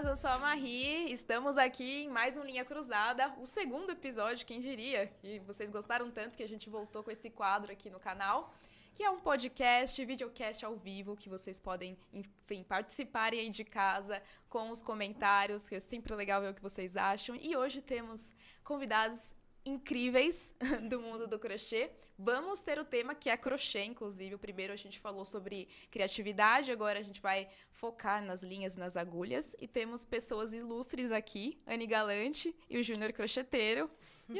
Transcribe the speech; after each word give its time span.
meninas, 0.00 0.06
eu 0.06 0.16
sou 0.16 0.30
a 0.30 0.38
Marie. 0.38 1.12
Estamos 1.12 1.58
aqui 1.58 2.04
em 2.04 2.08
mais 2.08 2.36
um 2.36 2.42
Linha 2.42 2.64
Cruzada, 2.64 3.32
o 3.38 3.46
segundo 3.46 3.90
episódio, 3.90 4.46
quem 4.46 4.60
diria? 4.60 5.12
E 5.22 5.38
vocês 5.40 5.70
gostaram 5.70 6.10
tanto 6.10 6.36
que 6.36 6.42
a 6.42 6.48
gente 6.48 6.70
voltou 6.70 7.02
com 7.02 7.10
esse 7.10 7.28
quadro 7.28 7.70
aqui 7.70 7.90
no 7.90 8.00
canal, 8.00 8.52
que 8.94 9.02
é 9.02 9.10
um 9.10 9.20
podcast, 9.20 10.02
videocast 10.04 10.64
ao 10.64 10.76
vivo, 10.76 11.16
que 11.16 11.28
vocês 11.28 11.60
podem, 11.60 11.98
enfim, 12.12 12.62
participarem 12.62 13.40
aí 13.40 13.50
de 13.50 13.64
casa 13.64 14.22
com 14.48 14.70
os 14.70 14.80
comentários, 14.82 15.68
que 15.68 15.74
é 15.74 15.80
sempre 15.80 16.14
legal 16.14 16.40
ver 16.40 16.50
o 16.50 16.54
que 16.54 16.62
vocês 16.62 16.96
acham. 16.96 17.36
E 17.36 17.56
hoje 17.56 17.82
temos 17.82 18.32
convidados 18.64 19.34
incríveis 19.64 20.54
do 20.88 21.00
mundo 21.00 21.26
do 21.26 21.38
crochê. 21.38 21.90
Vamos 22.18 22.60
ter 22.60 22.78
o 22.78 22.84
tema 22.84 23.14
que 23.14 23.30
é 23.30 23.36
crochê, 23.36 23.84
inclusive. 23.84 24.34
O 24.34 24.38
primeiro 24.38 24.72
a 24.72 24.76
gente 24.76 24.98
falou 24.98 25.24
sobre 25.24 25.68
criatividade, 25.90 26.70
agora 26.70 26.98
a 26.98 27.02
gente 27.02 27.20
vai 27.20 27.48
focar 27.70 28.22
nas 28.22 28.42
linhas 28.42 28.76
e 28.76 28.78
nas 28.78 28.96
agulhas. 28.96 29.56
E 29.58 29.66
temos 29.66 30.04
pessoas 30.04 30.52
ilustres 30.52 31.12
aqui, 31.12 31.58
Anne 31.66 31.86
Galante 31.86 32.54
e 32.68 32.78
o 32.78 32.82
Júnior 32.82 33.12
Crocheteiro. 33.12 33.90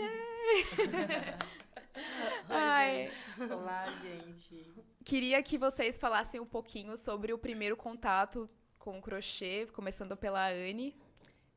Oi, 2.48 3.10
gente. 3.10 3.52
Olá, 3.52 3.86
gente. 4.02 4.72
Queria 5.04 5.42
que 5.42 5.58
vocês 5.58 5.98
falassem 5.98 6.40
um 6.40 6.46
pouquinho 6.46 6.96
sobre 6.96 7.32
o 7.32 7.38
primeiro 7.38 7.76
contato 7.76 8.48
com 8.78 8.98
o 8.98 9.02
crochê, 9.02 9.66
começando 9.72 10.16
pela 10.16 10.48
Anne. 10.48 10.96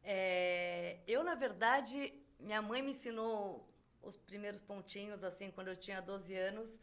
É, 0.03 0.97
eu, 1.07 1.23
na 1.23 1.35
verdade, 1.35 2.13
minha 2.43 2.61
mãe 2.61 2.81
me 2.81 2.91
ensinou 2.91 3.67
os 4.01 4.17
primeiros 4.17 4.61
pontinhos, 4.61 5.23
assim, 5.23 5.49
quando 5.51 5.69
eu 5.69 5.75
tinha 5.75 6.01
12 6.01 6.35
anos, 6.35 6.79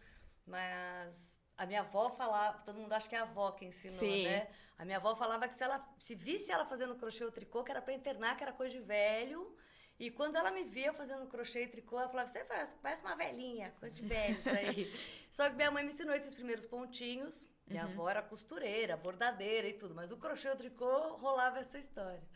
mas 0.47 1.41
a 1.57 1.67
minha 1.67 1.81
avó 1.81 2.11
falava, 2.11 2.63
todo 2.63 2.79
mundo 2.79 2.93
acha 2.93 3.09
que 3.09 3.15
é 3.15 3.19
a 3.19 3.23
avó 3.23 3.53
que 3.53 3.67
ensinou, 3.67 3.99
Sim. 3.99 4.25
né? 4.25 4.49
A 4.79 4.85
minha 4.85 4.97
avó 4.97 5.15
falava 5.15 5.47
que 5.47 5.55
se 5.55 5.63
ela 5.63 5.87
se 5.99 6.15
visse 6.15 6.51
ela 6.51 6.65
fazendo 6.65 6.95
crochê 6.95 7.23
ou 7.23 7.30
tricô, 7.30 7.63
que 7.63 7.71
era 7.71 7.83
para 7.83 7.93
internar, 7.93 8.37
que 8.37 8.43
era 8.43 8.52
coisa 8.52 8.73
de 8.73 8.80
velho. 8.80 9.55
E 9.99 10.11
quando 10.11 10.37
ela 10.37 10.51
me 10.51 10.65
via 10.65 10.95
fazendo 10.95 11.27
crochê 11.27 11.65
e 11.65 11.69
tricô, 11.69 12.01
ela 12.01 12.09
falava: 12.09 12.30
"Você 12.30 12.43
parece, 12.45 12.77
parece 12.77 13.02
uma 13.02 13.15
velhinha, 13.15 13.74
coisa 13.79 13.95
de 13.95 14.02
velho 14.02 14.39
isso 14.39 14.49
aí". 14.49 14.91
Só 15.33 15.51
que 15.51 15.57
minha 15.57 15.71
mãe 15.71 15.85
me 15.85 15.91
ensinou 15.91 16.15
esses 16.15 16.35
primeiros 16.35 16.65
pontinhos. 16.65 17.47
Minha 17.67 17.85
uhum. 17.85 17.93
avó 17.93 18.09
era 18.09 18.23
costureira, 18.23 18.97
bordadeira 18.97 19.69
e 19.69 19.74
tudo, 19.74 19.95
mas 19.95 20.11
o 20.11 20.17
crochê 20.17 20.49
e 20.49 20.52
o 20.52 20.57
tricô 20.57 21.17
rolava 21.19 21.59
essa 21.59 21.79
história. 21.79 22.27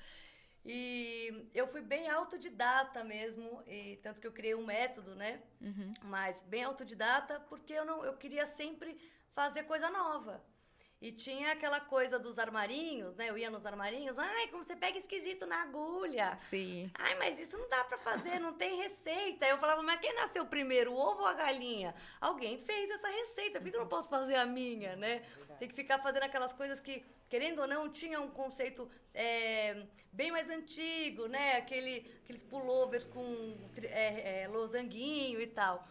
E 0.65 1.51
eu 1.55 1.67
fui 1.69 1.83
bem 1.83 2.09
autodidata 2.09 3.05
mesmo, 3.05 3.63
e 3.67 3.97
tanto 4.03 4.21
que 4.21 4.27
eu 4.27 4.33
criei 4.33 4.55
um 4.55 4.65
método, 4.65 5.15
né? 5.15 5.43
Uhum. 5.61 5.93
Mas 6.05 6.43
bem 6.43 6.65
autodidata, 6.65 7.39
porque 7.41 7.75
eu 7.75 7.85
não 7.85 8.05
eu 8.05 8.17
queria 8.17 8.47
sempre 8.47 8.99
fazer 9.35 9.65
coisa 9.65 9.91
nova. 9.91 10.43
E 11.05 11.13
tinha 11.13 11.53
aquela 11.53 11.81
coisa 11.81 12.19
dos 12.19 12.39
armarinhos, 12.39 13.15
né? 13.15 13.29
Eu 13.29 13.37
ia 13.37 13.51
nos 13.51 13.67
armarinhos, 13.67 14.19
ai, 14.19 14.49
como 14.49 14.65
você 14.65 14.75
pega 14.75 14.99
esquisito 14.99 15.45
na 15.45 15.61
agulha. 15.61 16.35
Sim. 16.39 16.91
Ai, 16.95 17.15
mas 17.17 17.39
isso 17.39 17.59
não 17.59 17.69
dá 17.69 17.85
para 17.85 17.99
fazer, 17.99 18.39
não 18.39 18.55
tem 18.55 18.79
receita. 18.79 19.45
Eu 19.45 19.59
falava, 19.59 19.83
mas 19.83 20.01
quem 20.01 20.15
nasceu 20.15 20.47
primeiro, 20.47 20.95
o 20.95 20.97
ovo 20.97 21.21
ou 21.21 21.27
a 21.27 21.35
galinha? 21.35 21.95
Alguém 22.19 22.57
fez 22.57 22.91
essa 22.91 23.07
receita, 23.07 23.61
por 23.61 23.71
que 23.71 23.77
eu 23.77 23.81
não 23.81 23.87
posso 23.87 24.09
fazer 24.09 24.37
a 24.37 24.47
minha, 24.47 24.97
né? 24.97 25.23
Tem 25.59 25.69
que 25.69 25.75
ficar 25.75 25.99
fazendo 25.99 26.23
aquelas 26.23 26.55
coisas 26.55 26.81
que, 26.81 27.05
querendo 27.29 27.59
ou 27.59 27.69
não, 27.69 27.91
tinha 27.91 28.19
um 28.19 28.31
conceito 28.31 28.91
é, 29.13 29.85
bem 30.11 30.33
mais 30.33 30.49
antigo, 30.49 31.27
né? 31.27 31.59
Aquele, 31.59 32.11
aqueles 32.25 32.43
pullovers 32.43 33.05
com 33.05 33.55
é, 33.83 34.45
é, 34.45 34.49
losanguinho 34.49 35.39
e 35.39 35.49
tal. 35.49 35.87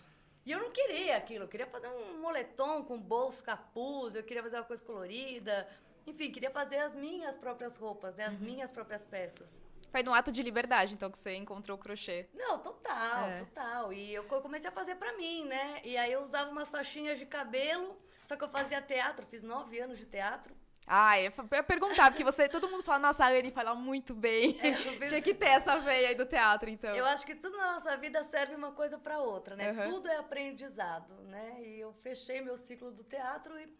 E 0.45 0.51
eu 0.51 0.59
não 0.59 0.71
queria 0.71 1.15
aquilo, 1.15 1.45
eu 1.45 1.47
queria 1.47 1.67
fazer 1.67 1.87
um 1.87 2.21
moletom 2.21 2.83
com 2.83 2.99
bolso, 2.99 3.43
capuz, 3.43 4.13
eu 4.13 4.23
queria 4.23 4.43
fazer 4.43 4.57
uma 4.57 4.63
coisa 4.63 4.83
colorida. 4.83 5.67
Enfim, 6.05 6.31
queria 6.31 6.51
fazer 6.51 6.77
as 6.79 6.95
minhas 6.95 7.37
próprias 7.37 7.77
roupas, 7.77 8.17
né? 8.17 8.25
as 8.25 8.35
uhum. 8.35 8.41
minhas 8.41 8.69
próprias 8.69 9.05
peças. 9.05 9.63
Foi 9.89 10.01
num 10.01 10.13
ato 10.13 10.31
de 10.31 10.41
liberdade, 10.41 10.95
então, 10.95 11.09
que 11.09 11.17
você 11.19 11.35
encontrou 11.35 11.77
o 11.77 11.79
crochê. 11.79 12.27
Não, 12.33 12.57
total, 12.57 13.29
é. 13.29 13.39
total. 13.41 13.93
E 13.93 14.13
eu 14.13 14.23
comecei 14.23 14.67
a 14.67 14.71
fazer 14.71 14.95
pra 14.95 15.13
mim, 15.13 15.45
né? 15.45 15.81
E 15.83 15.95
aí 15.95 16.11
eu 16.11 16.23
usava 16.23 16.49
umas 16.49 16.69
faixinhas 16.69 17.19
de 17.19 17.27
cabelo, 17.27 17.95
só 18.25 18.35
que 18.35 18.43
eu 18.43 18.49
fazia 18.49 18.81
teatro, 18.81 19.25
fiz 19.27 19.43
nove 19.43 19.79
anos 19.79 19.99
de 19.99 20.07
teatro. 20.07 20.53
Ah, 20.85 21.19
eu 21.19 21.31
ia 21.53 21.63
perguntar, 21.63 22.11
porque 22.11 22.23
você, 22.23 22.49
todo 22.49 22.67
mundo 22.67 22.83
fala, 22.83 22.99
nossa, 22.99 23.25
a 23.25 23.29
Anne 23.29 23.51
fala 23.51 23.73
muito 23.73 24.13
bem. 24.13 24.59
É, 24.61 24.73
Tinha 25.07 25.21
que 25.21 25.33
ter 25.33 25.47
essa 25.47 25.77
veia 25.77 26.09
aí 26.09 26.15
do 26.15 26.25
teatro, 26.25 26.69
então. 26.69 26.93
Eu 26.93 27.05
acho 27.05 27.25
que 27.25 27.35
tudo 27.35 27.57
na 27.57 27.73
nossa 27.73 27.95
vida 27.97 28.23
serve 28.25 28.55
uma 28.55 28.71
coisa 28.71 28.97
para 28.97 29.19
outra, 29.19 29.55
né? 29.55 29.71
Uhum. 29.71 29.91
Tudo 29.91 30.09
é 30.09 30.17
aprendizado, 30.17 31.13
né? 31.23 31.57
E 31.61 31.79
eu 31.79 31.93
fechei 32.03 32.41
meu 32.41 32.57
ciclo 32.57 32.91
do 32.91 33.03
teatro 33.03 33.57
e 33.59 33.73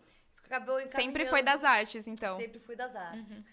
acabou 0.46 0.80
Sempre 0.88 1.26
foi 1.26 1.42
das 1.42 1.64
artes, 1.64 2.08
então. 2.08 2.38
Sempre 2.38 2.60
fui 2.60 2.76
das 2.76 2.96
artes. 2.96 3.38
Uhum. 3.38 3.44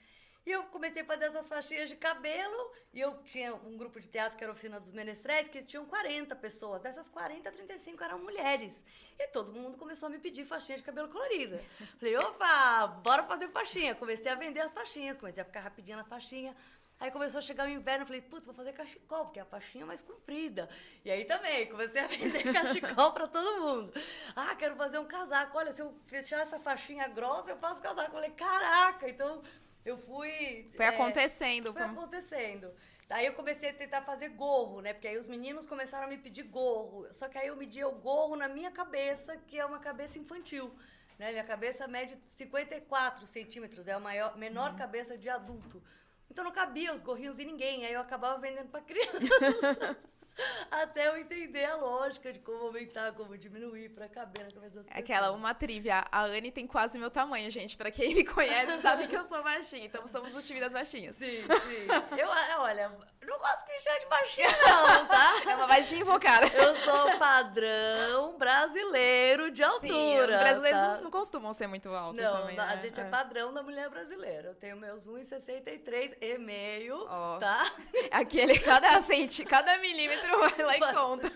E 0.50 0.52
eu 0.52 0.64
comecei 0.64 1.02
a 1.02 1.04
fazer 1.04 1.26
essas 1.26 1.46
faixinhas 1.46 1.88
de 1.88 1.94
cabelo. 1.94 2.72
E 2.92 2.98
eu 2.98 3.22
tinha 3.22 3.54
um 3.54 3.76
grupo 3.76 4.00
de 4.00 4.08
teatro 4.08 4.36
que 4.36 4.42
era 4.42 4.50
a 4.50 4.54
Oficina 4.54 4.80
dos 4.80 4.90
Menestréis, 4.90 5.48
que 5.48 5.62
tinham 5.62 5.86
40 5.86 6.34
pessoas. 6.34 6.82
Dessas 6.82 7.08
40, 7.08 7.52
35 7.52 8.02
eram 8.02 8.18
mulheres. 8.18 8.84
E 9.16 9.28
todo 9.28 9.52
mundo 9.52 9.78
começou 9.78 10.08
a 10.08 10.10
me 10.10 10.18
pedir 10.18 10.44
faixinha 10.44 10.76
de 10.76 10.82
cabelo 10.82 11.08
colorida. 11.08 11.60
Falei, 12.00 12.16
opa, 12.16 12.88
bora 13.00 13.22
fazer 13.22 13.48
faixinha. 13.50 13.94
Comecei 13.94 14.28
a 14.28 14.34
vender 14.34 14.58
as 14.58 14.72
faixinhas, 14.72 15.16
comecei 15.16 15.40
a 15.40 15.46
ficar 15.46 15.60
rapidinho 15.60 15.98
na 15.98 16.04
faixinha. 16.04 16.56
Aí 16.98 17.10
começou 17.10 17.38
a 17.38 17.42
chegar 17.42 17.66
o 17.66 17.70
inverno, 17.70 18.02
eu 18.02 18.06
falei, 18.06 18.20
putz, 18.20 18.44
vou 18.44 18.54
fazer 18.54 18.74
cachecol, 18.74 19.24
porque 19.24 19.38
é 19.38 19.42
a 19.42 19.46
faixinha 19.46 19.84
é 19.84 19.86
mais 19.86 20.02
comprida. 20.02 20.68
E 21.02 21.10
aí 21.10 21.24
também, 21.24 21.66
comecei 21.66 22.02
a 22.02 22.06
vender 22.06 22.42
cachecol 22.52 23.12
para 23.12 23.26
todo 23.26 23.62
mundo. 23.62 23.92
Ah, 24.36 24.54
quero 24.54 24.76
fazer 24.76 24.98
um 24.98 25.06
casaco. 25.06 25.56
Olha, 25.56 25.72
se 25.72 25.80
eu 25.80 25.94
fechar 26.08 26.40
essa 26.40 26.60
faixinha 26.60 27.08
grossa, 27.08 27.52
eu 27.52 27.56
faço 27.56 27.80
casaco. 27.80 28.08
Eu 28.08 28.12
falei, 28.12 28.30
caraca, 28.32 29.08
então 29.08 29.42
eu 29.84 29.98
fui. 29.98 30.70
Foi 30.76 30.84
é, 30.84 30.88
acontecendo. 30.88 31.72
Foi 31.72 31.82
acontecendo. 31.82 32.72
Daí 33.08 33.26
eu 33.26 33.32
comecei 33.32 33.70
a 33.70 33.74
tentar 33.74 34.02
fazer 34.02 34.28
gorro, 34.28 34.80
né? 34.80 34.92
Porque 34.92 35.08
aí 35.08 35.18
os 35.18 35.26
meninos 35.26 35.66
começaram 35.66 36.06
a 36.06 36.08
me 36.08 36.16
pedir 36.16 36.44
gorro. 36.44 37.06
Só 37.12 37.28
que 37.28 37.36
aí 37.36 37.48
eu 37.48 37.56
media 37.56 37.88
o 37.88 37.94
gorro 37.96 38.36
na 38.36 38.48
minha 38.48 38.70
cabeça, 38.70 39.36
que 39.36 39.58
é 39.58 39.64
uma 39.64 39.80
cabeça 39.80 40.18
infantil. 40.18 40.72
Né? 41.18 41.32
Minha 41.32 41.44
cabeça 41.44 41.88
mede 41.88 42.16
54 42.28 43.26
centímetros, 43.26 43.88
é 43.88 43.92
a 43.92 44.00
maior, 44.00 44.36
menor 44.36 44.70
uhum. 44.70 44.76
cabeça 44.76 45.18
de 45.18 45.28
adulto. 45.28 45.82
Então 46.30 46.44
não 46.44 46.52
cabia 46.52 46.94
os 46.94 47.02
gorrinhos 47.02 47.38
em 47.38 47.46
ninguém. 47.46 47.84
Aí 47.84 47.92
eu 47.92 48.00
acabava 48.00 48.38
vendendo 48.38 48.68
para 48.68 48.80
criança. 48.80 49.98
Até 50.70 51.08
eu 51.08 51.16
entender 51.16 51.64
a 51.64 51.76
lógica 51.76 52.32
de 52.32 52.38
como 52.40 52.66
aumentar, 52.66 53.12
como 53.12 53.36
diminuir 53.36 53.90
pra 53.90 54.08
caber 54.08 54.44
na 54.44 54.50
cabeça 54.50 54.76
das 54.76 54.86
pessoas. 54.86 54.98
Aquela, 54.98 55.32
uma 55.32 55.54
trivia. 55.54 56.04
A 56.10 56.24
Anne 56.24 56.50
tem 56.50 56.66
quase 56.66 56.98
meu 56.98 57.10
tamanho, 57.10 57.50
gente. 57.50 57.76
Pra 57.76 57.90
quem 57.90 58.14
me 58.14 58.24
conhece 58.24 58.78
sabe 58.82 59.06
que 59.06 59.16
eu 59.16 59.24
sou 59.24 59.42
baixinha. 59.42 59.84
Então 59.84 60.06
somos 60.06 60.34
o 60.34 60.42
time 60.42 60.60
das 60.60 60.72
baixinhas. 60.72 61.16
Sim, 61.16 61.42
sim. 61.42 62.18
Eu, 62.18 62.28
olha, 62.60 62.92
não 63.26 63.38
gosto 63.38 63.64
que 63.64 63.78
chame 63.80 64.00
de 64.00 64.06
baixinha, 64.06 64.48
não, 64.66 65.06
tá? 65.06 65.32
É 65.46 65.54
uma 65.54 65.66
baixinha 65.66 66.00
invocada. 66.00 66.46
Eu 66.46 66.74
sou 66.76 67.18
padrão 67.18 68.36
brasileiro 68.36 69.50
de 69.50 69.62
altura. 69.62 69.88
Sim, 69.88 70.20
os 70.20 70.26
brasileiros 70.26 70.80
tá? 70.80 71.00
não 71.02 71.10
costumam 71.10 71.52
ser 71.52 71.66
muito 71.66 71.88
altos 71.90 72.22
não, 72.22 72.40
também. 72.40 72.56
Não, 72.56 72.66
né? 72.66 72.72
a 72.72 72.76
gente 72.76 73.00
é. 73.00 73.04
é. 73.04 73.08
padrão 73.08 73.52
da 73.52 73.62
mulher 73.62 73.88
brasileira. 73.88 74.48
Eu 74.48 74.54
tenho 74.54 74.76
meus 74.76 75.08
1,63 75.08 76.16
e 76.20 76.38
meio, 76.38 76.96
oh. 77.02 77.38
tá? 77.38 77.70
Aquele, 78.10 78.58
cada, 78.58 79.00
centi, 79.00 79.44
cada 79.44 79.78
milímetro 79.78 80.19
vai 80.38 80.62
lá 80.62 80.76
e 80.76 80.94
conta. 80.94 81.32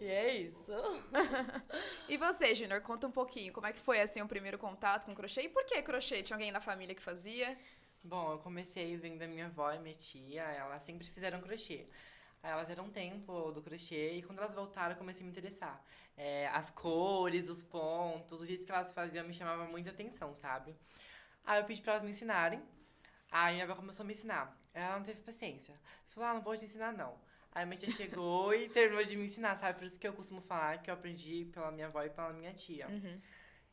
E 0.00 0.06
é 0.06 0.36
isso. 0.36 0.72
e 2.08 2.16
você, 2.16 2.54
Junior, 2.54 2.80
conta 2.82 3.06
um 3.06 3.10
pouquinho. 3.10 3.52
Como 3.52 3.66
é 3.66 3.72
que 3.72 3.80
foi, 3.80 4.00
assim, 4.00 4.22
o 4.22 4.28
primeiro 4.28 4.56
contato 4.56 5.04
com 5.04 5.14
crochê? 5.14 5.42
E 5.42 5.48
por 5.48 5.64
que 5.64 5.82
crochê? 5.82 6.22
Tinha 6.22 6.36
alguém 6.36 6.52
na 6.52 6.60
família 6.60 6.94
que 6.94 7.02
fazia? 7.02 7.58
Bom, 8.04 8.32
eu 8.32 8.38
comecei 8.38 8.96
vendo 8.96 9.18
da 9.18 9.26
minha 9.26 9.46
avó 9.46 9.72
e 9.72 9.78
minha 9.80 9.94
tia, 9.94 10.42
elas 10.42 10.82
sempre 10.82 11.04
fizeram 11.06 11.40
crochê. 11.40 11.88
Aí 12.42 12.52
elas 12.52 12.70
eram 12.70 12.88
tempo 12.88 13.50
do 13.50 13.60
crochê 13.60 14.12
e 14.12 14.22
quando 14.22 14.38
elas 14.38 14.54
voltaram 14.54 14.92
eu 14.92 14.98
comecei 14.98 15.22
a 15.22 15.24
me 15.24 15.32
interessar. 15.32 15.84
É, 16.16 16.46
as 16.48 16.70
cores, 16.70 17.48
os 17.48 17.62
pontos, 17.62 18.40
o 18.40 18.46
jeito 18.46 18.64
que 18.64 18.72
elas 18.72 18.92
faziam 18.92 19.26
me 19.26 19.34
chamava 19.34 19.66
muita 19.66 19.90
atenção, 19.90 20.34
sabe? 20.36 20.76
Aí 21.44 21.60
eu 21.60 21.64
pedi 21.64 21.82
pra 21.82 21.94
elas 21.94 22.04
me 22.04 22.10
ensinarem. 22.10 22.62
Aí 23.30 23.54
minha 23.54 23.64
avó 23.64 23.74
começou 23.74 24.04
a 24.04 24.06
me 24.06 24.12
ensinar. 24.12 24.56
Ela 24.72 24.96
não 24.96 25.02
teve 25.02 25.20
paciência. 25.22 25.74
Falou, 26.08 26.28
ah, 26.28 26.34
não 26.34 26.40
vou 26.40 26.56
te 26.56 26.64
ensinar 26.64 26.92
não. 26.92 27.18
Aí 27.52 27.64
minha 27.66 27.78
tia 27.78 27.90
chegou 27.90 28.52
e 28.54 28.68
terminou 28.68 29.04
de 29.04 29.16
me 29.16 29.24
ensinar, 29.24 29.56
sabe? 29.56 29.78
Por 29.78 29.86
isso 29.86 29.98
que 29.98 30.06
eu 30.06 30.12
costumo 30.12 30.40
falar 30.40 30.82
que 30.82 30.90
eu 30.90 30.94
aprendi 30.94 31.46
pela 31.52 31.70
minha 31.70 31.86
avó 31.86 32.02
e 32.02 32.10
pela 32.10 32.32
minha 32.32 32.52
tia. 32.52 32.86
Uhum. 32.88 33.20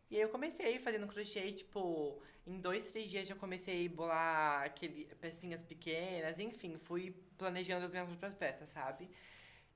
E 0.10 0.16
aí 0.16 0.22
eu 0.22 0.30
comecei 0.30 0.80
fazendo 0.80 1.08
crochê, 1.08 1.52
tipo, 1.52 2.22
em 2.46 2.60
dois, 2.60 2.90
três 2.92 3.10
dias 3.10 3.28
já 3.28 3.36
comecei 3.36 3.88
a 3.88 3.90
bolar 3.90 4.64
aquele, 4.64 5.06
pecinhas 5.20 5.64
pequenas, 5.64 6.40
enfim, 6.40 6.78
fui 6.78 7.16
planejando 7.38 7.86
as 7.86 7.92
minhas 7.92 8.08
próprias 8.08 8.36
peças, 8.36 8.70
sabe? 8.70 9.10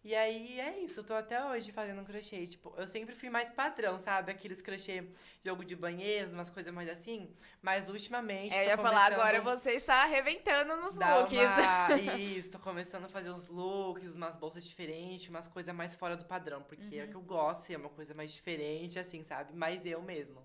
E 0.01 0.15
aí 0.15 0.59
é 0.61 0.79
isso, 0.79 1.01
eu 1.01 1.03
tô 1.03 1.13
até 1.13 1.43
hoje 1.43 1.73
fazendo 1.73 2.03
crochê. 2.05 2.47
Tipo, 2.47 2.73
eu 2.77 2.87
sempre 2.87 3.13
fui 3.15 3.29
mais 3.29 3.49
padrão, 3.49 3.99
sabe? 3.99 4.31
Aqueles 4.31 4.61
crochê, 4.61 5.09
jogo 5.43 5.65
de 5.65 5.75
banheiro, 5.75 6.31
umas 6.31 6.49
coisas 6.49 6.73
mais 6.73 6.87
assim. 6.87 7.35
Mas 7.61 7.89
ultimamente. 7.89 8.55
É, 8.55 8.65
eu 8.65 8.69
ia 8.69 8.77
falar, 8.77 9.11
agora 9.11 9.41
você 9.41 9.71
está 9.71 10.03
arrebentando 10.03 10.77
nos 10.77 10.95
looks. 10.95 11.33
Uma... 11.33 11.99
Isso, 12.17 12.51
tô 12.51 12.59
começando 12.59 13.05
a 13.05 13.09
fazer 13.09 13.29
uns 13.29 13.49
looks, 13.49 14.15
umas 14.15 14.37
bolsas 14.37 14.63
diferentes, 14.63 15.27
umas 15.27 15.47
coisas 15.47 15.75
mais 15.75 15.93
fora 15.93 16.15
do 16.15 16.23
padrão. 16.23 16.63
Porque 16.63 16.95
uhum. 16.95 17.01
é 17.01 17.05
o 17.05 17.09
que 17.09 17.15
eu 17.15 17.21
gosto, 17.21 17.69
é 17.69 17.75
uma 17.75 17.89
coisa 17.89 18.13
mais 18.13 18.31
diferente, 18.31 18.97
assim, 18.97 19.21
sabe? 19.23 19.53
Mais 19.53 19.85
eu 19.85 20.01
mesmo. 20.01 20.41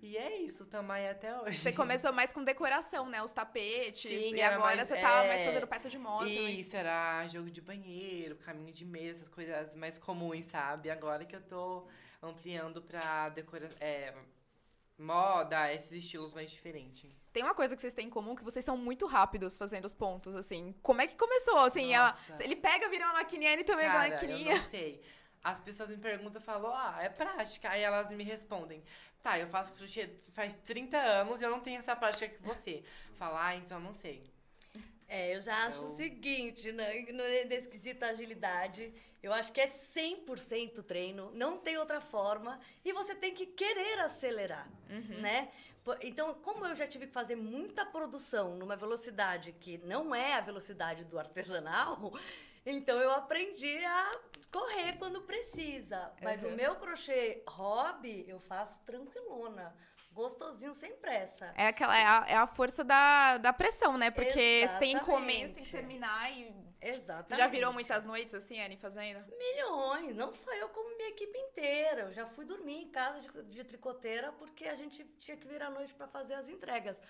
E 0.00 0.16
é 0.16 0.36
isso, 0.42 0.64
tamo 0.64 0.92
aí 0.92 1.08
até 1.08 1.36
hoje. 1.40 1.58
Você 1.58 1.72
começou 1.72 2.12
mais 2.12 2.32
com 2.32 2.44
decoração, 2.44 3.06
né? 3.08 3.20
Os 3.22 3.32
tapetes. 3.32 4.10
Sim, 4.10 4.34
e 4.34 4.40
agora 4.42 4.76
mais- 4.76 4.86
você 4.88 4.94
tá 4.96 5.24
é. 5.24 5.28
mais 5.28 5.42
fazendo 5.44 5.66
peça 5.66 5.88
de 5.90 5.98
moda. 5.98 6.24
também. 6.24 6.60
Isso, 6.60 6.76
era 6.76 7.26
jogo 7.26 7.50
de 7.50 7.60
banheiro, 7.60 8.36
caminho 8.36 8.72
de 8.72 8.84
mesa, 8.84 9.20
essas 9.22 9.28
coisas 9.28 9.74
mais 9.74 9.98
comuns, 9.98 10.44
sabe? 10.46 10.88
Agora 10.90 11.24
que 11.24 11.34
eu 11.34 11.42
tô 11.42 11.86
ampliando 12.22 12.80
pra 12.80 13.28
decora... 13.30 13.68
é, 13.80 14.14
moda, 14.96 15.72
esses 15.72 15.92
estilos 15.92 16.32
mais 16.32 16.50
diferentes. 16.50 17.20
Tem 17.32 17.42
uma 17.42 17.54
coisa 17.54 17.74
que 17.76 17.80
vocês 17.80 17.94
têm 17.94 18.06
em 18.06 18.10
comum, 18.10 18.34
que 18.34 18.42
vocês 18.42 18.64
são 18.64 18.76
muito 18.76 19.06
rápidos 19.06 19.56
fazendo 19.56 19.84
os 19.84 19.94
pontos, 19.94 20.34
assim. 20.34 20.74
Como 20.82 21.00
é 21.00 21.06
que 21.06 21.16
começou? 21.16 21.58
Assim, 21.60 21.94
a- 21.94 22.16
Nossa. 22.28 22.42
ele 22.42 22.56
pega, 22.56 22.88
vira 22.88 23.04
uma 23.06 23.14
maquininha, 23.14 23.52
ele 23.52 23.64
também 23.64 23.86
é 23.86 23.88
uma 23.88 23.98
Cara, 23.98 24.10
maquininha. 24.10 24.52
eu 24.52 24.56
não 24.58 24.64
sei. 24.70 25.02
As 25.44 25.60
pessoas 25.60 25.88
me 25.88 25.96
perguntam, 25.96 26.40
eu 26.40 26.44
falo, 26.44 26.66
ah, 26.68 26.98
é 27.00 27.08
prática. 27.08 27.70
Aí 27.70 27.80
elas 27.80 28.10
me 28.10 28.24
respondem, 28.24 28.82
tá, 29.22 29.38
eu 29.38 29.48
faço 29.48 29.74
crochê 29.74 30.08
faz 30.32 30.54
30 30.64 30.96
anos 30.98 31.40
e 31.40 31.44
eu 31.44 31.50
não 31.50 31.60
tenho 31.60 31.78
essa 31.78 31.94
prática 31.96 32.28
que 32.28 32.42
você. 32.42 32.82
Falar, 33.16 33.48
ah, 33.48 33.56
então 33.56 33.80
não 33.80 33.92
sei. 33.92 34.22
É, 35.08 35.34
eu 35.34 35.40
já 35.40 35.64
acho 35.66 35.78
Então- 35.78 35.92
o 35.94 35.96
seguinte, 35.96 36.70
né, 36.72 37.00
no, 37.12 37.24
nesse 37.48 37.66
quesito 37.68 38.04
agilidade, 38.04 38.92
eu 39.22 39.32
acho 39.32 39.50
que 39.52 39.60
é 39.60 39.66
100% 39.66 40.82
treino, 40.82 41.30
não 41.34 41.56
tem 41.58 41.78
outra 41.78 42.00
forma, 42.00 42.60
e 42.84 42.92
você 42.92 43.14
tem 43.14 43.34
que 43.34 43.46
querer 43.46 43.98
acelerar, 44.00 44.68
né? 45.20 45.48
Po- 45.82 45.96
Então, 46.02 46.34
como 46.34 46.66
eu 46.66 46.76
já 46.76 46.86
tive 46.86 47.06
que 47.06 47.12
fazer 47.12 47.36
muita 47.36 47.86
produção 47.86 48.54
numa 48.56 48.76
velocidade 48.76 49.52
que 49.52 49.78
não 49.78 50.14
é 50.14 50.34
a 50.34 50.40
velocidade 50.42 51.04
do 51.04 51.18
artesanal, 51.18 52.12
então 52.70 52.98
eu 53.00 53.10
aprendi 53.10 53.84
a 53.84 54.12
correr 54.52 54.96
quando 54.98 55.22
precisa. 55.22 56.12
Mas 56.22 56.42
o 56.42 56.48
Uhum. 56.48 56.56
meu 56.56 56.76
crochê 56.76 57.42
hobby, 57.48 58.24
eu 58.28 58.38
faço 58.40 58.78
tranquilona, 58.84 59.74
gostosinho, 60.12 60.74
sem 60.74 60.96
pressa. 60.96 61.52
É, 61.56 61.66
aquela, 61.68 61.96
é, 61.96 62.04
a, 62.04 62.24
é 62.28 62.34
a 62.36 62.46
força 62.46 62.82
da, 62.82 63.36
da 63.38 63.52
pressão, 63.52 63.96
né? 63.96 64.10
Porque 64.10 64.66
você 64.66 64.78
tem 64.78 64.92
encomenda, 64.96 65.48
você 65.48 65.54
tem 65.54 65.64
que 65.64 65.70
Exatamente. 65.70 65.70
terminar 65.70 66.32
e... 66.32 66.68
Exatamente. 66.80 67.28
Você 67.30 67.34
já 67.36 67.48
virou 67.48 67.72
muitas 67.72 68.04
noites, 68.04 68.34
assim, 68.34 68.60
Anne, 68.60 68.76
fazendo? 68.76 69.24
Milhões, 69.36 70.14
não 70.14 70.30
só 70.32 70.52
eu, 70.54 70.68
como 70.68 70.96
minha 70.96 71.08
equipe 71.08 71.36
inteira. 71.36 72.02
Eu 72.02 72.12
já 72.12 72.24
fui 72.26 72.44
dormir 72.44 72.82
em 72.82 72.88
casa 72.88 73.20
de, 73.20 73.42
de 73.44 73.64
tricoteira 73.64 74.30
porque 74.32 74.64
a 74.66 74.76
gente 74.76 75.04
tinha 75.18 75.36
que 75.36 75.48
vir 75.48 75.60
à 75.60 75.70
noite 75.70 75.92
para 75.94 76.06
fazer 76.06 76.34
as 76.34 76.48
entregas. 76.48 77.00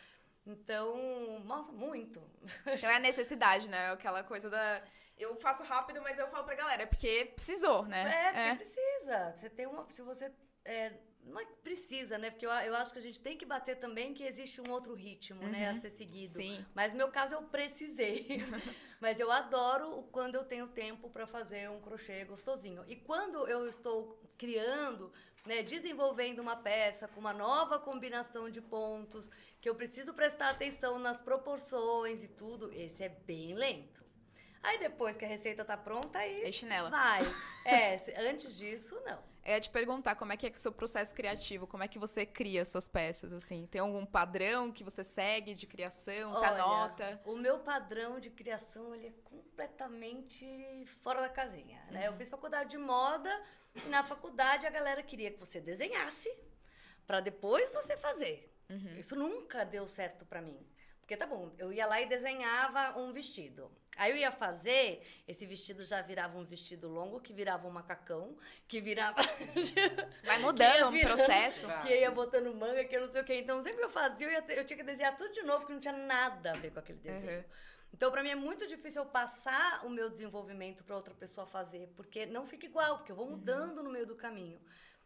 Então, 0.52 1.40
nossa, 1.44 1.70
muito. 1.72 2.22
Então 2.66 2.88
é 2.90 2.96
a 2.96 3.00
necessidade, 3.00 3.68
né? 3.68 3.92
Aquela 3.92 4.22
coisa 4.22 4.48
da... 4.48 4.82
Eu 5.16 5.34
faço 5.36 5.62
rápido, 5.64 6.00
mas 6.00 6.18
eu 6.18 6.28
falo 6.28 6.44
pra 6.44 6.54
galera, 6.54 6.84
é 6.84 6.86
porque 6.86 7.32
precisou, 7.34 7.84
né? 7.84 8.02
É, 8.34 8.54
porque 8.54 8.64
precisa. 8.64 9.32
Você 9.34 9.50
tem 9.50 9.66
uma. 9.66 9.84
Se 9.90 10.00
você. 10.00 10.32
é, 10.64 10.92
não 11.24 11.40
é 11.40 11.44
que 11.44 11.54
precisa, 11.56 12.16
né? 12.16 12.30
Porque 12.30 12.46
eu, 12.46 12.50
eu 12.50 12.74
acho 12.76 12.92
que 12.92 13.00
a 13.00 13.02
gente 13.02 13.20
tem 13.20 13.36
que 13.36 13.44
bater 13.44 13.76
também 13.80 14.14
que 14.14 14.22
existe 14.22 14.60
um 14.60 14.70
outro 14.70 14.94
ritmo, 14.94 15.42
né? 15.48 15.68
A 15.68 15.72
Uhum. 15.72 15.80
ser 15.80 15.90
seguido. 15.90 16.34
Sim. 16.34 16.64
Mas 16.72 16.92
no 16.92 16.98
meu 16.98 17.08
caso 17.10 17.34
eu 17.34 17.42
precisei. 17.42 18.38
Mas 19.00 19.18
eu 19.18 19.28
adoro 19.30 20.04
quando 20.12 20.36
eu 20.36 20.44
tenho 20.44 20.68
tempo 20.68 21.10
para 21.10 21.26
fazer 21.26 21.68
um 21.68 21.80
crochê 21.80 22.24
gostosinho. 22.24 22.84
E 22.86 22.94
quando 22.94 23.46
eu 23.48 23.68
estou 23.68 24.22
criando, 24.38 25.12
né, 25.48 25.62
desenvolvendo 25.62 26.40
uma 26.40 26.54
peça 26.56 27.08
com 27.08 27.18
uma 27.18 27.32
nova 27.32 27.78
combinação 27.78 28.50
de 28.50 28.60
pontos, 28.60 29.30
que 29.60 29.68
eu 29.68 29.74
preciso 29.74 30.12
prestar 30.12 30.50
atenção 30.50 30.98
nas 30.98 31.20
proporções 31.20 32.22
e 32.22 32.28
tudo, 32.28 32.70
esse 32.72 33.02
é 33.02 33.08
bem 33.08 33.54
lento. 33.54 34.04
Aí 34.62 34.78
depois 34.78 35.16
que 35.16 35.24
a 35.24 35.28
receita 35.28 35.64
tá 35.64 35.76
pronta, 35.76 36.18
aí 36.18 36.42
É 36.42 36.52
chinela. 36.52 36.90
vai. 36.90 37.22
É, 37.64 37.96
antes 38.28 38.56
disso, 38.56 38.94
não. 39.04 39.27
Ia 39.48 39.58
te 39.58 39.70
perguntar 39.70 40.14
como 40.14 40.30
é 40.30 40.36
que 40.36 40.46
é 40.46 40.50
o 40.50 40.56
seu 40.56 40.70
processo 40.70 41.14
criativo, 41.14 41.66
como 41.66 41.82
é 41.82 41.88
que 41.88 41.98
você 41.98 42.26
cria 42.26 42.66
suas 42.66 42.86
peças, 42.86 43.32
assim? 43.32 43.66
Tem 43.66 43.80
algum 43.80 44.04
padrão 44.04 44.70
que 44.70 44.84
você 44.84 45.02
segue 45.02 45.54
de 45.54 45.66
criação, 45.66 46.34
você 46.34 46.44
Olha, 46.44 46.62
anota? 46.62 47.20
O 47.24 47.34
meu 47.34 47.58
padrão 47.60 48.20
de 48.20 48.28
criação 48.28 48.94
ele 48.94 49.06
é 49.06 49.12
completamente 49.24 50.84
fora 51.02 51.22
da 51.22 51.30
casinha. 51.30 51.82
Né? 51.90 52.08
Eu 52.08 52.12
fiz 52.14 52.28
faculdade 52.28 52.70
de 52.70 52.76
moda 52.76 53.30
e 53.74 53.88
na 53.88 54.04
faculdade 54.04 54.66
a 54.66 54.70
galera 54.70 55.02
queria 55.02 55.30
que 55.30 55.38
você 55.38 55.62
desenhasse 55.62 56.30
para 57.06 57.20
depois 57.20 57.70
você 57.70 57.96
fazer. 57.96 58.54
Isso 58.98 59.16
nunca 59.16 59.64
deu 59.64 59.88
certo 59.88 60.26
para 60.26 60.42
mim. 60.42 60.60
Porque 61.08 61.16
tá 61.16 61.26
bom, 61.26 61.50
eu 61.56 61.72
ia 61.72 61.86
lá 61.86 62.02
e 62.02 62.06
desenhava 62.06 62.98
um 62.98 63.14
vestido. 63.14 63.72
Aí 63.96 64.10
eu 64.10 64.16
ia 64.18 64.30
fazer, 64.30 65.02
esse 65.26 65.46
vestido 65.46 65.82
já 65.82 66.02
virava 66.02 66.36
um 66.36 66.44
vestido 66.44 66.86
longo, 66.86 67.18
que 67.18 67.32
virava 67.32 67.66
um 67.66 67.70
macacão, 67.70 68.36
que 68.68 68.78
virava. 68.78 69.22
Vai 70.22 70.36
mudando 70.44 70.88
o 70.88 71.00
processo. 71.00 71.66
Que 71.80 72.00
ia 72.00 72.10
botando 72.10 72.54
manga, 72.54 72.84
que 72.84 72.94
eu 72.94 73.00
não 73.00 73.08
sei 73.10 73.22
o 73.22 73.24
quê. 73.24 73.36
Então, 73.36 73.58
sempre 73.62 73.78
que 73.78 73.84
eu 73.86 73.90
fazia, 73.90 74.26
eu, 74.26 74.32
ia 74.32 74.42
ter- 74.42 74.58
eu 74.58 74.66
tinha 74.66 74.76
que 74.76 74.82
desenhar 74.82 75.16
tudo 75.16 75.32
de 75.32 75.40
novo, 75.44 75.64
que 75.64 75.72
não 75.72 75.80
tinha 75.80 75.96
nada 75.96 76.50
a 76.50 76.58
ver 76.58 76.72
com 76.72 76.78
aquele 76.78 76.98
desenho. 76.98 77.38
Uhum. 77.38 77.44
Então, 77.94 78.10
pra 78.10 78.22
mim 78.22 78.28
é 78.28 78.34
muito 78.34 78.66
difícil 78.66 79.00
eu 79.00 79.08
passar 79.08 79.86
o 79.86 79.88
meu 79.88 80.10
desenvolvimento 80.10 80.84
pra 80.84 80.94
outra 80.94 81.14
pessoa 81.14 81.46
fazer, 81.46 81.90
porque 81.96 82.26
não 82.26 82.46
fica 82.46 82.66
igual, 82.66 82.98
porque 82.98 83.12
eu 83.12 83.16
vou 83.16 83.30
mudando 83.30 83.82
no 83.82 83.88
meio 83.88 84.06
do 84.06 84.14
caminho. 84.14 84.60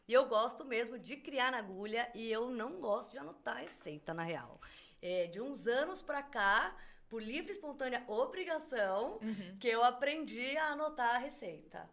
E 0.09 0.13
eu 0.13 0.27
gosto 0.27 0.65
mesmo 0.65 0.99
de 0.99 1.17
criar 1.17 1.53
na 1.53 1.59
agulha 1.59 2.11
e 2.13 2.31
eu 2.31 2.51
não 2.51 2.81
gosto 2.81 3.13
de 3.13 3.19
anotar 3.19 3.59
receita, 3.59 4.13
na 4.13 4.25
real. 4.25 4.61
É, 5.03 5.27
de 5.27 5.41
uns 5.41 5.67
anos 5.67 6.01
pra 6.01 6.23
cá, 6.23 6.75
por 7.09 7.21
livre 7.21 7.51
e 7.51 7.53
espontânea 7.53 8.05
obrigação, 8.07 9.19
que 9.61 9.69
eu 9.69 9.83
aprendi 9.83 10.57
a 10.57 10.69
anotar 10.69 11.17
a 11.17 11.19
receita. 11.19 11.91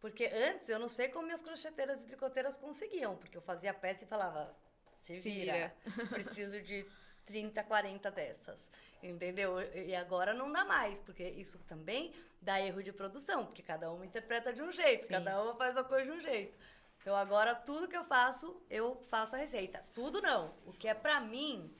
Porque 0.00 0.26
antes 0.26 0.68
eu 0.68 0.78
não 0.78 0.88
sei 0.88 1.08
como 1.08 1.26
minhas 1.26 1.42
crocheteiras 1.42 2.00
e 2.00 2.06
tricoteiras 2.06 2.56
conseguiam, 2.56 3.16
porque 3.16 3.36
eu 3.36 3.42
fazia 3.42 3.70
a 3.70 3.74
peça 3.74 4.04
e 4.04 4.06
falava, 4.06 4.56
se 4.96 5.16
Se 5.16 5.30
vira, 5.30 5.74
preciso 6.10 6.60
de 6.62 6.86
30, 7.26 7.62
40 7.62 8.10
dessas. 8.10 8.66
Entendeu? 9.02 9.60
E 9.74 9.94
agora 9.94 10.32
não 10.32 10.50
dá 10.50 10.64
mais, 10.64 11.00
porque 11.00 11.24
isso 11.24 11.58
também 11.68 12.14
dá 12.40 12.60
erro 12.60 12.82
de 12.82 12.92
produção, 12.92 13.44
porque 13.44 13.62
cada 13.62 13.90
uma 13.90 14.06
interpreta 14.06 14.52
de 14.52 14.62
um 14.62 14.70
jeito, 14.70 15.02
Sim. 15.02 15.12
cada 15.12 15.42
uma 15.42 15.54
faz 15.56 15.76
a 15.76 15.82
coisa 15.84 16.10
de 16.10 16.18
um 16.18 16.20
jeito. 16.20 16.56
Então 17.00 17.14
agora 17.16 17.54
tudo 17.54 17.88
que 17.88 17.96
eu 17.96 18.04
faço, 18.04 18.60
eu 18.70 19.02
faço 19.10 19.34
a 19.34 19.38
receita. 19.38 19.84
Tudo 19.92 20.22
não. 20.22 20.54
O 20.64 20.72
que 20.72 20.86
é 20.86 20.94
pra 20.94 21.20
mim, 21.20 21.72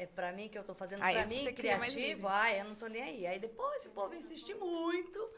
é 0.00 0.06
pra 0.06 0.32
mim 0.32 0.48
que 0.48 0.58
eu 0.58 0.64
tô 0.64 0.74
fazendo 0.74 1.02
Ah, 1.02 1.12
pra 1.12 1.26
mim, 1.26 1.44
criativo, 1.52 2.26
ai, 2.26 2.60
eu 2.60 2.64
não 2.64 2.74
tô 2.74 2.86
nem 2.86 3.02
aí. 3.02 3.26
Aí 3.26 3.38
depois, 3.38 3.82
se 3.82 3.88
o 3.88 3.90
povo 3.90 4.14
insistir 4.14 4.54
muito, 4.54 5.28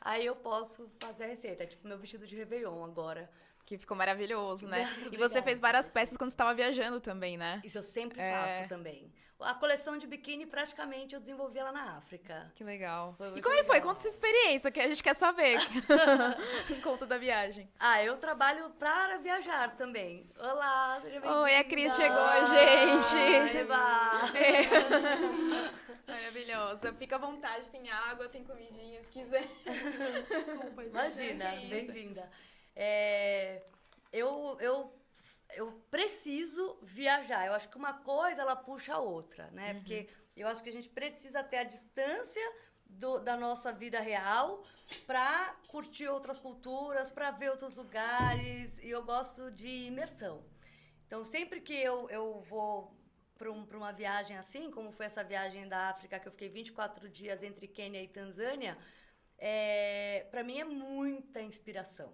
aí 0.00 0.24
eu 0.24 0.34
posso 0.34 0.90
fazer 0.98 1.24
a 1.24 1.26
receita. 1.26 1.64
É 1.64 1.66
tipo 1.66 1.86
meu 1.86 1.98
vestido 1.98 2.26
de 2.26 2.34
Réveillon 2.34 2.82
agora. 2.82 3.30
Que 3.66 3.76
ficou 3.76 3.96
maravilhoso, 3.96 4.66
né? 4.68 4.84
E 5.02 5.06
Obrigada. 5.08 5.28
você 5.28 5.42
fez 5.42 5.60
várias 5.60 5.88
peças 5.88 6.16
quando 6.16 6.30
você 6.30 6.34
estava 6.34 6.54
viajando 6.54 7.00
também, 7.00 7.36
né? 7.36 7.60
Isso 7.64 7.76
eu 7.78 7.82
sempre 7.82 8.20
É. 8.20 8.32
faço 8.32 8.68
também. 8.68 9.12
A 9.38 9.52
coleção 9.52 9.98
de 9.98 10.06
biquíni, 10.06 10.46
praticamente, 10.46 11.14
eu 11.14 11.20
desenvolvi 11.20 11.58
ela 11.58 11.70
na 11.70 11.98
África. 11.98 12.50
Que 12.54 12.64
legal. 12.64 13.14
Foi 13.18 13.36
e 13.36 13.42
como 13.42 13.54
é 13.54 13.58
que 13.58 13.64
foi? 13.64 13.74
legal. 13.74 13.88
Conta 13.90 14.00
essa 14.00 14.08
experiência 14.08 14.70
que 14.70 14.80
a 14.80 14.86
gente 14.88 15.02
quer 15.02 15.14
saber. 15.14 15.58
Conta 16.82 17.04
da 17.04 17.18
viagem. 17.18 17.68
Ah, 17.78 18.02
eu 18.02 18.16
trabalho 18.16 18.70
para 18.78 19.18
viajar 19.18 19.76
também. 19.76 20.26
Olá, 20.38 20.98
seja 21.02 21.20
bem-vinda. 21.20 21.42
Oi, 21.42 21.54
a 21.56 21.64
Cris 21.64 21.94
chegou, 21.94 22.46
gente. 22.46 23.58
Eba! 23.58 24.10
Maravilhosa. 26.06 26.92
Fica 26.94 27.16
à 27.16 27.18
vontade, 27.18 27.68
tem 27.70 27.90
água, 27.90 28.28
tem 28.28 28.42
comidinha, 28.44 29.02
se 29.02 29.10
quiser. 29.10 29.46
Desculpa, 30.28 30.82
gente. 30.82 30.90
Imagina, 30.92 31.50
Que 31.50 31.64
isso. 31.76 31.92
bem-vinda. 31.92 32.30
É, 32.76 33.62
eu, 34.12 34.56
eu, 34.60 34.94
eu 35.54 35.72
preciso 35.90 36.78
viajar. 36.82 37.46
Eu 37.46 37.54
acho 37.54 37.68
que 37.68 37.76
uma 37.76 37.94
coisa, 37.94 38.42
ela 38.42 38.54
puxa 38.54 38.94
a 38.94 39.00
outra, 39.00 39.50
né? 39.52 39.72
Uhum. 39.72 39.78
Porque 39.78 40.08
eu 40.36 40.46
acho 40.46 40.62
que 40.62 40.68
a 40.68 40.72
gente 40.72 40.88
precisa 40.88 41.42
ter 41.42 41.58
a 41.58 41.64
distância 41.64 42.52
do- 42.84 43.18
da 43.18 43.36
nossa 43.36 43.72
vida 43.72 43.98
real 44.00 44.62
para 45.06 45.56
curtir 45.68 46.06
outras 46.08 46.38
culturas, 46.38 47.10
para 47.10 47.30
ver 47.30 47.50
outros 47.50 47.74
lugares. 47.74 48.78
E 48.78 48.90
eu 48.90 49.02
gosto 49.02 49.50
de 49.50 49.68
imersão. 49.86 50.44
Então, 51.06 51.24
sempre 51.24 51.60
que 51.60 51.74
eu, 51.74 52.08
eu 52.10 52.40
vou 52.42 52.94
para 53.38 53.50
um, 53.50 53.64
uma 53.64 53.92
viagem 53.92 54.36
assim, 54.36 54.70
como 54.70 54.92
foi 54.92 55.06
essa 55.06 55.22
viagem 55.22 55.68
da 55.68 55.90
África, 55.90 56.18
que 56.18 56.26
eu 56.28 56.32
fiquei 56.32 56.48
24 56.48 57.08
dias 57.08 57.42
entre 57.42 57.68
Quênia 57.68 58.02
e 58.02 58.08
Tanzânia, 58.08 58.76
é, 59.38 60.26
para 60.30 60.42
mim 60.42 60.58
é 60.58 60.64
muita 60.64 61.40
inspiração. 61.42 62.12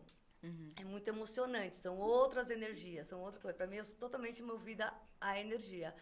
É 0.76 0.84
muito 0.84 1.06
emocionante, 1.08 1.76
são 1.76 1.96
outras 1.98 2.50
energias, 2.50 3.06
são 3.06 3.20
outra 3.20 3.40
coisa. 3.40 3.56
Para 3.56 3.66
mim, 3.66 3.76
eu 3.76 3.84
sou 3.84 3.96
totalmente 3.96 4.42
movida 4.42 4.92
à 5.20 5.38
energia. 5.38 5.94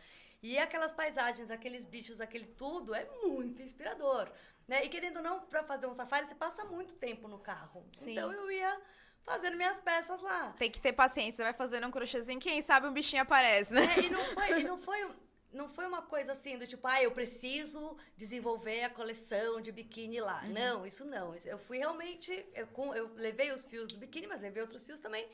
E 0.43 0.59
aquelas 0.59 0.93
paisagens, 0.93 1.51
aqueles 1.51 1.85
bichos, 1.85 2.21
aquele 2.21 2.47
tudo, 2.47 2.95
é 2.95 3.05
muito 3.23 3.63
inspirador. 3.63 4.31
Né? 4.67 4.85
E 4.85 4.89
querendo 4.89 5.19
ou 5.19 5.23
não, 5.23 5.41
para 5.41 5.63
fazer 5.63 5.87
um 5.87 5.93
safari, 5.93 6.27
você 6.27 6.35
passa 6.35 6.65
muito 6.65 6.95
tempo 6.95 7.29
no 7.29 7.39
carro. 7.39 7.85
Sim. 7.93 8.13
Então 8.13 8.33
eu 8.33 8.51
ia 8.51 8.81
fazendo 9.23 9.57
minhas 9.57 9.81
peças 9.81 10.21
lá. 10.23 10.55
Tem 10.59 10.71
que 10.71 10.81
ter 10.81 10.93
paciência, 10.93 11.37
você 11.37 11.43
vai 11.43 11.53
fazendo 11.53 11.87
um 11.87 11.91
crochêzinho, 11.91 12.41
quem 12.41 12.63
sabe 12.63 12.87
um 12.87 12.93
bichinho 12.93 13.23
aparece, 13.23 13.75
né? 13.75 13.83
É, 13.97 14.01
e 14.01 14.11
não 14.11 14.25
foi, 14.25 14.61
e 14.61 14.65
não 14.65 14.79
foi, 14.79 15.09
não 15.53 15.69
foi 15.69 15.87
uma 15.87 16.03
coisa 16.03 16.33
assim 16.33 16.57
do 16.59 16.67
tipo, 16.67 16.87
ah, 16.87 17.03
eu 17.03 17.11
preciso 17.11 17.97
desenvolver 18.17 18.85
a 18.85 18.91
coleção 18.91 19.61
de 19.61 19.73
biquíni 19.73 20.21
lá. 20.21 20.43
Não, 20.49 20.87
isso 20.87 21.05
não. 21.05 21.35
Eu 21.45 21.59
fui 21.59 21.79
realmente. 21.79 22.47
Eu, 22.55 22.67
com- 22.69 22.95
eu 22.95 23.13
levei 23.15 23.51
os 23.53 23.65
fios 23.65 23.93
do 23.93 23.99
biquíni, 23.99 24.27
mas 24.27 24.41
levei 24.41 24.63
outros 24.63 24.85
fios 24.85 25.01
também. 25.01 25.29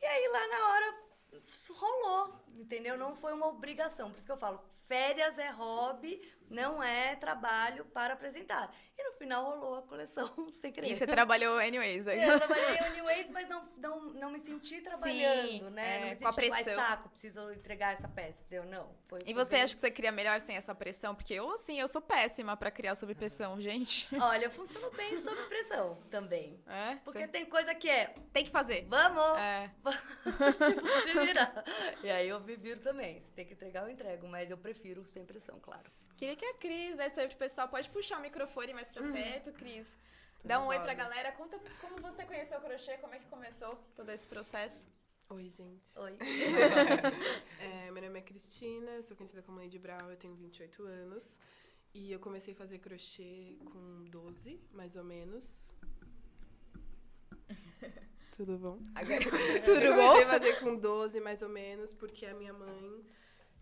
E 0.00 0.04
aí 0.06 0.28
lá 0.28 0.48
na 0.48 0.68
hora 0.68 1.06
rolou, 1.72 2.40
entendeu? 2.54 2.96
Não 2.96 3.16
foi 3.16 3.32
uma 3.32 3.48
obrigação. 3.48 4.10
Por 4.10 4.18
isso 4.18 4.26
que 4.26 4.32
eu 4.32 4.36
falo, 4.38 4.62
férias 4.86 5.38
é 5.38 5.50
hobby, 5.50 6.20
não 6.50 6.82
é 6.82 7.16
trabalho 7.16 7.84
para 7.86 8.14
apresentar. 8.14 8.74
E 8.98 9.04
no 9.04 9.12
final 9.12 9.44
rolou 9.44 9.74
a 9.76 9.82
coleção 9.82 10.30
sem 10.60 10.72
querer. 10.72 10.90
E 10.90 10.96
você 10.96 11.06
trabalhou 11.06 11.58
anyways. 11.58 12.06
Aí. 12.06 12.22
Eu 12.22 12.38
trabalhei 12.38 12.78
anyways, 12.78 13.28
mas 13.30 13.46
não, 13.48 13.68
não, 13.76 14.00
não 14.14 14.30
me 14.30 14.40
senti 14.40 14.80
trabalhando, 14.80 15.48
Sim, 15.66 15.70
né? 15.70 15.96
é, 15.96 16.00
não 16.00 16.08
me 16.10 16.16
com 16.16 16.28
a 16.28 16.32
senti, 16.32 16.50
"Ai, 16.52 16.64
pressão." 16.64 16.82
saco, 16.84 17.08
preciso 17.10 17.50
entregar 17.52 17.92
essa 17.92 18.08
peça, 18.08 18.38
entendeu? 18.46 18.64
Não. 18.64 18.96
Foi, 19.06 19.18
E 19.26 19.34
você 19.34 19.50
bem- 19.52 19.62
acha 19.62 19.74
que 19.74 19.80
você 19.80 19.90
cria 19.90 20.10
melhor 20.10 20.40
sem 20.40 20.56
essa 20.56 20.74
pressão? 20.74 21.14
Porque 21.14 21.34
eu, 21.34 21.50
assim, 21.52 21.78
eu 21.78 21.88
sou 21.88 22.00
péssima 22.00 22.56
pra 22.56 22.70
criar 22.70 22.94
sob 22.94 23.14
pressão, 23.14 23.60
gente. 23.60 24.08
Olha, 24.18 24.46
eu 24.46 24.50
funciono 24.50 24.90
bem 24.92 25.16
sob 25.18 25.36
pressão 25.42 25.98
também. 26.10 26.58
É? 26.66 26.96
Porque 27.04 27.18
Você 27.20 27.28
tem 27.28 27.44
coisa 27.44 27.74
que 27.74 27.88
é, 27.90 28.14
tem 28.32 28.44
que 28.44 28.50
fazer. 28.50 28.86
vamos, 28.88 29.38
É. 29.38 29.70
tipo, 30.66 30.88
se 31.02 31.26
virar. 31.26 31.64
E 32.02 32.10
aí 32.10 32.28
eu 32.28 32.40
me 32.40 32.56
viro 32.56 32.80
também. 32.80 33.20
Se 33.20 33.30
tem 33.32 33.44
que 33.46 33.52
entregar, 33.52 33.82
eu 33.82 33.90
entrego. 33.90 34.26
Mas 34.26 34.50
eu 34.50 34.56
prefiro 34.56 35.04
sem 35.06 35.24
pressão, 35.24 35.58
claro. 35.60 35.90
Queria 36.16 36.36
que 36.36 36.44
a 36.44 36.54
Cris, 36.54 36.96
né, 36.96 37.08
sobre 37.10 37.34
o 37.34 37.36
pessoal, 37.36 37.68
pode 37.68 37.90
puxar 37.90 38.18
o 38.18 38.22
microfone 38.22 38.72
mais 38.72 38.90
pra 38.90 39.02
perto, 39.12 39.52
Cris. 39.52 39.96
Tudo 40.38 40.48
Dá 40.48 40.60
um 40.60 40.66
oi 40.66 40.78
pra 40.80 40.94
galera. 40.94 41.32
Conta 41.32 41.60
como 41.80 41.96
você 41.98 42.24
conheceu 42.24 42.58
o 42.58 42.60
crochê, 42.62 42.96
como 42.98 43.14
é 43.14 43.18
que 43.18 43.26
começou 43.26 43.76
todo 43.94 44.10
esse 44.10 44.26
processo. 44.26 44.86
Oi, 45.28 45.50
gente. 45.50 45.98
Oi. 45.98 46.16
É, 47.58 47.90
meu 47.90 48.02
nome 48.02 48.18
é 48.18 48.22
Cristina, 48.22 49.02
sou 49.02 49.16
conhecida 49.16 49.42
como 49.42 49.58
Lady 49.58 49.78
Brown, 49.78 50.10
eu 50.10 50.16
tenho 50.16 50.34
28 50.34 50.82
anos. 50.84 51.36
E 51.92 52.12
eu 52.12 52.20
comecei 52.20 52.54
a 52.54 52.56
fazer 52.56 52.78
crochê 52.78 53.56
com 53.72 54.04
12, 54.04 54.60
mais 54.72 54.96
ou 54.96 55.04
menos. 55.04 55.64
Tudo 58.36 58.58
bom? 58.58 58.78
Tudo 59.64 59.80
eu 59.80 59.96
bom? 59.96 60.08
comecei 60.08 60.24
a 60.24 60.28
fazer 60.28 60.60
com 60.60 60.76
12, 60.76 61.20
mais 61.20 61.42
ou 61.42 61.48
menos, 61.48 61.94
porque 61.94 62.26
a 62.26 62.34
minha 62.34 62.52
mãe, 62.52 63.04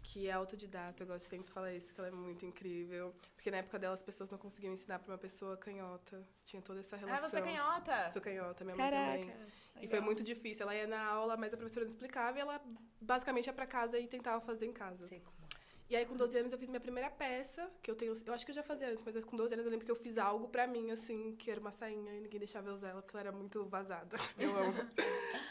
que 0.05 0.29
é 0.29 0.33
autodidata, 0.33 1.03
eu 1.03 1.07
gosto 1.07 1.21
de 1.25 1.31
sempre 1.31 1.51
falar 1.51 1.73
isso, 1.73 1.93
que 1.95 1.99
ela 1.99 2.09
é 2.09 2.13
muito 2.13 2.45
incrível. 2.45 3.15
Porque 3.35 3.51
na 3.51 3.57
época 3.57 3.79
dela 3.79 3.95
as 3.95 4.03
pessoas 4.03 4.29
não 4.31 4.37
conseguiam 4.39 4.73
ensinar 4.75 4.99
pra 4.99 5.11
uma 5.13 5.19
pessoa 5.19 5.57
canhota. 5.57 6.23
Tinha 6.45 6.61
toda 6.61 6.81
essa 6.81 6.95
Ah, 6.95 6.99
relação. 6.99 7.29
você 7.31 7.39
é 7.39 7.43
canhota? 7.43 8.09
Sou 8.11 8.21
canhota, 8.21 8.65
minha 8.65 8.77
mãe 8.77 8.91
também. 8.91 9.27
Caraca. 9.29 9.47
E 9.81 9.89
foi 9.89 10.01
muito 10.01 10.23
difícil. 10.23 10.65
Ela 10.65 10.77
ia 10.77 10.87
na 10.87 11.03
aula, 11.05 11.37
mas 11.39 11.55
a 11.55 11.57
professora 11.57 11.87
não 11.87 11.91
explicava 11.91 12.37
e 12.37 12.41
ela 12.43 12.61
basicamente 13.01 13.47
ia 13.47 13.53
pra 13.55 13.67
casa 13.67 13.99
e 13.99 14.07
tentava 14.07 14.41
fazer 14.43 14.67
em 14.67 14.73
casa. 14.73 15.07
Sei 15.07 15.21
como. 15.21 15.44
E 15.89 15.95
aí, 15.97 16.07
com 16.07 16.17
12 16.17 16.37
anos, 16.39 16.53
eu 16.53 16.59
fiz 16.59 16.69
minha 16.69 16.81
primeira 16.81 17.11
peça, 17.11 17.71
que 17.83 17.91
eu 17.91 17.95
tenho. 17.95 18.15
Eu 18.25 18.33
acho 18.33 18.45
que 18.45 18.51
eu 18.51 18.55
já 18.55 18.63
fazia 18.63 18.89
antes, 18.89 19.05
mas 19.05 19.23
com 19.25 19.37
12 19.37 19.53
anos 19.53 19.67
eu 19.67 19.71
lembro 19.71 19.85
que 19.85 19.93
eu 19.93 19.97
fiz 19.97 20.17
algo 20.17 20.49
pra 20.49 20.67
mim, 20.67 20.91
assim, 20.91 21.37
que 21.37 21.51
era 21.51 21.61
uma 21.61 21.71
sainha 21.71 22.13
e 22.15 22.21
ninguém 22.21 22.39
deixava 22.39 22.69
eu 22.71 22.75
usar 22.75 22.89
ela, 22.89 23.03
porque 23.03 23.15
ela 23.17 23.29
era 23.29 23.33
muito 23.37 23.65
vazada. 23.67 24.17
Eu 24.39 24.57
amo. 24.57 24.73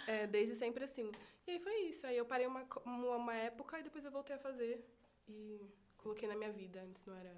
É, 0.08 0.26
desde 0.28 0.56
sempre 0.56 0.84
assim. 0.84 1.12
E 1.48 1.52
aí 1.52 1.60
foi 1.60 1.74
isso. 1.84 2.06
Aí 2.08 2.18
eu 2.18 2.26
parei 2.26 2.46
uma, 2.48 2.68
uma, 2.84 3.16
uma 3.16 3.34
época 3.36 3.80
e 3.80 3.84
depois 3.84 4.04
eu 4.04 4.12
voltei 4.12 4.36
a 4.36 4.40
fazer. 4.40 4.84
E 5.30 5.62
coloquei 5.98 6.28
na 6.28 6.36
minha 6.36 6.52
vida. 6.52 6.82
Antes 6.82 7.06
não 7.06 7.16
era 7.16 7.34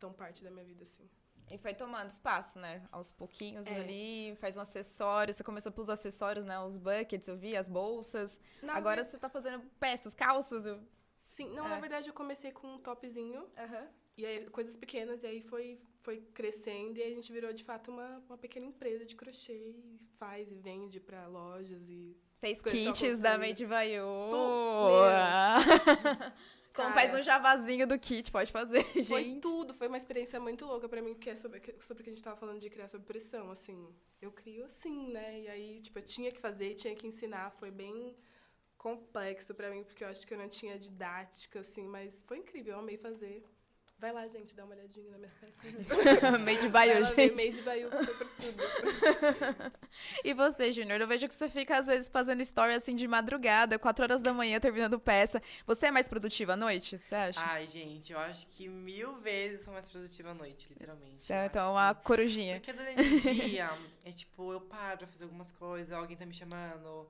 tão 0.00 0.12
parte 0.12 0.42
da 0.42 0.50
minha 0.50 0.64
vida 0.64 0.84
assim. 0.84 1.08
E 1.50 1.56
foi 1.58 1.74
tomando 1.74 2.10
espaço, 2.10 2.58
né? 2.58 2.82
Aos 2.90 3.12
pouquinhos 3.12 3.66
É. 3.66 3.76
ali, 3.80 4.36
faz 4.40 4.56
um 4.56 4.60
acessório. 4.60 5.32
Você 5.32 5.44
começou 5.44 5.70
pelos 5.70 5.88
acessórios, 5.88 6.44
né? 6.44 6.58
Os 6.60 6.76
buckets, 6.76 7.28
eu 7.28 7.36
vi, 7.36 7.56
as 7.56 7.68
bolsas. 7.68 8.40
Na 8.62 8.74
Agora 8.74 9.02
ve- 9.02 9.08
você 9.10 9.18
tá 9.18 9.28
fazendo 9.28 9.64
peças, 9.78 10.12
calças. 10.14 10.66
Eu... 10.66 10.80
Sim, 11.38 11.50
não, 11.50 11.66
É. 11.66 11.68
na 11.68 11.78
verdade 11.78 12.08
eu 12.08 12.12
comecei 12.12 12.50
com 12.50 12.66
um 12.74 12.78
topzinho. 12.78 13.46
E 14.16 14.26
aí, 14.26 14.50
coisas 14.50 14.74
pequenas, 14.74 15.22
e 15.22 15.26
aí 15.28 15.40
foi, 15.40 15.80
foi 16.02 16.20
crescendo, 16.34 16.98
e 16.98 17.02
a 17.04 17.10
gente 17.10 17.30
virou, 17.32 17.52
de 17.52 17.62
fato, 17.62 17.92
uma, 17.92 18.20
uma 18.28 18.36
pequena 18.36 18.66
empresa 18.66 19.06
de 19.06 19.14
crochê, 19.14 19.52
e 19.52 20.00
faz 20.18 20.50
e 20.50 20.56
vende 20.56 20.98
pra 20.98 21.28
lojas, 21.28 21.88
e... 21.88 22.16
Fez 22.40 22.60
kits 22.60 23.20
da. 23.20 23.38
Made 23.38 23.64
meu. 23.66 24.04
Como 26.74 26.92
faz 26.92 27.14
um 27.14 27.22
javazinho 27.22 27.86
do 27.86 27.98
kit, 27.98 28.30
pode 28.32 28.50
fazer, 28.52 28.82
Foi 28.84 29.24
gente. 29.24 29.40
tudo, 29.40 29.74
foi 29.74 29.86
uma 29.88 29.96
experiência 29.96 30.38
muito 30.40 30.64
louca 30.66 30.88
pra 30.88 31.00
mim, 31.02 31.14
porque 31.14 31.30
é 31.30 31.36
sobre, 31.36 31.60
sobre 31.80 32.00
o 32.00 32.04
que 32.04 32.10
a 32.10 32.12
gente 32.12 32.22
tava 32.22 32.36
falando 32.36 32.60
de 32.60 32.70
criar 32.70 32.88
sob 32.88 33.04
pressão, 33.04 33.50
assim. 33.50 33.88
Eu 34.20 34.30
crio 34.32 34.64
assim, 34.64 35.08
né? 35.12 35.40
E 35.40 35.48
aí, 35.48 35.80
tipo, 35.80 35.98
eu 35.98 36.02
tinha 36.02 36.30
que 36.32 36.40
fazer, 36.40 36.74
tinha 36.74 36.94
que 36.96 37.06
ensinar, 37.06 37.50
foi 37.52 37.70
bem 37.70 38.14
complexo 38.78 39.54
pra 39.54 39.68
mim, 39.70 39.82
porque 39.84 40.04
eu 40.04 40.08
acho 40.08 40.26
que 40.26 40.32
eu 40.32 40.38
não 40.38 40.48
tinha 40.48 40.78
didática, 40.78 41.60
assim, 41.60 41.86
mas 41.86 42.22
foi 42.22 42.38
incrível, 42.38 42.74
eu 42.74 42.78
amei 42.78 42.96
fazer. 42.96 43.44
Vai 44.00 44.12
lá, 44.12 44.28
gente, 44.28 44.54
dá 44.54 44.64
uma 44.64 44.76
olhadinha 44.76 45.10
nas 45.10 45.18
minhas 45.18 45.32
peças. 45.34 46.40
Made 46.40 46.68
lá 46.68 46.82
ver 46.84 47.04
gente. 47.16 47.34
Mês 47.34 47.56
de 47.56 47.62
Baiú, 47.62 47.90
foi 47.90 48.06
por 48.14 48.28
tudo. 48.36 49.72
E 50.24 50.32
você, 50.32 50.72
Júnior? 50.72 51.00
Eu 51.00 51.08
vejo 51.08 51.26
que 51.26 51.34
você 51.34 51.48
fica, 51.48 51.76
às 51.76 51.88
vezes, 51.88 52.08
fazendo 52.08 52.40
story 52.42 52.74
assim 52.74 52.94
de 52.94 53.08
madrugada, 53.08 53.76
4 53.76 54.04
horas 54.04 54.22
da 54.22 54.32
manhã, 54.32 54.60
terminando 54.60 55.00
peça. 55.00 55.42
Você 55.66 55.86
é 55.86 55.90
mais 55.90 56.08
produtiva 56.08 56.52
à 56.52 56.56
noite, 56.56 56.96
você 56.96 57.14
acha? 57.16 57.40
Ai, 57.42 57.66
gente, 57.66 58.12
eu 58.12 58.20
acho 58.20 58.46
que 58.48 58.68
mil 58.68 59.16
vezes 59.16 59.64
sou 59.64 59.72
mais 59.72 59.84
produtiva 59.86 60.30
à 60.30 60.34
noite, 60.34 60.68
literalmente. 60.70 61.20
Você 61.24 61.32
Eu 61.32 61.36
é, 61.36 61.46
então, 61.46 61.64
que- 61.66 61.70
uma 61.80 61.94
corujinha. 61.96 62.60
Porque 62.60 62.72
durante 62.72 63.00
o 63.02 63.20
dia, 63.20 63.70
é 64.04 64.12
tipo, 64.12 64.52
eu 64.52 64.60
paro 64.60 64.98
pra 64.98 65.06
fazer 65.08 65.24
algumas 65.24 65.50
coisas, 65.50 65.92
alguém 65.92 66.16
tá 66.16 66.24
me 66.24 66.34
chamando, 66.34 67.08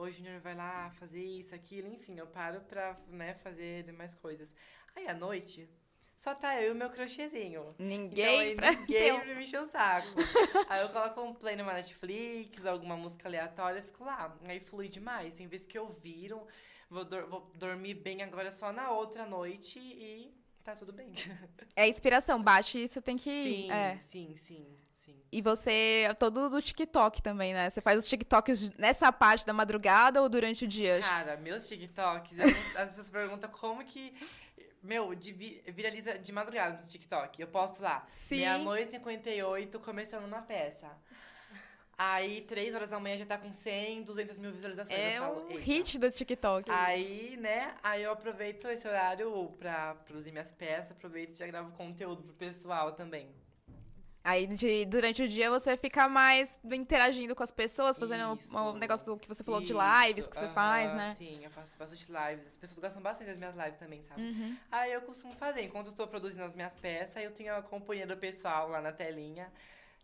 oi, 0.00 0.12
Junior, 0.12 0.40
vai 0.40 0.54
lá 0.54 0.90
fazer 0.92 1.22
isso, 1.22 1.54
aquilo, 1.54 1.88
enfim, 1.92 2.16
eu 2.18 2.26
paro 2.26 2.60
pra, 2.62 2.96
né, 3.08 3.34
fazer 3.34 3.82
demais 3.84 4.14
coisas. 4.14 4.48
Aí, 4.96 5.06
à 5.06 5.14
noite, 5.14 5.68
só 6.16 6.34
tá 6.34 6.60
eu 6.60 6.68
e 6.68 6.72
o 6.72 6.74
meu 6.74 6.88
crochêzinho. 6.90 7.74
Ninguém 7.78 8.52
então, 8.52 8.56
pra 8.56 8.68
aí, 8.70 8.76
ter 8.76 8.80
ninguém 8.80 9.12
um- 9.12 9.20
pra 9.20 9.34
me 9.34 9.42
encher 9.42 9.60
o 9.60 9.66
saco. 9.66 10.08
aí 10.68 10.82
eu 10.82 10.88
coloco 10.88 11.20
um 11.22 11.34
play 11.34 11.54
numa 11.56 11.74
Netflix, 11.74 12.64
alguma 12.64 12.96
música 12.96 13.28
aleatória, 13.28 13.80
eu 13.80 13.84
fico 13.84 14.04
lá. 14.04 14.34
Aí 14.44 14.58
flui 14.60 14.88
demais. 14.88 15.34
Tem 15.34 15.46
vezes 15.46 15.66
que 15.66 15.78
eu 15.78 15.88
viro, 16.02 16.46
vou, 16.88 17.04
vou 17.28 17.50
dormir 17.54 17.94
bem 17.94 18.22
agora 18.22 18.50
só 18.50 18.72
na 18.72 18.90
outra 18.90 19.26
noite 19.26 19.78
e 19.78 20.34
tá 20.64 20.74
tudo 20.74 20.92
bem. 20.92 21.12
É 21.76 21.86
inspiração, 21.88 22.42
bate 22.42 22.78
e 22.78 22.88
você 22.88 23.00
tem 23.00 23.16
que. 23.16 23.30
Sim, 23.30 23.70
É. 23.70 23.98
sim, 24.08 24.36
sim, 24.36 24.76
sim. 25.12 25.22
E 25.32 25.40
você 25.42 26.06
é 26.08 26.14
todo 26.14 26.48
do 26.50 26.60
TikTok 26.60 27.22
também, 27.22 27.54
né? 27.54 27.70
Você 27.70 27.80
faz 27.80 27.98
os 27.98 28.08
TikToks 28.08 28.70
nessa 28.78 29.12
parte 29.12 29.46
da 29.46 29.52
madrugada 29.52 30.20
ou 30.20 30.28
durante 30.28 30.64
o 30.64 30.68
dia? 30.68 31.00
Cara, 31.00 31.36
meus 31.36 31.68
TikToks, 31.68 32.38
as 32.76 32.88
pessoas 32.90 33.10
perguntam 33.10 33.50
como 33.50 33.84
que. 33.84 34.12
Meu, 34.82 35.14
de 35.14 35.30
vi- 35.32 35.62
viraliza 35.68 36.18
de 36.18 36.32
madrugada 36.32 36.80
no 36.82 36.88
TikTok. 36.88 37.40
Eu 37.40 37.48
posto 37.48 37.82
lá. 37.82 38.06
Sim. 38.08 38.36
Meia-noite 38.38 38.88
e 38.88 38.92
58, 38.92 39.78
começando 39.80 40.24
uma 40.24 40.40
peça. 40.42 40.88
Aí, 42.02 42.40
três 42.40 42.74
horas 42.74 42.88
da 42.88 42.98
manhã 42.98 43.18
já 43.18 43.26
tá 43.26 43.36
com 43.36 43.52
100, 43.52 44.04
200 44.04 44.38
mil 44.38 44.50
visualizações. 44.52 44.98
É 44.98 45.18
falo, 45.18 45.46
um 45.50 45.56
hit 45.56 45.98
do 45.98 46.10
TikTok. 46.10 46.70
Aí, 46.70 47.36
né, 47.36 47.74
aí 47.82 48.02
eu 48.02 48.10
aproveito 48.10 48.66
esse 48.68 48.88
horário 48.88 49.54
pra 49.58 49.94
produzir 50.06 50.32
minhas 50.32 50.50
peças, 50.50 50.92
aproveito 50.92 51.34
e 51.34 51.38
já 51.38 51.46
gravo 51.46 51.72
conteúdo 51.72 52.22
pro 52.22 52.32
pessoal 52.32 52.92
também. 52.92 53.28
Aí 54.22 54.46
de- 54.46 54.84
durante 54.84 55.22
o 55.22 55.28
dia 55.28 55.48
você 55.50 55.76
fica 55.76 56.06
mais 56.08 56.58
interagindo 56.64 57.34
com 57.34 57.42
as 57.42 57.50
pessoas, 57.50 57.96
fazendo 57.98 58.38
Isso. 58.38 58.54
o, 58.54 58.72
o 58.72 58.76
negócio 58.76 59.06
do 59.06 59.16
que 59.18 59.26
você 59.26 59.42
falou 59.42 59.60
de 59.60 59.72
Isso, 59.72 59.78
lives 60.06 60.26
que 60.28 60.36
você 60.36 60.44
aham, 60.44 60.54
faz, 60.54 60.92
né? 60.92 61.14
Sim, 61.16 61.42
eu 61.42 61.50
faço 61.50 61.74
bastante 61.78 62.06
lives. 62.06 62.46
As 62.48 62.56
pessoas 62.56 62.78
gostam 62.78 63.00
bastante 63.02 63.28
das 63.28 63.38
minhas 63.38 63.56
lives 63.56 63.76
também, 63.76 64.02
sabe? 64.04 64.20
Uhum. 64.22 64.56
Aí 64.70 64.92
eu 64.92 65.00
costumo 65.02 65.34
fazer. 65.36 65.62
Enquanto 65.62 65.86
eu 65.86 65.94
tô 65.94 66.06
produzindo 66.06 66.44
as 66.44 66.54
minhas 66.54 66.74
peças, 66.74 67.22
eu 67.22 67.30
tenho 67.30 67.54
a 67.56 67.62
companhia 67.62 68.06
do 68.06 68.16
pessoal 68.16 68.68
lá 68.68 68.82
na 68.82 68.92
telinha. 68.92 69.50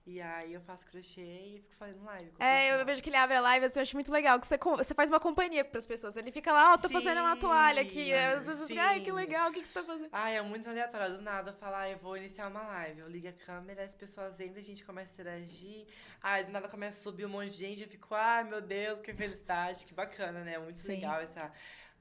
E 0.06 0.22
aí 0.22 0.54
eu 0.54 0.60
faço 0.60 0.86
crochê 0.86 1.20
e 1.20 1.60
fico 1.62 1.74
fazendo 1.74 2.04
live. 2.04 2.30
com 2.30 2.42
É, 2.42 2.80
eu 2.80 2.86
vejo 2.86 3.02
que 3.02 3.10
ele 3.10 3.16
abre 3.16 3.34
a 3.34 3.40
live, 3.40 3.66
assim, 3.66 3.80
eu 3.80 3.82
acho 3.82 3.96
muito 3.96 4.12
legal, 4.12 4.38
que 4.38 4.46
você, 4.46 4.56
você 4.56 4.94
faz 4.94 5.10
uma 5.10 5.18
companhia 5.18 5.64
pras 5.64 5.84
pessoas. 5.84 6.16
Ele 6.16 6.30
fica 6.30 6.52
lá, 6.52 6.74
ó, 6.74 6.78
tô 6.78 6.88
fazendo 6.88 7.18
uma 7.18 7.34
Sim, 7.34 7.40
toalha 7.40 7.82
aqui. 7.82 8.12
Aí 8.14 8.38
vezes, 8.38 8.68
sim. 8.68 8.78
ai, 8.78 9.00
que 9.00 9.10
legal, 9.10 9.50
o 9.50 9.52
que, 9.52 9.60
que 9.60 9.66
você 9.66 9.74
tá 9.74 9.82
fazendo? 9.82 10.08
Ah, 10.12 10.30
é 10.30 10.40
muito 10.40 10.68
aleatório. 10.68 11.16
Do 11.16 11.22
nada 11.22 11.50
eu 11.50 11.54
falo, 11.56 11.74
ah, 11.74 11.90
eu 11.90 11.98
vou 11.98 12.16
iniciar 12.16 12.46
uma 12.46 12.62
live. 12.62 13.00
Eu 13.00 13.08
ligo 13.08 13.26
a 13.26 13.32
câmera, 13.32 13.82
as 13.82 13.96
pessoas 13.96 14.38
entram, 14.38 14.60
a 14.60 14.64
gente 14.64 14.84
começa 14.84 15.10
a 15.10 15.14
interagir. 15.14 15.88
Aí 16.22 16.44
do 16.44 16.52
nada 16.52 16.68
começa 16.68 17.00
a 17.00 17.02
subir 17.02 17.26
um 17.26 17.30
monte 17.30 17.50
de 17.50 17.56
gente. 17.56 17.82
Eu 17.82 17.88
fico, 17.88 18.14
ai 18.14 18.44
meu 18.44 18.60
Deus, 18.60 19.00
que 19.00 19.12
felicidade, 19.12 19.84
que 19.86 19.92
bacana, 19.92 20.44
né? 20.44 20.56
Muito 20.56 20.78
Sim. 20.78 20.86
legal 20.88 21.20
essa 21.20 21.50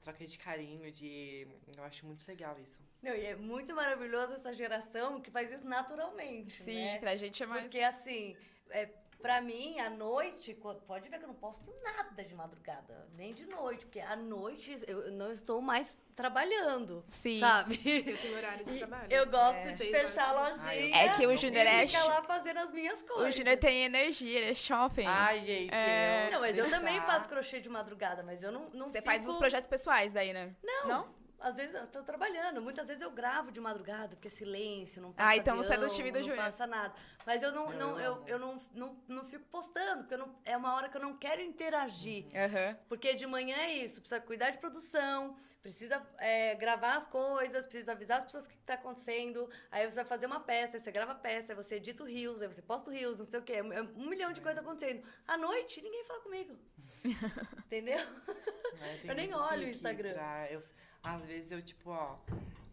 troca 0.00 0.24
de 0.24 0.38
carinho, 0.38 0.92
de. 0.92 1.48
Eu 1.76 1.82
acho 1.82 2.06
muito 2.06 2.24
legal 2.28 2.56
isso. 2.60 2.78
Não, 3.02 3.14
e 3.14 3.24
é 3.26 3.36
muito 3.36 3.74
maravilhoso 3.74 4.32
essa 4.34 4.52
geração 4.52 5.20
que 5.20 5.30
faz 5.30 5.50
isso 5.52 5.66
naturalmente, 5.66 6.52
Sim, 6.54 6.84
né? 6.84 6.98
pra 6.98 7.14
gente 7.16 7.42
é 7.42 7.46
mais. 7.46 7.62
Porque 7.64 7.80
assim, 7.80 8.36
é, 8.70 8.88
pra 9.20 9.40
mim, 9.40 9.78
à 9.78 9.88
noite, 9.90 10.54
pode 10.86 11.08
ver 11.08 11.18
que 11.18 11.24
eu 11.24 11.28
não 11.28 11.34
posto 11.34 11.72
nada 11.84 12.24
de 12.24 12.34
madrugada, 12.34 13.06
nem 13.14 13.32
de 13.32 13.46
noite, 13.46 13.84
porque 13.86 14.00
à 14.00 14.16
noite 14.16 14.74
eu 14.88 15.10
não 15.12 15.30
estou 15.30 15.60
mais 15.60 15.96
trabalhando, 16.16 17.04
Sim. 17.10 17.38
sabe? 17.38 17.78
Eu 18.10 18.16
tenho 18.18 18.36
horário 18.38 18.64
de 18.64 18.78
trabalho. 18.78 19.06
eu 19.12 19.26
gosto 19.26 19.58
É. 19.68 19.72
de 19.72 19.84
fechar 19.84 20.30
a 20.30 20.48
lojinha. 20.48 20.96
É 20.96 21.08
que 21.14 21.26
o 21.26 21.36
Júnior 21.36 21.66
é. 21.66 21.86
fica 21.86 22.02
lá 22.04 22.22
fazendo 22.22 22.56
as 22.60 22.72
minhas 22.72 23.00
O 23.02 23.04
coisas. 23.06 23.34
Júnior 23.34 23.56
tem 23.58 23.84
energia, 23.84 24.38
ele 24.40 24.50
é 24.50 24.54
shopping. 24.54 25.04
Ai, 25.06 25.44
gente. 25.44 25.74
É. 25.74 26.28
eu 26.28 26.32
Não, 26.32 26.40
mas 26.40 26.56
eu 26.56 26.70
também 26.70 26.98
faço 27.02 27.28
crochê 27.28 27.60
de 27.60 27.68
madrugada, 27.68 28.22
mas 28.22 28.42
eu 28.42 28.50
não, 28.50 28.70
não 28.70 28.86
Você 28.86 28.92
fico... 28.98 29.04
faz 29.04 29.28
os 29.28 29.36
projetos 29.36 29.66
pessoais 29.66 30.12
daí, 30.14 30.32
né? 30.32 30.54
Não, 30.62 30.88
Não? 30.88 31.25
Às 31.46 31.56
vezes 31.56 31.74
eu 31.74 31.86
tô 31.86 32.02
trabalhando, 32.02 32.60
muitas 32.60 32.86
vezes 32.86 33.02
eu 33.02 33.10
gravo 33.10 33.50
de 33.50 33.60
madrugada, 33.60 34.16
porque 34.16 34.28
é 34.28 34.30
silêncio, 34.30 35.00
não 35.00 35.10
Ah, 35.10 35.14
passa 35.24 35.36
então 35.36 35.56
você 35.56 35.72
é 35.74 35.76
do 35.78 35.84
avião, 35.84 35.96
time 35.96 36.10
da 36.12 36.20
não 36.20 36.36
passa 36.36 36.66
nada. 36.66 36.94
Mas 37.24 37.42
eu 37.42 37.52
não, 37.52 37.72
Eu 37.72 37.78
não, 37.78 38.00
eu, 38.00 38.24
eu 38.26 38.38
não, 38.38 38.62
não, 38.72 38.96
não 39.08 39.24
fico 39.24 39.44
postando, 39.46 40.00
porque 40.02 40.14
eu 40.14 40.18
não, 40.18 40.34
é 40.44 40.56
uma 40.56 40.74
hora 40.74 40.88
que 40.88 40.96
eu 40.96 41.00
não 41.00 41.16
quero 41.16 41.40
interagir. 41.40 42.26
Aham. 42.34 42.76
Porque 42.88 43.14
de 43.14 43.26
manhã 43.26 43.56
é 43.56 43.72
isso, 43.74 44.00
precisa 44.00 44.20
cuidar 44.20 44.50
de 44.50 44.58
produção, 44.58 45.36
precisa 45.62 46.00
é, 46.18 46.54
gravar 46.54 46.96
as 46.96 47.06
coisas, 47.06 47.66
precisa 47.66 47.92
avisar 47.92 48.18
as 48.18 48.24
pessoas 48.24 48.46
o 48.46 48.48
que 48.48 48.54
está 48.56 48.74
acontecendo. 48.74 49.48
Aí 49.70 49.88
você 49.88 49.96
vai 49.96 50.04
fazer 50.04 50.26
uma 50.26 50.40
peça, 50.40 50.76
aí 50.76 50.80
você 50.82 50.92
grava 50.92 51.12
a 51.12 51.16
peça, 51.16 51.52
aí 51.52 51.56
você 51.56 51.76
edita 51.76 52.02
o 52.02 52.06
Reels, 52.06 52.40
aí 52.42 52.48
você 52.48 52.62
posta 52.62 52.90
o 52.90 52.92
Reels, 52.92 53.18
não 53.18 53.26
sei 53.26 53.40
o 53.40 53.42
quê. 53.42 53.54
É 53.54 53.82
um 53.82 54.08
milhão 54.08 54.32
de 54.32 54.40
coisas 54.40 54.62
acontecendo. 54.62 55.02
À 55.26 55.36
noite, 55.36 55.80
ninguém 55.82 56.04
fala 56.04 56.20
comigo. 56.20 56.56
Entendeu? 57.66 57.98
Né, 57.98 58.98
tem 59.02 59.10
Eu 59.10 59.14
nem 59.16 59.34
olho 59.34 59.66
o 59.66 59.70
Instagram. 59.70 60.12
pra- 60.12 60.50
eu- 60.50 60.62
às 61.06 61.24
vezes 61.24 61.52
eu, 61.52 61.62
tipo, 61.62 61.90
ó, 61.90 62.16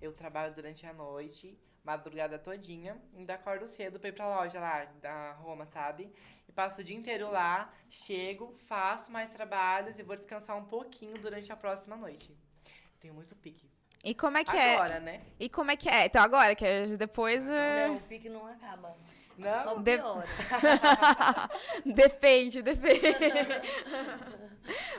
eu 0.01 0.11
trabalho 0.11 0.53
durante 0.53 0.85
a 0.85 0.93
noite, 0.93 1.57
madrugada 1.83 2.39
todinha, 2.39 2.97
ainda 3.15 3.35
acordo 3.35 3.67
cedo 3.67 3.99
pra 3.99 4.09
ir 4.09 4.13
pra 4.13 4.27
loja 4.27 4.59
lá, 4.59 4.85
da 5.01 5.33
Roma, 5.33 5.65
sabe? 5.67 6.11
E 6.47 6.51
passo 6.51 6.81
o 6.81 6.83
dia 6.83 6.95
inteiro 6.97 7.29
lá, 7.29 7.71
chego, 7.89 8.55
faço 8.65 9.11
mais 9.11 9.29
trabalhos 9.31 9.99
e 9.99 10.03
vou 10.03 10.15
descansar 10.15 10.57
um 10.57 10.65
pouquinho 10.65 11.13
durante 11.19 11.51
a 11.51 11.55
próxima 11.55 11.95
noite. 11.95 12.35
Tenho 12.99 13.13
muito 13.13 13.35
pique. 13.35 13.69
E 14.03 14.13
como 14.13 14.37
é 14.37 14.43
que 14.43 14.55
é? 14.55 14.75
Agora, 14.75 14.99
né? 14.99 15.21
E 15.39 15.47
como 15.47 15.71
é 15.71 15.77
que 15.77 15.87
é? 15.87 16.05
Então 16.05 16.21
agora, 16.21 16.55
que 16.55 16.65
é 16.65 16.87
depois. 16.97 17.45
é, 17.47 17.87
Não, 17.87 17.97
o 17.97 18.01
pique 18.01 18.27
não 18.29 18.45
acaba. 18.47 18.93
Não? 19.37 19.63
Só 19.63 19.75
De- 19.75 19.99
depende, 21.93 22.61
depende. 22.61 23.01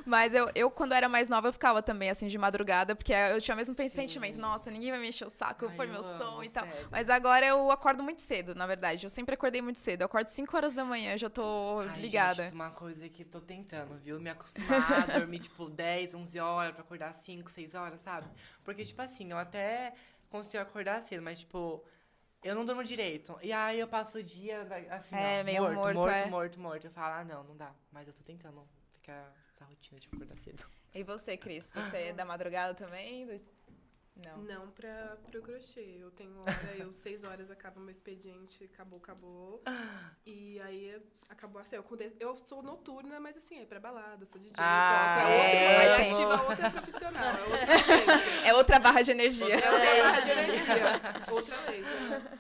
Mas 0.05 0.35
eu, 0.35 0.50
eu, 0.55 0.71
quando 0.71 0.93
era 0.93 1.09
mais 1.09 1.29
nova, 1.29 1.49
eu 1.49 1.53
ficava 1.53 1.83
também, 1.83 2.11
assim, 2.11 2.26
de 2.26 2.37
madrugada, 2.37 2.95
porque 2.95 3.12
eu 3.12 3.41
tinha 3.41 3.55
o 3.55 3.57
mesmo 3.57 3.75
Sim. 3.75 3.88
sentimento. 3.88 4.38
Nossa, 4.38 4.71
ninguém 4.71 4.91
vai 4.91 5.00
me 5.00 5.09
encher 5.09 5.26
o 5.26 5.31
saco, 5.31 5.64
eu 5.64 5.69
Ai, 5.71 5.76
eu 5.81 5.88
meu 5.88 6.05
amo, 6.05 6.19
som 6.19 6.43
e 6.43 6.49
tal. 6.50 6.64
sério. 6.67 6.88
Mas 6.91 7.09
agora 7.09 7.47
eu 7.47 7.71
acordo 7.71 8.03
muito 8.03 8.21
cedo, 8.21 8.55
na 8.55 8.67
verdade. 8.67 9.07
Eu 9.07 9.11
sempre 9.11 9.35
acordei 9.35 9.62
muito 9.62 9.79
cedo. 9.79 10.03
Eu 10.03 10.07
acordo 10.07 10.29
5 10.29 10.55
horas 10.57 10.75
da 10.75 10.85
manhã, 10.85 11.17
já 11.17 11.31
tô 11.31 11.81
Ai, 11.88 12.00
ligada. 12.00 12.45
Gente, 12.45 12.55
uma 12.55 12.71
coisa 12.71 13.09
que 13.09 13.25
tô 13.25 13.41
tentando, 13.41 13.97
viu? 13.99 14.21
Me 14.21 14.31
acostumar 14.31 15.05
a 15.05 15.07
dormir, 15.19 15.41
tipo, 15.41 15.69
10, 15.71 16.14
11 16.14 16.38
horas 16.38 16.73
pra 16.75 16.83
acordar 16.83 17.12
5, 17.14 17.50
6 17.50 17.75
horas, 17.75 18.00
sabe? 18.00 18.26
Porque, 18.64 18.85
tipo 18.85 19.00
assim, 19.00 19.31
eu 19.31 19.38
até 19.38 19.95
consigo 20.31 20.62
acordar 20.62 21.00
cedo, 21.03 21.23
mas, 21.23 21.38
tipo, 21.41 21.83
eu 22.45 22.55
não 22.55 22.65
durmo 22.65 22.85
direito. 22.85 23.37
E 23.43 23.53
aí 23.53 23.81
eu 23.81 23.89
passo 23.89 24.19
o 24.19 24.23
dia, 24.23 24.63
assim, 24.91 25.17
É, 25.17 25.41
ó, 25.41 25.45
meio 25.45 25.63
morto, 25.63 25.75
morto, 25.77 25.95
morto, 25.97 26.11
é. 26.15 26.27
morto, 26.27 26.61
morto. 26.61 26.85
Eu 26.87 26.91
falo, 26.93 27.15
ah, 27.15 27.25
não, 27.25 27.43
não 27.45 27.57
dá. 27.57 27.73
Mas 27.91 28.07
eu 28.07 28.13
tô 28.15 28.23
tentando 28.23 28.63
ficar 28.93 29.33
essa 29.51 29.65
rotina 29.65 29.99
de 29.99 30.07
acordar 30.09 30.37
cedo. 30.39 30.65
E 30.95 31.03
você, 31.03 31.37
Cris? 31.37 31.69
Você 31.75 31.97
é 31.97 32.13
da 32.13 32.25
madrugada 32.25 32.75
também? 32.75 33.27
Do- 33.27 33.41
Não. 34.16 34.38
Não 34.38 34.71
pra, 34.71 35.16
pro 35.28 35.42
crochê. 35.42 35.97
Eu 36.00 36.11
tenho 36.12 36.38
hora, 36.40 36.75
eu 36.78 36.92
seis 37.02 37.25
horas 37.25 37.50
acaba 37.50 37.80
meu 37.80 37.90
expediente, 37.90 38.64
acabou, 38.73 38.99
acabou. 38.99 39.61
E 40.25 40.61
aí 40.61 41.02
acabou 41.28 41.61
assim. 41.61 41.75
Eu, 41.75 41.80
aconteço- 41.80 42.14
eu 42.21 42.37
sou 42.37 42.62
noturna, 42.62 43.18
mas 43.18 43.37
assim, 43.37 43.61
é 43.61 43.64
pra 43.64 43.80
balada, 43.80 44.25
sou 44.26 44.40
DJ, 44.40 44.54
Ah, 44.56 45.16
toco. 45.18 45.28
É 45.28 45.35
outra, 45.35 45.59
é, 45.59 45.76
aí 45.76 45.97
tem- 45.99 46.12
ativa 46.14 46.42
outra 46.49 46.71
profissional, 46.71 47.25
é 47.25 47.42
outra. 47.42 47.64
É 48.47 48.54
outra 48.54 48.78
barra 48.78 49.02
de 49.02 49.11
energia. 49.11 49.54
É 49.56 49.71
outra 49.71 50.02
barra 50.02 50.21
de 50.21 50.30
energia. 50.30 51.33
Outra 51.33 51.56
lei. 51.71 51.83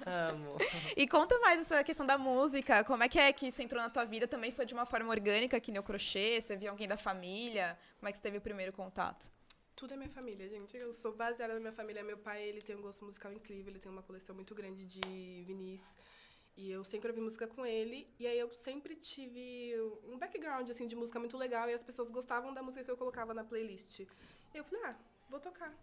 Amo. 0.06 0.56
E 0.96 1.08
conta 1.08 1.36
mais 1.40 1.60
essa 1.60 1.82
questão 1.82 2.06
da 2.06 2.16
música. 2.16 2.84
Como 2.84 3.02
é 3.02 3.08
que 3.08 3.18
é 3.18 3.32
que 3.32 3.48
isso 3.48 3.60
entrou 3.62 3.82
na 3.82 3.90
tua 3.90 4.04
vida? 4.04 4.28
Também 4.28 4.52
foi 4.52 4.64
de 4.64 4.74
uma 4.74 4.86
forma 4.86 5.10
orgânica, 5.10 5.58
que 5.58 5.72
nem 5.72 5.80
o 5.80 5.82
crochê? 5.82 6.40
Você 6.40 6.54
viu 6.56 6.70
alguém 6.70 6.86
da 6.86 6.96
família? 6.96 7.76
Como 7.98 8.08
é 8.08 8.12
que 8.12 8.18
você 8.18 8.22
teve 8.22 8.38
o 8.38 8.40
primeiro 8.40 8.72
contato? 8.72 9.26
Tudo 9.76 9.94
é 9.94 9.96
minha 9.96 10.08
família, 10.08 10.48
gente. 10.48 10.76
Eu 10.76 10.92
sou 10.92 11.12
baseada 11.12 11.54
na 11.54 11.60
minha 11.60 11.72
família. 11.72 12.02
Meu 12.02 12.16
pai, 12.16 12.42
ele 12.44 12.60
tem 12.60 12.76
um 12.76 12.80
gosto 12.80 13.04
musical 13.04 13.32
incrível, 13.32 13.72
ele 13.72 13.80
tem 13.80 13.90
uma 13.90 14.02
coleção 14.02 14.34
muito 14.34 14.54
grande 14.54 14.86
de 14.86 15.44
vinis. 15.44 15.82
E 16.56 16.70
eu 16.70 16.84
sempre 16.84 17.08
ouvi 17.08 17.20
música 17.20 17.46
com 17.48 17.66
ele. 17.66 18.08
E 18.18 18.26
aí 18.26 18.38
eu 18.38 18.48
sempre 18.54 18.94
tive 18.94 19.74
um 20.04 20.16
background, 20.16 20.70
assim, 20.70 20.86
de 20.86 20.94
música 20.94 21.18
muito 21.18 21.36
legal. 21.36 21.68
E 21.68 21.74
as 21.74 21.82
pessoas 21.82 22.10
gostavam 22.10 22.54
da 22.54 22.62
música 22.62 22.84
que 22.84 22.90
eu 22.90 22.96
colocava 22.96 23.34
na 23.34 23.42
playlist. 23.42 24.00
E 24.00 24.08
eu 24.54 24.62
falei, 24.62 24.84
ah, 24.84 24.96
vou 25.28 25.40
tocar. 25.40 25.74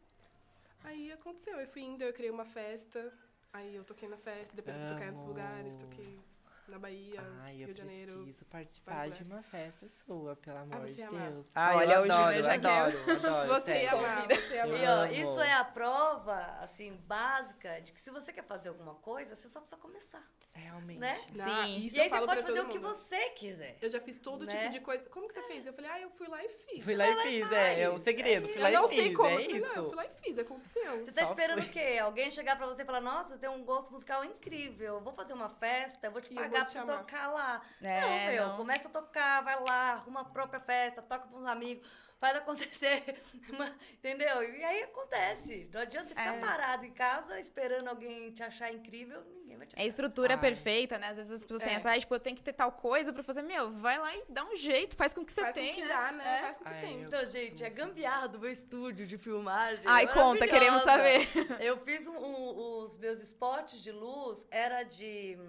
Aí 0.83 1.11
aconteceu. 1.11 1.59
Eu 1.59 1.67
fui 1.67 1.81
indo, 1.81 2.01
eu 2.01 2.13
criei 2.13 2.31
uma 2.31 2.45
festa. 2.45 3.13
Aí 3.51 3.75
eu 3.75 3.83
toquei 3.83 4.07
na 4.07 4.17
festa. 4.17 4.55
Depois 4.55 4.73
eu 4.73 4.81
fui 4.83 4.89
tocar 4.91 5.05
em 5.05 5.09
outros 5.09 5.27
lugares. 5.27 5.75
Toquei 5.75 6.17
na 6.67 6.79
Bahia, 6.79 7.21
Ai, 7.41 7.55
Rio 7.57 7.67
eu 7.69 7.73
de 7.73 7.81
Janeiro. 7.81 8.13
preciso 8.23 8.45
participar 8.45 9.09
de 9.09 9.23
uma 9.23 9.41
festa 9.43 9.87
sua, 9.89 10.35
pelo 10.35 10.57
amor 10.59 10.81
você 10.81 10.93
de. 10.93 11.07
Deus. 11.07 11.47
Ai, 11.55 11.75
Olha, 11.77 11.93
eu 11.93 12.01
o 12.01 12.05
Júnior 12.07 12.19
adoro, 12.21 12.43
já 12.43 12.59
quer- 12.59 12.81
adoro, 12.81 12.97
adoro, 13.11 13.47
Você 13.61 13.71
ia 13.71 13.89
sério. 13.89 13.97
amar, 13.97 14.27
você 14.27 14.53
Eu 14.61 14.77
E, 14.77 14.85
amar. 14.85 15.05
amo. 15.05 15.13
isso 15.13 15.39
é 15.41 15.53
a 15.53 15.63
prova, 15.65 16.35
assim, 16.61 16.95
básica 17.07 17.81
de 17.81 17.91
que 17.91 17.99
se 18.01 18.09
você 18.11 18.31
quer 18.31 18.43
fazer 18.43 18.69
alguma 18.69 18.95
coisa, 18.95 19.35
você 19.35 19.47
só 19.49 19.59
precisa 19.59 19.81
começar, 19.81 20.23
Realmente. 20.53 20.99
né? 20.99 21.21
Na- 21.35 21.45
Sim. 21.65 21.85
isso 21.85 21.95
e 21.95 21.99
aí 22.01 22.07
eu 22.07 22.09
você 22.11 22.19
pode 22.25 22.41
pra 22.41 22.45
fazer 22.45 22.59
o 22.61 22.67
que 22.69 22.77
você 22.77 23.29
quiser. 23.31 23.77
Eu 23.81 23.89
já 23.89 23.99
fiz 24.01 24.17
todo 24.17 24.45
Né? 24.45 24.51
tipo 24.55 24.69
de 24.71 24.79
coisa. 24.81 25.09
Como 25.09 25.27
que 25.27 25.33
você 25.33 25.41
fez? 25.43 25.65
Eu 25.65 25.73
falei, 25.73 25.89
ah, 25.91 26.01
eu 26.01 26.09
fui 26.11 26.27
lá 26.27 26.43
e 26.43 26.49
fiz. 26.49 26.83
Fui 26.83 26.95
lá 26.95 27.07
e 27.09 27.15
fiz, 27.21 27.51
é, 27.51 27.81
é 27.81 27.87
o 27.87 27.91
faz. 27.93 28.01
segredo. 28.03 28.47
Fui 28.49 28.57
eu 28.57 28.61
lá 28.63 28.71
não 28.71 28.85
e 28.85 28.87
sei 28.89 29.03
fiz, 29.07 29.15
como. 29.17 29.29
é 29.29 29.33
eu 29.33 29.39
falei, 29.41 29.57
isso. 29.57 29.67
não, 29.67 29.75
eu 29.75 29.85
fui 29.87 29.95
lá 29.95 30.05
e 30.05 30.09
fiz, 30.23 30.37
aconteceu. 30.39 31.05
Você 31.05 31.11
tá 31.13 31.25
Só 31.25 31.31
esperando 31.31 31.61
fui. 31.61 31.69
o 31.69 31.73
quê? 31.73 31.97
Alguém 32.01 32.31
chegar 32.31 32.57
pra 32.57 32.65
você 32.67 32.81
e 32.81 32.85
falar, 32.85 33.01
nossa, 33.01 33.29
você 33.29 33.37
tem 33.37 33.49
um 33.49 33.63
gosto 33.63 33.91
musical 33.91 34.25
incrível, 34.25 34.95
eu 34.95 35.01
vou 35.01 35.13
fazer 35.13 35.33
uma 35.33 35.49
festa, 35.49 36.07
eu 36.07 36.11
vou 36.11 36.21
te 36.21 36.33
E 36.33 36.35
eu 36.35 36.41
pagar 36.43 36.49
vou 36.49 36.59
pra 36.59 36.65
te 36.65 36.71
você 36.71 36.79
chamar. 36.79 36.97
tocar 36.97 37.27
lá. 37.31 37.61
É, 37.81 38.01
não, 38.01 38.33
meu, 38.33 38.47
não. 38.49 38.57
começa 38.57 38.87
a 38.87 38.91
tocar, 38.91 39.41
vai 39.43 39.57
lá, 39.59 39.93
arruma 39.93 40.21
a 40.21 40.25
própria 40.25 40.59
festa, 40.59 41.01
toca 41.01 41.27
com 41.27 41.37
os 41.37 41.45
amigos, 41.45 41.87
faz 42.21 42.37
acontecer, 42.37 43.03
entendeu? 43.97 44.43
E 44.43 44.63
aí 44.63 44.83
acontece. 44.83 45.67
Não 45.73 45.81
adianta 45.81 46.09
você 46.09 46.15
ficar 46.15 46.35
É. 46.35 46.39
parado 46.39 46.85
em 46.85 46.91
casa 46.91 47.39
esperando 47.39 47.87
alguém 47.87 48.31
te 48.31 48.43
achar 48.43 48.71
incrível, 48.71 49.23
ninguém 49.39 49.57
vai 49.57 49.65
te 49.65 49.73
É 49.75 49.79
achar. 49.79 49.87
estrutura 49.87 50.35
Ai. 50.35 50.39
perfeita, 50.39 50.99
né? 50.99 51.07
Às 51.09 51.17
vezes 51.17 51.31
as 51.31 51.41
pessoas 51.43 51.63
têm 51.63 51.73
É. 51.73 51.75
essa, 51.77 51.91
ah, 51.91 51.99
tipo, 51.99 52.13
eu 52.13 52.19
tenho 52.19 52.35
que 52.35 52.43
ter 52.43 52.53
tal 52.53 52.71
coisa 52.73 53.11
pra 53.11 53.23
fazer. 53.23 53.41
Meu, 53.41 53.71
vai 53.71 53.97
lá 53.97 54.15
e 54.15 54.23
dá 54.29 54.45
um 54.45 54.55
jeito, 54.55 54.95
faz 54.95 55.13
com 55.15 55.25
que 55.25 55.33
você 55.33 55.41
Faz 55.41 55.55
tem, 55.55 55.69
com 55.69 55.75
que 55.75 55.81
né? 55.81 55.87
dá, 55.87 56.11
né? 56.11 56.37
É. 56.37 56.41
Faz 56.41 56.57
com 56.57 56.63
que 56.65 56.69
Ai, 56.69 56.81
tem. 56.81 57.01
Então, 57.01 57.25
gente, 57.25 57.63
é 57.63 57.69
gambiarra 57.71 58.27
do 58.27 58.37
meu 58.39 58.51
estúdio 58.51 59.07
de 59.07 59.17
filmagem. 59.17 59.83
Ai, 59.87 60.07
conta, 60.13 60.47
queremos 60.47 60.83
saber. 60.83 61.27
Eu 61.59 61.77
fiz 61.83 62.05
um- 62.05 62.15
um- 62.17 62.77
os 62.83 62.95
meus 62.97 63.19
spots 63.21 63.81
de 63.81 63.91
luz, 63.91 64.45
era 64.51 64.83
de, 64.83 65.39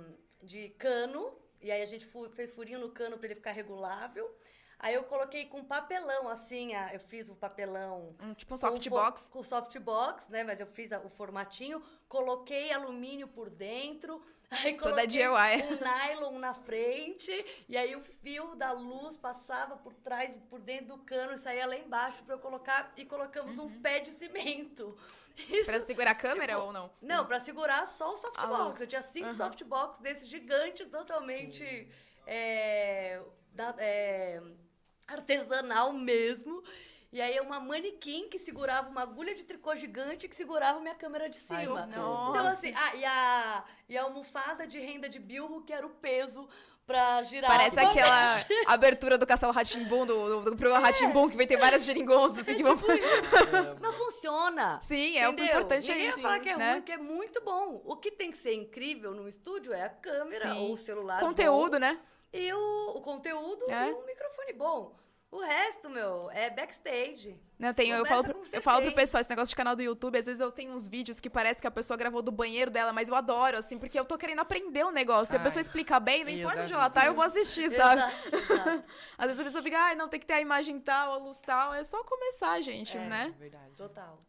de 0.42 0.70
cano, 0.78 1.36
e 1.60 1.70
aí 1.70 1.82
a 1.82 1.86
gente 1.86 2.08
fez 2.34 2.50
furinho 2.50 2.78
no 2.80 2.90
cano 2.90 3.18
pra 3.18 3.26
ele 3.26 3.34
ficar 3.34 3.52
regulável. 3.52 4.26
Aí 4.82 4.94
eu 4.94 5.04
coloquei 5.04 5.46
com 5.46 5.62
papelão, 5.62 6.28
assim, 6.28 6.74
a- 6.74 6.92
eu 6.92 6.98
fiz 6.98 7.28
o 7.30 7.36
papelão 7.36 8.16
Um, 8.20 8.34
tipo 8.34 8.52
um 8.52 8.58
com 8.58 8.66
softbox. 8.68 9.26
fo- 9.26 9.30
Com 9.30 9.44
softbox, 9.44 10.28
né? 10.28 10.42
Mas 10.42 10.58
eu 10.58 10.66
fiz 10.66 10.90
a- 10.92 10.98
o 10.98 11.08
formatinho, 11.08 11.80
coloquei 12.08 12.72
alumínio 12.72 13.28
por 13.28 13.48
dentro, 13.48 14.20
aí 14.50 14.74
Toda 14.76 14.90
coloquei 14.90 15.06
DIY. 15.06 15.28
um 15.62 15.78
nylon 16.18 16.38
na 16.40 16.52
frente, 16.52 17.32
e 17.68 17.76
aí 17.76 17.94
o 17.94 18.00
fio 18.02 18.56
da 18.56 18.72
luz 18.72 19.16
passava 19.16 19.76
por 19.76 19.94
trás, 19.94 20.30
por 20.50 20.58
dentro 20.60 20.96
do 20.96 20.98
cano 20.98 21.32
e 21.32 21.38
saía 21.38 21.64
lá 21.64 21.76
embaixo 21.76 22.20
pra 22.24 22.34
eu 22.34 22.40
colocar, 22.40 22.92
e 22.96 23.04
colocamos 23.04 23.56
um 23.60 23.80
pé 23.80 24.00
de 24.00 24.10
cimento. 24.10 24.98
Isso 25.48 25.66
Pra 25.70 25.80
segurar 25.80 26.10
a 26.10 26.14
câmera 26.16 26.54
tipo, 26.54 26.66
ou 26.66 26.72
não? 26.72 26.90
não, 27.00 27.24
pra 27.24 27.38
segurar 27.38 27.86
só 27.86 28.12
o 28.12 28.16
softbox. 28.16 28.80
Eu 28.80 28.86
tinha 28.88 29.00
cinco 29.00 29.28
Aham. 29.28 29.36
softbox 29.36 30.00
desses 30.00 30.28
gigantes, 30.28 30.90
totalmente 30.90 31.88
é, 32.26 33.20
da- 33.54 33.74
é, 33.78 34.42
artesanal 35.12 35.92
mesmo. 35.92 36.62
E 37.12 37.20
aí 37.20 37.38
uma 37.40 37.60
manequim 37.60 38.28
que 38.30 38.38
segurava 38.38 38.88
uma 38.88 39.02
agulha 39.02 39.34
de 39.34 39.44
tricô 39.44 39.76
gigante 39.76 40.26
que 40.26 40.34
segurava 40.34 40.80
minha 40.80 40.94
câmera 40.94 41.28
de 41.28 41.38
Ai, 41.50 41.60
cima. 41.60 41.86
Nossa. 41.86 42.30
Então 42.30 42.46
assim, 42.46 42.74
ah, 42.74 42.96
e, 42.96 43.04
a, 43.04 43.64
e 43.90 43.98
a 43.98 44.02
almofada 44.04 44.66
de 44.66 44.78
renda 44.78 45.10
de 45.10 45.18
bilro, 45.18 45.62
que 45.62 45.74
era 45.74 45.86
o 45.86 45.90
peso 45.90 46.48
pra 46.86 47.22
girar. 47.22 47.50
Parece 47.50 47.76
o 47.76 47.80
aquela 47.80 48.36
abertura 48.66 49.18
do 49.18 49.26
Castelo 49.26 49.52
Ratimbum, 49.52 50.06
do, 50.06 50.14
do, 50.14 50.50
do 50.52 50.56
programa 50.56 50.86
Ratimbum, 50.86 51.28
que 51.28 51.36
vem 51.36 51.46
ter 51.46 51.58
várias 51.58 51.84
geringonças, 51.84 52.38
assim, 52.38 52.54
que 52.54 52.62
vão... 52.62 52.72
Amo. 52.72 52.80
Mas 53.80 53.94
funciona. 53.94 54.80
Sim, 54.80 55.18
é 55.18 55.28
o 55.28 55.32
Entendeu? 55.32 55.52
importante 55.52 55.88
Ninguém 55.88 56.06
é 56.06 56.10
vai 56.10 56.12
isso, 56.14 56.22
falar 56.22 56.40
que 56.40 56.48
é 56.48 56.56
né? 56.56 56.72
ruim, 56.72 56.82
que 56.82 56.92
é 56.92 56.96
muito 56.96 57.40
bom. 57.42 57.82
O 57.84 57.96
que 57.96 58.10
tem 58.10 58.30
que 58.30 58.38
ser 58.38 58.54
incrível 58.54 59.12
no 59.14 59.28
estúdio 59.28 59.72
é 59.72 59.82
a 59.82 59.90
câmera 59.90 60.52
Sim. 60.52 60.60
ou 60.60 60.72
o 60.72 60.76
celular 60.76 61.20
Conteúdo, 61.20 61.72
bom, 61.72 61.78
né? 61.78 61.98
e 62.32 62.52
o, 62.52 62.92
o 62.96 63.00
conteúdo 63.02 63.66
É. 63.70 63.90
e 63.90 63.92
o 63.92 64.06
microfone 64.06 64.52
bom. 64.54 65.01
O 65.32 65.40
resto, 65.40 65.88
meu, 65.88 66.30
é 66.30 66.50
backstage. 66.50 67.40
Não, 67.58 67.68
eu, 67.68 67.74
tenho, 67.74 67.96
eu, 67.96 68.04
falo 68.04 68.22
pro, 68.22 68.42
eu 68.52 68.60
falo 68.60 68.82
pro 68.82 68.92
pessoal, 68.92 69.18
esse 69.18 69.30
negócio 69.30 69.48
de 69.48 69.56
canal 69.56 69.74
do 69.74 69.80
YouTube, 69.80 70.18
às 70.18 70.26
vezes 70.26 70.42
eu 70.42 70.52
tenho 70.52 70.74
uns 70.74 70.86
vídeos 70.86 71.18
que 71.20 71.30
parece 71.30 71.58
que 71.58 71.66
a 71.66 71.70
pessoa 71.70 71.96
gravou 71.96 72.20
do 72.20 72.30
banheiro 72.30 72.70
dela, 72.70 72.92
mas 72.92 73.08
eu 73.08 73.14
adoro, 73.14 73.56
assim, 73.56 73.78
porque 73.78 73.98
eu 73.98 74.04
tô 74.04 74.18
querendo 74.18 74.40
aprender 74.40 74.84
o 74.84 74.90
negócio. 74.90 75.28
Se 75.30 75.36
a 75.36 75.40
pessoa 75.40 75.62
explica 75.62 75.98
bem, 75.98 76.22
não 76.22 76.30
importa 76.30 76.64
onde 76.64 76.74
ela 76.74 76.90
tá, 76.90 77.06
eu 77.06 77.14
vou 77.14 77.24
assistir, 77.24 77.70
sabe? 77.70 78.02
Exato, 78.02 78.36
exato. 78.52 78.84
Às 79.16 79.26
vezes 79.26 79.40
a 79.40 79.44
pessoa 79.44 79.62
fica, 79.62 79.78
ai, 79.78 79.94
não, 79.94 80.06
tem 80.06 80.20
que 80.20 80.26
ter 80.26 80.34
a 80.34 80.40
imagem 80.42 80.78
tal, 80.78 81.14
a 81.14 81.16
luz 81.16 81.40
tal. 81.40 81.72
É 81.72 81.82
só 81.82 82.04
começar, 82.04 82.60
gente, 82.60 82.94
É. 82.94 83.00
né? 83.08 83.34
Verdade. 83.38 83.74
Total. 83.74 84.22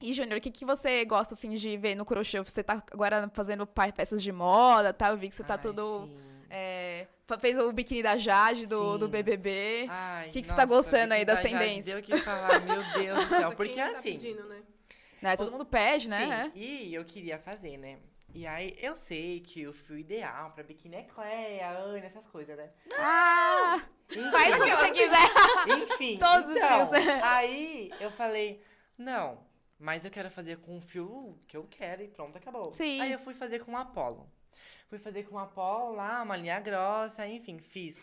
E, 0.00 0.14
Júnior, 0.14 0.38
o 0.38 0.40
que, 0.40 0.50
que 0.50 0.64
você 0.64 1.04
gosta, 1.04 1.34
assim, 1.34 1.54
de 1.54 1.76
ver 1.76 1.94
no 1.94 2.06
crochê? 2.06 2.42
Você 2.42 2.62
tá 2.62 2.82
agora 2.90 3.30
fazendo 3.34 3.66
peças 3.66 4.22
de 4.22 4.32
moda, 4.32 4.94
tá? 4.94 5.10
Eu 5.10 5.18
vi 5.18 5.28
que 5.28 5.34
você 5.34 5.44
tá 5.44 5.54
Ai, 5.54 5.60
tudo... 5.60 6.06
sim. 6.06 6.18
é, 6.48 7.06
fez 7.38 7.58
o 7.58 7.72
biquíni 7.72 8.02
da 8.02 8.16
Jade, 8.16 8.66
do, 8.66 8.94
Sim. 8.94 8.98
do 8.98 9.08
BBB. 9.08 9.86
Ai, 9.88 10.28
que 10.30 10.40
que 10.40 10.46
você 10.46 10.54
tá 10.54 10.66
nossa, 10.66 10.74
gostando 10.74 11.14
aí 11.14 11.24
das 11.24 11.36
Jade, 11.38 11.50
tendências? 11.50 11.86
Deu 11.86 11.98
o 11.98 12.02
que 12.02 12.16
falar, 12.16 12.60
meu 12.60 12.82
Deus 12.82 13.24
do 13.24 13.28
céu. 13.28 13.42
Nossa, 13.42 13.56
Porque 13.56 13.72
quem 13.72 13.82
tá 13.82 13.90
assim, 13.90 14.02
pedindo, 14.02 14.44
né? 14.44 14.62
Né? 15.22 15.36
Todo 15.36 15.52
mundo 15.52 15.66
pede, 15.66 16.08
né? 16.08 16.50
Sim, 16.54 16.60
e 16.60 16.94
eu 16.94 17.04
queria 17.04 17.38
fazer, 17.38 17.76
né? 17.76 17.98
E 18.32 18.46
aí, 18.46 18.76
eu 18.80 18.94
sei 18.94 19.40
que 19.40 19.66
o 19.66 19.72
fio 19.72 19.98
ideal 19.98 20.52
pra 20.52 20.62
biquíni 20.62 20.96
é 20.96 21.02
Cleia, 21.02 21.68
Ana, 21.70 22.06
essas 22.06 22.26
coisas, 22.28 22.56
né? 22.56 22.70
Ah! 22.96 23.82
Enfim, 24.08 24.30
Faz 24.30 24.54
o 24.54 24.64
que 24.64 24.70
você 24.70 24.90
quiser. 24.92 25.82
Enfim, 25.82 26.18
Todos 26.22 26.50
os 26.50 26.56
então, 26.56 26.86
fios. 26.86 27.06
aí 27.22 27.90
eu 28.00 28.10
falei, 28.12 28.62
não, 28.96 29.44
mas 29.78 30.04
eu 30.04 30.10
quero 30.10 30.30
fazer 30.30 30.58
com 30.58 30.78
o 30.78 30.80
fio 30.80 31.38
que 31.46 31.56
eu 31.56 31.66
quero 31.68 32.02
e 32.02 32.08
pronto, 32.08 32.36
acabou. 32.38 32.72
Sim. 32.72 33.00
Aí 33.00 33.12
eu 33.12 33.18
fui 33.18 33.34
fazer 33.34 33.60
com 33.64 33.72
o 33.72 33.76
Apollo. 33.76 34.30
Fui 34.90 34.98
fazer 34.98 35.22
com 35.22 35.36
o 35.36 35.38
Apollo 35.38 35.94
lá, 35.94 36.20
uma 36.20 36.36
linha 36.36 36.58
grossa, 36.58 37.24
enfim, 37.24 37.60
fiz. 37.60 37.96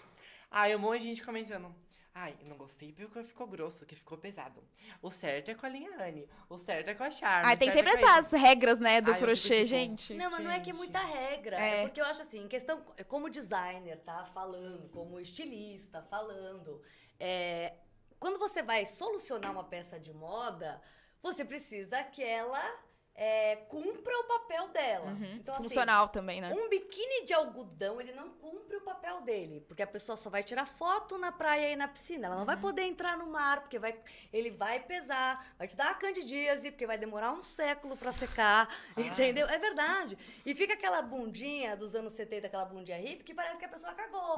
Aí 0.49 0.73
um 0.73 0.79
monte 0.79 1.01
de 1.01 1.09
gente 1.09 1.21
comentando. 1.21 1.75
Ai, 2.15 2.33
eu 2.39 2.47
não 2.47 2.55
gostei 2.55 2.93
porque 2.93 3.21
ficou 3.23 3.45
grosso, 3.45 3.85
que 3.85 3.93
ficou 3.93 4.17
pesado. 4.17 4.63
O 5.01 5.11
certo 5.11 5.51
é 5.51 5.53
com 5.53 5.65
a 5.65 5.69
linha 5.69 6.01
Anne. 6.01 6.27
O 6.49 6.57
certo 6.57 6.89
é 6.89 6.95
com 6.95 7.03
a 7.03 7.11
Charme. 7.11 7.51
Ah, 7.51 7.57
tem 7.57 7.69
certo 7.69 7.89
sempre 7.89 8.01
é 8.01 8.05
essas 8.05 8.31
regras, 8.31 8.79
né, 8.79 9.01
do 9.01 9.11
Ai, 9.11 9.19
crochê, 9.19 9.57
tipo, 9.57 9.67
gente. 9.67 10.13
Não, 10.13 10.31
mas 10.31 10.43
não 10.43 10.49
é 10.49 10.61
que 10.61 10.69
é 10.69 10.73
muita 10.73 10.99
regra. 10.99 11.59
É. 11.59 11.81
É. 11.81 11.81
porque 11.83 11.99
eu 11.99 12.05
acho 12.05 12.21
assim, 12.21 12.45
em 12.45 12.47
questão, 12.47 12.81
como 13.09 13.29
designer, 13.29 13.99
tá? 13.99 14.23
Falando, 14.33 14.89
como 14.89 15.19
estilista, 15.19 16.01
falando. 16.03 16.81
é, 17.19 17.73
quando 18.17 18.39
você 18.39 18.63
vai 18.63 18.85
solucionar 18.85 19.51
uma 19.51 19.65
peça 19.65 19.99
de 19.99 20.13
moda, 20.13 20.81
você 21.21 21.43
precisa 21.43 22.01
que 22.01 22.23
ela 22.23 22.63
é, 23.19 23.55
cumpra 23.67 24.15
o 24.19 24.23
papel 24.25 24.67
dela. 24.69 25.07
Uhum. 25.07 25.35
Então, 25.37 25.55
assim, 25.55 25.63
Funcional 25.63 26.07
também, 26.09 26.39
né? 26.39 26.53
um 26.53 26.69
biquíni 26.69 27.25
de 27.25 27.33
algodão, 27.33 27.99
ele 27.99 28.11
não 28.13 28.29
cumpre 28.29 28.77
o 28.77 28.81
papel 28.81 29.21
dele. 29.21 29.61
Porque 29.67 29.81
a 29.81 29.87
pessoa 29.87 30.15
só 30.15 30.29
vai 30.29 30.43
tirar 30.43 30.67
foto 30.67 31.17
na 31.17 31.31
praia 31.31 31.71
e 31.71 31.75
na 31.75 31.87
piscina. 31.87 32.27
Ela 32.27 32.35
não 32.35 32.41
Uhum. 32.41 32.45
vai 32.45 32.57
poder 32.57 32.83
entrar 32.83 33.17
no 33.17 33.25
mar, 33.25 33.61
porque 33.61 33.79
vai, 33.79 33.99
ele 34.31 34.51
vai 34.51 34.79
pesar, 34.79 35.51
vai 35.57 35.67
te 35.67 35.75
dar 35.75 35.89
a 35.91 35.93
candidíase, 35.95 36.69
porque 36.69 36.85
vai 36.85 36.97
demorar 36.97 37.31
um 37.33 37.41
século 37.41 37.97
pra 37.97 38.11
secar. 38.11 38.69
Entendeu? 38.95 39.47
É 39.47 39.57
verdade. 39.57 40.15
E 40.45 40.53
fica 40.53 40.73
aquela 40.73 41.01
bundinha 41.01 41.75
dos 41.75 41.95
anos 41.95 42.13
70, 42.13 42.45
aquela 42.47 42.65
bundinha 42.65 42.97
hippie, 42.99 43.23
que 43.23 43.33
parece 43.33 43.57
que 43.57 43.65
a 43.65 43.69
pessoa 43.69 43.93
cagou. 43.93 44.35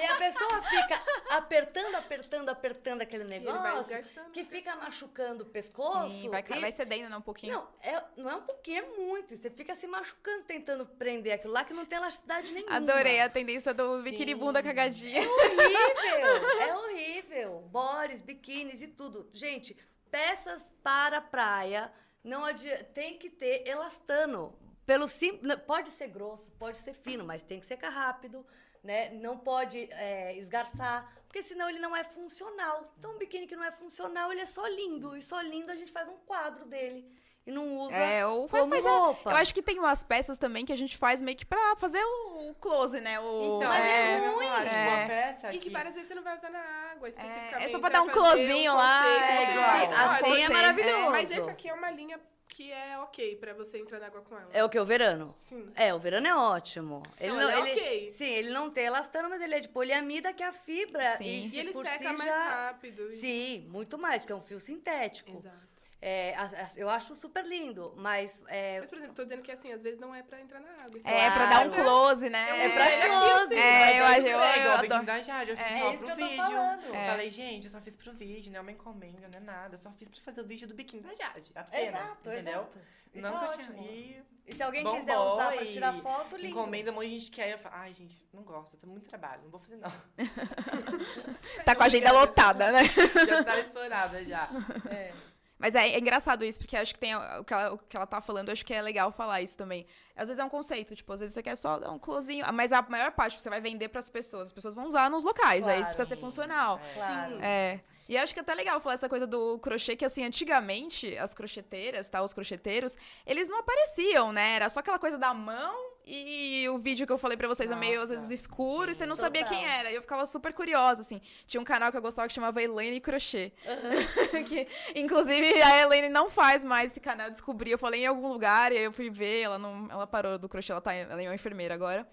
e 0.00 0.04
a 0.06 0.16
pessoa 0.16 0.62
fica 0.62 0.98
apertando, 1.30 1.94
apertando, 1.96 2.48
apertando 2.48 3.02
aquele 3.02 3.24
negócio, 3.24 3.98
que 4.32 4.44
fica 4.44 4.74
machucando 4.76 5.42
o 5.44 5.46
pescoço. 5.46 6.08
Sim, 6.22 6.30
vai, 6.30 6.42
e- 6.48 6.60
vai 6.60 6.72
cedendo, 6.72 7.10
né, 7.10 7.16
um 7.16 7.20
pouquinho. 7.22 7.54
não, 7.54 7.68
é, 7.82 8.02
não 8.16 8.30
é 8.30 8.36
um 8.36 8.42
pouquinho, 8.42 8.84
é 8.84 8.88
muito. 8.96 9.36
Você 9.36 9.50
fica 9.50 9.74
se 9.74 9.86
machucando 9.86 10.44
tentando 10.44 10.86
prender 10.86 11.32
aquilo 11.32 11.52
lá 11.52 11.64
que 11.64 11.72
não 11.72 11.84
tem 11.84 11.98
elasticidade 11.98 12.52
nenhuma. 12.52 12.76
Adorei 12.76 13.20
a 13.20 13.28
tendência 13.28 13.72
do 13.74 14.02
biquíni 14.02 14.34
bunda 14.34 14.62
cagadinha. 14.62 15.22
horrível, 15.22 16.60
é 16.60 16.76
horrível. 16.76 17.60
Bores, 17.70 18.22
biquínis 18.22 18.82
e 18.82 18.88
tudo. 18.88 19.28
Gente, 19.32 19.76
peças 20.10 20.66
para 20.82 21.20
praia 21.20 21.92
não 22.22 22.44
adi- 22.44 22.84
tem 22.94 23.18
que 23.18 23.28
ter 23.30 23.66
elastano. 23.68 24.58
Pelo 24.86 25.08
sim, 25.08 25.40
pode 25.66 25.90
ser 25.90 26.08
grosso, 26.08 26.50
pode 26.52 26.78
ser 26.78 26.92
fino, 26.94 27.24
mas 27.24 27.42
tem 27.42 27.58
que 27.58 27.64
secar 27.66 27.88
rápido, 27.88 28.46
né? 28.82 29.10
Não 29.14 29.38
pode 29.38 29.88
é, 29.90 30.36
esgarçar, 30.36 31.10
porque 31.26 31.42
senão 31.42 31.70
ele 31.70 31.78
não 31.78 31.96
é 31.96 32.04
funcional. 32.04 32.94
Então, 32.98 33.14
um 33.14 33.18
biquíni 33.18 33.46
que 33.46 33.56
não 33.56 33.64
é 33.64 33.72
funcional, 33.72 34.30
ele 34.30 34.42
é 34.42 34.46
só 34.46 34.66
lindo. 34.66 35.16
E 35.16 35.22
só 35.22 35.40
lindo 35.40 35.70
a 35.70 35.74
gente 35.74 35.90
faz 35.90 36.06
um 36.08 36.18
quadro 36.18 36.66
dele 36.66 37.10
e 37.46 37.50
não 37.52 37.76
usa 37.78 37.96
É, 37.96 38.26
ou 38.26 38.48
faz, 38.48 38.62
como 38.62 38.74
faz 38.74 38.86
a- 38.86 38.90
roupa. 38.90 39.30
Eu 39.30 39.36
acho 39.36 39.52
que 39.54 39.62
tem 39.62 39.78
umas 39.78 40.02
peças 40.02 40.38
também 40.38 40.64
que 40.64 40.72
a 40.72 40.76
gente 40.76 40.96
faz 40.96 41.20
meio 41.20 41.36
que 41.36 41.44
pra 41.44 41.76
fazer 41.76 42.02
o 42.02 42.54
close, 42.60 43.00
né? 43.00 43.20
O, 43.20 43.56
Então, 43.58 43.68
Mas 43.68 43.84
é, 43.84 44.12
é 44.14 44.26
eu 44.26 44.34
ruim. 44.34 44.46
acho, 44.48 44.74
É. 44.74 44.88
uma 44.88 45.06
peça 45.06 45.52
E 45.54 45.58
que 45.58 45.70
várias 45.70 45.94
vezes 45.94 46.08
você 46.08 46.14
não 46.14 46.22
vai 46.22 46.34
usar 46.34 46.50
na 46.50 46.60
água, 46.92 47.08
especificamente. 47.08 47.64
é 47.64 47.68
só 47.68 47.78
pra 47.78 47.88
dar 47.90 48.02
um 48.02 48.08
closinho 48.08 48.72
o 48.72 48.76
lá, 48.76 49.04
é 49.06 49.52
igual. 49.52 50.08
Assim 50.10 50.30
Olha, 50.30 50.44
é 50.44 50.48
maravilhoso. 50.48 51.10
Mas 51.10 51.30
esse 51.30 51.50
aqui 51.50 51.68
é 51.68 51.74
uma 51.74 51.90
linha 51.90 52.18
que 52.48 52.70
é 52.70 52.96
ok 53.00 53.34
pra 53.36 53.52
você 53.52 53.78
entrar 53.78 53.98
na 53.98 54.06
água 54.06 54.22
com 54.22 54.36
ela. 54.38 54.48
É 54.52 54.62
o 54.62 54.68
que? 54.68 54.78
O 54.78 54.84
verano? 54.86 55.34
Sim. 55.40 55.72
É, 55.74 55.92
o 55.92 55.98
verano 55.98 56.26
é 56.28 56.34
ótimo. 56.36 57.02
Não, 57.20 57.50
ele 57.50 57.70
é 57.70 57.72
ok. 57.72 58.10
Sim, 58.12 58.26
ele 58.26 58.50
não 58.50 58.70
tem 58.70 58.84
elastano, 58.84 59.28
mas 59.28 59.42
ele 59.42 59.56
é 59.56 59.60
de 59.60 59.68
poliamida, 59.68 60.32
que 60.32 60.40
é 60.42 60.46
a 60.46 60.52
fibra. 60.52 61.16
Sim. 61.16 61.24
E, 61.24 61.46
E 61.46 61.50
se 61.50 61.58
ele 61.58 61.72
por 61.72 61.84
seca 61.84 61.98
si 61.98 62.04
mais 62.04 62.24
já- 62.24 62.48
rápido. 62.68 63.08
e- 63.10 63.16
Sim, 63.16 63.66
muito 63.68 63.98
mais, 63.98 64.22
porque 64.22 64.32
é 64.32 64.36
um 64.36 64.40
fio 64.42 64.60
sintético. 64.60 65.30
Exato. 65.38 65.73
É, 66.06 66.34
eu 66.76 66.90
acho 66.90 67.14
super 67.14 67.42
lindo, 67.46 67.94
mas 67.96 68.38
é, 68.48 68.78
Mas, 68.80 68.90
por 68.90 68.98
exemplo, 68.98 69.14
tô 69.14 69.22
dizendo 69.22 69.40
que 69.42 69.50
assim, 69.50 69.72
às 69.72 69.80
vezes 69.80 69.98
não 69.98 70.14
é 70.14 70.22
pra 70.22 70.38
entrar 70.38 70.60
na 70.60 70.68
água. 70.84 71.00
É, 71.02 71.30
pra 71.30 71.46
dar 71.46 71.66
um 71.66 71.70
close, 71.70 72.28
né? 72.28 72.66
É 72.66 72.68
pra 72.68 72.92
Ele 72.92 73.00
aqui, 73.02 73.08
close. 73.08 73.44
assim, 73.44 73.54
É, 73.58 74.00
eu 74.00 74.04
aí 74.04 74.18
acho- 74.18 74.26
eu- 74.26 74.40
É 74.40 74.66
eu 74.74 74.78
biquíni 74.82 75.04
da 75.06 75.22
Jade, 75.22 75.50
eu 75.52 75.56
fiz 75.56 75.66
É 75.66 75.78
só 75.78 75.88
pro 75.96 76.04
que 76.04 76.10
eu 76.12 76.16
vídeo. 76.16 76.56
Eu 76.88 76.94
É. 76.94 77.10
falei, 77.10 77.30
gente, 77.30 77.64
eu 77.64 77.70
só 77.70 77.80
fiz 77.80 77.96
pro 77.96 78.12
vídeo, 78.12 78.52
não 78.52 78.58
é 78.58 78.60
uma 78.60 78.72
encomenda, 78.72 79.28
não 79.28 79.38
é 79.38 79.40
nada. 79.40 79.74
Eu 79.74 79.78
só 79.78 79.90
fiz 79.92 80.06
pra 80.08 80.20
fazer 80.20 80.42
o 80.42 80.44
vídeo 80.44 80.68
do 80.68 80.74
biquíni 80.74 81.02
da 81.02 81.14
Jade, 81.14 81.50
apenas, 81.54 81.88
exato, 82.00 82.28
entendeu? 82.30 82.52
exato. 82.60 82.78
Não 83.14 83.32
tá 83.32 83.38
que 83.38 83.44
eu 83.46 83.50
tinha... 83.52 83.68
ótimo. 83.70 83.86
E 83.88 84.22
E 84.46 84.54
se 84.54 84.62
alguém 84.62 84.84
bombou 84.84 85.00
quiser 85.00 85.16
usar 85.16 85.52
pra 85.54 85.64
tirar 85.64 85.92
foto, 86.02 86.36
lindo. 86.36 86.48
Encomenda, 86.48 86.90
um 86.90 86.94
monte 86.96 87.08
de 87.08 87.18
gente 87.18 87.30
quer. 87.30 87.52
Eu 87.52 87.58
falo, 87.60 87.76
ai, 87.78 87.94
gente, 87.94 88.14
não 88.30 88.42
gosto, 88.42 88.76
tem 88.76 88.90
muito 88.90 89.08
trabalho, 89.08 89.40
não 89.44 89.50
vou 89.50 89.58
fazer 89.58 89.76
não. 89.76 89.90
Tá 91.64 91.74
com 91.74 91.82
a 91.82 91.86
agenda 91.86 92.12
lotada, 92.12 92.70
né? 92.72 92.82
já 93.26 93.42
tá 93.42 93.58
estourada 93.58 94.22
já. 94.24 94.50
É. 94.90 95.12
Mas 95.58 95.74
é, 95.74 95.88
é 95.90 95.98
engraçado 95.98 96.44
isso, 96.44 96.58
porque 96.58 96.76
acho 96.76 96.92
que 96.94 96.98
tem 97.00 97.14
o 97.14 97.44
que, 97.44 97.54
ela, 97.54 97.74
o 97.74 97.78
que 97.78 97.96
ela 97.96 98.06
tá 98.06 98.20
falando, 98.20 98.50
acho 98.50 98.64
que 98.66 98.74
é 98.74 98.82
legal 98.82 99.12
falar 99.12 99.40
isso 99.40 99.56
também. 99.56 99.86
Às 100.16 100.26
vezes 100.26 100.38
é 100.40 100.44
um 100.44 100.48
conceito, 100.48 100.94
tipo, 100.96 101.12
às 101.12 101.20
vezes 101.20 101.32
você 101.34 101.42
quer 101.42 101.56
só 101.56 101.78
dar 101.78 101.90
um 101.92 101.98
closinho, 101.98 102.44
mas 102.52 102.72
a 102.72 102.82
maior 102.82 103.12
parte 103.12 103.40
você 103.40 103.48
vai 103.48 103.60
vender 103.60 103.88
pras 103.88 104.10
pessoas, 104.10 104.48
as 104.48 104.52
pessoas 104.52 104.74
vão 104.74 104.86
usar 104.86 105.08
nos 105.08 105.22
locais, 105.24 105.66
aí 105.66 105.74
isso 105.80 105.82
Claro. 105.82 105.96
precisa 105.96 106.04
ser 106.04 106.16
funcional. 106.20 106.80
É. 106.90 106.94
Claro. 106.94 107.38
É. 107.40 107.80
E 108.08 108.16
eu 108.16 108.22
acho 108.22 108.34
que 108.34 108.40
é 108.40 108.42
até 108.42 108.52
legal 108.52 108.80
falar 108.80 108.94
essa 108.96 109.08
coisa 109.08 109.26
do 109.26 109.58
crochê, 109.60 109.96
que 109.96 110.04
assim, 110.04 110.24
antigamente, 110.24 111.16
as 111.16 111.32
crocheteiras, 111.32 112.08
tá? 112.10 112.20
Os 112.22 112.34
crocheteiros, 112.34 112.98
eles 113.24 113.48
não 113.48 113.60
apareciam, 113.60 114.32
né? 114.32 114.56
Era 114.56 114.68
só 114.68 114.80
aquela 114.80 114.98
coisa 114.98 115.16
da 115.16 115.32
mão 115.32 115.93
e 116.06 116.68
o 116.68 116.78
vídeo 116.78 117.06
que 117.06 117.12
eu 117.12 117.18
falei 117.18 117.36
pra 117.36 117.48
vocês 117.48 117.70
é 117.70 117.76
meio, 117.76 118.02
às 118.02 118.10
Nossa, 118.10 118.22
vezes, 118.22 118.40
escuro 118.40 118.90
e 118.90 118.94
sim. 118.94 119.00
você 119.00 119.06
não 119.06 119.16
sabia 119.16 119.42
Total. 119.44 119.58
quem 119.58 119.66
era. 119.66 119.90
E 119.90 119.94
eu 119.94 120.02
ficava 120.02 120.26
super 120.26 120.52
curiosa, 120.52 121.00
assim. 121.00 121.20
Tinha 121.46 121.60
um 121.60 121.64
canal 121.64 121.90
que 121.90 121.96
eu 121.96 122.02
gostava 122.02 122.28
que 122.28 122.34
chamava 122.34 122.62
Elaine 122.62 123.00
Crochê. 123.00 123.52
que, 124.48 124.66
inclusive, 124.94 125.62
a 125.62 125.82
Elaine 125.82 126.08
não 126.08 126.28
faz 126.28 126.64
mais 126.64 126.90
esse 126.90 127.00
canal. 127.00 127.28
Eu 127.28 127.32
descobri, 127.32 127.70
eu 127.70 127.78
falei 127.78 128.02
em 128.02 128.06
algum 128.06 128.28
lugar 128.28 128.72
e 128.72 128.78
aí 128.78 128.84
eu 128.84 128.92
fui 128.92 129.08
ver, 129.08 129.42
ela 129.42 129.58
não. 129.58 129.88
Ela 129.90 130.06
parou 130.06 130.38
do 130.38 130.48
crochê, 130.48 130.72
ela, 130.72 130.80
tá, 130.80 130.92
ela 130.92 131.22
é 131.22 131.28
uma 131.28 131.34
enfermeira 131.34 131.74
agora. 131.74 132.06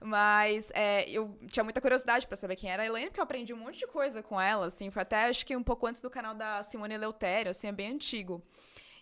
Mas 0.00 0.70
é, 0.74 1.08
eu 1.10 1.36
tinha 1.48 1.64
muita 1.64 1.80
curiosidade 1.80 2.26
pra 2.26 2.36
saber 2.36 2.56
quem 2.56 2.70
era 2.70 2.82
a 2.82 2.86
Elaine, 2.86 3.08
porque 3.08 3.20
eu 3.20 3.24
aprendi 3.24 3.52
um 3.52 3.56
monte 3.56 3.78
de 3.78 3.86
coisa 3.86 4.22
com 4.22 4.40
ela, 4.40 4.66
assim. 4.66 4.90
Foi 4.90 5.02
até, 5.02 5.24
acho 5.24 5.44
que 5.44 5.56
um 5.56 5.62
pouco 5.62 5.86
antes 5.86 6.00
do 6.00 6.08
canal 6.08 6.34
da 6.34 6.62
Simone 6.62 6.94
Eleutério, 6.94 7.50
assim, 7.50 7.66
é 7.66 7.72
bem 7.72 7.92
antigo. 7.92 8.42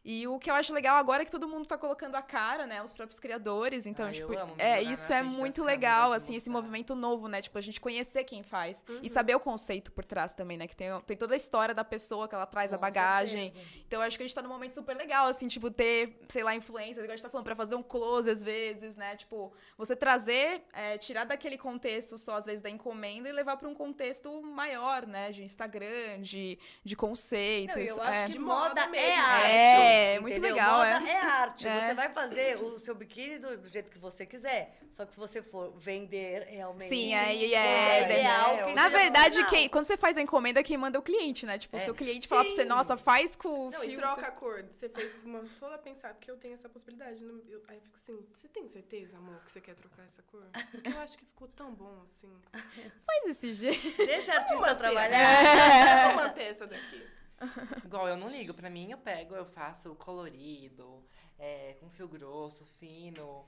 E 0.09 0.25
o 0.29 0.39
que 0.39 0.49
eu 0.49 0.55
acho 0.55 0.73
legal 0.73 0.97
agora 0.99 1.23
é 1.23 1.25
que 1.25 1.33
todo 1.33 1.49
mundo 1.49 1.67
tá 1.67 1.77
colocando 1.77 2.15
a 2.15 2.23
cara, 2.23 2.65
né? 2.65 2.81
Os 2.81 2.93
próprios 2.93 3.19
criadores. 3.19 3.87
Então, 3.87 4.07
Ah, 4.07 4.13
tipo, 4.13 4.33
é, 4.57 4.81
isso 4.81 5.13
é 5.13 5.21
muito 5.21 5.65
legal, 5.65 6.13
assim, 6.13 6.37
esse 6.37 6.49
movimento 6.49 6.95
novo, 6.95 7.27
né? 7.27 7.43
Tipo, 7.43 7.59
a 7.59 7.61
gente 7.61 7.81
conhecer 7.81 8.23
quem 8.23 8.41
faz. 8.45 8.85
Uhum. 8.89 9.01
E 9.03 9.09
saber 9.09 9.35
o 9.35 9.41
conceito 9.41 9.91
por 9.91 10.05
trás 10.05 10.33
também, 10.33 10.57
né? 10.57 10.69
Que 10.69 10.77
tem, 10.77 10.89
tem 11.01 11.17
toda 11.17 11.35
a 11.35 11.37
história 11.37 11.75
da 11.75 11.83
pessoa 11.83 12.29
que 12.29 12.37
ela 12.37 12.47
traz, 12.47 12.73
a 12.73 12.77
Com 12.77 12.83
bagagem. 12.83 13.53
certeza. 13.53 13.83
Então, 13.85 14.01
eu 14.01 14.07
acho 14.07 14.17
que 14.17 14.23
a 14.23 14.27
gente 14.29 14.35
tá 14.37 14.43
num 14.43 14.49
momento 14.49 14.75
super 14.75 14.97
legal, 14.97 15.27
assim, 15.27 15.49
tipo, 15.49 15.73
ter, 15.73 16.17
sei 16.29 16.45
lá, 16.45 16.55
influências, 16.55 16.99
igual 16.99 17.15
a 17.15 17.17
gente 17.17 17.25
tá 17.25 17.29
falando, 17.29 17.45
pra 17.47 17.57
fazer 17.57 17.75
um 17.75 17.83
close 17.83 18.31
às 18.31 18.45
vezes, 18.45 18.95
né? 18.95 19.17
Tipo, 19.17 19.53
você 19.77 19.97
trazer, 19.97 20.63
é, 20.73 20.97
tirar 20.99 21.25
daquele 21.25 21.59
contexto 21.59 22.17
só, 22.17 22.37
às 22.37 22.47
vezes, 22.47 22.61
da 22.63 22.71
encomenda 22.71 23.29
e 23.29 23.33
levar 23.33 23.57
pra 23.57 23.69
um 23.69 23.75
contexto 23.75 24.41
maior, 24.41 25.05
né? 25.05 25.33
De 25.33 25.43
Instagram, 25.43 26.21
de, 26.21 26.57
de 26.85 26.95
conceito. 26.95 27.77
Não, 27.77 27.83
isso, 27.85 27.99
eu 27.99 28.03
acho 28.05 28.21
é. 28.21 28.27
que 28.27 28.33
De 28.33 28.39
moda, 28.39 28.69
moda 28.69 28.83
é 28.83 28.87
mesmo. 28.87 29.21
arte. 29.23 29.51
É, 29.51 29.96
muito 30.21 30.39
entendeu? 30.39 30.55
legal, 30.55 30.79
Moda 30.79 31.09
é. 31.09 31.13
é, 31.13 31.21
arte. 31.21 31.69
É. 31.69 31.89
Você 31.89 31.95
vai 31.95 32.09
fazer 32.11 32.57
o 32.63 32.79
seu 32.79 32.95
biquíni 32.95 33.39
do, 33.39 33.57
do 33.59 33.69
jeito 33.69 33.91
que 33.91 33.99
você 33.99 34.25
quiser. 34.27 34.79
Só 34.91 35.05
que 35.05 35.13
se 35.13 35.19
você 35.21 35.43
for 35.43 35.73
vender 35.77 36.45
realmente. 36.49 36.89
Sim, 36.89 37.13
aí 37.15 37.53
é- 37.53 37.57
é, 37.59 37.99
é- 38.01 38.05
ideal. 38.05 38.51
é, 38.71 38.75
Na 38.75 38.85
seja 38.85 38.97
verdade, 38.99 39.45
quem, 39.47 39.69
quando 39.69 39.87
você 39.87 39.97
faz 39.97 40.17
a 40.17 40.23
encomenda, 40.23 40.63
quem 40.63 40.79
manda 40.79 40.97
é 40.97 41.01
o 41.01 41.03
cliente, 41.03 41.45
né? 41.45 41.59
Tipo, 41.59 41.77
o 41.77 41.81
É. 41.81 41.85
seu 41.85 41.95
cliente 41.95 42.27
fala 42.27 42.45
pra 42.45 42.53
você, 42.53 42.65
nossa, 42.65 42.97
faz 42.97 43.37
com 43.37 43.67
o 43.67 43.71
Não, 43.71 43.81
fio. 43.81 43.91
e 43.91 43.95
troca 43.95 44.27
a 44.27 44.31
cor. 44.31 44.65
Você 44.79 44.89
fez 44.89 45.23
uma 45.23 45.45
toda 45.59 45.75
a 45.75 45.79
pensar, 45.79 46.15
porque 46.15 46.31
eu 46.31 46.37
tenho 46.39 46.55
essa 46.55 46.69
possibilidade. 46.69 47.21
né? 47.23 47.33
Eu- 47.49 47.63
aí 47.69 47.77
eu 47.77 47.83
fico 47.83 47.97
assim, 47.97 48.27
você 48.35 48.49
tem 48.49 48.69
certeza, 48.69 49.17
amor, 49.19 49.39
que 49.45 49.53
você 49.53 49.61
quer 49.61 49.75
trocar 49.75 50.03
essa 50.05 50.23
cor? 50.23 50.43
Porque 50.71 50.89
eu 50.89 50.99
acho 51.01 51.19
que 51.19 51.25
ficou 51.27 51.49
tão 51.49 51.75
bom 51.75 52.03
assim. 52.07 52.33
Faz 53.07 53.25
desse 53.27 53.53
jeito. 53.53 53.97
Deixa 53.99 54.33
a 54.33 54.37
artista 54.37 54.75
trabalhar. 54.75 56.07
Vou 56.15 56.25
manter 56.25 56.45
essa 56.45 56.67
daqui. 56.67 57.03
Igual, 57.85 58.09
eu 58.09 58.17
não 58.17 58.29
ligo. 58.29 58.55
Pra 58.55 58.71
mim, 58.71 58.91
eu 58.91 58.99
pego, 58.99 59.35
eu 59.35 59.45
faço 59.45 59.95
colorido, 59.97 61.05
é, 61.39 61.75
com 61.81 61.89
fio 61.89 62.09
grosso, 62.09 62.65
fino. 62.79 63.45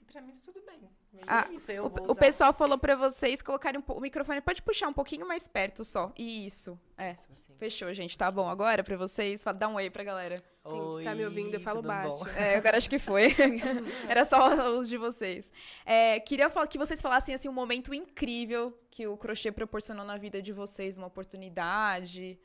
E 0.00 0.04
pra 0.04 0.20
mim, 0.20 0.32
tá 0.32 0.40
tudo 0.44 0.64
bem. 0.66 0.90
E 1.14 1.20
Ah, 1.26 1.46
é 1.48 1.54
isso, 1.54 1.70
eu 1.70 1.88
vou 1.88 2.08
O, 2.08 2.12
o 2.12 2.14
pessoal 2.14 2.52
falou 2.52 2.76
pra 2.76 2.96
vocês 2.96 3.40
colocarem 3.40 3.80
um 3.80 3.92
o 3.92 4.00
microfone. 4.00 4.40
Pode 4.40 4.62
puxar 4.62 4.88
um 4.88 4.92
pouquinho 4.92 5.26
mais 5.26 5.46
perto 5.46 5.84
só. 5.84 6.12
Isso. 6.18 6.78
É. 6.96 7.12
isso, 7.12 7.28
assim. 7.32 7.54
Fechou, 7.56 7.92
gente. 7.94 8.18
Tá 8.18 8.30
bom 8.30 8.48
agora 8.48 8.82
pra 8.82 8.96
vocês? 8.96 9.42
Dá 9.56 9.68
um 9.68 9.74
oi 9.74 9.90
pra 9.90 10.02
galera. 10.02 10.42
Gente, 10.66 11.04
tá 11.04 11.14
me 11.14 11.24
ouvindo? 11.24 11.54
Eu 11.54 11.60
falo 11.60 11.82
baixo. 11.82 12.18
bom? 12.18 12.26
É, 12.30 12.56
agora 12.56 12.76
acho 12.76 12.88
que 12.88 12.98
foi. 12.98 13.34
Era 14.08 14.24
só 14.24 14.78
os 14.78 14.88
de 14.88 14.96
vocês. 14.96 15.52
É, 15.84 16.18
queria 16.20 16.48
falar, 16.50 16.66
que 16.66 16.78
vocês 16.78 17.00
falassem 17.00 17.34
assim, 17.34 17.48
um 17.48 17.52
momento 17.52 17.92
incrível 17.92 18.76
que 18.90 19.06
o 19.06 19.16
crochê 19.16 19.50
proporcionou 19.52 20.04
na 20.04 20.16
vida 20.16 20.40
de 20.40 20.52
vocês, 20.52 20.96
uma 20.96 21.06
oportunidade. 21.06 22.38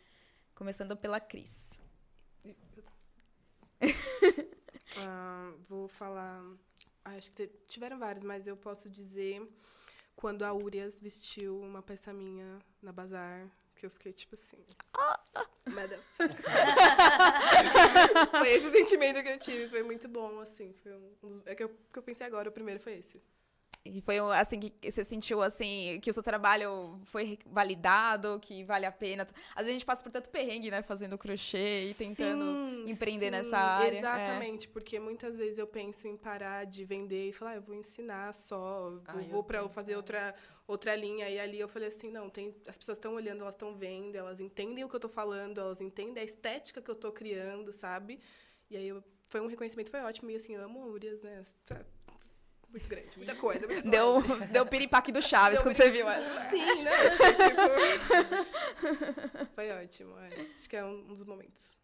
Começando 0.58 0.98
pela 0.98 1.20
Cris. 1.20 1.78
Ah, 5.00 5.54
vou 5.70 5.88
falar. 5.88 6.43
Acho 7.06 7.32
que 7.32 7.46
tiveram 7.67 8.00
vários, 8.00 8.24
mas 8.24 8.48
eu 8.48 8.58
posso 8.58 8.89
dizer 8.89 9.48
quando 10.15 10.41
a 10.41 10.52
Urias 10.52 11.00
vestiu 11.00 11.62
uma 11.62 11.84
peça 11.84 12.12
minha 12.12 12.58
na 12.82 12.91
bazar, 12.91 13.48
que 13.76 13.86
eu 13.86 13.91
fiquei 13.91 14.12
tipo 14.12 14.34
assim. 14.34 14.65
Motherfucker. 15.70 16.36
foi 18.32 18.50
esse 18.50 18.72
sentimento 18.72 19.22
que 19.22 19.30
eu 19.30 19.38
tive, 19.38 19.70
foi 19.70 19.84
muito 19.84 20.08
bom, 20.08 20.39
assim. 20.39 20.74
Foi 20.82 20.91
um 21.22 21.43
é 21.46 21.54
que 21.54 21.63
eu, 21.63 21.70
que 21.70 22.00
eu 22.00 22.04
pensei 22.04 22.26
agora, 22.26 22.50
o 22.50 22.52
primeiro 22.52 22.80
foi 22.80 22.93
esse. 22.93 23.22
E 23.93 24.02
foi 24.02 24.19
assim 24.19 24.60
que 24.60 24.91
você 24.91 25.04
sentiu 25.04 25.41
assim 25.41 26.00
que 26.02 26.10
o 26.10 26.13
seu 26.13 26.23
trabalho 26.23 27.00
foi 27.06 27.39
validado, 27.45 28.39
que 28.41 28.63
vale 28.63 28.86
a 28.86 28.91
pena. 28.91 29.28
Às 29.52 29.58
vezes 29.65 29.69
a 29.69 29.73
gente 29.73 29.86
passa 29.86 30.04
por 30.04 30.12
tanto 30.12 30.30
perrengue, 30.30 30.69
né, 30.71 30.82
fazendo 30.82 31.17
crochê 31.17 31.89
e 31.89 31.93
tentando 31.93 32.43
Sim, 32.45 32.86
empreender 32.88 33.26
sim, 33.26 33.32
nessa 33.32 33.58
área. 33.58 33.95
é. 33.95 34.00
Exatamente, 34.00 34.67
porque 34.69 35.00
muitas 35.00 35.38
vezes 35.38 35.58
eu 35.58 35.67
penso 35.67 36.08
em 36.08 36.17
parar 36.17 36.65
de 36.65 36.84
vender 36.86 37.30
e 37.30 37.34
falar, 37.34 37.52
ah, 37.52 37.56
eu 37.56 37.62
vou 37.62 37.76
ensinar 37.76 38.34
só, 38.34 38.89
vou, 38.91 39.02
Ai, 39.08 39.28
vou 39.30 39.43
para 39.43 39.67
fazer 39.69 39.95
outra, 39.95 40.34
outra 40.67 40.95
linha. 40.95 41.30
E 41.30 41.39
ali 41.39 41.60
eu 41.60 41.67
falei 41.67 41.88
assim, 41.89 42.10
não, 42.12 42.30
tem, 42.30 42.56
as 42.67 42.78
pessoas 42.78 42.97
estão 42.97 43.13
olhando, 43.13 43.41
elas 43.41 43.56
estão 43.56 43.76
vendo, 43.76 44.15
elas 44.15 44.39
entendem 44.39 44.84
o 44.84 44.89
que 44.89 44.95
eu 44.95 45.00
tô 45.00 45.10
falando, 45.10 45.60
elas 45.60 45.82
entendem 45.82 46.21
a 46.21 46.26
estética 46.26 46.82
que 46.82 46.89
eu 46.91 46.95
tô 46.95 47.12
criando, 47.12 47.71
sabe? 47.71 48.19
E 48.69 48.78
aí 48.78 48.88
eu- 48.88 49.04
foi 49.30 49.41
um 49.41 49.47
reconhecimento, 49.47 49.91
foi 49.91 50.00
ótimo. 50.02 50.30
E 50.32 50.36
assim, 50.36 50.56
eu 50.56 50.63
amo 50.63 50.86
Urias, 50.88 51.21
né? 51.21 51.43
Muito 52.69 52.88
grande, 52.88 53.17
muita 53.17 53.36
coisa. 53.39 53.65
Muita. 53.67 53.89
Deu, 53.89 54.21
deu 54.51 54.65
piripaque 54.65 55.12
do 55.12 55.21
Chaves 55.21 55.60
Deu 55.60 55.63
quando 55.63 55.75
você 55.75 55.89
viu. 55.89 56.08
é. 56.10 56.49
Sim, 56.49 56.84
né? 56.84 56.91
Tipo, 57.47 59.45
foi 59.56 59.71
ótimo. 59.71 60.17
é. 60.19 60.27
Acho 60.58 60.69
que 60.69 60.75
é 60.75 60.84
um 60.86 61.06
dos 61.06 61.23
momentos. 61.23 61.75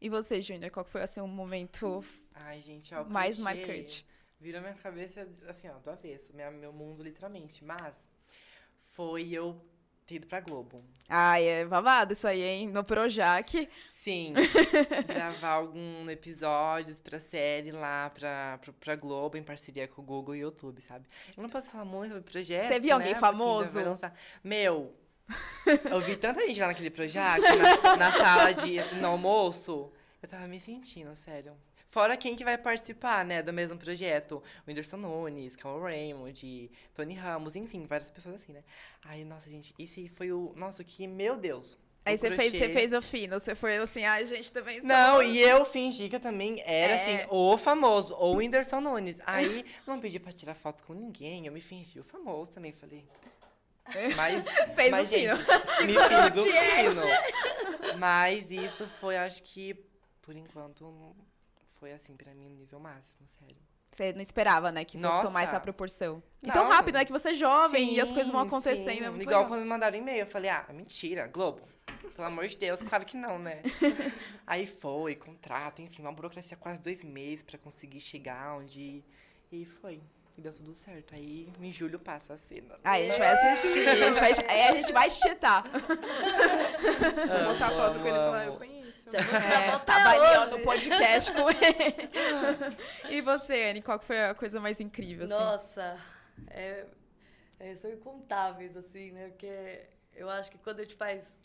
E 0.00 0.08
você, 0.08 0.42
Júnior, 0.42 0.70
qual 0.70 0.84
que 0.84 0.90
foi 0.90 1.02
assim 1.02 1.20
um 1.20 1.26
momento 1.28 2.04
Ai, 2.34 2.60
gente, 2.60 2.94
ó, 2.94 3.02
o 3.02 3.10
mais 3.10 3.38
marcante? 3.38 4.06
Virou 4.38 4.60
minha 4.60 4.74
cabeça, 4.74 5.26
assim, 5.48 5.68
ó, 5.70 5.78
do 5.78 5.90
avesso. 5.90 6.34
Minha, 6.34 6.50
meu 6.50 6.72
mundo, 6.72 7.02
literalmente. 7.02 7.64
Mas 7.64 7.96
foi 8.94 9.30
eu 9.30 9.58
ter 10.06 10.16
ido 10.16 10.26
pra 10.26 10.40
Globo. 10.40 10.82
Ai, 11.08 11.44
é 11.44 11.64
babado 11.64 12.12
isso 12.12 12.26
aí, 12.26 12.42
hein? 12.42 12.68
No 12.68 12.84
Projac. 12.84 13.68
Sim, 13.88 14.34
gravar 15.12 15.48
alguns 15.48 16.08
episódios 16.08 16.98
pra 16.98 17.18
série 17.18 17.72
lá, 17.72 18.08
pra, 18.10 18.58
pra, 18.62 18.72
pra 18.72 18.96
Globo, 18.96 19.36
em 19.36 19.42
parceria 19.42 19.88
com 19.88 20.00
o 20.00 20.04
Google 20.04 20.36
e 20.36 20.38
o 20.38 20.42
YouTube, 20.42 20.80
sabe? 20.80 21.06
Eu 21.36 21.42
não 21.42 21.50
posso 21.50 21.70
falar 21.72 21.84
muito 21.84 22.12
sobre 22.12 22.30
projeto, 22.30 22.68
Você 22.68 22.78
viu 22.78 22.92
alguém 22.92 23.08
né, 23.08 23.14
ainda 23.14 23.20
famoso? 23.20 23.80
Meu, 24.44 24.94
eu 25.90 26.00
vi 26.00 26.16
tanta 26.16 26.46
gente 26.46 26.60
lá 26.60 26.68
naquele 26.68 26.90
projeto, 26.90 27.42
na, 27.82 27.96
na 27.96 28.12
sala 28.12 28.52
de 28.52 28.80
no 29.00 29.08
almoço. 29.08 29.90
Eu 30.22 30.28
tava 30.28 30.46
me 30.46 30.60
sentindo, 30.60 31.14
sério. 31.16 31.52
Fora 31.86 32.16
quem 32.16 32.34
que 32.36 32.44
vai 32.44 32.58
participar, 32.58 33.24
né, 33.24 33.42
do 33.42 33.52
mesmo 33.52 33.78
projeto. 33.78 34.42
O 34.66 34.68
Whindersson 34.70 34.96
Nunes, 34.96 35.56
Carol 35.56 35.80
Raymond, 35.82 36.70
Tony 36.94 37.14
Ramos, 37.14 37.56
enfim, 37.56 37.86
várias 37.86 38.10
pessoas 38.10 38.36
assim, 38.36 38.52
né? 38.52 38.62
Ai, 39.04 39.24
nossa, 39.24 39.48
gente, 39.48 39.74
esse 39.78 40.08
foi 40.08 40.32
o... 40.32 40.52
Nossa, 40.56 40.82
que... 40.84 41.06
Meu 41.06 41.36
Deus. 41.36 41.78
Aí 42.04 42.16
você 42.16 42.30
fez, 42.30 42.52
você 42.52 42.68
fez 42.68 42.92
o 42.92 43.02
fino, 43.02 43.38
você 43.40 43.54
foi 43.56 43.76
assim, 43.78 44.04
ai, 44.04 44.26
gente, 44.26 44.52
também 44.52 44.78
sou... 44.78 44.86
Não, 44.86 45.20
e 45.22 45.40
eu 45.40 45.64
fingi 45.64 46.08
que 46.08 46.14
eu 46.14 46.20
também 46.20 46.60
era, 46.64 46.92
É. 46.92 47.02
assim, 47.02 47.26
o 47.30 47.56
famoso, 47.58 48.14
ou 48.14 48.34
o 48.34 48.36
Whindersson 48.36 48.80
Nunes. 48.80 49.20
Aí, 49.26 49.64
não 49.86 49.98
pedi 49.98 50.20
pra 50.20 50.32
tirar 50.32 50.54
foto 50.54 50.84
com 50.84 50.94
ninguém, 50.94 51.46
eu 51.46 51.52
me 51.52 51.60
fingi 51.60 51.98
o 51.98 52.04
famoso 52.04 52.52
também, 52.52 52.72
falei. 52.72 53.04
Mas, 54.16 54.44
Fez 54.76 54.90
mas, 54.90 55.10
o 55.10 55.14
fino. 55.16 55.36
gente, 55.36 55.86
me 55.86 55.94
fiz 55.94 56.42
o 56.42 57.00
fino. 57.00 57.98
Mas 57.98 58.50
isso 58.50 58.86
foi, 59.00 59.16
acho 59.16 59.42
que, 59.42 59.74
por 60.22 60.36
enquanto, 60.36 61.14
foi, 61.86 61.92
assim, 61.92 62.16
pra 62.16 62.34
mim, 62.34 62.48
nível 62.48 62.80
máximo, 62.80 63.24
sério. 63.28 63.56
Você 63.92 64.12
não 64.12 64.20
esperava, 64.20 64.72
né, 64.72 64.84
que 64.84 64.98
fosse 64.98 65.02
Nossa. 65.08 65.28
tomar 65.28 65.44
essa 65.44 65.60
proporção. 65.60 66.20
E 66.42 66.48
Não. 66.48 66.54
tão 66.54 66.68
rápido, 66.68 66.96
né, 66.96 67.04
que 67.04 67.12
você 67.12 67.30
é 67.30 67.34
jovem 67.34 67.94
e 67.94 68.00
as 68.00 68.08
coisas 68.10 68.30
vão 68.32 68.40
Sim, 68.42 68.46
acontecendo. 68.48 68.98
sim. 68.98 69.04
É 69.04 69.08
muito 69.08 69.22
Igual 69.22 69.42
legal. 69.42 69.46
quando 69.46 69.60
me 69.62 69.68
mandaram 69.68 69.96
e-mail, 69.96 70.20
eu 70.20 70.26
falei, 70.26 70.50
ah, 70.50 70.66
mentira, 70.70 71.28
Globo. 71.28 71.62
Pelo 72.16 72.26
amor 72.26 72.48
de 72.48 72.56
Deus, 72.56 72.82
claro 72.82 73.06
que 73.06 73.16
não, 73.16 73.38
né? 73.38 73.62
Aí 74.44 74.66
foi, 74.66 75.14
contrato, 75.14 75.80
enfim, 75.80 76.02
uma 76.02 76.10
burocracia 76.12 76.56
quase 76.56 76.80
dois 76.80 77.04
meses 77.04 77.44
pra 77.44 77.56
conseguir 77.56 78.00
chegar 78.00 78.58
onde. 78.58 79.04
E 79.52 79.64
foi. 79.64 80.02
E 80.36 80.40
deu 80.42 80.52
tudo 80.52 80.74
certo. 80.74 81.14
Aí 81.14 81.50
em 81.60 81.72
julho 81.72 81.98
passa 82.00 82.34
a 82.34 82.36
cena. 82.38 82.78
Aí 82.82 83.08
a 83.08 83.10
gente 83.12 83.18
vai 83.20 83.32
assistir, 83.52 83.88
a 83.88 83.94
gente 83.94 84.20
vai, 84.20 84.32
aí 84.48 84.62
a 84.62 84.72
gente 84.72 84.92
vai 84.92 85.08
chetar. 85.08 85.62
Vou 85.70 87.52
botar 87.52 87.70
foto 87.70 87.98
com 88.00 88.06
ele 88.06 88.16
e 88.16 88.20
falar, 88.20 88.42
amo. 88.42 88.52
eu 88.52 88.58
conheço. 88.58 88.75
Já 89.06 89.24
tirar 89.24 89.62
É, 89.62 89.70
foto 89.72 89.84
tá 89.84 90.56
o 90.56 90.62
podcast 90.62 91.32
com 91.32 91.48
ele. 91.50 93.16
E 93.16 93.20
você, 93.20 93.70
Anne, 93.70 93.82
qual 93.82 93.98
foi 94.00 94.24
a 94.24 94.34
coisa 94.34 94.60
mais 94.60 94.80
incrível, 94.80 95.24
assim? 95.24 95.34
Nossa, 95.34 95.98
é, 96.50 96.86
é, 97.60 97.74
são 97.76 97.90
incontáveis, 97.90 98.76
assim, 98.76 99.12
né? 99.12 99.28
Porque 99.28 99.86
eu 100.14 100.28
acho 100.28 100.50
que 100.50 100.58
quando 100.58 100.80
a 100.80 100.82
gente 100.82 100.96
faz 100.96 101.36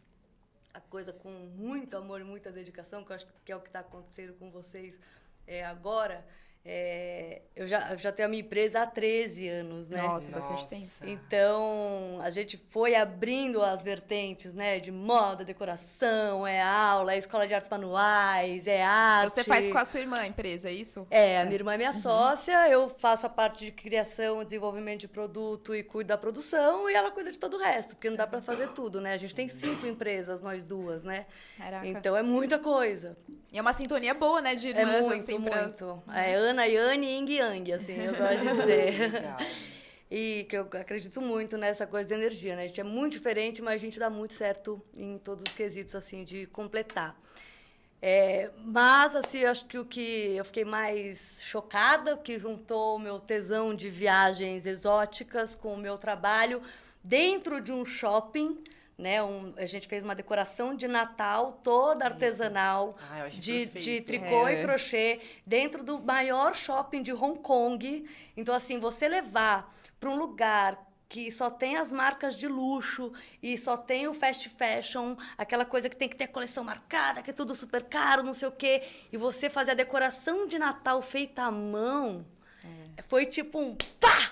a 0.73 0.79
coisa 0.79 1.13
com 1.13 1.29
muito 1.29 1.95
amor 1.97 2.21
e 2.21 2.23
muita 2.23 2.51
dedicação, 2.51 3.03
que 3.03 3.11
eu 3.11 3.15
acho 3.15 3.27
que 3.45 3.51
é 3.51 3.55
o 3.55 3.61
que 3.61 3.67
está 3.67 3.81
acontecendo 3.81 4.33
com 4.33 4.49
vocês 4.49 4.99
é, 5.45 5.63
agora, 5.65 6.25
é, 6.63 7.41
eu, 7.55 7.67
já, 7.67 7.91
eu 7.91 7.97
já 7.97 8.11
tenho 8.11 8.27
a 8.27 8.29
minha 8.29 8.41
empresa 8.41 8.81
há 8.81 8.85
13 8.85 9.47
anos, 9.47 9.89
né? 9.89 10.01
Nossa, 10.01 10.29
bastante 10.29 10.67
tempo. 10.67 10.89
Então, 11.03 12.19
a 12.21 12.29
gente 12.29 12.57
foi 12.69 12.93
abrindo 12.95 13.63
as 13.63 13.81
vertentes, 13.81 14.53
né? 14.53 14.79
De 14.79 14.91
moda, 14.91 15.43
decoração, 15.43 16.45
é 16.45 16.61
aula, 16.61 17.13
é 17.13 17.17
escola 17.17 17.47
de 17.47 17.53
artes 17.55 17.69
manuais, 17.69 18.67
é 18.67 18.83
arte. 18.83 19.33
Você 19.33 19.43
faz 19.43 19.67
com 19.67 19.77
a 19.77 19.85
sua 19.85 20.01
irmã 20.01 20.17
a 20.17 20.27
empresa, 20.27 20.69
é 20.69 20.73
isso? 20.73 21.07
É, 21.09 21.39
a 21.41 21.43
minha 21.45 21.55
irmã 21.55 21.71
é 21.71 21.73
Uhum. 21.73 21.77
minha 21.79 21.93
sócia, 21.93 22.69
eu 22.69 22.89
faço 22.97 23.25
a 23.25 23.29
parte 23.29 23.65
de 23.65 23.71
criação, 23.71 24.43
desenvolvimento 24.43 25.01
de 25.01 25.07
produto 25.07 25.73
e 25.73 25.81
cuido 25.81 26.09
da 26.09 26.17
produção, 26.17 26.87
e 26.89 26.93
ela 26.93 27.09
cuida 27.09 27.31
de 27.31 27.39
todo 27.39 27.55
o 27.57 27.59
resto, 27.59 27.95
porque 27.95 28.09
não 28.09 28.17
dá 28.17 28.27
pra 28.27 28.39
fazer 28.41 28.69
tudo, 28.69 29.01
né? 29.01 29.13
A 29.13 29.17
gente 29.17 29.33
tem 29.33 29.47
cinco 29.47 29.87
empresas, 29.87 30.41
nós 30.41 30.63
duas, 30.63 31.01
né? 31.01 31.25
Caraca. 31.57 31.87
Então 31.87 32.15
é 32.15 32.21
muita 32.21 32.59
coisa. 32.59 33.17
E 33.51 33.57
é 33.57 33.61
uma 33.61 33.73
sintonia 33.73 34.13
boa, 34.13 34.41
né, 34.41 34.53
de 34.55 34.67
É 34.71 34.79
irmãs, 34.79 35.05
muito, 35.07 35.21
assim, 35.23 35.41
pra... 35.41 35.63
muito. 35.63 36.03
É 36.13 36.35
Ana, 36.51 36.65
Yane 36.65 37.07
e 37.07 37.09
Ying 37.11 37.31
Yang, 37.31 37.73
assim, 37.73 37.93
eu 37.93 38.13
gosto 38.13 38.37
de 38.37 38.49
dizer. 38.61 39.11
Legal. 39.13 39.37
E 40.09 40.45
que 40.49 40.57
eu 40.57 40.67
acredito 40.73 41.21
muito 41.21 41.57
nessa 41.57 41.87
coisa 41.87 42.05
de 42.05 42.13
energia, 42.13 42.55
né? 42.55 42.63
A 42.63 42.67
gente 42.67 42.81
é 42.81 42.83
muito 42.83 43.13
diferente, 43.13 43.61
mas 43.61 43.75
a 43.75 43.77
gente 43.77 43.97
dá 43.97 44.09
muito 44.09 44.33
certo 44.33 44.81
em 44.95 45.17
todos 45.17 45.45
os 45.47 45.53
quesitos, 45.53 45.95
assim, 45.95 46.25
de 46.25 46.45
completar. 46.47 47.17
É, 48.01 48.49
mas, 48.57 49.15
assim, 49.15 49.39
eu 49.39 49.51
acho 49.51 49.65
que 49.67 49.77
o 49.77 49.85
que 49.85 50.35
eu 50.35 50.43
fiquei 50.43 50.65
mais 50.65 51.41
chocada, 51.43 52.17
que 52.17 52.37
juntou 52.37 52.97
o 52.97 52.99
meu 52.99 53.19
tesão 53.19 53.73
de 53.73 53.89
viagens 53.89 54.65
exóticas 54.65 55.55
com 55.55 55.75
o 55.75 55.77
meu 55.77 55.97
trabalho 55.97 56.61
dentro 57.01 57.61
de 57.61 57.71
um 57.71 57.85
shopping, 57.85 58.61
né? 58.97 59.21
Um, 59.23 59.53
a 59.57 59.65
gente 59.65 59.87
fez 59.87 60.03
uma 60.03 60.13
decoração 60.15 60.75
de 60.75 60.87
Natal 60.87 61.59
toda 61.63 62.05
artesanal, 62.05 62.95
Ah, 63.09 63.27
de, 63.29 63.65
de 63.65 64.01
tricô 64.01 64.47
É. 64.47 64.59
e 64.59 64.63
crochê, 64.63 65.19
dentro 65.45 65.83
do 65.83 65.99
maior 65.99 66.55
shopping 66.55 67.01
de 67.01 67.11
Hong 67.13 67.39
Kong. 67.39 68.07
Então, 68.37 68.53
assim, 68.53 68.79
você 68.79 69.07
levar 69.07 69.73
para 69.99 70.09
um 70.09 70.15
lugar 70.15 70.87
que 71.09 71.29
só 71.29 71.49
tem 71.49 71.75
as 71.75 71.91
marcas 71.91 72.37
de 72.37 72.47
luxo 72.47 73.11
e 73.43 73.57
só 73.57 73.75
tem 73.75 74.07
o 74.07 74.13
fast 74.13 74.47
fashion, 74.47 75.17
aquela 75.37 75.65
coisa 75.65 75.89
que 75.89 75.95
tem 75.97 76.07
que 76.07 76.15
ter 76.15 76.23
a 76.23 76.27
coleção 76.27 76.63
marcada, 76.63 77.21
que 77.21 77.29
é 77.31 77.33
tudo 77.33 77.53
super 77.53 77.83
caro, 77.83 78.23
não 78.23 78.33
sei 78.33 78.47
o 78.47 78.51
quê, 78.51 78.81
e 79.11 79.17
você 79.17 79.49
fazer 79.49 79.71
a 79.71 79.73
decoração 79.73 80.47
de 80.47 80.57
Natal 80.57 81.01
feita 81.01 81.41
à 81.43 81.51
mão, 81.51 82.25
foi 83.09 83.25
tipo 83.25 83.59
um 83.59 83.75
pá! 83.99 84.30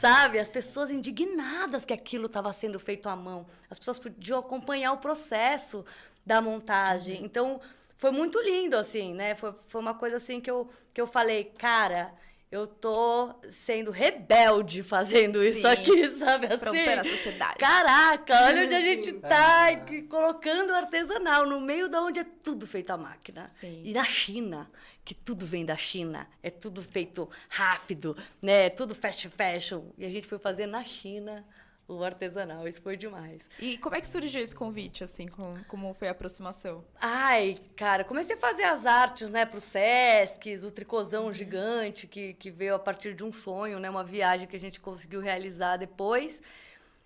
Sabe? 0.00 0.38
As 0.38 0.48
pessoas 0.48 0.90
indignadas 0.90 1.84
que 1.84 1.92
aquilo 1.92 2.26
estava 2.26 2.52
sendo 2.52 2.78
feito 2.78 3.08
à 3.08 3.16
mão. 3.16 3.46
As 3.68 3.78
pessoas 3.78 3.98
podiam 3.98 4.38
acompanhar 4.38 4.92
o 4.92 4.98
processo 4.98 5.84
da 6.24 6.40
montagem. 6.40 7.24
Então, 7.24 7.60
foi 7.96 8.12
muito 8.12 8.40
lindo, 8.40 8.76
assim, 8.76 9.12
né? 9.12 9.34
Foi, 9.34 9.52
foi 9.66 9.80
uma 9.80 9.94
coisa 9.94 10.18
assim 10.18 10.40
que 10.40 10.50
eu, 10.50 10.68
que 10.94 11.00
eu 11.00 11.06
falei, 11.06 11.44
cara, 11.58 12.14
eu 12.50 12.66
tô 12.66 13.34
sendo 13.50 13.90
rebelde 13.90 14.82
fazendo 14.82 15.42
isso 15.44 15.60
Sim. 15.60 15.66
aqui, 15.66 16.08
sabe 16.16 16.46
assim? 16.46 16.58
Pra 16.58 16.70
romper 16.70 16.98
a 16.98 17.04
sociedade. 17.04 17.58
Caraca, 17.58 18.44
olha 18.44 18.64
onde 18.64 18.74
a 18.74 18.80
gente 18.80 19.12
tá 19.14 19.72
e 19.72 20.02
colocando 20.02 20.72
artesanal 20.72 21.46
no 21.46 21.60
meio 21.60 21.88
da 21.88 22.00
onde 22.02 22.20
é 22.20 22.24
tudo 22.24 22.66
feito 22.66 22.90
à 22.90 22.96
máquina. 22.96 23.46
Sim. 23.48 23.82
E 23.84 23.92
na 23.92 24.04
China, 24.04 24.70
que 25.04 25.14
tudo 25.14 25.44
vem 25.44 25.64
da 25.64 25.76
China, 25.76 26.26
é 26.42 26.50
tudo 26.50 26.82
feito 26.82 27.28
rápido, 27.48 28.16
né? 28.40 28.66
É 28.66 28.70
tudo 28.70 28.94
fast 28.94 29.28
fashion. 29.28 29.82
E 29.98 30.06
a 30.06 30.10
gente 30.10 30.26
foi 30.26 30.38
fazer 30.38 30.66
na 30.66 30.82
China 30.82 31.44
o 31.88 32.04
artesanal, 32.04 32.68
isso 32.68 32.82
foi 32.82 32.96
demais. 32.98 33.48
E 33.58 33.78
como 33.78 33.96
é 33.96 34.00
que 34.00 34.06
surgiu 34.06 34.42
esse 34.42 34.54
convite, 34.54 35.02
assim? 35.02 35.26
com- 35.26 35.56
como 35.66 35.94
foi 35.94 36.06
a 36.08 36.10
aproximação? 36.10 36.84
Ai, 37.00 37.58
cara, 37.74 38.04
comecei 38.04 38.36
a 38.36 38.38
fazer 38.38 38.64
as 38.64 38.84
artes, 38.84 39.30
né, 39.30 39.46
pro 39.46 39.58
Sesc, 39.60 40.54
o 40.64 40.70
tricôzão 40.70 41.32
gigante 41.32 42.06
que, 42.06 42.34
que 42.34 42.50
veio 42.50 42.74
a 42.74 42.78
partir 42.78 43.14
de 43.14 43.24
um 43.24 43.32
sonho, 43.32 43.80
né, 43.80 43.88
uma 43.88 44.04
viagem 44.04 44.46
que 44.46 44.54
a 44.56 44.60
gente 44.60 44.78
conseguiu 44.80 45.20
realizar 45.20 45.78
depois. 45.78 46.42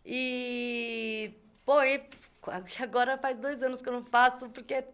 E, 0.05 1.33
pô, 1.64 1.83
e 1.83 2.03
agora 2.81 3.16
faz 3.16 3.38
dois 3.38 3.62
anos 3.62 3.81
que 3.81 3.88
eu 3.88 3.92
não 3.92 4.03
faço, 4.03 4.49
porque 4.51 4.75
bem, 4.75 4.85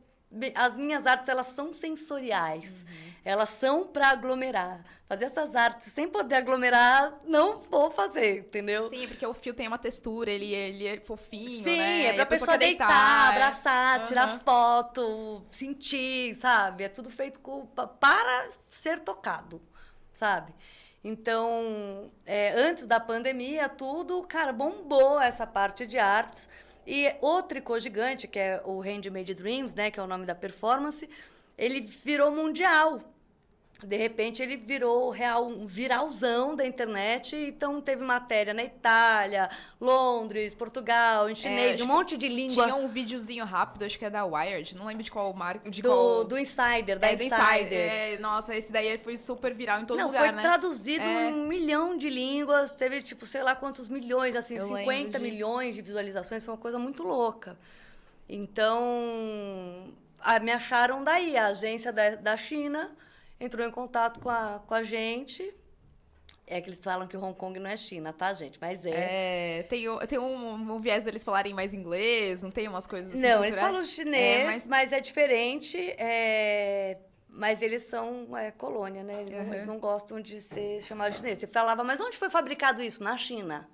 as 0.54 0.76
minhas 0.76 1.06
artes 1.06 1.28
elas 1.28 1.46
são 1.48 1.72
sensoriais. 1.72 2.70
Uhum. 2.70 3.08
Elas 3.24 3.48
são 3.50 3.86
para 3.86 4.08
aglomerar. 4.08 4.84
Fazer 5.06 5.26
essas 5.26 5.54
artes 5.56 5.92
sem 5.92 6.06
poder 6.08 6.36
aglomerar, 6.36 7.18
não 7.24 7.60
vou 7.60 7.90
fazer, 7.90 8.40
entendeu? 8.40 8.88
Sim, 8.88 9.08
porque 9.08 9.26
o 9.26 9.32
fio 9.34 9.54
tem 9.54 9.66
uma 9.66 9.78
textura, 9.78 10.30
ele, 10.30 10.52
ele 10.54 10.86
é 10.86 11.00
fofinho, 11.00 11.64
Sim, 11.64 11.76
né? 11.78 12.06
é 12.06 12.12
pra 12.12 12.22
a 12.22 12.26
pessoa, 12.26 12.50
quer 12.52 12.58
deitar, 12.58 13.26
é. 13.26 13.36
abraçar, 13.36 14.02
tirar 14.02 14.28
Aham. 14.28 14.38
foto, 14.40 15.42
sentir, 15.50 16.34
sabe? 16.36 16.84
É 16.84 16.88
tudo 16.88 17.10
feito 17.10 17.40
com, 17.40 17.66
pa- 17.66 17.86
para 17.86 18.48
ser 18.66 19.00
tocado, 19.00 19.60
sabe? 20.12 20.54
Então, 21.02 22.10
é, 22.26 22.52
antes 22.52 22.86
da 22.86 23.00
pandemia, 23.00 23.68
tudo, 23.68 24.22
cara, 24.24 24.52
bombou 24.52 25.20
essa 25.20 25.46
parte 25.46 25.86
de 25.86 25.98
artes. 25.98 26.48
E 26.90 27.14
o 27.20 27.42
Tricô 27.42 27.78
Gigante, 27.78 28.26
que 28.26 28.38
é 28.38 28.62
o 28.64 28.80
Handmade 28.80 29.34
Dreams, 29.34 29.74
né, 29.74 29.90
que 29.90 30.00
é 30.00 30.02
o 30.02 30.06
nome 30.06 30.24
da 30.24 30.34
performance, 30.34 31.06
ele 31.58 31.82
virou 31.82 32.30
mundial. 32.30 33.02
De 33.80 33.96
repente 33.96 34.42
ele 34.42 34.56
virou 34.56 35.08
real, 35.10 35.46
um 35.46 35.64
viralzão 35.64 36.56
da 36.56 36.66
internet, 36.66 37.36
então 37.36 37.80
teve 37.80 38.02
matéria 38.02 38.52
na 38.52 38.64
Itália, 38.64 39.48
Londres, 39.80 40.52
Portugal, 40.52 41.30
em 41.30 41.34
chinês, 41.36 41.74
acho 41.74 41.84
um 41.84 41.86
monte 41.86 42.16
de 42.16 42.26
língua 42.26 42.64
Tinha 42.64 42.74
um 42.74 42.88
videozinho 42.88 43.44
rápido, 43.44 43.84
acho 43.84 43.96
que 43.96 44.04
é 44.04 44.10
da 44.10 44.24
Wired, 44.24 44.74
não 44.76 44.84
lembro 44.86 45.04
de 45.04 45.10
qual 45.12 45.32
marca, 45.32 45.70
de 45.70 45.80
do, 45.80 45.88
qual... 45.88 46.24
do 46.24 46.36
Insider, 46.36 46.98
da 46.98 47.06
é, 47.06 47.14
do 47.14 47.22
Insider. 47.22 47.54
Insider. 47.60 47.78
É, 47.92 48.18
nossa, 48.18 48.56
esse 48.56 48.72
daí 48.72 48.98
foi 48.98 49.16
super 49.16 49.54
viral 49.54 49.80
em 49.80 49.84
todo 49.84 49.96
Não, 49.96 50.06
lugar, 50.06 50.24
foi 50.24 50.32
né? 50.32 50.42
traduzido 50.42 51.04
É. 51.04 51.30
em 51.30 51.34
um 51.34 51.46
milhão 51.46 51.96
de 51.96 52.10
línguas, 52.10 52.72
teve 52.72 53.00
tipo, 53.00 53.26
sei 53.26 53.44
lá 53.44 53.54
quantos 53.54 53.86
milhões, 53.86 54.34
assim, 54.34 54.56
Eu 54.56 54.72
lembro 54.72 54.92
50 54.92 55.18
disso. 55.20 55.32
milhões 55.32 55.74
de 55.76 55.82
visualizações, 55.82 56.44
foi 56.44 56.52
uma 56.52 56.60
coisa 56.60 56.80
muito 56.80 57.04
louca. 57.04 57.56
Então, 58.28 59.88
a- 60.20 60.40
me 60.40 60.50
acharam 60.50 61.04
daí, 61.04 61.36
a 61.36 61.46
agência 61.46 61.92
da, 61.92 62.16
da 62.16 62.36
China 62.36 62.90
entrou 63.40 63.66
em 63.66 63.70
contato 63.70 64.20
com 64.20 64.28
a, 64.30 64.60
com 64.66 64.74
a 64.74 64.82
gente. 64.82 65.52
É 66.50 66.60
que 66.62 66.70
eles 66.70 66.78
falam 66.82 67.06
que 67.06 67.14
Hong 67.16 67.34
Kong 67.36 67.58
não 67.60 67.68
é 67.68 67.76
China, 67.76 68.10
tá, 68.12 68.32
gente? 68.32 68.58
Mas 68.58 68.86
é. 68.86 69.58
É, 69.58 69.62
tem, 69.64 69.84
tem 70.06 70.18
um, 70.18 70.52
um 70.74 70.80
viés 70.80 71.04
deles 71.04 71.22
falarem 71.22 71.52
mais 71.52 71.74
inglês, 71.74 72.42
não 72.42 72.50
tem 72.50 72.66
umas 72.66 72.86
coisas 72.86 73.10
assim? 73.10 73.20
Não, 73.20 73.44
eles 73.44 73.50
culturais? 73.50 73.66
falam 73.70 73.84
chinês, 73.84 74.40
É, 74.40 74.44
mas... 74.46 74.66
mas- 74.66 74.92
é 74.92 75.00
diferente. 75.00 75.76
é, 75.98 76.96
Mas 77.28 77.60
eles 77.60 77.82
são 77.82 78.34
é, 78.36 78.50
colônia, 78.50 79.02
né? 79.04 79.20
Eles, 79.20 79.32
não, 79.34 79.40
Uhum. 79.44 79.54
eles 79.54 79.66
não 79.66 79.78
gostam 79.78 80.20
de 80.20 80.40
ser 80.40 80.80
chamados 80.82 81.18
chinês. 81.18 81.38
Você 81.38 81.46
falava, 81.46 81.84
mas 81.84 82.00
onde 82.00 82.16
foi 82.16 82.30
fabricado 82.30 82.82
isso? 82.82 83.02
Na 83.04 83.16
China. 83.18 83.68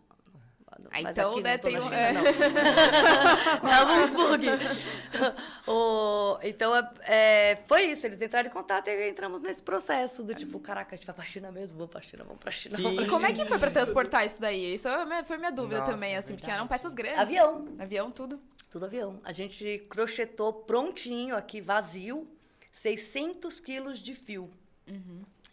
Ah, 0.90 1.02
Mas 1.02 1.10
então, 1.16 1.30
aqui 1.32 1.42
né, 1.42 1.52
não 1.52 1.58
tô 1.58 1.68
tem 1.68 1.76
na 1.76 1.80
um- 1.80 1.84
China, 1.84 1.96
é. 1.96 2.12
não. 2.12 2.22
Na 3.70 3.84
Wolfsburg. 3.84 4.46
o, 5.66 6.38
então, 6.42 6.72
é, 7.02 7.58
foi 7.66 7.84
isso. 7.87 8.06
Eles 8.06 8.20
entraram 8.20 8.48
em 8.48 8.52
contato 8.52 8.88
e 8.88 9.08
entramos 9.08 9.40
nesse 9.40 9.62
processo 9.62 10.22
do 10.22 10.34
tipo, 10.34 10.58
caraca, 10.60 10.94
a 10.94 10.96
gente 10.96 11.06
vai 11.06 11.14
pra 11.14 11.24
China 11.24 11.50
mesmo? 11.52 11.78
Vamos 11.78 11.90
pra 11.92 12.00
China, 12.00 12.24
vamos 12.24 12.40
pra 12.40 12.50
China. 12.50 12.76
pra 12.78 13.02
E 13.02 13.08
como 13.08 13.26
é 13.26 13.32
que 13.32 13.44
foi 13.46 13.58
pra 13.58 13.70
transportar 13.70 14.24
isso 14.26 14.40
daí? 14.40 14.74
Isso 14.74 14.88
é 14.88 14.94
a 15.02 15.06
minha- 15.06 15.24
foi 15.24 15.37
minha 15.38 15.52
dúvida 15.52 15.80
Nossa, 15.80 15.92
também, 15.92 16.14
é 16.14 16.18
assim, 16.18 16.34
porque 16.34 16.50
eram 16.50 16.66
peças 16.66 16.92
grandes. 16.94 17.18
Avião. 17.20 17.66
Avião, 17.78 18.10
tudo. 18.10 18.40
Tudo 18.70 18.87
avião. 18.87 19.20
A 19.24 19.32
gente 19.32 19.87
crochetou 19.88 20.52
prontinho 20.52 21.37
aqui, 21.37 21.60
vazio, 21.60 22.26
600 22.72 23.60
quilos 23.60 23.98
de 24.00 24.14
fio. 24.14 24.50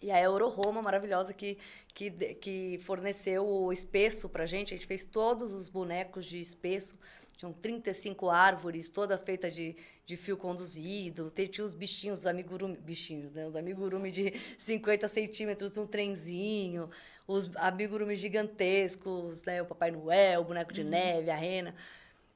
E 0.01 0.09
a 0.11 0.19
Euro 0.21 0.49
Roma, 0.49 0.81
maravilhosa, 0.81 1.33
que, 1.33 1.57
que, 1.93 2.09
que 2.35 2.79
forneceu 2.83 3.45
o 3.47 3.71
espesso 3.71 4.27
pra 4.27 4.45
gente. 4.45 4.73
A 4.73 4.77
gente 4.77 4.87
fez 4.87 5.05
todos 5.05 5.53
os 5.53 5.69
bonecos 5.69 6.25
de 6.25 6.41
espesso. 6.41 6.95
Tinham 7.37 7.53
35 7.53 8.29
árvores, 8.29 8.89
toda 8.89 9.17
feita 9.17 9.49
de, 9.49 9.75
de 10.05 10.17
fio 10.17 10.35
conduzido. 10.37 11.31
Tinha 11.51 11.63
os 11.65 11.73
bichinhos, 11.75 12.19
os 12.19 12.25
amigurumi, 12.25 12.77
bichinhos, 12.77 13.31
né? 13.31 13.45
Os 13.45 13.55
amigurumi 13.55 14.11
de 14.11 14.33
50 14.57 15.07
centímetros 15.07 15.75
num 15.75 15.85
trenzinho. 15.85 16.89
Os 17.27 17.49
amigurumi 17.55 18.15
gigantescos, 18.15 19.43
né? 19.43 19.61
O 19.61 19.65
Papai 19.65 19.91
Noel, 19.91 20.41
o 20.41 20.45
boneco 20.45 20.73
de 20.73 20.83
neve, 20.83 21.29
a 21.29 21.35
rena. 21.35 21.75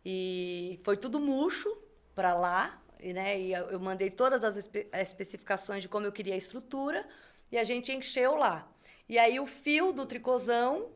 E 0.05 0.79
foi 0.83 0.95
tudo 0.97 1.19
murcho 1.19 1.75
para 2.13 2.33
lá, 2.35 2.79
e, 2.99 3.11
né? 3.11 3.39
E 3.39 3.51
eu 3.53 3.79
mandei 3.79 4.09
todas 4.09 4.43
as 4.43 4.55
espe- 4.55 4.87
as 4.91 5.01
especificações 5.09 5.81
de 5.81 5.89
como 5.89 6.05
eu 6.05 6.11
queria 6.11 6.35
a 6.35 6.37
estrutura 6.37 7.05
e 7.51 7.57
a 7.57 7.63
gente 7.63 7.91
encheu 7.91 8.35
lá. 8.35 8.67
E 9.07 9.17
aí 9.19 9.39
o 9.39 9.45
fio 9.45 9.91
do 9.91 10.05
tricôzão 10.05 10.89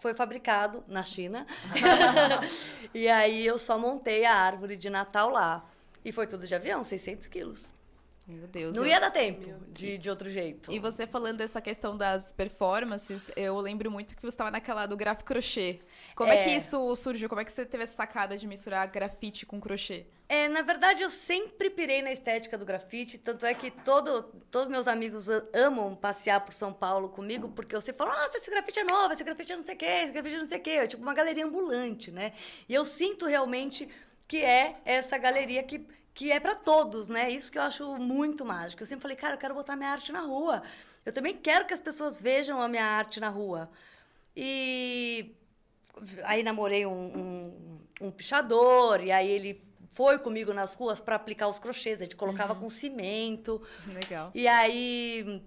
foi 0.00 0.14
fabricado 0.14 0.82
na 0.88 1.02
China. 1.02 1.46
e 2.94 3.08
aí 3.08 3.46
eu 3.46 3.58
só 3.58 3.78
montei 3.78 4.24
a 4.24 4.34
árvore 4.34 4.76
de 4.76 4.90
Natal 4.90 5.30
lá. 5.30 5.64
E 6.04 6.12
foi 6.12 6.26
tudo 6.26 6.46
de 6.46 6.54
avião, 6.54 6.82
600 6.82 7.26
quilos. 7.26 7.75
Meu 8.26 8.48
Deus. 8.48 8.76
Não 8.76 8.84
eu- 8.84 8.90
ia 8.90 8.98
dar 8.98 9.10
tempo 9.10 9.54
de, 9.68 9.96
de 9.98 10.10
outro 10.10 10.28
jeito. 10.28 10.72
E 10.72 10.80
você 10.80 11.06
falando 11.06 11.36
dessa 11.38 11.60
questão 11.60 11.96
das 11.96 12.32
performances, 12.32 13.30
eu 13.36 13.56
lembro 13.60 13.88
muito 13.90 14.16
que 14.16 14.22
você 14.22 14.28
estava 14.28 14.50
naquela 14.50 14.84
do 14.86 14.96
grafo 14.96 15.22
crochê. 15.24 15.78
Como 16.14 16.32
é. 16.32 16.40
É. 16.40 16.44
que 16.44 16.50
isso 16.50 16.96
surgiu? 16.96 17.28
Como 17.28 17.40
é 17.40 17.44
que 17.44 17.52
você 17.52 17.64
teve 17.64 17.84
essa 17.84 17.94
sacada 17.94 18.36
de 18.36 18.46
misturar 18.46 18.86
grafite 18.88 19.46
com 19.46 19.60
crochê? 19.60 20.06
É, 20.28 20.48
na 20.48 20.60
verdade, 20.62 21.02
eu 21.02 21.08
sempre 21.10 21.70
pirei 21.70 22.02
na 22.02 22.10
estética 22.10 22.58
do 22.58 22.64
grafite, 22.64 23.16
tanto 23.16 23.46
é 23.46 23.54
que 23.54 23.70
todo, 23.70 24.24
todos 24.50 24.66
meus 24.66 24.88
amigos 24.88 25.28
amam 25.54 25.94
passear 25.94 26.40
por 26.40 26.52
São 26.52 26.72
Paulo 26.72 27.10
comigo, 27.10 27.48
porque 27.50 27.80
sempre 27.80 27.98
falo, 27.98 28.10
nossa, 28.10 28.36
esse 28.38 28.50
grafite 28.50 28.80
é 28.80 28.84
novo, 28.84 29.12
esse 29.12 29.22
grafite 29.22 29.52
é 29.52 29.56
não 29.56 29.64
sei 29.64 29.76
o 29.76 29.78
quê, 29.78 29.84
esse 29.84 30.12
grafite 30.12 30.34
é 30.34 30.38
não 30.38 30.46
sei 30.46 30.58
o 30.58 30.62
quê. 30.62 30.70
É 30.70 30.86
tipo 30.88 31.00
uma 31.00 31.14
galeria 31.14 31.46
ambulante, 31.46 32.10
né? 32.10 32.32
E 32.68 32.74
eu 32.74 32.84
sinto 32.84 33.26
realmente 33.26 33.88
que 34.26 34.44
é 34.44 34.80
essa 34.84 35.16
galeria 35.16 35.62
que, 35.62 35.86
que 36.16 36.32
é 36.32 36.40
para 36.40 36.54
todos, 36.54 37.08
né? 37.08 37.30
Isso 37.30 37.52
que 37.52 37.58
eu 37.58 37.62
acho 37.62 37.94
muito 37.96 38.42
mágico. 38.42 38.82
Eu 38.82 38.86
sempre 38.86 39.02
falei, 39.02 39.16
cara, 39.18 39.34
eu 39.34 39.38
quero 39.38 39.54
botar 39.54 39.76
minha 39.76 39.90
arte 39.90 40.10
na 40.10 40.22
rua. 40.22 40.62
Eu 41.04 41.12
também 41.12 41.36
quero 41.36 41.66
que 41.66 41.74
as 41.74 41.78
pessoas 41.78 42.18
vejam 42.18 42.60
a 42.60 42.66
minha 42.66 42.86
arte 42.86 43.20
na 43.20 43.28
rua. 43.28 43.70
E 44.34 45.36
aí 46.24 46.42
namorei 46.42 46.86
um, 46.86 46.90
um, 46.90 47.80
um 48.00 48.10
pichador, 48.10 49.04
e 49.04 49.12
aí 49.12 49.30
ele 49.30 49.62
foi 49.92 50.18
comigo 50.18 50.54
nas 50.54 50.74
ruas 50.74 51.00
para 51.00 51.16
aplicar 51.16 51.48
os 51.48 51.58
crochês. 51.58 52.00
A 52.00 52.04
gente 52.04 52.16
colocava 52.16 52.54
com 52.54 52.70
cimento. 52.70 53.60
Legal. 53.86 54.30
E 54.34 54.48
aí 54.48 55.42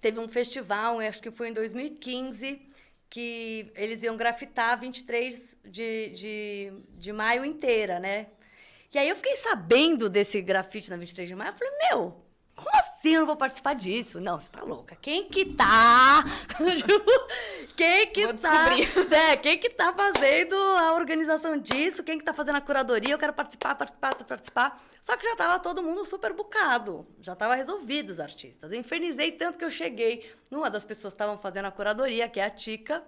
teve 0.00 0.18
um 0.18 0.28
festival, 0.28 0.98
acho 0.98 1.22
que 1.22 1.30
foi 1.30 1.50
em 1.50 1.52
2015, 1.52 2.60
que 3.08 3.70
eles 3.76 4.02
iam 4.02 4.16
grafitar 4.16 4.80
23 4.80 5.58
de, 5.64 6.08
de, 6.10 6.72
de 6.98 7.12
maio 7.12 7.44
inteira, 7.44 8.00
né? 8.00 8.26
E 8.92 8.98
aí 8.98 9.08
eu 9.08 9.16
fiquei 9.16 9.36
sabendo 9.36 10.08
desse 10.08 10.40
grafite 10.40 10.90
na 10.90 10.96
23 10.96 11.28
de 11.28 11.34
maio, 11.34 11.50
eu 11.50 11.54
falei, 11.54 11.72
meu, 11.90 12.28
como 12.58 12.70
assim 12.74 13.14
eu 13.14 13.20
não 13.20 13.26
vou 13.26 13.36
participar 13.36 13.74
disso? 13.74 14.20
Não, 14.20 14.40
você 14.40 14.48
tá 14.50 14.64
louca. 14.64 14.96
Quem 14.96 15.28
que 15.28 15.44
tá? 15.44 16.24
quem 17.76 18.06
que 18.08 18.26
Vou 18.26 18.34
tá? 18.34 18.66
É, 19.30 19.36
quem 19.36 19.58
que 19.58 19.70
tá 19.70 19.92
fazendo 19.92 20.56
a 20.56 20.94
organização 20.94 21.56
disso? 21.56 22.02
Quem 22.02 22.18
que 22.18 22.24
tá 22.24 22.34
fazendo 22.34 22.56
a 22.56 22.60
curadoria? 22.60 23.14
Eu 23.14 23.18
quero 23.18 23.32
participar, 23.32 23.76
participar, 23.76 24.14
participar. 24.24 24.82
Só 25.00 25.16
que 25.16 25.28
já 25.28 25.36
tava 25.36 25.60
todo 25.60 25.82
mundo 25.84 26.04
super 26.04 26.32
bucado. 26.32 27.06
Já 27.20 27.36
tava 27.36 27.54
resolvido 27.54 28.10
os 28.10 28.18
artistas. 28.18 28.72
Eu 28.72 28.80
infernizei 28.80 29.30
tanto 29.30 29.56
que 29.56 29.64
eu 29.64 29.70
cheguei 29.70 30.28
numa 30.50 30.68
das 30.68 30.84
pessoas 30.84 31.14
que 31.14 31.16
estavam 31.22 31.38
fazendo 31.38 31.66
a 31.66 31.70
curadoria, 31.70 32.28
que 32.28 32.40
é 32.40 32.44
a 32.44 32.50
Tica. 32.50 33.04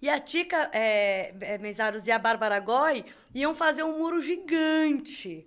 E 0.00 0.08
a 0.08 0.18
Tica 0.20 0.70
é, 0.72 1.34
é, 1.40 1.58
Mesaros 1.58 2.06
e 2.06 2.10
a 2.10 2.18
Bárbara 2.18 2.58
Goy 2.60 3.04
iam 3.34 3.54
fazer 3.54 3.82
um 3.82 3.98
muro 3.98 4.20
gigante. 4.20 5.46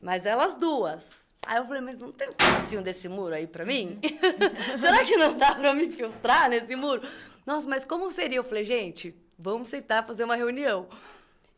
Mas 0.00 0.26
elas 0.26 0.54
duas. 0.54 1.24
Aí 1.46 1.58
eu 1.58 1.66
falei, 1.66 1.80
mas 1.80 1.98
não 1.98 2.10
tem 2.10 2.28
um 2.28 2.32
pedacinho 2.32 2.82
desse 2.82 3.08
muro 3.08 3.34
aí 3.34 3.46
pra 3.46 3.64
mim? 3.64 4.00
Será 4.80 5.04
que 5.04 5.16
não 5.16 5.36
dá 5.38 5.54
pra 5.54 5.72
me 5.72 5.90
filtrar 5.90 6.50
nesse 6.50 6.74
muro? 6.74 7.06
Nossa, 7.46 7.68
mas 7.68 7.84
como 7.84 8.10
seria? 8.10 8.38
Eu 8.38 8.44
falei, 8.44 8.64
gente, 8.64 9.14
vamos 9.38 9.68
sentar 9.68 10.06
fazer 10.06 10.24
uma 10.24 10.34
reunião. 10.34 10.88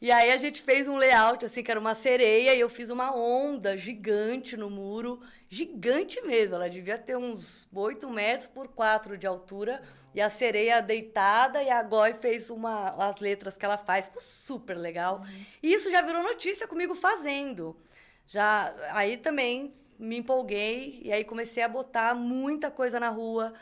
E 0.00 0.12
aí 0.12 0.30
a 0.30 0.36
gente 0.36 0.62
fez 0.62 0.86
um 0.86 0.96
layout, 0.96 1.44
assim, 1.44 1.60
que 1.60 1.70
era 1.70 1.80
uma 1.80 1.94
sereia, 1.94 2.54
e 2.54 2.60
eu 2.60 2.70
fiz 2.70 2.88
uma 2.88 3.16
onda 3.16 3.76
gigante 3.76 4.56
no 4.56 4.70
muro, 4.70 5.20
gigante 5.48 6.20
mesmo. 6.20 6.54
Ela 6.54 6.70
devia 6.70 6.96
ter 6.96 7.16
uns 7.16 7.66
8 7.74 8.08
metros 8.08 8.46
por 8.46 8.68
4 8.68 9.18
de 9.18 9.26
altura, 9.26 9.82
e 10.14 10.20
a 10.20 10.30
sereia 10.30 10.80
deitada, 10.80 11.60
e 11.62 11.68
a 11.68 11.82
Goi 11.82 12.14
fez 12.14 12.48
uma, 12.48 12.90
as 12.90 13.20
letras 13.20 13.56
que 13.56 13.64
ela 13.64 13.76
faz, 13.76 14.04
ficou 14.04 14.22
super 14.22 14.76
legal. 14.76 15.24
E 15.60 15.74
isso 15.74 15.90
já 15.90 16.00
virou 16.00 16.22
notícia 16.22 16.68
comigo 16.68 16.94
fazendo. 16.94 17.76
Já, 18.24 18.72
aí 18.92 19.16
também 19.16 19.74
me 19.98 20.18
empolguei, 20.18 21.00
e 21.02 21.12
aí 21.12 21.24
comecei 21.24 21.62
a 21.64 21.68
botar 21.68 22.14
muita 22.14 22.70
coisa 22.70 23.00
na 23.00 23.08
rua, 23.08 23.52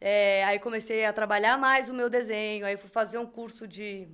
é, 0.00 0.42
aí 0.44 0.58
comecei 0.58 1.04
a 1.04 1.12
trabalhar 1.12 1.58
mais 1.58 1.90
o 1.90 1.94
meu 1.94 2.08
desenho, 2.08 2.64
aí 2.64 2.78
fui 2.78 2.88
fazer 2.88 3.18
um 3.18 3.26
curso 3.26 3.68
de 3.68 4.08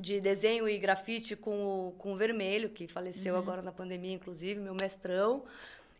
de 0.00 0.20
desenho 0.20 0.68
e 0.68 0.78
grafite 0.78 1.36
com 1.36 1.88
o, 1.88 1.92
com 1.92 2.12
o 2.12 2.16
Vermelho, 2.16 2.68
que 2.70 2.88
faleceu 2.88 3.36
agora 3.36 3.62
na 3.62 3.72
pandemia, 3.72 4.14
inclusive, 4.14 4.58
meu 4.58 4.74
mestrão. 4.74 5.44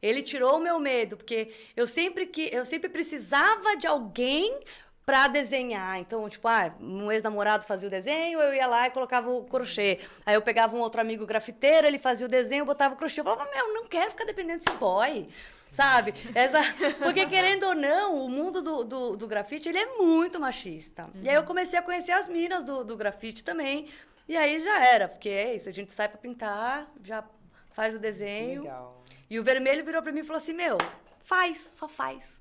Ele 0.02 0.22
tirou 0.22 0.56
o 0.56 0.60
meu 0.60 0.78
medo, 0.80 1.16
porque 1.16 1.52
eu 1.76 1.86
sempre 1.86 2.26
que 2.26 2.48
eu 2.52 2.64
sempre 2.64 2.88
precisava 2.88 3.76
de 3.76 3.86
alguém 3.86 4.58
pra 5.04 5.26
desenhar. 5.26 5.98
Então, 5.98 6.28
tipo, 6.28 6.46
ah, 6.46 6.72
um 6.80 7.10
ex-namorado 7.10 7.66
fazia 7.66 7.88
o 7.88 7.90
desenho, 7.90 8.38
eu 8.38 8.54
ia 8.54 8.66
lá 8.66 8.86
e 8.86 8.90
colocava 8.90 9.28
o 9.28 9.44
crochê. 9.44 9.98
Aí 10.24 10.34
eu 10.34 10.42
pegava 10.42 10.76
um 10.76 10.80
outro 10.80 11.00
amigo 11.00 11.26
grafiteiro, 11.26 11.86
ele 11.86 11.98
fazia 11.98 12.26
o 12.26 12.30
desenho, 12.30 12.62
eu 12.62 12.66
botava 12.66 12.94
o 12.94 12.96
crochê. 12.96 13.20
Eu 13.20 13.24
falava, 13.24 13.50
meu, 13.50 13.74
não 13.74 13.86
quero 13.86 14.10
ficar 14.10 14.24
dependendo 14.24 14.62
desse 14.64 14.76
boy. 14.78 15.26
Sabe? 15.70 16.12
Essa... 16.34 16.58
Porque, 16.98 17.24
querendo 17.26 17.64
ou 17.64 17.74
não, 17.74 18.24
o 18.24 18.28
mundo 18.28 18.60
do, 18.60 18.84
do, 18.84 19.16
do 19.16 19.26
grafite, 19.28 19.68
ele 19.68 19.78
é 19.78 19.86
muito 19.96 20.38
machista. 20.40 21.08
E 21.22 21.28
aí 21.28 21.34
eu 21.36 21.44
comecei 21.44 21.78
a 21.78 21.82
conhecer 21.82 22.12
as 22.12 22.28
minas 22.28 22.64
do, 22.64 22.82
do 22.84 22.96
grafite 22.96 23.44
também. 23.44 23.88
E 24.28 24.36
aí 24.36 24.60
já 24.60 24.84
era, 24.84 25.08
porque 25.08 25.28
é 25.28 25.54
isso, 25.54 25.68
a 25.68 25.72
gente 25.72 25.92
sai 25.92 26.08
pra 26.08 26.18
pintar, 26.18 26.90
já 27.04 27.24
faz 27.72 27.94
o 27.94 27.98
desenho. 27.98 28.62
Legal. 28.62 29.02
E 29.28 29.38
o 29.38 29.42
vermelho 29.44 29.84
virou 29.84 30.02
pra 30.02 30.12
mim 30.12 30.20
e 30.20 30.24
falou 30.24 30.38
assim: 30.38 30.52
Meu, 30.52 30.76
faz, 31.24 31.58
só 31.78 31.88
faz. 31.88 32.40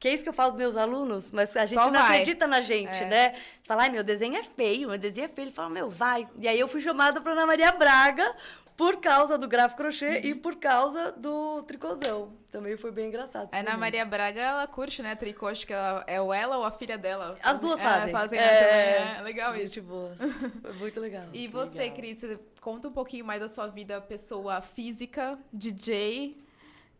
Que 0.00 0.06
é 0.08 0.14
isso 0.14 0.22
que 0.22 0.28
eu 0.28 0.32
falo 0.32 0.52
pros 0.52 0.62
meus 0.62 0.76
alunos, 0.76 1.32
mas 1.32 1.54
a 1.56 1.66
gente 1.66 1.82
Só 1.82 1.86
não 1.90 2.00
vai. 2.00 2.02
acredita 2.20 2.46
na 2.46 2.60
gente, 2.60 2.94
É. 3.02 3.06
né? 3.08 3.30
Você 3.34 3.66
fala, 3.66 3.82
ai, 3.82 3.88
meu 3.88 4.04
desenho 4.04 4.36
é 4.36 4.44
feio, 4.44 4.88
meu 4.88 4.96
desenho 4.98 5.24
é 5.24 5.28
feio. 5.28 5.46
Ele 5.46 5.52
fala, 5.52 5.68
meu, 5.68 5.90
vai. 5.90 6.28
E 6.38 6.46
aí 6.46 6.58
eu 6.60 6.68
fui 6.68 6.80
chamada 6.80 7.20
pra 7.20 7.32
Ana 7.32 7.44
Maria 7.44 7.72
Braga 7.72 8.32
por 8.78 9.00
causa 9.00 9.36
do 9.36 9.48
gráfico 9.48 9.82
crochê 9.82 10.20
e 10.20 10.36
por 10.36 10.54
causa 10.54 11.10
do 11.10 11.64
tricôzão. 11.64 12.32
Também 12.48 12.76
foi 12.76 12.92
bem 12.92 13.08
engraçado. 13.08 13.48
A 13.52 13.56
Ana 13.56 13.70
momento. 13.70 13.80
Maria 13.80 14.04
Braga, 14.06 14.40
ela 14.40 14.66
curte, 14.68 15.02
né, 15.02 15.16
tricô, 15.16 15.48
acho 15.48 15.66
que 15.66 15.72
ela, 15.72 16.04
é 16.06 16.20
ou 16.20 16.32
ela 16.32 16.56
ou 16.58 16.64
a 16.64 16.70
filha 16.70 16.96
dela. 16.96 17.36
As 17.42 17.58
duas 17.58 17.80
É, 17.82 18.08
fazem. 18.08 18.38
né, 18.38 18.46
também, 18.46 19.18
é, 19.18 19.20
legal 19.24 19.52
Muito 19.52 19.66
isso. 19.66 19.82
boas. 19.82 20.16
Foi 20.62 20.72
muito 20.74 21.00
legal. 21.00 21.24
E 21.32 21.48
você, 21.48 21.76
legal. 21.76 21.96
Cris, 21.96 22.22
conta 22.60 22.86
um 22.86 22.92
pouquinho 22.92 23.24
mais 23.24 23.40
da 23.40 23.48
sua 23.48 23.66
vida 23.66 24.00
pessoa 24.00 24.60
física, 24.60 25.36
DJ. 25.52 26.40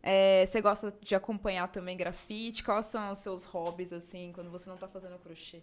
É, 0.03 0.45
você 0.45 0.59
gosta 0.59 0.93
de 1.01 1.15
acompanhar 1.15 1.69
também 1.69 1.95
grafite? 1.95 2.61
Quais 2.61 2.87
são 2.87 3.09
os 3.13 3.19
seus 3.19 3.45
hobbies, 3.45 3.93
assim, 3.93 4.33
quando 4.35 4.51
você 4.51 4.69
não 4.69 4.75
tá 4.75 4.87
fazendo 4.89 5.17
crochê? 5.17 5.61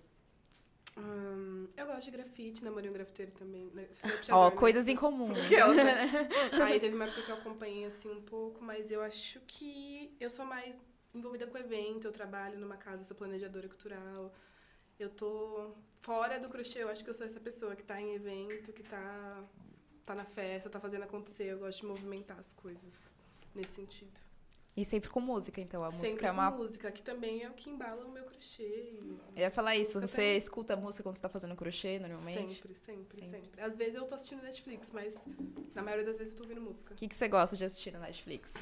Hum, 0.97 1.69
eu 1.77 1.87
gosto 1.87 2.05
de 2.07 2.11
grafite, 2.11 2.65
namorei 2.65 2.89
um 2.89 2.93
grafiteiro 2.93 3.31
também. 3.33 3.71
né? 3.75 3.87
É 4.29 4.35
Ó, 4.35 4.51
né? 4.51 4.57
coisas 4.57 4.89
em 4.89 4.97
comum. 4.97 5.29
Né? 5.77 6.29
Aí 6.65 6.81
teve 6.81 6.95
uma 6.95 7.05
época 7.05 7.23
que 7.23 7.31
eu 7.31 7.37
acompanhei 7.37 7.85
assim 7.85 8.11
um 8.11 8.23
pouco, 8.23 8.65
mas 8.65 8.91
eu 8.91 9.03
acho 9.03 9.41
que 9.41 10.17
eu 10.19 10.31
sou 10.31 10.45
mais 10.47 10.79
envolvida 11.15 11.47
com 11.47 11.59
evento, 11.59 12.07
eu 12.07 12.13
trabalho 12.13 12.59
numa 12.59 12.77
casa, 12.77 13.05
sou 13.05 13.17
planejadora 13.17 13.69
cultural. 13.69 14.33
Eu 14.99 15.11
tô 15.11 15.71
fora 16.01 16.39
do 16.41 16.49
crochê, 16.49 16.83
eu 16.83 16.89
acho 16.89 17.05
que 17.05 17.11
eu 17.11 17.15
sou 17.15 17.27
essa 17.27 17.41
pessoa 17.41 17.77
que 17.77 17.83
tá 17.83 18.01
em 18.01 18.15
evento, 18.15 18.73
que 18.73 18.83
tá, 18.83 19.45
tá 20.07 20.15
na 20.15 20.25
festa, 20.25 20.71
tá 20.71 20.81
fazendo 20.81 21.03
acontecer. 21.03 21.45
Eu 21.45 21.59
gosto 21.59 21.81
de 21.81 21.87
movimentar 21.87 22.39
as 22.39 22.55
coisas 22.55 22.95
nesse 23.55 23.75
sentido. 23.75 24.19
E 24.77 24.85
sempre 24.85 25.09
com 25.09 25.21
música, 25.21 25.59
então. 25.61 25.83
A 25.83 25.91
Sempre 25.91 26.07
música 26.11 26.27
é 26.27 26.31
com 26.31 26.35
uma. 26.37 26.51
música, 26.51 26.93
que 26.93 27.03
também 27.03 27.43
é 27.43 27.49
o 27.49 27.55
que 27.55 27.71
embala 27.71 28.05
o 28.05 28.11
meu 28.13 28.25
crochê. 28.25 28.63
e- 28.63 29.19
Eu 29.35 29.43
ia 29.43 29.51
falar 29.51 29.75
isso, 29.75 29.99
você 30.01 30.17
também. 30.17 30.37
escuta 30.37 30.77
música 30.77 31.03
quando 31.03 31.17
você 31.17 31.23
tá 31.23 31.29
fazendo 31.31 31.57
crochê, 31.57 31.99
normalmente? 31.99 32.57
Sempre, 32.57 32.75
sempre, 32.85 33.17
Sempre. 33.21 33.41
sempre, 33.41 33.61
Às 33.63 33.75
vezes 33.77 33.95
eu 33.95 34.05
tô 34.05 34.15
assistindo 34.15 34.43
Netflix, 34.43 34.91
mas 34.93 35.15
na 35.75 35.83
maioria 35.83 36.05
das 36.05 36.19
vezes 36.19 36.35
eu 36.35 36.39
tô 36.39 36.45
ouvindo 36.45 36.61
música. 36.61 36.93
O 36.93 36.97
que, 36.97 37.09
que 37.09 37.17
você 37.17 37.27
gosta 37.27 37.57
de 37.57 37.65
assistir 37.65 37.91
na 37.91 38.01
Netflix? 38.01 38.53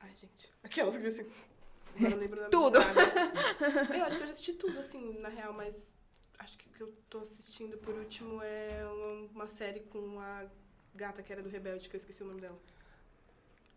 Ai, 0.00 0.14
gente. 0.14 0.52
Aquelas 0.62 0.96
que 0.96 1.06
assim. 1.06 1.22
Agora 1.96 2.04
eu 2.06 2.10
não 2.10 2.18
lembro 2.18 2.36
nome 2.38 2.50
Tudo. 2.50 2.78
Eu 2.78 4.04
acho 4.04 4.16
que 4.16 4.22
eu 4.22 4.26
já 4.26 4.32
assisti 4.32 4.52
tudo, 4.52 4.78
assim, 4.80 5.18
na 5.20 5.28
real, 5.28 5.52
mas 5.52 5.94
acho 6.40 6.58
que 6.58 6.66
o 6.68 6.70
que 6.72 6.80
eu 6.82 6.92
tô 7.08 7.20
assistindo 7.20 7.78
por 7.78 7.94
último 7.94 8.42
é 8.42 8.84
uma, 8.86 9.12
uma 9.30 9.46
série 9.48 9.80
com 9.80 10.20
a 10.20 10.44
gata 10.94 11.22
que 11.22 11.32
era 11.32 11.42
do 11.42 11.48
Rebelde, 11.48 11.88
que 11.88 11.96
eu 11.96 11.98
esqueci 11.98 12.22
o 12.22 12.26
nome 12.26 12.40
dela. 12.40 12.58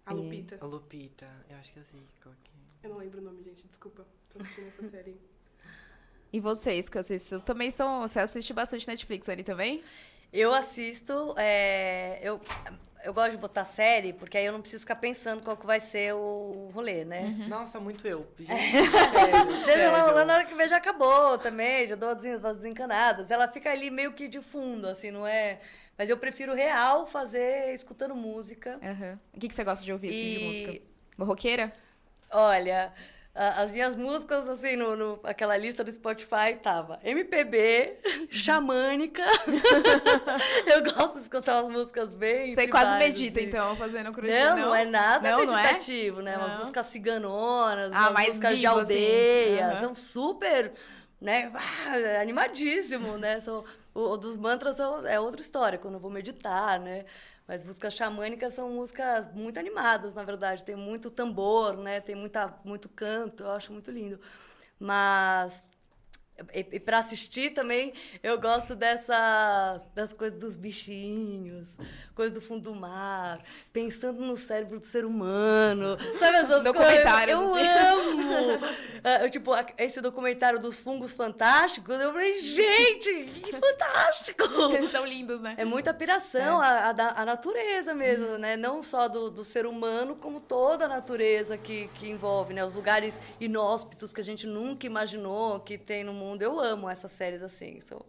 A 0.09 0.13
É. 0.13 0.15
Lupita. 0.15 0.57
A 0.59 0.65
Lupita, 0.65 1.27
eu 1.49 1.57
acho 1.57 1.71
que 1.73 1.79
eu 1.79 1.83
sei 1.83 1.99
qual 2.23 2.33
que 2.43 2.51
é. 2.83 2.87
Eu 2.87 2.91
não 2.91 2.97
lembro 2.97 3.19
o 3.19 3.23
nome, 3.23 3.43
gente, 3.43 3.67
desculpa. 3.67 4.05
Tô 4.29 4.41
assistindo 4.41 4.67
essa 4.67 4.83
série. 4.89 5.15
E 6.31 6.39
vocês, 6.39 6.87
que 6.89 6.97
vocês 7.01 7.29
também 7.45 7.71
são. 7.71 8.01
Você 8.01 8.19
assiste 8.19 8.53
bastante 8.53 8.87
Netflix 8.87 9.27
ali 9.29 9.43
também? 9.43 9.83
Eu 10.31 10.53
assisto, 10.53 11.33
é, 11.37 12.19
eu, 12.21 12.39
eu 13.03 13.11
gosto 13.15 13.31
de 13.31 13.37
botar 13.37 13.65
série, 13.65 14.13
porque 14.13 14.37
aí 14.37 14.45
eu 14.45 14.53
não 14.53 14.61
preciso 14.61 14.81
ficar 14.81 14.97
pensando 14.97 15.41
qual 15.41 15.57
que 15.57 15.65
vai 15.65 15.79
ser 15.79 16.13
o 16.13 16.69
rolê, 16.71 17.03
né? 17.03 17.47
Nossa, 17.49 17.79
muito 17.79 18.07
eu. 18.07 18.27
Gente, 18.37 18.47
Seja 18.47 19.65
sério, 19.65 19.91
lá, 19.91 20.03
lá 20.03 20.09
sério. 20.13 20.25
na 20.27 20.33
hora 20.35 20.45
que 20.45 20.53
vê 20.53 20.67
já 20.67 20.77
acabou 20.77 21.35
também, 21.39 21.87
já 21.87 21.95
dou 21.95 22.09
as 22.09 22.19
desencanadas. 22.57 23.31
Ela 23.31 23.47
fica 23.47 23.71
ali 23.71 23.89
meio 23.89 24.13
que 24.13 24.27
de 24.27 24.39
fundo, 24.39 24.87
assim, 24.87 25.09
não 25.09 25.25
é? 25.25 25.59
Mas 25.99 26.09
eu 26.09 26.15
prefiro 26.15 26.53
real 26.53 27.05
fazer 27.05 27.73
escutando 27.75 28.15
música. 28.15 28.79
Aham. 28.81 29.19
O 29.35 29.39
que, 29.39 29.49
que 29.49 29.53
você 29.53 29.65
gosta 29.65 29.83
de 29.83 29.91
ouvir, 29.91 30.11
assim, 30.11 30.29
de 30.29 30.39
música? 30.39 30.81
Roqueira? 31.19 31.73
Olha, 32.31 32.93
as 33.35 33.69
minhas 33.69 33.97
músicas, 33.97 34.47
assim, 34.47 34.77
no, 34.77 34.95
no- 34.95 35.19
aquela 35.25 35.57
lista 35.57 35.83
do 35.83 35.91
Spotify 35.91 36.55
tava 36.63 37.01
MPB, 37.03 37.97
xamânica. 38.31 39.23
eu 40.67 40.83
gosto 40.85 41.15
de 41.15 41.21
escutar 41.23 41.61
umas 41.63 41.73
músicas 41.73 42.13
bem. 42.13 42.53
Você 42.53 42.65
quase 42.69 42.97
medita, 42.97 43.41
assim. 43.41 43.49
então, 43.49 43.75
fazendo 43.75 44.13
crochê, 44.13 44.31
Não, 44.31 44.55
não, 44.57 44.75
é 44.75 44.85
nada 44.85 45.31
Não, 45.31 45.45
não 45.45 45.57
é? 45.57 45.63
meditativo, 45.63 46.21
né? 46.21 46.37
Não. 46.37 46.45
Umas 46.45 46.59
músicas 46.59 46.85
ciganonas, 46.85 47.91
Ah, 47.93 48.09
umas 48.11 48.27
músicas 48.27 48.51
de 48.51 48.61
vivo, 48.61 48.79
assim. 48.79 48.93
aldeia. 48.93 49.65
Aham. 49.67 49.79
São 49.81 49.95
super, 49.95 50.71
né? 51.19 51.51
ah, 51.53 52.21
animadíssimo, 52.21 53.17
né? 53.17 53.41
São, 53.41 53.65
o, 53.93 54.17
dos 54.17 54.37
mantras 54.37 54.77
são- 54.77 55.05
é 55.07 55.19
outra 55.19 55.41
história, 55.41 55.77
quando 55.79 55.95
eu 55.95 55.99
vou 55.99 56.11
meditar, 56.11 56.79
né? 56.79 57.05
Mas 57.47 57.63
músicas 57.63 57.93
xamânicas 57.95 58.53
são 58.53 58.69
músicas 58.69 59.27
muito 59.33 59.59
animadas, 59.59 60.13
na 60.13 60.23
verdade. 60.23 60.63
Tem 60.63 60.75
muito 60.75 61.09
tambor, 61.09 61.75
né? 61.77 61.99
Tem 62.01 62.15
muita, 62.15 62.53
muito 62.63 62.87
canto, 62.89 63.43
eu 63.43 63.51
acho 63.51 63.73
muito 63.73 63.89
lindo. 63.91 64.19
Mas 64.79 65.68
e, 66.53 66.65
e 66.73 66.79
para 66.79 66.99
assistir 66.99 67.51
também, 67.53 67.93
eu 68.23 68.39
gosto 68.39 68.75
dessas 68.75 69.81
das 69.93 70.13
coisas 70.13 70.39
dos 70.39 70.55
bichinhos, 70.55 71.67
coisas 72.15 72.33
do 72.33 72.41
fundo 72.41 72.71
do 72.71 72.75
mar, 72.75 73.39
pensando 73.73 74.21
no 74.21 74.35
cérebro 74.37 74.79
do 74.79 74.85
ser 74.85 75.05
humano, 75.05 75.97
sabe 76.19 76.37
essas 76.37 76.63
Documentários, 76.63 77.39
coisas? 77.39 77.67
Eu 77.67 77.99
assim. 77.99 78.21
amo! 78.21 78.65
Eu, 79.23 79.29
tipo, 79.29 79.53
a- 79.53 79.65
esse 79.77 80.01
documentário 80.01 80.59
dos 80.59 80.79
fungos 80.79 81.13
fantásticos, 81.13 81.95
eu 81.99 82.11
falei, 82.11 82.39
gente, 82.39 83.25
que 83.43 83.53
fantástico! 83.53 84.43
Eles 84.75 84.91
são 84.91 85.05
lindos, 85.05 85.41
né? 85.41 85.55
É 85.57 85.63
muita 85.65 85.93
piração, 85.93 86.59
a, 86.59 86.89
a, 86.89 86.91
da- 86.91 87.13
a 87.15 87.25
natureza 87.25 87.93
mesmo, 87.93 88.37
né? 88.37 88.57
Não 88.57 88.83
só 88.83 89.07
do, 89.07 89.29
do 89.31 89.43
ser 89.45 89.65
humano, 89.65 90.15
como 90.15 90.39
toda 90.39 90.85
a 90.85 90.87
natureza 90.87 91.57
que, 91.57 91.87
que 91.95 92.09
envolve, 92.09 92.53
né? 92.53 92.63
Os 92.65 92.73
lugares 92.73 93.19
inóspitos 93.39 94.11
que 94.11 94.19
a 94.19 94.23
gente 94.23 94.45
nunca 94.45 94.85
imaginou 94.85 95.59
que 95.61 95.77
tem 95.77 96.03
no 96.03 96.13
mundo. 96.13 96.28
Eu 96.35 96.59
amo 96.59 96.89
essas 96.89 97.11
séries 97.11 97.41
assim. 97.41 97.79
São 97.81 98.05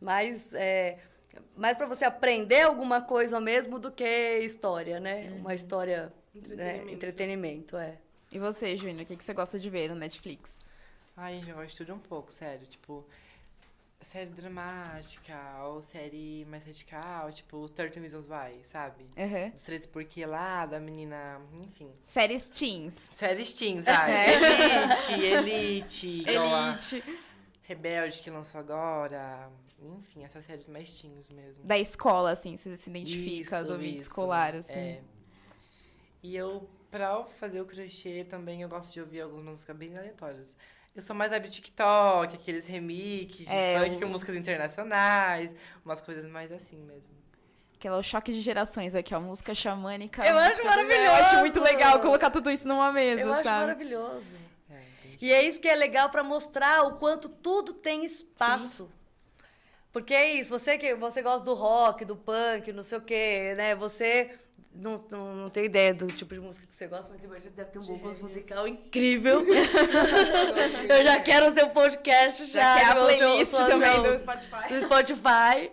mais, 0.00 0.52
é, 0.54 0.98
mais 1.56 1.76
para 1.76 1.86
você 1.86 2.04
aprender 2.04 2.62
alguma 2.62 3.02
coisa 3.02 3.40
mesmo 3.40 3.78
do 3.78 3.90
que 3.90 4.38
história, 4.40 4.98
né? 4.98 5.30
Uma 5.38 5.54
história, 5.54 6.12
né? 6.34 6.76
Entretenimento. 6.76 6.92
Entretenimento, 6.92 7.76
é. 7.76 7.98
E 8.32 8.38
você, 8.38 8.76
Júnior, 8.76 9.02
o 9.02 9.04
que, 9.04 9.16
que 9.16 9.24
você 9.24 9.34
gosta 9.34 9.58
de 9.58 9.68
ver 9.68 9.88
no 9.88 9.96
Netflix? 9.96 10.70
Ai, 11.16 11.42
eu 11.46 11.56
gosto 11.56 11.70
de 11.70 11.76
tudo 11.78 11.94
um 11.94 11.98
pouco, 11.98 12.32
sério. 12.32 12.66
Tipo, 12.66 13.04
série 14.00 14.30
dramática 14.30 15.36
ou 15.64 15.82
série 15.82 16.46
mais 16.48 16.64
radical, 16.64 17.30
tipo 17.32 17.68
30 17.68 18.00
Reasons 18.00 18.26
Why, 18.26 18.60
sabe? 18.64 19.04
Aham. 19.18 19.50
Dos 19.50 19.62
13 19.62 19.88
porquê 19.88 20.24
lá, 20.24 20.64
da 20.64 20.80
menina, 20.80 21.40
enfim. 21.60 21.90
Séries 22.06 22.48
teens. 22.48 22.94
Séries 23.12 23.52
teens, 23.52 23.86
ai. 23.86 24.10
É. 24.10 24.32
Elite, 24.32 25.12
Elite, 25.12 26.24
Elite. 26.26 27.20
Rebelde 27.74 28.18
que 28.20 28.28
lançou 28.30 28.58
agora. 28.60 29.48
Enfim, 29.80 30.24
essas 30.24 30.44
séries 30.44 30.68
mais 30.68 30.90
teens 31.00 31.28
mesmo. 31.30 31.62
Da 31.62 31.78
escola, 31.78 32.32
assim, 32.32 32.56
você 32.56 32.76
se 32.76 32.90
identifica 32.90 33.58
Isso, 33.58 33.66
do 33.68 33.74
ambiente 33.74 34.00
escolar, 34.00 34.56
assim. 34.56 34.72
É. 34.72 35.00
E 36.20 36.34
eu, 36.36 36.68
pra 36.90 37.22
fazer 37.38 37.60
o 37.60 37.64
crochê 37.64 38.24
também, 38.28 38.62
eu 38.62 38.68
gosto 38.68 38.92
de 38.92 39.00
ouvir 39.00 39.20
algumas 39.20 39.44
músicas 39.44 39.76
bem 39.76 39.96
aleatórias. 39.96 40.56
Eu 40.96 41.00
sou 41.00 41.14
mais 41.14 41.30
web 41.30 41.48
TikTok, 41.48 42.34
aqueles 42.34 42.66
remixes 42.66 43.46
de 43.46 43.52
É, 43.54 43.78
funk 43.78 44.00
com 44.00 44.08
músicas 44.08 44.34
internacionais, 44.34 45.54
umas 45.84 46.00
coisas 46.00 46.26
mais 46.26 46.50
assim 46.50 46.76
mesmo. 46.82 47.14
Aquela 47.76 47.98
o 47.98 48.02
choque 48.02 48.32
de 48.32 48.40
gerações 48.42 48.96
aqui, 48.96 49.14
ó. 49.14 49.20
Música 49.20 49.54
xamânica. 49.54 50.26
Eu 50.26 50.36
acho 50.36 50.56
do- 50.56 50.62
Eu 50.62 50.68
acho 50.70 50.82
maravilhoso! 50.84 51.38
muito 51.38 51.60
legal 51.60 52.00
colocar 52.00 52.30
tudo 52.30 52.50
isso 52.50 52.66
numa 52.66 52.92
mesa, 52.92 53.22
Eu 53.22 53.32
acho 53.32 53.42
sabe? 53.44 53.60
maravilhoso. 53.60 54.10
É, 54.10 54.26
entendi. 54.26 54.39
E 55.20 55.32
é 55.32 55.42
isso 55.42 55.60
que 55.60 55.68
é 55.68 55.74
legal 55.74 56.08
para 56.10 56.22
mostrar 56.24 56.84
o 56.84 56.96
quanto 56.96 57.28
tudo 57.28 57.72
tem 57.74 58.04
espaço. 58.04 58.90
Porque 59.92 60.14
é 60.14 60.34
isso, 60.34 60.48
você 60.50 60.78
que 60.78 60.94
você 60.94 61.20
gosta 61.20 61.44
do 61.44 61.52
rock, 61.54 62.04
do 62.04 62.14
punk, 62.16 62.72
não 62.72 62.82
sei 62.82 62.98
o 62.98 63.00
quê, 63.00 63.54
né? 63.56 63.74
Você 63.74 64.30
não, 64.72 64.94
não, 65.10 65.34
não 65.34 65.50
tem 65.50 65.64
ideia 65.64 65.92
do 65.92 66.06
tipo 66.12 66.32
de 66.32 66.40
música 66.40 66.64
que 66.66 66.74
você 66.76 66.86
gosta, 66.86 67.10
mas 67.12 67.22
imagina 67.24 67.50
deve 67.50 67.70
ter 67.70 67.78
um 67.80 67.82
bom 67.82 67.98
gosto 67.98 68.22
musical 68.22 68.68
incrível. 68.68 69.42
Eu 70.88 71.04
já 71.04 71.20
quero 71.20 71.50
o 71.50 71.54
seu 71.54 71.68
podcast 71.70 72.46
já. 72.46 72.60
Já 72.60 72.74
quer 72.76 72.84
a 72.86 72.94
playlist 73.04 73.50
sua- 73.52 73.66
também 73.66 73.92
seu- 73.92 74.02
do 74.04 74.18
Spotify. 74.18 74.68
do 74.74 74.80
Spotify. 74.84 75.70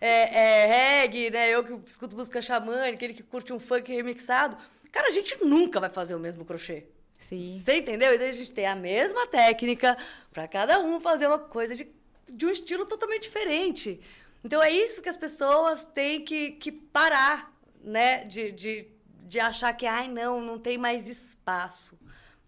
É, 0.00 0.40
é 0.64 0.66
reggae, 1.02 1.30
né? 1.30 1.48
Eu 1.48 1.64
que 1.64 1.72
escuto 1.88 2.14
música 2.14 2.42
xamânica, 2.42 3.02
ele 3.04 3.14
que 3.14 3.22
curte 3.22 3.52
um 3.52 3.58
funk 3.58 3.90
remixado. 3.90 4.56
Cara, 4.92 5.08
a 5.08 5.10
gente 5.10 5.42
nunca 5.42 5.80
vai 5.80 5.88
fazer 5.88 6.14
o 6.14 6.18
mesmo 6.20 6.44
crochê. 6.44 6.84
Sim. 7.28 7.62
Você 7.64 7.78
entendeu? 7.78 8.14
Então 8.14 8.26
a 8.28 8.32
gente 8.32 8.52
tem 8.52 8.66
a 8.66 8.74
mesma 8.76 9.26
técnica 9.26 9.96
para 10.32 10.46
cada 10.46 10.78
um 10.80 11.00
fazer 11.00 11.26
uma 11.26 11.38
coisa 11.38 11.74
de, 11.74 11.86
de 12.28 12.46
um 12.46 12.50
estilo 12.50 12.84
totalmente 12.86 13.22
diferente. 13.22 14.00
Então 14.44 14.62
é 14.62 14.70
isso 14.70 15.00
que 15.02 15.08
as 15.08 15.16
pessoas 15.16 15.84
têm 15.84 16.22
que, 16.22 16.52
que 16.52 16.70
parar, 16.70 17.50
né? 17.82 18.24
De, 18.24 18.52
de, 18.52 18.88
de 19.22 19.40
achar 19.40 19.72
que, 19.72 19.86
ai, 19.86 20.06
não, 20.08 20.40
não 20.40 20.58
tem 20.58 20.76
mais 20.76 21.08
espaço. 21.08 21.98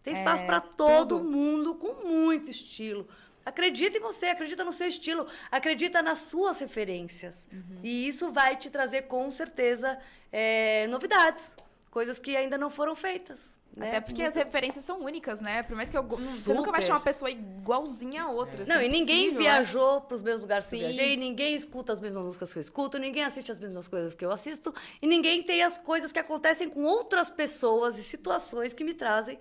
Tem 0.02 0.12
espaço 0.14 0.44
É, 0.44 0.46
para 0.46 0.60
todo 0.60 1.18
tudo. 1.18 1.24
mundo 1.28 1.74
com 1.74 2.06
muito 2.06 2.50
estilo. 2.50 3.08
Acredita 3.44 3.96
em 3.96 4.00
você, 4.00 4.26
acredita 4.26 4.62
no 4.64 4.72
seu 4.72 4.88
estilo, 4.88 5.26
acredita 5.50 6.02
nas 6.02 6.18
suas 6.18 6.58
referências. 6.58 7.46
Uhum. 7.52 7.78
E 7.82 8.08
isso 8.08 8.30
vai 8.30 8.56
te 8.56 8.68
trazer, 8.70 9.02
com 9.02 9.30
certeza, 9.30 9.98
é, 10.32 10.86
novidades. 10.88 11.56
Coisas 11.96 12.18
que 12.18 12.36
ainda 12.36 12.58
não 12.58 12.68
foram 12.68 12.94
feitas. 12.94 13.56
né? 13.74 13.88
Até 13.88 14.00
porque 14.02 14.22
as 14.22 14.34
Muito- 14.34 14.44
referências 14.46 14.84
são 14.84 15.00
únicas, 15.02 15.40
né? 15.40 15.62
Por 15.62 15.74
mais 15.74 15.88
que 15.88 15.96
eu. 15.96 16.02
não- 16.02 16.10
Você 16.18 16.52
nunca 16.52 16.70
vai 16.70 16.80
achar 16.80 16.88
Super. 16.88 16.92
uma 16.98 17.00
pessoa 17.00 17.30
igualzinha 17.30 18.24
a 18.24 18.28
outra. 18.30 18.64
Não, 18.66 18.76
assim, 18.76 18.84
e 18.84 18.88
ninguém 18.90 19.16
impossível, 19.28 19.38
viajou 19.42 20.00
para 20.02 20.14
os 20.14 20.20
mesmos 20.22 20.42
lugares 20.42 20.68
que 20.68 20.74
eu 20.76 20.78
Sim. 20.80 20.86
viajei, 20.88 21.16
ninguém 21.16 21.54
escuta 21.54 21.94
as 21.94 22.00
mesmas 22.02 22.22
músicas 22.22 22.52
que 22.52 22.58
eu 22.58 22.60
escuto, 22.60 22.98
ninguém 22.98 23.24
assiste 23.24 23.50
as 23.50 23.58
mesmas 23.58 23.88
coisas 23.88 24.14
que 24.14 24.22
eu 24.22 24.30
assisto, 24.30 24.74
e 25.00 25.06
ninguém 25.06 25.42
tem 25.42 25.62
as 25.62 25.78
coisas 25.78 26.12
que 26.12 26.18
acontecem 26.18 26.68
com 26.68 26.84
outras 26.84 27.30
pessoas 27.30 27.98
e 27.98 28.02
situações 28.02 28.74
que 28.74 28.84
me 28.84 28.92
trazem 28.92 29.38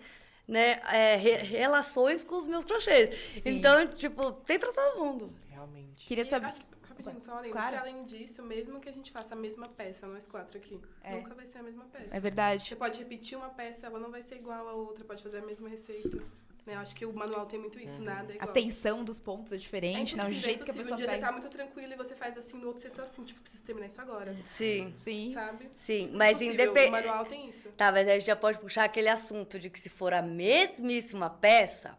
né, 0.47 0.79
é, 0.93 1.15
re- 1.17 1.37
relações 1.43 2.23
com 2.23 2.35
os 2.37 2.47
meus 2.47 2.63
crochês. 2.63 3.09
Sim. 3.41 3.49
Então, 3.57 3.85
tipo, 3.87 4.31
tem 4.31 4.57
pra 4.59 4.71
todo 4.71 4.99
mundo. 5.03 5.33
Realmente. 5.49 6.05
Queria 6.05 6.23
saber. 6.23 6.45
acho 6.47 6.61
que- 6.61 6.75
rapidinho, 7.05 7.21
só 7.31 7.37
além, 7.37 7.51
Claro. 7.51 7.77
além 7.77 8.03
disso, 8.05 8.41
mesmo 8.43 8.79
que 8.79 8.89
a 8.89 8.91
gente 8.93 9.11
faça 9.11 9.33
a 9.35 9.37
mesma 9.37 9.67
peça, 9.69 10.07
nós 10.07 10.25
quatro 10.27 10.57
aqui, 10.57 10.79
É. 11.03 11.15
nunca 11.15 11.33
vai 11.33 11.45
ser 11.47 11.59
a 11.59 11.63
mesma 11.63 11.85
peça. 11.85 12.07
É 12.11 12.19
verdade. 12.19 12.67
Você 12.67 12.75
pode 12.75 12.99
repetir 12.99 13.37
uma 13.37 13.49
peça, 13.49 13.87
ela 13.87 13.99
não 13.99 14.11
vai 14.11 14.21
ser 14.21 14.35
igual 14.35 14.67
a 14.67 14.73
outra, 14.73 15.03
pode 15.05 15.21
fazer 15.23 15.37
a 15.39 15.45
mesma 15.45 15.69
receita. 15.69 16.17
Né? 16.65 16.73
Eu 16.73 16.79
acho 16.79 16.95
que 16.95 17.05
o 17.05 17.13
manual 17.13 17.45
tem 17.45 17.59
muito 17.59 17.79
isso, 17.79 18.01
nada 18.01 18.31
é 18.33 18.33
A 18.33 18.35
igual. 18.37 18.51
tensão 18.53 19.03
dos 19.03 19.19
pontos 19.19 19.51
é 19.51 19.55
é 19.55 19.59
diferente, 19.59 20.17
né? 20.17 20.23
O 20.23 20.25
impossível, 20.25 20.39
é 20.39 20.51
jeito 20.51 20.65
que 20.65 20.71
a 20.71 20.73
pessoa 20.73 20.93
Um 20.95 20.97
dia 20.97 21.05
você 21.05 21.11
pega. 21.11 21.25
tá 21.27 21.31
muito 21.31 21.47
tranquilo 21.47 21.93
e 21.93 21.95
você 21.95 22.15
faz 22.15 22.35
assim, 22.39 22.57
no 22.57 22.65
outro 22.65 22.81
você 22.81 22.89
tá 22.89 23.03
assim, 23.03 23.23
tipo, 23.23 23.39
preciso 23.41 23.61
terminar 23.63 23.85
isso 23.85 24.01
agora. 24.01 24.35
Sim, 24.49 24.91
Sim. 24.97 25.31
Sabe? 25.31 25.69
sim. 25.77 26.09
Mas 26.11 26.41
Impossível, 26.41 26.51
O 26.51 26.53
independente. 26.71 26.91
manual 27.05 27.25
tem 27.25 27.47
isso. 27.47 27.69
Tá, 27.73 27.91
mas 27.91 28.07
a 28.07 28.13
gente 28.13 28.25
já 28.25 28.35
pode 28.35 28.57
puxar 28.57 28.85
aquele 28.85 29.09
assunto 29.09 29.59
de 29.59 29.69
que 29.69 29.79
se 29.79 29.89
for 29.89 30.11
a 30.11 30.23
mesmíssima 30.23 31.29
peça 31.29 31.95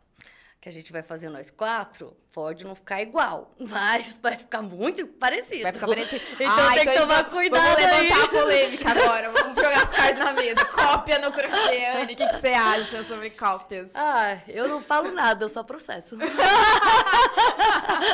que 0.61 0.69
a 0.69 0.73
gente 0.73 0.91
vai 0.93 1.03
fazer 1.03 1.29
nós 1.29 1.49
quatro, 1.51 2.17
pode 2.33 2.65
não 2.65 2.75
ficar 2.75 3.01
igual, 3.01 3.55
mas 3.61 4.17
vai 4.21 4.37
ficar 4.37 4.63
muito 4.63 5.07
parecido. 5.07 5.63
Vai 5.63 5.73
ficar 5.73 5.87
parecido. 5.87 6.23
Então 6.35 6.53
Ah, 6.53 6.73
tem 6.75 6.83
que 6.83 6.89
a 6.89 6.93
gente 6.93 7.01
tomar 7.03 7.23
vai- 7.23 7.31
cuidado 7.31 7.63
Vamos 7.63 7.77
levantar 7.77 7.99
aí. 8.01 8.13
a 8.25 8.29
polêmica 8.29 8.91
agora. 8.91 9.31
Vamos 9.31 9.55
jogar 9.55 9.83
as 9.83 9.89
cartas 9.91 10.19
na 10.19 10.33
mesa. 10.33 10.65
Cópia 10.65 11.19
no 11.21 11.33
crochê, 11.33 11.85
Anne. 11.87 12.13
O 12.13 12.17
que, 12.17 12.27
que 12.27 12.33
você 12.41 12.49
acha 12.49 13.05
sobre 13.05 13.31
cópias? 13.31 13.93
Ah, 13.95 14.39
eu 14.49 14.67
não 14.69 14.83
falo 14.83 15.13
nada, 15.13 15.45
eu 15.45 15.49
só 15.49 15.63
processo. 15.63 16.17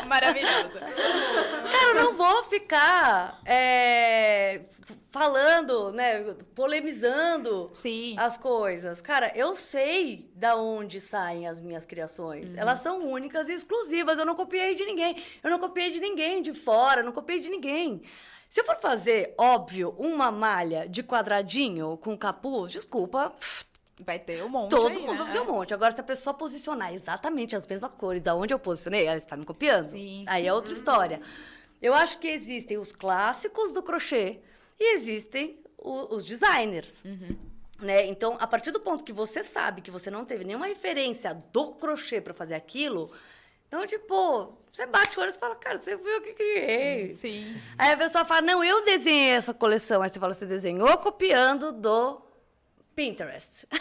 Maravilhosa. 0.07 0.80
Cara, 0.80 1.88
eu 1.90 1.95
não 1.95 2.14
vou 2.14 2.45
ficar 2.45 3.40
é, 3.45 4.61
falando, 5.13 5.93
né, 5.93 6.35
polemizando 6.55 7.71
Sim. 7.75 8.17
as 8.19 8.39
coisas. 8.39 9.01
Cara, 9.03 9.31
eu 9.37 9.55
sei 9.55 10.33
da 10.35 10.57
onde 10.57 10.99
saem 10.99 11.47
as 11.47 11.61
minhas 11.61 11.85
criações. 11.85 12.55
Elas 12.57 12.79
são 12.79 13.07
únicas 13.07 13.49
e 13.51 13.53
exclusivas. 13.53 14.19
Eu 14.19 14.25
não 14.25 14.35
copiei 14.35 14.75
de 14.75 14.85
ninguém. 14.87 15.23
Eu 15.43 15.51
não 15.51 15.59
copiei 15.59 15.91
de 15.91 16.01
ninguém 16.01 16.41
de 16.41 16.55
fora, 16.55 17.03
não 17.03 17.13
copiei 17.13 17.41
de 17.41 17.51
ninguém. 17.51 18.03
Se 18.49 18.61
eu 18.61 18.65
for 18.65 18.77
fazer, 18.81 19.35
óbvio, 19.39 19.95
uma 19.99 20.31
malha 20.31 20.89
de 20.89 21.03
quadradinho 21.03 21.97
com 21.99 22.17
capuz, 22.17 22.73
desculpa, 22.73 23.33
Vai 24.05 24.19
ter 24.19 24.43
um 24.43 24.49
monte 24.49 24.71
todo 24.71 24.89
aí, 24.89 24.99
mundo 24.99 25.13
né? 25.13 25.17
vai 25.19 25.27
fazer 25.27 25.41
um 25.41 25.47
monte. 25.47 25.75
Agora, 25.75 25.95
se 25.95 26.01
a 26.01 26.05
pessoa 26.05 26.35
posicionar 26.35 26.93
exatamente 26.93 27.55
as 27.55 27.67
mesmas 27.67 27.95
cores 27.95 28.27
aonde 28.27 28.53
eu 28.53 28.59
posicionei, 28.59 29.07
ela 29.07 29.19
está 29.19 29.37
me 29.37 29.45
copiando. 29.45 29.91
Sim. 29.91 30.25
Aí 30.27 30.47
é 30.47 30.53
outra 30.53 30.73
história. 30.73 31.21
Eu 31.81 31.95
acho 31.95 32.19
que 32.19 32.27
existem 32.27 32.79
os 32.79 32.91
clássicos 32.91 33.71
do 33.71 33.83
crochê 33.83 34.41
e 34.83 34.95
existem 34.95 35.59
o- 35.78 36.14
os 36.14 36.24
designers. 36.24 36.93
Né? 37.80 38.07
Então, 38.07 38.37
a 38.41 38.47
partir 38.47 38.70
do 38.70 38.80
ponto 38.80 39.03
que 39.05 39.12
você 39.12 39.43
sabe 39.43 39.80
que 39.83 39.91
você 39.91 40.11
não 40.11 40.24
teve 40.24 40.45
nenhuma 40.45 40.66
referência 40.66 41.35
do 41.53 41.72
crochê 41.72 42.20
para 42.20 42.33
fazer 42.35 42.55
aquilo, 42.55 43.11
então, 43.66 43.85
tipo, 43.87 44.57
você 44.70 44.87
bate 44.87 45.18
o 45.18 45.22
olho 45.22 45.30
e 45.30 45.35
fala, 45.39 45.57
cara, 45.57 45.80
você 45.80 45.97
viu 45.97 46.18
o 46.18 46.20
que 46.22 46.33
criei. 46.35 47.11
Sim. 47.12 47.57
Aí 47.78 47.93
a 47.93 47.97
pessoa 47.97 48.24
fala, 48.24 48.43
não, 48.43 48.62
eu 48.62 48.85
desenhei 48.85 49.30
essa 49.30 49.53
coleção. 49.55 50.03
Aí 50.03 50.09
você 50.11 50.20
fala, 50.20 50.35
você 50.35 50.47
desenhou 50.47 50.97
copiando 50.99 51.72
do 51.72 52.20
Pinterest. 52.95 53.66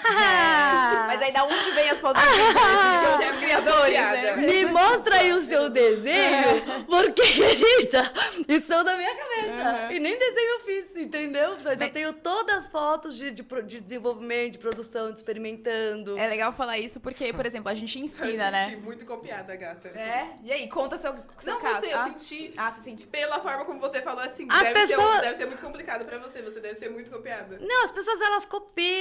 Mas 1.07 1.21
aí 1.21 1.31
da 1.31 1.43
onde 1.43 1.71
vem 1.71 1.89
as 1.89 1.99
fotos 1.99 2.21
do 2.21 2.27
Pinterest? 2.29 3.11
Outros 3.11 3.39
criadores, 3.39 3.97
né? 3.97 4.35
Me 4.37 4.65
mostra 4.65 5.15
aí 5.17 5.33
o 5.33 5.41
seu 5.41 5.69
desenho, 5.69 6.85
porque, 6.87 7.21
querida, 7.31 8.11
isso 8.47 8.67
são 8.67 8.83
da 8.83 8.95
minha 8.95 9.13
cabeça. 9.15 9.51
Aham. 9.51 9.91
E 9.91 9.99
nem 9.99 10.17
desenho 10.17 10.49
eu 10.51 10.59
fiz, 10.61 10.95
entendeu? 10.95 11.57
Mas 11.63 11.81
eu 11.81 11.89
tenho 11.91 12.13
todas 12.13 12.57
as 12.57 12.67
fotos 12.67 13.17
de, 13.17 13.31
de, 13.31 13.43
de 13.43 13.81
desenvolvimento, 13.81 14.53
de 14.53 14.59
produção, 14.59 15.11
de 15.11 15.17
experimentando. 15.17 16.17
É 16.17 16.27
legal 16.27 16.53
falar 16.53 16.77
isso 16.77 16.99
porque, 16.99 17.33
por 17.33 17.45
exemplo, 17.45 17.69
a 17.69 17.73
gente 17.73 17.97
eu 17.99 18.05
ensina, 18.05 18.51
senti 18.51 18.75
né? 18.75 18.81
muito 18.83 19.05
copiada, 19.05 19.55
gata. 19.55 19.89
É? 19.89 20.29
E 20.43 20.51
aí, 20.51 20.67
conta 20.69 20.97
seu, 20.97 21.13
seu 21.39 21.53
Não, 21.53 21.61
caso. 21.61 21.81
você, 21.81 21.93
eu 21.93 21.99
ah? 21.99 22.03
senti. 22.05 22.53
Ah, 22.57 22.71
você. 22.71 22.91
Pela 23.11 23.39
forma 23.39 23.65
como 23.65 23.79
você 23.79 24.01
falou 24.01 24.23
assim, 24.23 24.47
As 24.49 24.61
deve, 24.61 24.87
ser, 24.87 24.95
pessoas- 24.95 25.21
deve 25.21 25.35
ser 25.37 25.45
muito 25.45 25.61
complicado 25.61 26.05
pra 26.05 26.17
você, 26.17 26.41
você 26.41 26.59
deve 26.59 26.79
ser 26.79 26.89
muito 26.89 27.11
copiada. 27.11 27.57
Não, 27.59 27.83
as 27.83 27.91
pessoas 27.91 28.19
elas 28.21 28.45
copiam, 28.45 29.00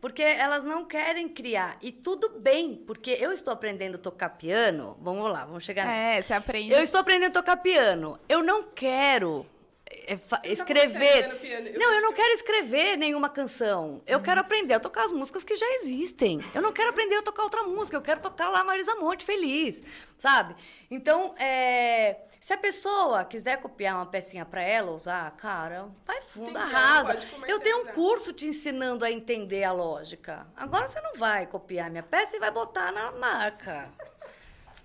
porque 0.00 0.22
elas 0.22 0.64
não 0.64 0.84
querem 0.84 1.28
criar. 1.28 1.76
E 1.82 1.90
tudo 1.92 2.38
bem, 2.40 2.76
porque 2.86 3.10
eu 3.20 3.32
estou 3.32 3.52
aprendendo 3.52 3.96
a 3.96 3.98
tocar 3.98 4.30
piano. 4.30 4.96
Vamos 5.00 5.30
lá, 5.32 5.44
vamos 5.44 5.64
chegar. 5.64 5.86
É, 5.86 6.20
você 6.22 6.34
aprende. 6.34 6.72
Eu 6.72 6.82
estou 6.82 7.00
aprendendo 7.00 7.30
a 7.30 7.42
tocar 7.42 7.56
piano. 7.58 8.18
Eu 8.28 8.42
não 8.42 8.62
quero 8.64 9.46
é, 9.86 10.16
tá 10.16 10.40
escrever. 10.44 11.38
piano, 11.38 11.68
eu 11.68 11.78
não, 11.78 11.94
eu 11.94 12.02
não 12.02 12.10
que- 12.12 12.20
quero 12.22 12.34
escrever 12.34 12.96
nenhuma 12.96 13.28
canção. 13.28 14.00
Eu 14.06 14.20
quero 14.20 14.40
aprender 14.40 14.74
a 14.74 14.80
tocar 14.80 15.04
as 15.04 15.12
músicas 15.12 15.44
que 15.44 15.54
já 15.56 15.66
existem. 15.76 16.40
Eu 16.54 16.62
não 16.62 16.72
quero 16.72 16.90
aprender 16.90 17.16
a 17.16 17.22
tocar 17.22 17.42
outra 17.42 17.62
música. 17.62 17.96
Eu 17.96 18.02
quero 18.02 18.20
tocar 18.20 18.48
lá 18.48 18.64
Marisa 18.64 18.94
Monte 18.96 19.24
feliz, 19.24 19.82
sabe? 20.18 20.54
Então, 20.90 21.34
é, 21.38 22.16
se 22.42 22.52
a 22.52 22.58
pessoa 22.58 23.24
quiser 23.24 23.58
copiar 23.58 23.94
uma 23.94 24.06
pecinha 24.06 24.44
pra 24.44 24.60
ela 24.60 24.90
usar, 24.90 25.30
cara, 25.36 25.88
vai 26.04 26.20
fundo, 26.22 26.50
que- 26.50 26.56
arrasa. 26.56 27.16
Eu 27.46 27.60
tenho 27.60 27.82
um 27.82 27.86
curso 27.86 28.32
te 28.32 28.46
ensinando 28.46 29.04
a 29.04 29.12
entender 29.12 29.62
a 29.62 29.70
lógica. 29.70 30.44
Agora 30.56 30.88
você 30.88 31.00
não 31.00 31.14
vai 31.14 31.46
copiar 31.46 31.88
minha 31.88 32.02
peça 32.02 32.36
e 32.36 32.40
vai 32.40 32.50
botar 32.50 32.90
na 32.90 33.12
marca. 33.12 33.88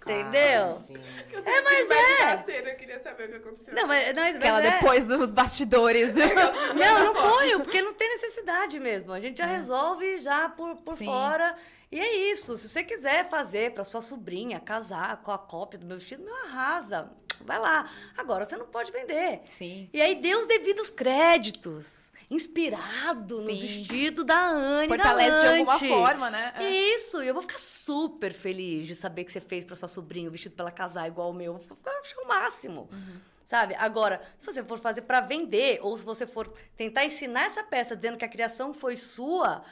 Entendeu? 0.04 0.84
Ah, 1.36 1.42
tenho 1.44 1.64
mas 1.64 1.90
é. 1.90 2.44
cena, 2.44 2.70
eu 2.70 2.76
queria 2.76 3.00
saber 3.00 3.24
o 3.24 3.30
que 3.32 3.36
aconteceu. 3.38 3.74
Não, 3.74 3.88
mas, 3.88 4.14
mas, 4.14 4.36
Aquela 4.36 4.64
é. 4.64 4.72
depois 4.72 5.08
dos 5.08 5.32
bastidores. 5.32 6.14
Não, 6.14 6.26
eu 6.86 7.06
não 7.06 7.14
ponho, 7.16 7.60
porque 7.62 7.82
não 7.82 7.96
tem 7.96 8.08
necessidade 8.10 8.80
mesmo. 8.80 9.12
A 9.12 9.20
gente 9.20 9.40
já 9.40 9.48
resolve 9.48 10.20
já 10.20 10.48
por, 10.48 10.76
por 10.76 10.96
Sim. 10.96 11.06
fora. 11.06 11.58
E 11.92 12.00
é 12.00 12.32
isso. 12.32 12.56
Se 12.56 12.70
você 12.70 12.84
quiser 12.84 13.28
fazer 13.30 13.74
para 13.74 13.84
sua 13.84 14.04
sobrinha 14.04 14.60
casar 14.60 15.18
com 15.24 15.32
a 15.32 15.40
cópia 15.40 15.80
do 15.80 15.88
meu 15.88 15.98
vestido, 15.98 16.24
meu 16.24 16.36
arrasa. 16.46 17.12
Vai 17.46 17.60
lá. 17.60 17.90
Agora 18.18 18.46
você 18.46 18.58
não 18.58 18.66
pode 18.68 18.92
vender. 18.92 19.42
Sim. 19.48 19.90
E 19.94 20.02
aí 20.02 20.16
dê 20.16 20.36
os 20.36 20.46
devidos 20.48 20.90
créditos. 20.90 22.08
Inspirado 22.30 23.42
no 23.42 23.50
Sim. 23.50 23.60
vestido 23.60 24.24
da 24.26 24.50
Anne. 24.50 24.88
Fortalece 24.90 25.38
de 25.38 25.44
da 25.44 25.52
alguma 25.52 25.74
Lante. 25.74 25.88
forma, 25.88 26.30
né? 26.30 26.54
É. 26.58 26.70
Isso, 26.70 27.24
e 27.24 27.28
eu 27.28 27.34
vou 27.34 27.42
ficar 27.42 27.58
super 27.60 28.34
feliz 28.34 28.86
de 28.86 28.96
saber 28.96 29.24
que 29.24 29.32
você 29.32 29.40
fez 29.40 29.64
pra 29.64 29.76
sua 29.78 29.88
sobrinha 29.88 30.28
o 30.28 30.32
vestido 30.32 30.54
pra 30.54 30.64
ela 30.64 30.72
casar 30.72 31.08
igual 31.08 31.30
o 31.30 31.34
meu. 31.34 31.54
Eu 31.54 31.78
vou 31.84 31.94
achar 32.02 32.20
o 32.22 32.28
máximo. 32.28 32.90
Sabe? 33.46 33.76
Agora, 33.76 34.22
se 34.42 34.46
você 34.46 34.62
for 34.62 34.78
fazer 34.78 35.04
pra 35.04 35.22
vender, 35.22 35.80
ou 35.82 35.98
se 35.98 36.04
você 36.04 36.28
for 36.28 36.52
tentar 36.76 37.06
ensinar 37.06 37.46
essa 37.46 37.64
peça 37.64 37.96
dizendo 37.96 38.18
que 38.18 38.26
a 38.26 38.30
criação 38.30 38.74
foi 38.74 38.98
sua, 38.98 39.64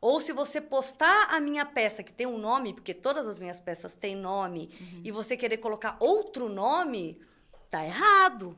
ou 0.00 0.20
se 0.20 0.32
você 0.32 0.60
postar 0.60 1.28
a 1.34 1.40
minha 1.40 1.64
peça 1.64 2.02
que 2.02 2.12
tem 2.12 2.26
um 2.26 2.38
nome, 2.38 2.74
porque 2.74 2.94
todas 2.94 3.26
as 3.26 3.38
minhas 3.38 3.60
peças 3.60 3.94
têm 3.94 4.14
nome, 4.16 4.70
e 5.04 5.10
você 5.10 5.36
querer 5.36 5.56
colocar 5.58 5.96
outro 6.00 6.48
nome, 6.48 7.20
tá 7.70 7.84
errado. 7.84 8.56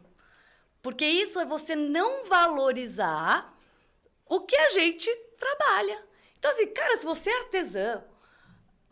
Porque 0.83 1.05
isso 1.05 1.39
é 1.39 1.45
você 1.45 1.75
não 1.75 2.25
valorizar 2.27 3.55
o 4.27 4.41
que 4.41 4.57
a 4.57 4.71
gente 4.71 5.13
trabalha. 5.39 6.05
Então, 6.39 6.51
assim, 6.51 6.67
cara, 6.69 6.97
se 6.99 7.05
você 7.05 7.31
é 7.31 7.39
artesã, 7.41 8.05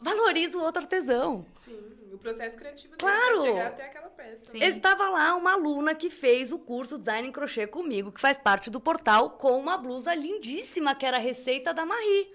valoriza 0.00 0.58
o 0.58 0.62
outro 0.62 0.82
artesão. 0.82 1.46
Sim, 1.54 1.78
o 2.12 2.18
processo 2.18 2.56
criativo 2.56 2.96
dele 2.96 2.98
Claro. 2.98 3.40
pra 3.40 3.42
chegar 3.50 3.66
até 3.68 3.84
aquela 3.86 4.08
peça. 4.08 4.46
Sim. 4.46 4.62
Ele 4.62 4.80
tava 4.80 5.08
lá, 5.08 5.34
uma 5.36 5.52
aluna 5.52 5.94
que 5.94 6.10
fez 6.10 6.52
o 6.52 6.58
curso 6.58 6.98
Design 6.98 7.28
em 7.28 7.32
Crochê 7.32 7.66
comigo, 7.66 8.10
que 8.10 8.20
faz 8.20 8.36
parte 8.36 8.68
do 8.68 8.80
portal, 8.80 9.30
com 9.30 9.58
uma 9.58 9.76
blusa 9.78 10.14
lindíssima, 10.14 10.94
que 10.94 11.06
era 11.06 11.18
a 11.18 11.20
receita 11.20 11.72
da 11.72 11.86
Marie. 11.86 12.34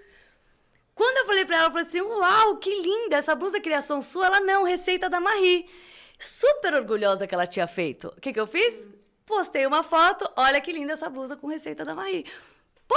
Quando 1.02 1.18
eu 1.18 1.26
falei 1.26 1.46
pra 1.46 1.56
ela, 1.58 1.68
eu 1.68 1.72
falei 1.72 1.88
assim, 1.88 2.00
uau, 2.02 2.58
que 2.58 2.70
linda, 2.82 3.16
essa 3.18 3.34
blusa 3.34 3.58
é 3.58 3.60
criação 3.60 4.04
sua? 4.04 4.28
Ela, 4.28 4.40
não, 4.40 4.64
receita 4.64 5.10
da 5.10 5.20
Marie. 5.20 5.68
Super 6.20 6.76
orgulhosa 6.76 7.26
que 7.26 7.34
ela 7.34 7.48
tinha 7.48 7.66
feito. 7.66 8.10
O 8.10 8.22
que 8.22 8.32
que 8.32 8.40
eu 8.40 8.46
fiz? 8.46 8.88
Postei 9.26 9.66
uma 9.66 9.82
foto, 9.82 10.30
olha 10.36 10.62
que 10.62 10.72
linda 10.72 10.94
essa 10.94 11.10
blusa 11.10 11.36
com 11.36 11.48
receita 11.48 11.84
da 11.84 11.96
Marie. 11.96 12.24
Pô, 12.88 12.96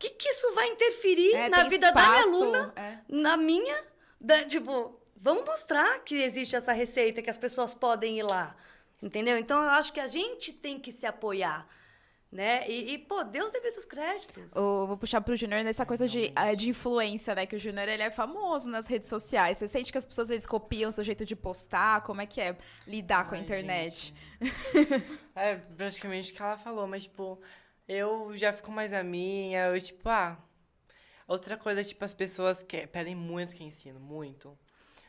que, 0.00 0.10
que 0.10 0.28
isso 0.30 0.52
vai 0.52 0.66
interferir 0.68 1.32
É, 1.32 1.48
na 1.48 1.62
vida 1.62 1.92
da 1.92 2.02
minha 2.02 2.16
espaço, 2.20 2.42
aluna, 2.42 2.72
é. 2.74 2.98
na 3.08 3.36
minha, 3.36 3.84
da- 4.20 4.44
tipo, 4.44 4.98
vamos 5.14 5.44
mostrar 5.44 6.00
que 6.00 6.16
existe 6.20 6.56
essa 6.56 6.72
receita, 6.72 7.22
que 7.22 7.30
as 7.30 7.38
pessoas 7.38 7.72
podem 7.72 8.18
ir 8.18 8.24
lá, 8.24 8.56
entendeu? 9.00 9.38
Então 9.38 9.62
eu 9.62 9.70
acho 9.70 9.92
que 9.92 10.00
a 10.00 10.08
gente 10.08 10.52
tem 10.52 10.80
que 10.80 10.90
se 10.90 11.06
apoiar, 11.06 11.68
né? 12.30 12.68
E, 12.68 12.94
e 12.94 12.98
pô, 12.98 13.22
Deus 13.24 13.50
devido 13.50 13.76
os 13.76 13.86
créditos. 13.86 14.54
Eu 14.54 14.86
vou 14.86 14.96
puxar 14.96 15.20
pro 15.20 15.36
Júnior 15.36 15.62
nessa 15.62 15.86
coisa 15.86 16.06
de, 16.06 16.32
eh, 16.34 16.54
de 16.54 16.68
influência, 16.68 17.34
né? 17.34 17.46
Que 17.46 17.56
o 17.56 17.58
Júnior, 17.58 17.88
ele 17.88 18.02
é 18.02 18.10
famoso 18.10 18.68
nas 18.68 18.86
redes 18.86 19.08
sociais. 19.08 19.58
Você 19.58 19.68
sente 19.68 19.92
que 19.92 19.98
as 19.98 20.04
pessoas 20.04 20.26
às 20.26 20.30
vezes 20.30 20.46
copiam 20.46 20.88
o 20.88 20.92
seu 20.92 21.04
jeito 21.04 21.24
de 21.24 21.36
postar? 21.36 22.02
Como 22.02 22.20
é 22.20 22.26
que 22.26 22.40
é 22.40 22.56
lidar 22.86 23.28
com 23.28 23.34
a 23.34 23.38
Ai, 23.38 23.44
internet? 23.44 24.14
é 25.34 25.56
praticamente 25.56 26.32
o 26.32 26.34
que 26.34 26.42
ela 26.42 26.58
falou, 26.58 26.86
mas, 26.86 27.04
tipo, 27.04 27.40
eu 27.88 28.36
já 28.36 28.52
fico 28.52 28.70
mais 28.70 28.92
a 28.92 29.02
minha, 29.02 29.66
eu, 29.66 29.80
tipo, 29.80 30.08
ah. 30.08 30.36
Outra 31.28 31.56
coisa, 31.56 31.82
tipo, 31.82 32.04
as 32.04 32.14
pessoas 32.14 32.62
que 32.62 32.86
pedem 32.86 33.14
muito 33.14 33.54
que 33.54 33.62
eu 33.62 33.66
ensino, 33.66 33.98
muito. 33.98 34.56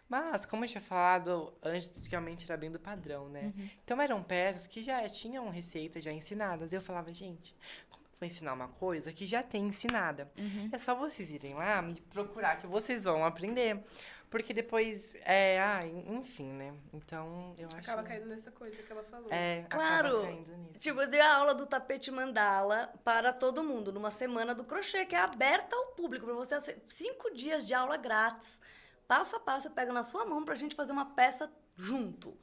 Mas, 0.09 0.45
como 0.45 0.63
eu 0.63 0.69
tinha 0.69 0.81
falado, 0.81 1.53
antigamente 1.61 2.45
era 2.49 2.57
bem 2.57 2.71
do 2.71 2.79
padrão, 2.79 3.27
né? 3.29 3.53
Então 3.83 4.01
eram 4.01 4.23
peças 4.23 4.65
que 4.67 4.81
já 4.81 5.07
tinham 5.09 5.49
receitas 5.49 6.03
já 6.03 6.11
ensinadas. 6.11 6.71
Eu 6.71 6.81
falava, 6.81 7.13
gente, 7.13 7.53
como 7.89 8.03
eu 8.05 8.09
vou 8.19 8.25
ensinar 8.27 8.53
uma 8.53 8.67
coisa 8.69 9.11
que 9.11 9.25
já 9.25 9.43
tem 9.43 9.67
ensinada? 9.67 10.31
É 10.71 10.77
só 10.77 10.95
vocês 10.95 11.29
irem 11.31 11.53
lá 11.55 11.83
e 11.89 11.99
procurar 12.01 12.55
que 12.57 12.67
vocês 12.67 13.03
vão 13.03 13.25
aprender. 13.25 13.83
Porque 14.29 14.53
depois, 14.53 15.15
é, 15.23 15.57
ah, 15.61 15.87
enfim, 15.87 16.51
né? 16.51 16.73
Então, 16.91 17.55
eu 17.57 17.67
acho... 17.67 17.77
Acaba 17.77 18.03
caindo 18.03 18.25
nessa 18.25 18.51
coisa 18.51 18.75
que 18.75 18.91
ela 18.91 19.01
falou. 19.03 19.27
É, 19.31 19.63
Claro. 19.69 20.17
acaba 20.17 20.23
caindo 20.27 20.57
nisso. 20.57 20.79
Tipo, 20.79 21.01
eu 21.01 21.07
dei 21.07 21.21
a 21.21 21.33
aula 21.37 21.55
do 21.55 21.65
tapete 21.65 22.11
mandala 22.11 22.93
para 23.05 23.31
todo 23.31 23.63
mundo, 23.63 23.89
numa 23.89 24.11
semana 24.11 24.53
do 24.53 24.65
crochê, 24.65 25.05
que 25.05 25.15
é 25.15 25.19
aberta 25.19 25.73
ao 25.73 25.87
público, 25.95 26.25
para 26.25 26.35
você 26.35 26.59
ter 26.59 26.77
cinco 26.89 27.33
dias 27.33 27.65
de 27.65 27.73
aula 27.73 27.95
grátis. 27.95 28.59
Passo 29.07 29.35
a 29.35 29.39
passo, 29.39 29.67
eu 29.67 29.71
pego 29.71 29.93
na 29.93 30.03
sua 30.03 30.25
mão 30.25 30.43
pra 30.43 30.55
gente 30.55 30.75
fazer 30.75 30.91
uma 30.91 31.05
peça 31.05 31.51
junto. 31.75 32.37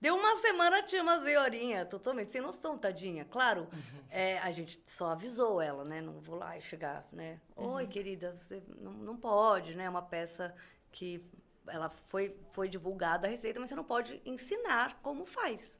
Deu 0.00 0.16
uma 0.16 0.34
semana, 0.34 0.82
tinha 0.82 1.00
uma 1.00 1.22
senhorinha, 1.22 1.86
totalmente 1.86 2.32
sem 2.32 2.40
noção, 2.40 2.76
tadinha. 2.76 3.24
Claro, 3.24 3.68
é, 4.10 4.36
a 4.40 4.50
gente 4.50 4.82
só 4.84 5.12
avisou 5.12 5.62
ela, 5.62 5.84
né? 5.84 6.00
Não 6.00 6.20
vou 6.20 6.34
lá 6.34 6.58
e 6.58 6.60
chegar, 6.60 7.06
né? 7.12 7.40
Oi, 7.54 7.86
querida, 7.86 8.36
você 8.36 8.60
não, 8.80 8.92
não 8.92 9.16
pode, 9.16 9.76
né? 9.76 9.84
É 9.84 9.88
uma 9.88 10.02
peça 10.02 10.52
que 10.90 11.24
ela 11.68 11.88
foi, 11.88 12.36
foi 12.50 12.68
divulgada 12.68 13.28
a 13.28 13.30
receita, 13.30 13.60
mas 13.60 13.68
você 13.68 13.76
não 13.76 13.84
pode 13.84 14.20
ensinar 14.26 14.98
como 15.02 15.24
faz. 15.24 15.78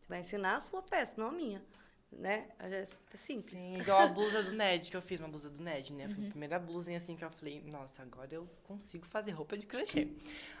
Você 0.00 0.08
vai 0.08 0.20
ensinar 0.20 0.56
a 0.56 0.60
sua 0.60 0.82
peça, 0.82 1.14
não 1.18 1.28
a 1.28 1.32
minha. 1.32 1.62
Né? 2.10 2.46
É 2.58 2.84
simples. 3.14 3.60
Sim, 3.60 3.78
igual 3.78 4.00
a 4.00 4.06
blusa 4.06 4.42
do 4.42 4.52
Ned, 4.52 4.90
que 4.90 4.96
eu 4.96 5.02
fiz 5.02 5.20
uma 5.20 5.28
blusa 5.28 5.50
do 5.50 5.62
Ned, 5.62 5.92
né? 5.92 6.08
Foi 6.08 6.24
a 6.26 6.30
primeira 6.30 6.58
blusinha 6.58 6.96
assim 6.96 7.14
que 7.14 7.22
eu 7.24 7.30
falei, 7.30 7.62
nossa, 7.66 8.02
agora 8.02 8.34
eu 8.34 8.48
consigo 8.64 9.04
fazer 9.06 9.32
roupa 9.32 9.56
de 9.58 9.66
crochê. 9.66 10.08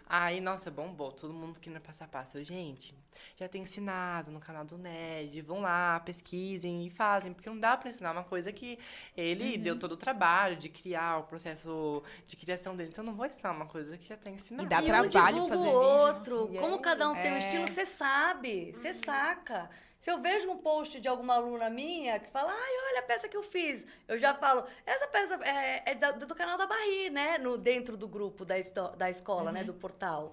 Aí, 0.06 0.40
nossa, 0.40 0.70
bombou, 0.70 1.10
todo 1.10 1.32
mundo 1.32 1.58
querendo 1.58 1.80
passar 1.80 2.04
a 2.04 2.08
passo. 2.08 2.38
Eu, 2.38 2.44
gente, 2.44 2.94
já 3.36 3.48
tem 3.48 3.62
ensinado 3.62 4.30
no 4.30 4.40
canal 4.40 4.64
do 4.64 4.76
Ned, 4.78 5.40
vão 5.40 5.60
lá, 5.60 5.98
pesquisem 6.00 6.86
e 6.86 6.90
fazem, 6.90 7.32
porque 7.32 7.48
não 7.48 7.58
dá 7.58 7.76
pra 7.76 7.88
ensinar 7.90 8.12
uma 8.12 8.24
coisa 8.24 8.52
que 8.52 8.78
ele 9.16 9.56
deu 9.58 9.78
todo 9.78 9.92
o 9.92 9.96
trabalho 9.96 10.54
de 10.54 10.68
criar, 10.68 11.18
o 11.18 11.24
processo 11.24 12.02
de 12.26 12.36
criação 12.36 12.76
dele. 12.76 12.90
Então, 12.92 13.02
eu 13.02 13.06
não 13.06 13.14
vou 13.16 13.26
ensinar 13.26 13.52
uma 13.52 13.66
coisa 13.66 13.96
que 13.96 14.06
já 14.06 14.16
tá 14.18 14.30
ensinada. 14.30 14.64
E 14.64 14.68
dá 14.68 14.82
e 14.82 14.86
trabalho 14.86 15.44
um 15.44 15.48
fazer 15.48 15.62
vídeo. 15.62 15.74
outro. 15.78 16.48
Como 16.60 16.74
é. 16.76 16.78
cada 16.78 17.08
um 17.10 17.14
tem 17.14 17.32
um 17.32 17.36
É. 17.36 17.38
estilo, 17.38 17.66
você 17.66 17.84
sabe, 17.86 18.72
você 18.72 18.92
saca. 18.92 19.68
Se 19.98 20.10
eu 20.10 20.20
vejo 20.20 20.48
um 20.50 20.56
post 20.58 21.00
de 21.00 21.08
alguma 21.08 21.34
aluna 21.34 21.68
minha 21.68 22.20
que 22.20 22.30
fala, 22.30 22.52
ai, 22.52 22.72
olha 22.90 23.00
a 23.00 23.02
peça 23.02 23.28
que 23.28 23.36
eu 23.36 23.42
fiz, 23.42 23.84
eu 24.06 24.16
já 24.18 24.32
falo, 24.34 24.64
essa 24.86 25.08
peça 25.08 25.34
é, 25.44 25.90
é 25.90 25.94
da- 25.94 26.12
do 26.12 26.34
canal 26.34 26.56
da 26.56 26.66
Barri, 26.66 27.10
né? 27.10 27.36
No, 27.38 27.58
dentro 27.58 27.96
do 27.96 28.06
grupo 28.06 28.44
da, 28.44 28.54
da 28.96 29.10
escola, 29.10 29.50
né? 29.50 29.64
Do 29.64 29.74
portal. 29.74 30.32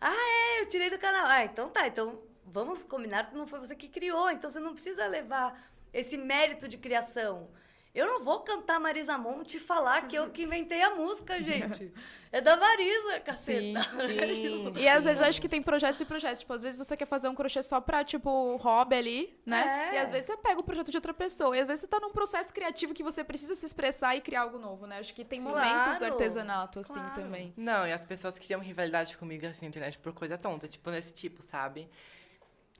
Ah, 0.00 0.12
é, 0.14 0.60
eu 0.62 0.68
tirei 0.68 0.90
do 0.90 0.98
canal. 0.98 1.26
Ah, 1.26 1.44
então 1.44 1.68
tá, 1.70 1.86
então 1.86 2.20
vamos 2.44 2.82
combinar 2.84 3.28
que 3.30 3.36
não 3.36 3.46
foi 3.46 3.60
você 3.60 3.74
que 3.76 3.88
criou, 3.88 4.30
então 4.30 4.50
você 4.50 4.58
não 4.60 4.72
precisa 4.72 5.06
levar 5.06 5.60
esse 5.92 6.16
mérito 6.16 6.66
de 6.68 6.76
criação. 6.76 7.48
Eu 7.98 8.06
não 8.06 8.24
vou 8.24 8.40
cantar 8.40 8.78
Marisa 8.78 9.18
Monte 9.18 9.56
e 9.56 9.60
falar 9.60 10.06
que 10.08 10.14
eu 10.16 10.30
que 10.30 10.42
inventei 10.44 10.80
a 10.82 10.94
música, 10.94 11.40
gente. 11.42 11.92
É 12.30 12.42
da 12.42 12.56
Marisa, 12.58 13.14
Sim. 13.14 13.20
caceta. 13.24 13.82
Sim, 14.06 14.74
E 14.78 14.86
às 14.86 15.04
vezes 15.04 15.18
sim. 15.22 15.28
acho 15.30 15.40
que 15.40 15.48
tem 15.48 15.62
projetos 15.62 15.98
e 16.00 16.04
projetos. 16.04 16.40
Tipo, 16.40 16.52
às 16.52 16.62
vezes 16.62 16.76
você 16.78 16.94
quer 16.96 17.06
fazer 17.06 17.26
um 17.28 17.34
crochê 17.34 17.62
só 17.62 17.80
pra, 17.80 18.04
tipo, 18.04 18.54
hobby 18.56 18.96
ali, 18.96 19.40
né? 19.46 19.88
É. 19.90 19.94
E 19.94 19.98
às 19.98 20.10
vezes 20.10 20.26
você 20.26 20.36
pega 20.36 20.60
o 20.60 20.62
projeto 20.62 20.90
de 20.90 20.96
outra 20.98 21.14
pessoa. 21.14 21.56
E 21.56 21.60
às 21.60 21.66
vezes 21.66 21.80
você 21.80 21.86
tá 21.88 21.98
num 21.98 22.10
processo 22.12 22.52
criativo 22.52 22.92
que 22.92 23.02
você 23.02 23.24
precisa 23.24 23.54
se 23.54 23.64
expressar 23.64 24.14
e 24.14 24.20
criar 24.20 24.42
algo 24.42 24.58
novo, 24.58 24.86
né? 24.86 24.98
Acho 24.98 25.14
que 25.14 25.24
tem 25.24 25.40
Sim. 25.40 25.46
momentos 25.46 25.94
do 25.94 25.98
Claro. 26.00 26.12
artesanato, 26.14 26.80
assim, 26.80 26.92
Claro. 26.94 27.14
também. 27.14 27.54
Não, 27.56 27.86
e 27.86 27.92
as 27.92 28.04
pessoas 28.04 28.38
criam 28.38 28.60
rivalidade 28.60 29.16
comigo 29.16 29.46
assim 29.46 29.64
na 29.64 29.70
internet 29.70 29.98
por 29.98 30.12
coisa 30.12 30.36
tonta, 30.36 30.68
tipo 30.68 30.90
nesse 30.90 31.14
tipo, 31.14 31.42
sabe? 31.42 31.88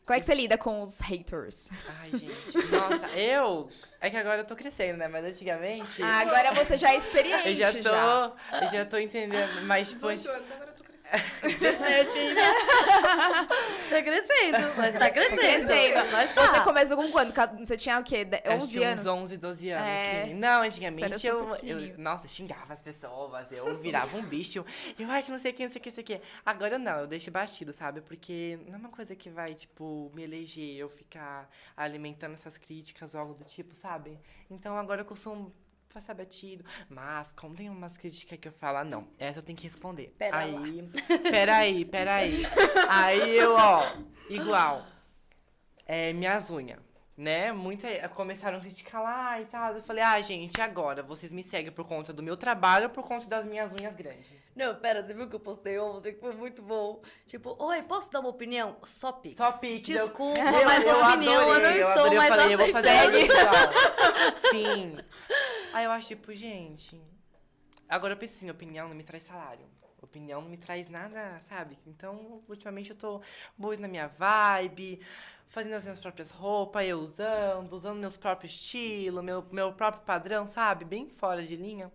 Como 0.09 0.17
é 0.17 0.21
que 0.21 0.25
você 0.25 0.35
lida 0.35 0.57
com 0.57 0.81
os 0.81 1.01
haters? 1.01 1.69
Ai, 2.01 2.11
gente, 2.13 2.57
nossa, 2.73 3.09
eu. 3.09 3.69
É 4.01 4.09
que 4.09 4.17
agora 4.17 4.41
eu 4.41 4.45
tô 4.47 4.57
crescendo, 4.57 4.97
né? 4.97 5.07
Mas 5.07 5.23
antigamente. 5.23 6.03
Ah, 6.03 6.21
agora 6.21 6.55
você 6.55 6.79
já 6.79 6.95
é 6.95 6.97
experiente, 6.97 7.47
eu 7.51 7.57
já 7.57 7.73
tô. 7.75 7.83
já. 7.83 8.33
Eu 8.63 8.69
já 8.71 8.85
tô 8.87 8.97
entendendo. 8.97 9.61
Mas, 9.67 9.91
tipo, 9.91 10.09
18 10.11 10.31
anos, 10.35 10.51
agora 10.51 10.71
eu 10.71 10.75
tô 10.75 10.83
crescendo. 10.83 10.88
17 11.43 12.19
ainda. 12.19 12.41
Tá 13.89 14.03
crescendo, 14.03 14.59
mas 14.77 14.95
tá 14.99 15.11
crescendo. 15.11 15.39
Crescendo. 15.67 16.13
Mas 16.13 16.35
tá. 16.35 16.47
Você 16.55 16.61
começou 16.61 16.97
com 16.97 17.11
quando? 17.11 17.33
Você 17.59 17.77
tinha 17.77 17.99
o 17.99 18.05
quê? 18.05 18.25
De- 18.25 18.43
Eu 18.45 18.53
11 18.53 18.69
tinha 18.71 18.89
anos? 18.91 19.07
uns 19.07 19.09
11, 19.09 19.37
12 19.39 19.71
anos, 19.71 19.89
É. 19.89 20.25
sim. 20.27 20.35
Não, 20.35 20.63
antigamente 20.63 21.27
eu, 21.27 21.57
eu. 21.63 21.99
Nossa, 21.99 22.29
xingava 22.29 22.73
as 22.75 22.81
pessoas, 22.81 23.51
eu 23.51 23.79
virava 23.79 24.15
um 24.17 24.23
bicho. 24.23 24.65
Eu, 24.99 25.11
ai, 25.11 25.23
que 25.23 25.31
não 25.31 25.39
sei 25.39 25.53
o 25.53 25.55
que, 25.55 25.63
não 25.65 25.71
sei 25.71 25.81
o 25.81 25.83
que, 25.83 25.89
não 25.89 25.95
sei 25.95 26.05
o 26.05 26.07
que. 26.07 26.21
Agora 26.45 26.79
não, 26.79 27.01
eu 27.01 27.07
deixo 27.07 27.31
batido, 27.31 27.73
sabe? 27.73 28.03
Porque 28.03 28.59
não 28.67 28.75
é 28.75 28.79
uma 28.79 28.91
coisa 28.91 29.17
que 29.17 29.31
vai, 29.31 29.55
tipo, 29.55 30.11
me 30.15 30.23
eleger, 30.23 30.77
eu 30.77 30.89
ficar 30.91 31.49
alimentando 31.77 32.35
essas 32.35 32.59
críticas 32.59 33.15
ou 33.15 33.21
algo 33.21 33.35
do 33.35 33.45
tipo, 33.45 33.75
sabe? 33.75 34.19
Então 34.51 34.77
agora 34.77 35.01
eu 35.01 35.05
costumo 35.07 35.53
passar 35.89 36.15
batido. 36.15 36.65
Mas, 36.89 37.33
como 37.33 37.55
tem 37.55 37.69
umas 37.71 37.97
críticas 37.97 38.39
que 38.39 38.49
eu 38.49 38.53
falo, 38.53 38.79
ah, 38.79 38.85
não, 38.85 39.09
essa 39.19 39.41
eu 39.41 39.43
tenho 39.43 39.59
que 39.59 39.65
responder. 39.65 40.15
Pera 40.19 40.45
lá. 40.45 40.63
aí, 40.63 40.91
peraí, 41.31 41.85
peraí. 41.85 42.43
aí 42.89 43.37
eu, 43.37 43.55
ó, 43.55 43.85
igual 44.29 44.87
é, 45.89 46.13
minhas 46.13 46.51
unhas, 46.51 46.79
né? 47.19 47.51
Muitas 47.53 47.91
começaram 48.13 48.59
a 48.59 48.61
criticar 48.61 49.03
lá 49.03 49.41
e 49.41 49.45
tal. 49.47 49.75
Eu 49.75 49.83
falei, 49.83 50.05
ah, 50.05 50.21
gente, 50.21 50.61
agora 50.61 51.03
vocês 51.03 51.33
me 51.33 51.43
seguem 51.43 51.73
por 51.73 51.85
conta 51.85 52.13
do 52.13 52.23
meu 52.23 52.37
trabalho 52.37 52.85
ou 52.85 52.91
por 52.91 53.03
conta 53.05 53.27
das 53.27 53.45
minhas 53.45 53.73
unhas 53.73 53.93
grandes? 53.97 54.29
Não, 54.55 54.73
pera, 54.77 55.05
você 55.05 55.13
viu 55.13 55.29
que 55.29 55.35
eu 55.35 55.41
postei 55.41 55.79
ontem 55.81 56.15
que 56.15 56.21
foi 56.21 56.33
muito 56.33 56.63
bom? 56.63 57.03
Tipo, 57.27 57.57
oi, 57.59 57.83
posso 57.83 58.11
dar 58.13 58.21
uma 58.21 58.29
opinião? 58.29 58.77
Só 58.85 59.11
pix. 59.11 59.37
Só 59.37 59.51
pix, 59.51 59.89
eu- 59.89 60.07
Desculpa, 60.07 60.39
Eu- 60.41 60.65
mas 60.65 60.87
eu 60.87 60.97
uma 60.97 61.09
opinião 61.15 61.35
eu 61.35 61.47
não 61.47 61.53
adorei, 61.57 61.81
estou 61.81 61.93
adorei, 61.93 62.17
mais 62.19 62.31
eu 62.31 62.37
falei, 62.37 62.55
eu 62.55 62.59
vou 62.59 62.69
fazer. 62.69 62.89
Sim. 64.51 64.97
Aí 65.73 65.85
eu 65.85 65.91
acho, 65.91 66.07
tipo, 66.09 66.33
gente... 66.35 67.01
Agora 67.89 68.13
eu 68.13 68.17
penso 68.19 68.35
assim, 68.37 68.49
opinião 68.51 68.87
não 68.89 68.95
me 68.95 69.03
traz 69.03 69.25
salário. 69.25 69.67
Opinião 70.01 70.41
não 70.41 70.49
me 70.49 70.57
traz 70.57 70.89
nada, 70.89 71.41
sabe? 71.49 71.77
Então, 71.85 72.43
ultimamente 72.49 72.91
eu 72.91 72.97
tô 72.97 73.21
muito 73.57 73.81
na 73.81 73.89
minha 73.89 74.07
vibe, 74.07 75.01
fazendo 75.49 75.75
as 75.75 75.85
minhas 75.85 76.01
próprias 76.01 76.31
roupas, 76.31 76.87
eu 76.87 76.99
usando, 77.01 77.73
usando 77.73 77.99
meus 77.99 78.17
próprios 78.17 78.53
estilos, 78.55 79.23
meu, 79.25 79.45
meu 79.51 79.73
próprio 79.73 80.03
padrão, 80.05 80.47
sabe? 80.47 80.85
Bem 80.85 81.09
fora 81.09 81.45
de 81.45 81.57
linha. 81.57 81.91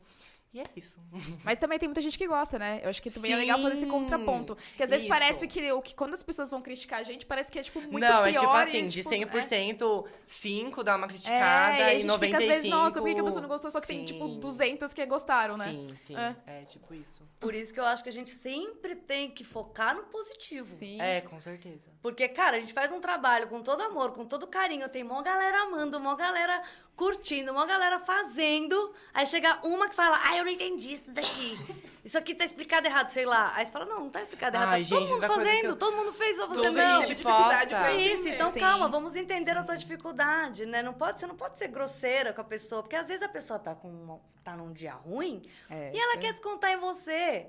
E 0.53 0.59
é 0.59 0.63
isso. 0.75 0.99
Mas 1.43 1.57
também 1.57 1.79
tem 1.79 1.87
muita 1.89 1.99
gente 1.99 2.15
que 2.15 2.27
gosta, 2.27 2.59
né? 2.59 2.79
Eu 2.83 2.89
acho 2.91 3.01
que 3.01 3.09
também 3.09 3.33
é 3.33 3.35
legal 3.35 3.57
fazer 3.57 3.73
esse 3.73 3.85
Sim, 3.85 3.89
contraponto. 3.89 4.55
Porque 4.55 4.83
às 4.83 4.89
vezes 4.91 5.05
isso. 5.05 5.09
parece 5.09 5.47
que, 5.47 5.71
o 5.71 5.81
que 5.81 5.95
quando 5.95 6.13
as 6.13 6.21
pessoas 6.21 6.51
vão 6.51 6.61
criticar 6.61 6.99
a 6.99 7.03
gente, 7.03 7.25
parece 7.25 7.51
que 7.51 7.57
é, 7.57 7.63
tipo, 7.63 7.81
muito 7.81 7.99
não, 7.99 8.23
pior. 8.23 8.27
é 8.27 8.33
tipo 8.33 8.43
e, 8.43 8.61
assim, 8.61 8.87
de 8.87 9.01
tipo, 9.01 9.09
100%, 9.09 10.07
5 10.27 10.83
dá 10.83 10.95
uma 10.95 11.07
É, 11.07 11.09
criticada 11.09 11.75
é, 11.75 11.79
e 11.79 11.83
a 11.83 11.93
e 11.93 11.99
gente 12.01 12.05
95... 12.05 12.19
fica 12.19 12.37
às 12.37 12.43
vezes, 12.43 12.69
nossa, 12.69 13.01
por 13.01 13.11
que 13.11 13.19
a 13.19 13.23
pessoa 13.23 13.41
não 13.41 13.49
gostou? 13.49 13.71
Só 13.71 13.81
que 13.81 13.87
tem, 13.87 14.01
Sim. 14.01 14.05
tipo, 14.13 14.27
200 14.27 14.93
que 14.93 15.03
gostaram, 15.07 15.57
né? 15.57 15.71
Sim, 15.71 15.95
sim. 15.97 16.15
É. 16.15 16.35
É. 16.45 16.65
tipo 16.65 16.93
isso. 16.93 17.27
Por 17.39 17.55
isso 17.55 17.73
que 17.73 17.79
eu 17.79 17.85
acho 17.85 18.03
que 18.03 18.09
a 18.09 18.13
gente 18.13 18.29
sempre 18.29 18.95
tem 18.95 19.31
que 19.31 19.43
focar 19.43 19.95
no 19.95 20.03
positivo. 20.03 20.67
Sim. 20.67 21.01
É, 21.01 21.21
com 21.21 21.39
certeza. 21.39 21.92
Porque, 22.03 22.27
cara, 22.27 22.57
a 22.57 22.59
gente 22.59 22.73
faz 22.73 22.91
um 22.91 22.99
trabalho 22.99 23.47
com 23.47 23.63
todo 23.63 23.81
amor, 23.81 24.11
com 24.11 24.25
todo 24.25 24.45
carinho. 24.45 24.89
Tem 24.89 25.05
mó 25.05 25.21
galera 25.21 25.61
amando, 25.63 26.01
mó 26.01 26.13
galera 26.15 26.61
curtindo, 26.97 27.53
mó 27.53 27.65
galera 27.65 27.97
fazendo. 28.01 28.93
Aí 29.13 29.25
chega 29.25 29.57
uma 29.63 29.87
que 29.87 29.95
fala, 29.95 30.19
ah, 30.25 30.35
eu 30.37 30.43
não 30.43 30.51
entendi 30.51 30.91
isso 30.95 31.09
daqui. 31.11 31.57
Isso 32.03 32.17
aqui 32.17 32.35
tá 32.35 32.43
explicado 32.43 32.85
errado, 32.85 33.07
sei 33.07 33.25
lá. 33.25 33.53
Aí 33.55 33.65
você 33.65 33.71
fala, 33.71 33.85
não, 33.85 34.01
não 34.01 34.09
tá 34.09 34.21
explicado 34.21 34.57
errado. 34.57 34.67
Ai, 34.73 34.83
tá 34.83 34.89
todo 34.89 34.99
gente, 34.99 35.09
mundo 35.11 35.13
outra 35.13 35.27
coisa 35.29 35.43
fazendo, 35.49 35.65
eu- 35.69 35.75
todo 35.77 35.95
mundo 35.95 36.11
fez, 36.11 36.35
só 36.35 36.45
você 36.45 36.69
não. 36.69 37.01
gente 37.03 37.15
dificuldade 37.15 37.69
posta. 37.73 37.79
pra 37.79 37.91
É 37.93 37.95
isso, 37.95 38.27
então 38.27 38.51
Sim. 38.51 38.59
calma, 38.59 38.89
vamos 38.89 39.15
entender 39.15 39.57
a 39.57 39.63
sua 39.63 39.77
dificuldade, 39.77 40.65
né? 40.65 40.83
Não 40.83 40.93
pode, 40.93 41.21
você 41.21 41.25
não 41.25 41.37
pode 41.37 41.57
ser 41.57 41.69
grosseira 41.69 42.33
com 42.33 42.41
a 42.41 42.43
pessoa, 42.43 42.83
porque 42.83 42.97
às 42.97 43.07
vezes 43.07 43.23
a 43.23 43.29
pessoa 43.29 43.57
tá, 43.57 43.73
com 43.75 43.87
uma- 43.89 44.19
tá 44.43 44.57
num 44.57 44.73
dia 44.73 44.91
ruim 44.93 45.41
É, 45.69 45.91
e 45.95 45.97
ela 45.97 46.17
quer 46.17 46.33
descontar 46.33 46.69
em 46.71 46.77
você. 46.77 47.47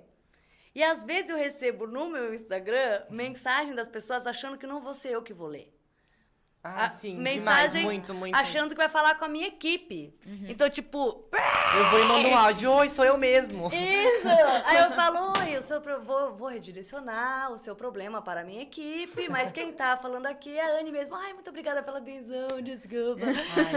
E 0.74 0.82
às 0.82 1.04
vezes 1.04 1.30
eu 1.30 1.36
recebo 1.36 1.86
no 1.86 2.10
meu 2.10 2.34
Instagram 2.34 3.04
mensagem 3.08 3.74
das 3.74 3.88
pessoas 3.88 4.26
achando 4.26 4.58
que 4.58 4.66
não 4.66 4.80
vou 4.80 4.92
ser 4.92 5.10
eu 5.10 5.22
que 5.22 5.32
vou 5.32 5.46
ler. 5.46 5.72
Ah, 6.66 6.88
sim, 6.88 7.16
mensagem 7.18 7.38
demais, 7.40 7.74
muito, 7.84 8.14
muito. 8.14 8.34
achando 8.34 8.70
que 8.70 8.76
vai 8.76 8.88
falar 8.88 9.16
com 9.16 9.26
a 9.26 9.28
minha 9.28 9.46
equipe. 9.48 10.14
Então, 10.48 10.70
tipo, 10.70 11.28
Eu 11.76 11.84
vou 11.90 12.00
e 12.00 12.04
mando 12.04 12.28
um 12.28 12.36
áudio, 12.38 12.70
oi, 12.72 12.88
sou 12.88 13.04
eu 13.04 13.18
mesmo. 13.18 13.66
Isso! 13.68 14.26
Aí 14.64 14.78
eu 14.78 14.90
falo, 14.96 15.38
oi, 15.40 15.58
o 15.58 15.62
seu 15.62 15.80
pro- 15.82 16.00
vou, 16.00 16.32
vou 16.34 16.48
redirecionar 16.48 17.52
o 17.52 17.58
seu 17.58 17.76
problema 17.76 18.22
para 18.22 18.40
a 18.40 18.44
minha 18.44 18.62
equipe, 18.62 19.28
mas 19.28 19.52
quem 19.52 19.72
tá 19.72 19.98
falando 19.98 20.24
aqui 20.26 20.56
é 20.56 20.64
a 20.76 20.80
Anne 20.80 20.90
mesmo. 20.90 21.14
Ai, 21.14 21.34
muito 21.34 21.50
obrigada 21.50 21.82
pela 21.82 21.98
atenção, 21.98 22.48
desculpa. 22.62 23.26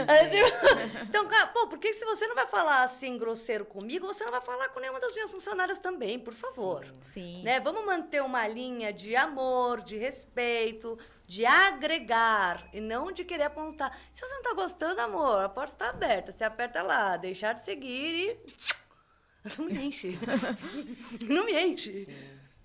Ai, 0.08 0.20
Aí, 0.20 0.30
tipo, 0.30 0.48
então, 1.10 1.26
cara, 1.28 1.48
pô, 1.48 1.68
por 1.68 1.80
que 1.80 1.92
se 1.92 2.06
você 2.06 2.26
não 2.26 2.36
vai 2.36 2.48
falar 2.48 2.84
assim 2.84 3.18
grosseiro 3.18 3.66
comigo, 3.66 4.08
você 4.08 4.24
não 4.24 4.32
vai 4.32 4.40
falar 4.42 4.70
com 4.70 4.80
nenhuma 4.80 5.00
das 5.02 5.14
minhas 5.14 5.30
funcionárias 5.30 5.78
também, 5.80 6.18
por 6.18 6.34
favor? 6.34 6.86
Sim. 7.02 7.44
Né? 7.44 7.60
Vamos 7.60 7.86
manter 7.86 8.22
uma 8.24 8.48
linha 8.48 8.94
de 8.94 9.14
amor, 9.16 9.82
de 9.82 9.98
respeito, 9.98 10.98
de 11.28 11.46
agregar 11.46 12.68
e 12.74 12.80
não 12.80 13.12
de 13.12 13.24
querer 13.26 13.44
apontar. 13.44 13.96
Se 14.14 14.22
você 14.22 14.34
não 14.34 14.42
tá 14.44 14.54
gostando, 14.54 15.00
amor, 15.02 15.44
a 15.44 15.50
porta 15.50 15.74
está 15.74 15.90
aberta. 15.90 16.32
Você 16.32 16.44
aperta 16.44 16.82
lá, 16.82 17.18
deixar 17.18 17.54
de 17.54 17.62
seguir 17.62 18.16
e. 18.16 18.78
Não 19.58 19.66
me 19.66 19.86
enche. 19.86 20.20
não 21.30 21.46
me 21.46 21.54
enche. 21.58 22.08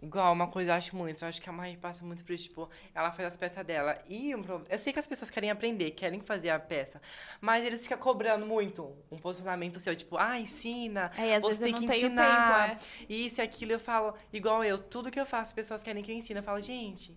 Igual, 0.02 0.32
uma 0.32 0.48
coisa 0.48 0.72
eu 0.72 0.74
acho 0.74 0.96
muito, 0.96 1.22
eu 1.22 1.28
acho 1.28 1.40
que 1.40 1.48
a 1.48 1.52
Marie 1.52 1.76
passa 1.76 2.04
muito 2.04 2.24
por 2.24 2.32
isso, 2.32 2.48
tipo, 2.48 2.68
ela 2.92 3.12
faz 3.12 3.28
as 3.28 3.36
peças 3.36 3.64
dela. 3.64 4.02
E 4.08 4.34
um 4.34 4.42
pro- 4.42 4.64
eu 4.68 4.78
sei 4.80 4.92
que 4.92 4.98
as 4.98 5.06
pessoas 5.06 5.30
querem 5.30 5.48
aprender, 5.48 5.92
querem 5.92 6.18
fazer 6.18 6.50
a 6.50 6.58
peça, 6.58 7.00
mas 7.40 7.64
eles 7.64 7.82
ficam 7.84 7.98
cobrando 7.98 8.44
muito 8.44 8.96
um 9.12 9.16
posicionamento 9.16 9.78
seu, 9.78 9.94
tipo, 9.94 10.16
ah, 10.16 10.40
ensina, 10.40 11.12
É, 11.16 11.36
às 11.36 11.42
você 11.44 11.50
vezes 11.58 11.60
eu 11.62 11.66
tem 11.66 11.72
não 11.74 11.80
que 11.82 11.86
tenho 11.86 12.06
ensinar. 12.06 12.70
tempo, 12.70 12.82
Isso 13.08 13.40
e 13.40 13.42
aquilo, 13.44 13.70
eu 13.70 13.78
falo, 13.78 14.12
igual 14.32 14.64
eu, 14.64 14.76
tudo 14.76 15.08
que 15.08 15.20
eu 15.20 15.26
faço, 15.26 15.50
as 15.50 15.52
pessoas 15.52 15.84
querem 15.84 16.02
que 16.02 16.10
eu 16.10 16.16
ensine. 16.16 16.40
Eu 16.40 16.42
falo, 16.42 16.60
gente, 16.60 17.16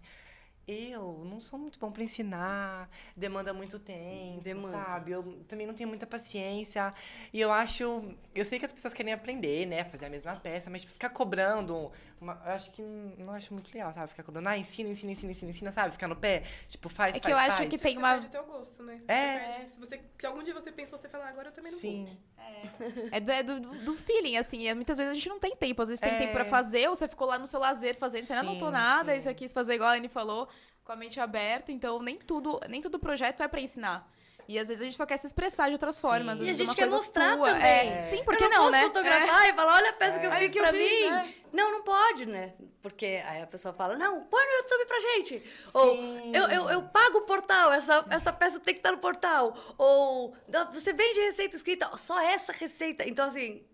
eu 0.68 1.24
não 1.26 1.39
sou 1.39 1.59
muito 1.59 1.78
bom 1.80 1.91
pra 1.91 2.03
ensinar, 2.03 2.89
demanda 3.16 3.53
muito 3.53 3.78
tempo, 3.80 4.41
Demanda. 4.41 4.72
sabe? 4.72 5.11
Eu 5.11 5.24
também 5.47 5.68
não 5.68 5.74
tenho 5.74 5.88
muita 5.89 6.07
paciência. 6.07 6.93
E 7.32 7.39
eu 7.39 7.51
acho, 7.51 8.16
eu 8.34 8.43
sei 8.45 8.57
que 8.59 8.66
as 8.66 8.74
pessoas 8.74 8.93
querem 8.93 9.13
aprender, 9.13 9.66
né, 9.66 9.84
fazer 9.84 10.05
a 10.05 10.09
mesma 10.09 10.36
peça, 10.36 10.70
mas 10.70 10.82
tipo, 10.82 10.93
ficar 10.93 11.09
cobrando, 11.09 11.91
uma- 12.22 12.41
eu 12.45 12.51
acho 12.53 12.72
que 12.72 12.82
não, 12.82 13.26
não 13.26 13.34
acho 13.34 13.53
muito 13.53 13.74
legal, 13.74 13.93
sabe? 13.93 14.07
Ficar 14.09 14.24
cobrando, 14.24 14.47
ah, 14.49 14.57
ensina, 14.57 14.89
ensina, 14.89 15.11
ensina, 15.11 15.32
ensina, 15.32 15.51
ensina, 15.51 15.72
sabe? 15.72 15.91
Ficar 15.91 16.07
no 16.07 16.16
pé, 16.16 16.43
tipo, 16.68 16.88
faz, 16.89 17.16
É 17.16 17.20
que 17.20 17.30
faz, 17.30 17.34
eu 17.34 17.39
acho 17.47 17.57
faz. 17.57 17.70
que 17.70 17.78
tem 17.78 17.93
Você 17.93 17.99
uma. 17.99 18.11
perde 18.13 18.28
o 18.28 18.30
teu 18.30 18.43
gosto, 18.45 18.84
né? 18.84 18.97
Você 19.05 19.11
É. 19.11 19.38
perde- 19.39 19.70
se, 19.72 19.80
você, 19.80 20.01
se 20.18 20.26
algum 20.26 20.43
dia 20.43 20.53
você 20.53 20.72
pensou, 20.72 20.97
você 20.97 21.09
falar, 21.09 21.30
agora 21.30 21.49
eu 21.49 21.51
também 21.53 21.72
não 21.72 21.80
Sim. 21.80 22.05
vou. 22.05 23.07
É 23.11 23.20
do, 23.20 23.32
é 23.32 23.43
do, 23.43 23.59
do 23.59 23.95
feeling, 23.95 24.38
assim. 24.38 24.68
é- 24.68 24.74
Muitas 24.76 24.97
vezes 24.97 25.11
a 25.11 25.16
gente 25.16 25.30
não 25.30 25.39
tem 25.39 25.55
tempo. 25.55 25.82
Às 25.82 25.89
vezes 25.89 26.01
tem 26.01 26.13
É. 26.13 26.18
tempo 26.18 26.34
pra 26.34 26.45
fazer, 26.45 26.88
ou 26.89 26.95
você 26.95 27.07
ficou 27.07 27.28
lá 27.28 27.38
no 27.39 27.47
seu 27.47 27.59
lazer 27.59 27.95
fazendo, 27.97 28.26
você 28.26 28.34
não 28.34 28.41
anotou 28.41 28.68
Sim, 28.68 28.74
nada, 28.74 29.11
sim. 29.13 29.18
e 29.18 29.22
você 29.22 29.34
quis 29.34 29.53
fazer 29.53 29.76
igual 29.76 29.89
a 29.89 29.93
Anne 29.93 30.07
falou, 30.07 30.47
com 30.84 30.91
a 30.91 30.95
mente 30.95 31.20
aberta. 31.20 31.72
Então, 31.72 32.01
nem 32.01 32.18
tudo, 32.18 32.59
nem 32.70 32.82
todo 32.82 32.99
projeto 32.99 33.41
é 33.43 33.47
pra 33.47 33.59
ensinar. 33.61 34.09
E 34.47 34.59
às 34.59 34.67
vezes 34.67 34.81
a 34.81 34.85
gente 34.85 34.95
só 34.97 35.05
quer 35.05 35.17
se 35.17 35.25
expressar 35.25 35.67
de 35.67 35.73
outras 35.73 35.99
formas. 35.99 36.39
E 36.39 36.49
a 36.49 36.53
gente 36.53 36.75
quer 36.75 36.89
mostrar 36.89 37.35
tua. 37.35 37.49
também. 37.51 37.89
É. 37.93 38.03
Sim, 38.03 38.23
por 38.23 38.37
que 38.37 38.43
eu 38.43 38.49
não, 38.49 38.57
não, 38.57 38.63
posso 38.65 38.71
né? 38.73 38.83
fotografar 38.83 39.49
e 39.49 39.53
falar, 39.53 39.75
olha 39.75 39.89
a 39.89 39.93
peça 39.93 40.19
que 40.19 40.25
eu 40.27 40.31
fiz 40.33 40.51
que 40.51 40.59
eu 40.59 40.63
pra 40.63 40.71
fiz, 40.73 41.01
mim. 41.01 41.09
né? 41.09 41.33
Não, 41.51 41.71
não 41.71 41.83
pode, 41.83 42.25
né? 42.25 42.53
Porque 42.81 43.23
aí 43.25 43.41
a 43.41 43.47
pessoa 43.47 43.73
fala, 43.73 43.95
não, 43.97 44.21
põe 44.25 44.45
no 44.45 44.51
YouTube 44.57 44.85
pra 44.85 44.99
gente. 44.99 45.43
Ou, 45.73 45.95
eu, 46.33 46.47
eu, 46.49 46.69
eu 46.69 46.81
pago 46.83 47.19
o 47.19 47.21
portal, 47.21 47.73
essa, 47.73 48.05
essa 48.09 48.31
peça 48.33 48.59
tem 48.59 48.73
que 48.73 48.79
estar 48.79 48.91
no 48.91 48.99
portal. 48.99 49.57
Ou, 49.77 50.35
"Não, 50.47 50.71
você 50.71 50.93
vende 50.93 51.19
receita 51.21 51.55
escrita, 51.55 51.89
só 51.97 52.19
essa 52.19 52.51
receita. 52.51 53.07
Então, 53.07 53.25
assim, 53.27 53.65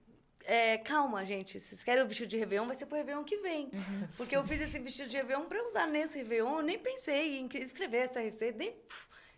é, 0.45 0.77
calma, 0.77 1.25
gente. 1.25 1.59
Se 1.59 1.67
vocês 1.67 1.83
querem 1.83 2.03
o 2.03 2.07
vestido 2.07 2.29
de 2.29 2.37
Réveillon, 2.37 2.65
vai 2.67 2.75
ser 2.75 2.85
pro 2.85 2.97
Réveillon 2.97 3.23
que 3.23 3.37
vem. 3.37 3.69
Uhum. 3.73 4.07
Porque 4.15 4.35
eu 4.35 4.45
fiz 4.45 4.61
esse 4.61 4.79
vestido 4.79 5.09
de 5.09 5.17
Réveillon 5.17 5.45
pra 5.45 5.61
usar 5.67 5.87
nesse 5.87 6.17
Réveillon. 6.19 6.57
Eu 6.57 6.63
nem 6.63 6.79
pensei 6.79 7.39
em 7.39 7.49
escrever 7.55 8.05
essa 8.05 8.19
receita, 8.19 8.57
nem... 8.57 8.75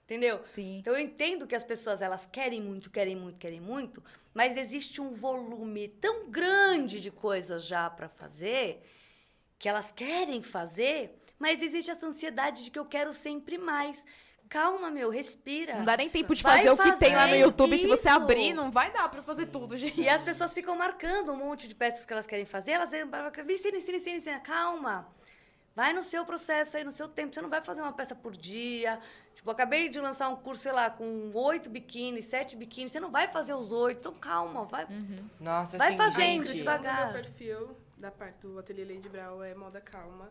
Entendeu? 0.06 0.42
Sim. 0.46 0.80
Então 0.80 0.94
eu 0.94 1.00
entendo 1.00 1.48
que 1.48 1.56
as 1.56 1.64
pessoas 1.64 2.02
elas 2.02 2.28
querem 2.32 2.62
muito, 2.62 2.90
querem 2.90 3.16
muito, 3.16 3.38
querem 3.38 3.62
muito, 3.62 4.04
mas 4.34 4.58
existe 4.58 5.00
um 5.00 5.14
volume 5.14 5.88
tão 5.88 6.30
grande 6.30 7.00
de 7.00 7.10
coisas 7.10 7.66
já 7.66 7.90
para 7.90 8.10
fazer 8.10 8.84
que 9.58 9.70
elas 9.70 9.92
querem 9.92 10.44
fazer, 10.44 11.18
mas 11.40 11.62
existe 11.62 11.90
essa 11.90 12.06
ansiedade 12.06 12.66
de 12.66 12.72
que 12.72 12.78
eu 12.78 12.86
quero 12.86 13.14
sempre 13.14 13.58
mais. 13.58 14.06
Calma, 14.50 14.92
meu, 14.92 15.10
respira. 15.10 15.76
Não 15.76 15.84
dá 15.84 15.96
nem 15.96 16.10
tempo 16.10 16.36
de 16.36 16.44
fazer 16.44 16.70
o 16.70 16.78
que 16.78 16.92
tem 16.98 17.16
lá 17.16 17.26
no 17.26 17.36
YouTube. 17.36 17.78
Se 17.78 17.88
você 17.88 18.10
isso. 18.10 18.18
abrir, 18.18 18.54
não 18.54 18.70
vai 18.70 18.92
dar 18.92 19.08
pra 19.10 19.22
fazer 19.22 19.46
tudo, 19.46 19.78
gente. 19.78 20.02
E 20.02 20.10
as 20.10 20.22
pessoas 20.22 20.54
ficam 20.54 20.76
marcando 20.76 21.32
um 21.32 21.38
monte 21.38 21.66
de 21.66 21.74
peças 21.74 22.06
que 22.06 22.12
elas 22.12 22.28
querem 22.28 22.46
fazer, 22.46 22.72
elas 22.72 22.90
dizem, 22.90 23.08
ensina, 23.08 23.78
ensina, 23.78 23.98
ensina, 23.98 24.18
ensina, 24.18 24.40
calma. 24.42 25.08
Vai 25.76 25.92
no 25.92 26.04
seu 26.04 26.24
processo 26.26 26.78
aí, 26.78 26.84
no 26.84 26.92
seu 26.92 27.08
tempo. 27.08 27.34
Você 27.34 27.42
não 27.42 27.50
vai 27.50 27.64
fazer 27.64 27.82
uma 27.82 27.94
peça 27.94 28.14
por 28.14 28.36
dia. 28.36 29.00
Tipo, 29.34 29.52
acabei 29.52 29.90
de 29.90 30.00
lançar 30.00 30.30
um 30.30 30.36
curso, 30.36 30.64
sei 30.64 30.72
lá, 30.72 30.90
com 30.90 31.32
oito 31.34 31.70
biquínis, 31.70 32.26
sete 32.26 32.56
biquínis. 32.56 32.92
Você 32.92 33.00
não 33.00 33.12
vai 33.12 33.28
fazer 33.28 33.54
os 33.54 33.72
oito. 33.72 34.00
Então, 34.00 34.14
calma, 34.14 34.66
vai. 34.66 34.88
Nossa, 35.40 35.78
Vai 35.78 35.90
assim, 35.90 35.98
fazendo, 35.98 36.46
gente, 36.46 36.58
devagar. 36.58 37.10
O 37.10 37.14
meu 37.14 37.22
perfil 37.22 37.78
da 37.98 38.12
parte 38.12 38.42
do 38.42 38.60
Ateliê 38.60 38.86
Lady 38.96 39.10
Brown 39.10 39.44
é 39.44 39.56
moda 39.56 39.82
calma. 39.82 40.30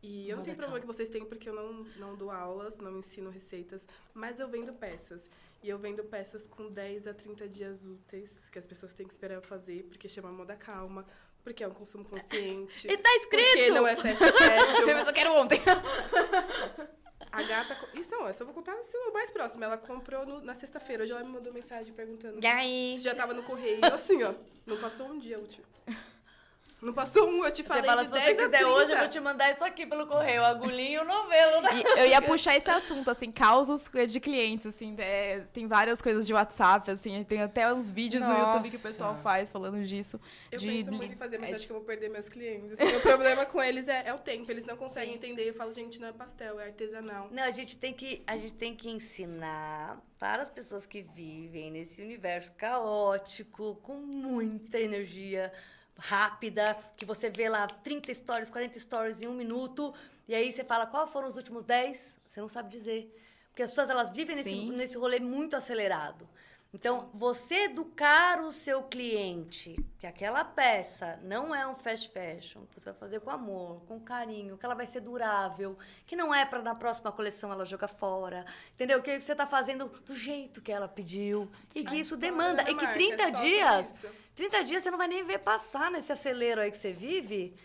E 0.00 0.28
eu 0.30 0.36
não 0.36 0.44
tenho 0.44 0.56
problema 0.56 0.80
que 0.80 0.86
vocês 0.86 1.08
têm, 1.08 1.24
porque 1.24 1.48
eu 1.48 1.54
não, 1.54 1.84
não 1.96 2.14
dou 2.14 2.30
aulas, 2.30 2.76
não 2.78 2.98
ensino 2.98 3.30
receitas, 3.30 3.84
mas 4.14 4.38
eu 4.38 4.48
vendo 4.48 4.72
peças. 4.72 5.28
E 5.60 5.68
eu 5.68 5.76
vendo 5.76 6.04
peças 6.04 6.46
com 6.46 6.70
10 6.70 7.08
a 7.08 7.14
30 7.14 7.48
dias 7.48 7.84
úteis, 7.84 8.32
que 8.52 8.58
as 8.58 8.64
pessoas 8.64 8.94
têm 8.94 9.06
que 9.06 9.12
esperar 9.12 9.34
eu 9.34 9.42
fazer, 9.42 9.82
porque 9.88 10.08
chama 10.08 10.30
moda 10.30 10.54
calma, 10.54 11.04
porque 11.42 11.64
é 11.64 11.68
um 11.68 11.72
consumo 11.72 12.04
consciente. 12.04 12.86
E 12.88 12.96
tá 12.96 13.10
Porque 13.22 13.36
escrito! 13.36 13.74
não 13.74 13.86
é 13.86 13.96
fast 13.96 14.18
fashion. 14.18 14.86
Eu 14.88 15.04
só 15.04 15.12
quero 15.12 15.32
ontem. 15.34 15.60
A 17.38 17.42
gata. 17.42 17.76
não, 18.10 18.26
eu 18.26 18.34
só 18.34 18.44
vou 18.44 18.52
contar 18.54 18.72
assim, 18.74 18.98
o 18.98 19.12
mais 19.12 19.30
próximo. 19.30 19.62
Ela 19.64 19.76
comprou 19.76 20.26
no- 20.26 20.40
na 20.40 20.54
sexta-feira. 20.54 21.04
Hoje 21.04 21.12
ela 21.12 21.22
me 21.22 21.30
mandou 21.30 21.52
mensagem 21.52 21.92
perguntando 21.92 22.38
E 22.42 22.46
aí? 22.46 22.94
se 22.96 23.04
já 23.04 23.14
tava 23.14 23.32
no 23.34 23.42
correio. 23.42 23.80
Assim, 23.92 24.22
ó. 24.22 24.34
Não 24.66 24.76
passou 24.78 25.06
um 25.06 25.18
dia 25.18 25.38
útil. 25.38 25.62
Não 26.80 26.92
passou 26.92 27.28
um, 27.28 27.44
eu 27.44 27.50
te 27.50 27.62
Você 27.62 27.68
falei 27.68 27.84
fala, 27.84 28.02
de 28.02 28.08
se 28.08 28.14
você 28.14 28.20
10 28.20 28.36
quiser 28.36 28.58
30. 28.58 28.68
hoje, 28.68 28.92
eu 28.92 28.98
vou 28.98 29.08
te 29.08 29.20
mandar 29.20 29.52
isso 29.52 29.64
aqui 29.64 29.84
pelo 29.84 30.06
correio. 30.06 30.44
Agulhinho 30.44 31.04
novelo. 31.04 31.60
Né? 31.62 31.70
E 31.74 32.00
eu 32.00 32.06
ia 32.06 32.22
puxar 32.22 32.56
esse 32.56 32.70
assunto, 32.70 33.10
assim, 33.10 33.32
causos 33.32 33.84
de 34.08 34.20
clientes, 34.20 34.66
assim, 34.66 34.94
é, 34.98 35.40
tem 35.52 35.66
várias 35.66 36.00
coisas 36.00 36.24
de 36.24 36.32
WhatsApp, 36.32 36.90
assim, 36.90 37.24
tem 37.24 37.42
até 37.42 37.72
uns 37.72 37.90
vídeos 37.90 38.24
no 38.24 38.32
YouTube 38.32 38.70
que 38.70 38.76
o 38.76 38.80
pessoal 38.80 39.10
Nossa. 39.12 39.22
faz 39.22 39.50
falando 39.50 39.82
disso. 39.84 40.20
Eu 40.52 40.58
de, 40.60 40.68
penso 40.68 40.92
muito 40.92 41.14
em 41.14 41.16
fazer, 41.16 41.38
mas 41.38 41.50
é, 41.50 41.56
acho 41.56 41.66
que 41.66 41.72
eu 41.72 41.76
vou 41.76 41.84
perder 41.84 42.10
meus 42.10 42.28
clientes. 42.28 42.78
Assim, 42.80 42.96
o 42.96 43.00
problema 43.00 43.44
com 43.44 43.60
eles 43.60 43.88
é, 43.88 44.04
é 44.06 44.14
o 44.14 44.18
tempo. 44.18 44.48
Eles 44.50 44.64
não 44.64 44.76
conseguem 44.76 45.14
entender. 45.14 45.48
Eu 45.48 45.54
falo, 45.54 45.72
gente, 45.72 46.00
não 46.00 46.08
é 46.08 46.12
pastel, 46.12 46.60
é 46.60 46.66
artesanal. 46.66 47.28
Não, 47.32 47.42
a 47.42 47.50
gente 47.50 47.76
tem 47.76 47.92
que 47.92 48.22
a 48.26 48.36
gente 48.36 48.54
tem 48.54 48.74
que 48.74 48.88
ensinar 48.88 50.00
para 50.18 50.42
as 50.42 50.50
pessoas 50.50 50.86
que 50.86 51.02
vivem 51.02 51.70
nesse 51.70 52.02
universo 52.02 52.52
caótico, 52.52 53.76
com 53.82 53.96
muita 53.96 54.78
energia 54.78 55.52
rápida, 55.98 56.76
que 56.96 57.04
você 57.04 57.28
vê 57.28 57.48
lá 57.48 57.66
30 57.66 58.14
stories, 58.14 58.48
40 58.48 58.78
stories 58.78 59.20
em 59.20 59.26
um 59.26 59.34
minuto, 59.34 59.92
e 60.26 60.34
aí 60.34 60.52
você 60.52 60.62
fala 60.62 60.86
qual 60.86 61.06
foram 61.06 61.28
os 61.28 61.36
últimos 61.36 61.64
10, 61.64 62.20
você 62.24 62.40
não 62.40 62.48
sabe 62.48 62.70
dizer. 62.70 63.14
Porque 63.50 63.62
as 63.62 63.70
pessoas 63.70 63.90
elas 63.90 64.10
vivem 64.10 64.36
nesse, 64.36 64.50
Sim. 64.50 64.70
nesse 64.70 64.96
rolê 64.96 65.18
muito 65.18 65.56
acelerado. 65.56 66.28
Então, 66.72 67.08
você 67.14 67.64
educar 67.64 68.40
o 68.42 68.52
seu 68.52 68.82
cliente 68.82 69.74
que 69.98 70.06
aquela 70.06 70.44
peça 70.44 71.18
não 71.22 71.54
é 71.54 71.66
um 71.66 71.74
fast 71.74 72.10
fashion, 72.10 72.66
que 72.66 72.78
você 72.78 72.90
vai 72.90 73.00
fazer 73.00 73.20
com 73.20 73.30
amor, 73.30 73.80
com 73.88 73.98
carinho, 73.98 74.58
que 74.58 74.66
ela 74.66 74.74
vai 74.74 74.84
ser 74.84 75.00
durável, 75.00 75.78
que 76.06 76.14
não 76.14 76.32
é 76.32 76.44
para 76.44 76.60
na 76.60 76.74
próxima 76.74 77.10
coleção 77.10 77.50
ela 77.50 77.64
jogar 77.64 77.88
fora, 77.88 78.44
entendeu? 78.74 79.02
Que 79.02 79.18
você 79.18 79.34
tá 79.34 79.46
fazendo 79.46 79.86
do 80.04 80.14
jeito 80.14 80.60
que 80.60 80.70
ela 80.70 80.86
pediu 80.86 81.50
e 81.74 81.82
que 81.82 81.96
isso 81.96 82.18
demanda 82.18 82.62
da 82.62 82.70
e 82.70 82.74
que 82.74 82.84
marca, 82.84 82.92
30 82.92 83.22
é 83.22 83.30
dias. 83.30 83.94
30 84.38 84.62
dias 84.64 84.82
você 84.84 84.90
não 84.90 84.98
vai 84.98 85.08
nem 85.08 85.24
ver 85.24 85.38
passar 85.40 85.90
nesse 85.90 86.12
acelero 86.12 86.60
aí 86.60 86.70
que 86.70 86.76
você 86.76 86.92
vive, 86.92 87.56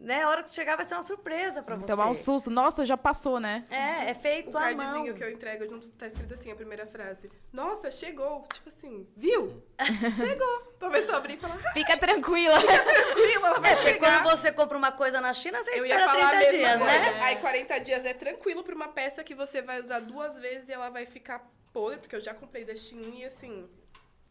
né? 0.00 0.22
A 0.22 0.28
hora 0.30 0.42
que 0.42 0.54
chegar 0.54 0.74
vai 0.74 0.86
ser 0.86 0.94
uma 0.94 1.02
surpresa 1.02 1.62
para 1.62 1.76
você. 1.76 1.86
tomar 1.86 2.08
um 2.08 2.14
susto. 2.14 2.48
Nossa, 2.50 2.82
já 2.86 2.96
passou, 2.96 3.38
né? 3.38 3.66
É, 3.70 4.10
é 4.10 4.14
feito 4.14 4.54
O 4.54 4.58
à 4.58 4.72
mão. 4.72 4.76
cardzinho 4.78 5.14
que 5.14 5.22
eu 5.22 5.30
entrego 5.30 5.68
junto 5.68 5.86
tá 5.88 6.06
escrito 6.06 6.32
assim, 6.32 6.50
a 6.50 6.56
primeira 6.56 6.86
frase. 6.86 7.30
Nossa, 7.52 7.90
chegou. 7.90 8.42
Tipo 8.54 8.70
assim, 8.70 9.06
viu? 9.14 9.62
chegou. 10.18 10.60
Pra 10.78 10.88
pessoa 10.90 11.18
abrir 11.18 11.34
e 11.34 11.36
falar, 11.36 11.58
ah, 11.62 11.72
Fica 11.74 11.94
tranquila. 11.98 12.58
tranquila, 12.58 13.46
ela 13.48 13.60
vai 13.60 13.72
É, 13.72 13.74
porque 13.74 13.92
chegar. 13.92 14.22
quando 14.22 14.30
você 14.38 14.50
compra 14.50 14.78
uma 14.78 14.92
coisa 14.92 15.20
na 15.20 15.34
China, 15.34 15.62
você 15.62 15.72
Eu 15.78 15.84
ia 15.86 15.94
espera 15.94 16.06
falar 16.10 16.24
a 16.26 16.28
30 16.38 16.40
mesma 16.52 16.58
dias, 16.58 16.78
coisa. 16.78 16.98
né? 17.12 17.20
Aí 17.22 17.36
40 17.36 17.78
dias 17.80 18.06
é 18.06 18.14
tranquilo 18.14 18.64
pra 18.64 18.74
uma 18.74 18.88
peça 18.88 19.22
que 19.22 19.34
você 19.34 19.60
vai 19.60 19.78
usar 19.78 20.00
duas 20.00 20.38
vezes 20.38 20.70
e 20.70 20.72
ela 20.72 20.88
vai 20.88 21.04
ficar 21.04 21.46
podre, 21.70 21.98
porque 22.00 22.16
eu 22.16 22.20
já 22.20 22.32
comprei 22.32 22.64
da 22.64 22.74
Shein 22.74 23.20
e 23.20 23.24
assim, 23.26 23.64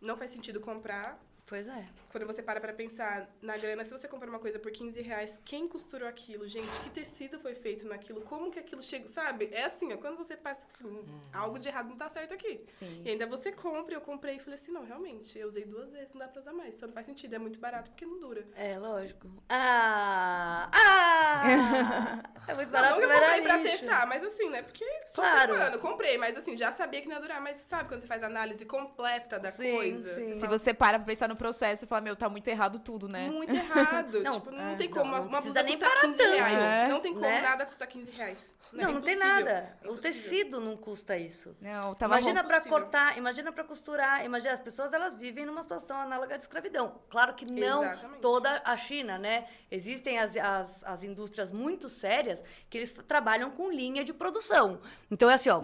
não 0.02 0.18
faz 0.18 0.32
sentido 0.32 0.60
comprar. 0.60 1.20
Pois 1.46 1.68
é. 1.68 1.86
Quando 2.10 2.26
você 2.26 2.42
para 2.42 2.62
pra 2.62 2.72
pensar 2.74 3.28
na 3.42 3.58
grana, 3.58 3.84
se 3.84 3.92
você 3.92 4.08
compra 4.08 4.30
uma 4.30 4.40
coisa 4.40 4.60
por 4.60 4.72
15 4.72 5.02
reais, 5.02 5.38
quem 5.44 5.68
costurou 5.68 6.08
aquilo? 6.08 6.48
Gente, 6.48 6.80
que 6.82 6.90
tecido 6.90 7.40
foi 7.40 7.54
feito 7.54 7.86
naquilo? 7.88 8.22
Como 8.22 8.50
que 8.52 8.60
aquilo 8.60 8.82
chega? 8.82 9.08
Sabe? 9.08 9.50
É 9.52 9.66
assim, 9.66 9.92
ó, 9.92 9.98
quando 9.98 10.16
você 10.18 10.38
passa 10.38 10.66
assim, 10.74 11.06
algo 11.34 11.60
de 11.60 11.68
errado 11.68 11.90
não 11.90 11.98
tá 11.98 12.10
certo 12.10 12.34
aqui. 12.34 12.64
Sim. 12.68 13.02
E 13.04 13.10
ainda 13.10 13.28
você 13.28 13.52
compra, 13.52 13.94
eu 13.96 14.02
comprei 14.02 14.36
e 14.36 14.40
falei 14.40 14.56
assim, 14.60 14.72
não, 14.72 14.86
realmente, 14.86 15.38
eu 15.38 15.48
usei 15.48 15.66
duas 15.66 15.92
vezes, 15.92 16.14
não 16.14 16.20
dá 16.20 16.28
pra 16.28 16.40
usar 16.42 16.54
mais. 16.54 16.76
Então 16.76 16.88
não 16.88 16.94
faz 16.94 17.06
sentido, 17.06 17.34
é 17.36 17.40
muito 17.40 17.60
barato 17.60 17.90
porque 17.90 18.06
não 18.06 18.20
dura. 18.20 18.46
É, 18.56 18.78
lógico. 18.80 19.28
Ah! 19.50 20.70
Ah! 20.74 22.24
É 22.46 22.54
muito 22.56 22.70
barato 22.72 23.00
não 23.00 23.02
eu 23.04 23.10
comprei 23.10 23.42
pra 23.42 23.56
lixo. 23.56 23.78
testar, 23.80 24.06
mas 24.06 24.22
assim, 24.22 24.50
né? 24.50 24.62
Porque 24.62 24.84
Claro. 25.16 25.80
comprei, 25.80 26.18
mas 26.18 26.38
assim, 26.38 26.58
já 26.58 26.74
sabia 26.74 27.02
que 27.02 27.08
não 27.08 27.16
ia 27.16 27.22
durar. 27.22 27.40
Mas 27.42 27.56
sabe 27.70 27.88
quando 27.88 28.02
você 28.02 28.08
faz 28.08 28.22
a 28.22 28.26
análise 28.26 28.66
completa 28.66 29.40
da 29.40 29.50
Sim, 29.54 29.72
coisa? 29.72 30.16
sim. 30.16 30.34
Se 30.34 30.42
fala, 30.42 30.58
você 30.60 30.74
para 30.74 31.00
pra 31.00 31.06
pensar 31.06 31.30
no 31.30 31.33
processo 31.36 31.86
e 31.86 31.88
fala, 31.88 32.02
meu, 32.02 32.16
tá 32.16 32.28
muito 32.30 32.48
errado 32.48 32.80
tudo, 32.80 33.08
né? 33.08 33.30
Muito 33.30 33.54
errado. 33.54 34.20
Não, 34.24 34.34
tipo, 34.40 34.52
não 34.52 34.62
é, 34.72 34.76
tem 34.76 34.90
não, 34.90 34.98
como. 34.98 35.12
não 35.12 35.20
uma- 35.22 35.28
uma 35.28 35.42
blusa 35.42 35.64
nem 35.64 35.78
custa 35.78 35.90
parar 35.90 36.02
15 36.02 36.18
tanto, 36.18 36.34
reais. 36.34 36.58
É. 36.58 36.88
Não 36.88 37.00
tem 37.00 37.14
como 37.14 37.26
né? 37.26 37.42
nada 37.42 37.66
custar 37.66 37.88
15 37.88 38.12
reais. 38.12 38.54
Não, 38.72 38.90
é 38.90 38.92
não 38.92 39.02
tem 39.02 39.14
impossível. 39.14 39.36
nada. 39.46 39.78
É 39.84 39.88
o 39.88 39.98
tecido 39.98 40.60
não 40.60 40.76
custa 40.76 41.16
isso. 41.16 41.56
Não, 41.62 41.94
tava 41.94 42.16
Imagina 42.16 42.44
possível. 42.44 42.70
cortar, 42.72 43.18
imagina 43.20 43.52
pra 43.52 43.64
costurar, 43.64 44.26
imagina 44.26 44.52
as 44.52 44.60
pessoas 44.60 44.92
elas 44.94 45.16
vivem 45.16 45.46
numa 45.46 45.62
situação 45.62 45.96
análoga 45.96 46.38
de 46.38 46.44
escravidão. 46.44 46.96
Claro 47.08 47.36
que 47.36 47.46
não 47.46 47.84
Exatamente. 47.84 48.22
toda 48.22 48.62
a 48.66 48.76
China, 48.76 49.20
né? 49.20 49.48
Existem 49.70 50.18
as, 50.18 50.36
as, 50.36 50.84
as 50.86 51.04
indústrias 51.04 51.52
muito 51.52 51.88
sérias 51.88 52.44
que 52.68 52.80
eles 52.80 52.92
trabalham 53.08 53.52
com 53.52 53.70
linha 53.70 54.04
de 54.04 54.12
produção. 54.12 54.82
Então 55.12 55.30
é 55.30 55.36
assim, 55.36 55.50
ó, 55.50 55.62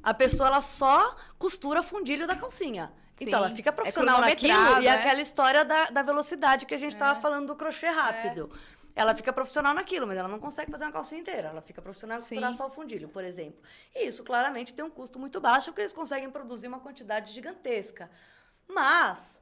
a 0.00 0.14
pessoa 0.14 0.48
ela 0.48 0.60
só 0.60 1.16
costura 1.36 1.82
fundilho 1.82 2.28
da 2.28 2.36
calcinha. 2.36 2.92
Então 3.20 3.38
Sim. 3.38 3.46
ela 3.46 3.54
fica 3.54 3.70
É 3.70 3.72
profissional 3.72 4.20
naquilo 4.20 4.52
cronometrado, 4.54 4.82
e 4.82 4.86
é 4.86 4.90
é. 4.90 4.94
aquela 4.94 5.20
história 5.20 5.64
da, 5.64 5.86
da 5.86 6.02
velocidade 6.02 6.64
que 6.64 6.74
a 6.74 6.78
gente 6.78 6.96
tava 6.96 7.20
falando 7.20 7.48
do 7.48 7.54
crochê 7.54 7.88
rápido. 7.88 8.50
Ela 8.96 9.14
fica 9.14 9.32
profissional 9.32 9.72
naquilo, 9.72 10.06
mas 10.06 10.16
ela 10.18 10.28
não 10.28 10.38
consegue 10.38 10.70
fazer 10.70 10.84
uma 10.84 10.92
calcinha 10.92 11.20
inteira. 11.20 11.48
Ela 11.48 11.62
fica 11.62 11.80
profissional 11.80 12.18
em 12.18 12.20
costurar 12.20 12.54
só 12.54 12.66
o 12.66 12.70
fundilho, 12.70 13.08
por 13.08 13.22
exemplo. 13.22 13.60
E 13.94 14.06
isso 14.06 14.24
claramente 14.24 14.74
tem 14.74 14.84
um 14.84 14.90
custo 14.90 15.18
muito 15.18 15.40
baixo, 15.40 15.66
porque 15.66 15.82
eles 15.82 15.92
conseguem 15.92 16.30
produzir 16.30 16.66
uma 16.66 16.80
quantidade 16.80 17.32
gigantesca. 17.32 18.10
Mas 18.66 19.40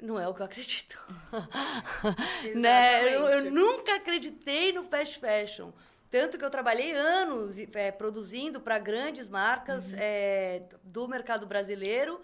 não 0.00 0.20
é 0.20 0.28
o 0.28 0.34
que 0.34 0.40
eu 0.40 0.46
acredito. 0.46 0.98
né? 2.54 3.14
Eu, 3.14 3.28
eu 3.28 3.50
nunca 3.50 3.96
acreditei 3.96 4.72
no 4.72 4.84
fast 4.84 5.18
fashion. 5.18 5.72
Tanto 6.10 6.38
que 6.38 6.44
eu 6.44 6.50
trabalhei 6.50 6.92
anos 6.92 7.58
eh, 7.58 7.90
produzindo 7.90 8.60
para 8.60 8.78
grandes 8.78 9.28
marcas 9.28 9.92
eh, 9.94 10.62
do 10.82 11.08
mercado 11.08 11.46
brasileiro, 11.46 12.20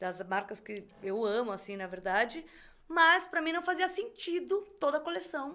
das 0.00 0.20
marcas 0.26 0.60
que 0.60 0.86
eu 1.02 1.24
amo, 1.24 1.52
assim, 1.52 1.76
na 1.76 1.86
verdade. 1.86 2.44
Mas 2.88 3.26
para 3.26 3.40
mim 3.42 3.52
não 3.52 3.62
fazia 3.62 3.88
sentido 3.88 4.62
toda 4.78 4.98
a 4.98 5.00
coleção 5.00 5.54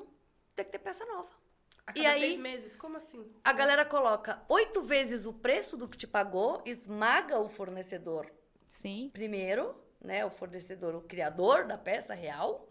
ter 0.55 0.65
que 0.65 0.71
ter 0.71 0.79
peça 0.79 1.05
nova. 1.05 1.29
A 1.87 1.91
E 1.91 1.95
cada 2.03 2.09
aí- 2.09 2.19
seis 2.21 2.39
meses, 2.39 2.75
como 2.75 2.97
assim? 2.97 3.33
A 3.43 3.53
galera 3.53 3.85
coloca 3.85 4.43
oito 4.49 4.81
vezes 4.83 5.25
o 5.25 5.33
preço 5.33 5.75
do 5.77 5.87
que 5.87 5.97
te 5.97 6.05
pagou, 6.07 6.61
esmaga 6.65 7.39
o 7.39 7.49
fornecedor 7.49 8.31
Sim. 8.69 9.09
primeiro, 9.13 9.75
né? 9.99 10.25
O 10.25 10.29
fornecedor, 10.29 10.95
o 10.95 11.01
criador 11.01 11.65
da 11.65 11.77
peça 11.77 12.13
real. 12.13 12.67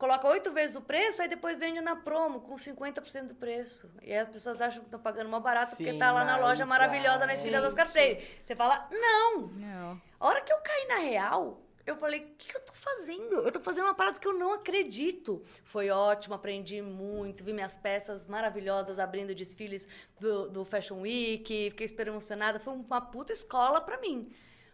Coloca 0.00 0.26
oito 0.28 0.50
vezes 0.50 0.76
o 0.76 0.80
preço, 0.80 1.20
aí 1.20 1.28
depois 1.28 1.58
vende 1.58 1.78
na 1.82 1.94
promo 1.94 2.40
com 2.40 2.56
50% 2.56 3.26
do 3.26 3.34
preço. 3.34 3.86
E 4.00 4.10
aí 4.10 4.18
as 4.18 4.28
pessoas 4.28 4.58
acham 4.58 4.80
que 4.80 4.86
estão 4.86 4.98
pagando 4.98 5.28
mais 5.28 5.42
barato 5.42 5.76
porque 5.76 5.92
Sim, 5.92 5.98
tá 5.98 6.10
lá 6.10 6.24
na 6.24 6.38
loja 6.38 6.64
maravilhosa 6.64 7.26
na 7.26 7.34
esquina 7.34 7.60
do 7.60 7.66
Oscar 7.66 7.86
Freire. 7.86 8.26
Você 8.42 8.56
fala, 8.56 8.88
não! 8.90 9.48
Não. 9.48 10.00
A 10.18 10.26
hora 10.26 10.40
que 10.40 10.50
eu 10.50 10.56
caí 10.62 10.86
na 10.88 10.96
real, 11.00 11.60
eu 11.84 11.96
falei, 11.96 12.20
o 12.20 12.34
que, 12.38 12.48
que 12.48 12.56
eu 12.56 12.62
tô 12.62 12.72
fazendo? 12.72 13.34
Eu 13.40 13.52
tô 13.52 13.60
fazendo 13.60 13.84
uma 13.84 13.94
parada 13.94 14.18
que 14.18 14.26
eu 14.26 14.32
não 14.32 14.54
acredito. 14.54 15.42
Foi 15.64 15.90
ótimo, 15.90 16.34
aprendi 16.34 16.80
muito, 16.80 17.44
vi 17.44 17.52
minhas 17.52 17.76
peças 17.76 18.26
maravilhosas 18.26 18.98
abrindo 18.98 19.34
desfiles 19.34 19.86
do, 20.18 20.48
do 20.48 20.64
Fashion 20.64 21.02
Week, 21.02 21.68
fiquei 21.72 21.86
super 21.86 22.06
emocionada. 22.06 22.58
Foi 22.58 22.72
uma 22.72 23.02
puta 23.02 23.34
escola 23.34 23.82
pra 23.82 23.98
mim. 23.98 24.32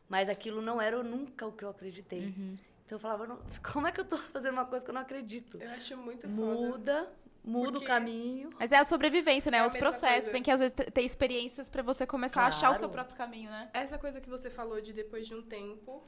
Mas 0.09 0.29
aquilo 0.29 0.63
não 0.63 0.81
era 0.81 1.03
nunca 1.03 1.45
o 1.49 1.51
que 1.51 1.65
eu 1.65 1.71
acreditei. 1.71 2.33
Então 2.87 2.97
eu 2.97 3.01
falava, 3.01 3.27
não, 3.27 3.39
como 3.73 3.87
é 3.87 3.93
que 3.93 4.01
eu 4.01 4.05
tô 4.05 4.17
fazendo 4.17 4.53
uma 4.55 4.65
coisa 4.65 4.85
que 4.85 4.91
eu 4.91 4.95
não 4.95 5.01
acredito? 5.03 5.59
Eu 5.61 5.71
acho 5.71 5.97
muito 5.97 6.29
foda. 6.29 6.31
Muda, 6.31 7.13
muda 7.45 7.73
Porque- 7.73 7.85
o 7.85 7.89
caminho. 7.89 8.51
Mas 8.59 8.73
é 8.73 8.77
a 8.79 8.85
sobrevivência, 8.85 9.51
né? 9.51 9.59
É 9.59 9.67
Os 9.67 9.75
processos. 9.77 10.15
coisa. 10.27 10.33
Tem 10.33 10.43
que, 10.43 10.51
às 10.51 10.61
vezes, 10.61 10.75
ter 10.93 11.03
experiências 11.03 11.69
pra 11.69 11.83
você 11.83 12.07
começar 12.07 12.43
a 12.43 12.47
achar 12.47 12.71
o 12.71 12.75
seu 12.75 12.89
Claro. 12.89 12.93
próprio 12.93 13.17
caminho, 13.17 13.51
né? 13.51 13.69
Essa 13.75 13.99
coisa 13.99 14.21
que 14.21 14.31
você 14.31 14.49
falou 14.49 14.81
de 14.81 14.93
depois 14.93 15.27
de 15.27 15.35
um 15.35 15.43
tempo, 15.43 16.03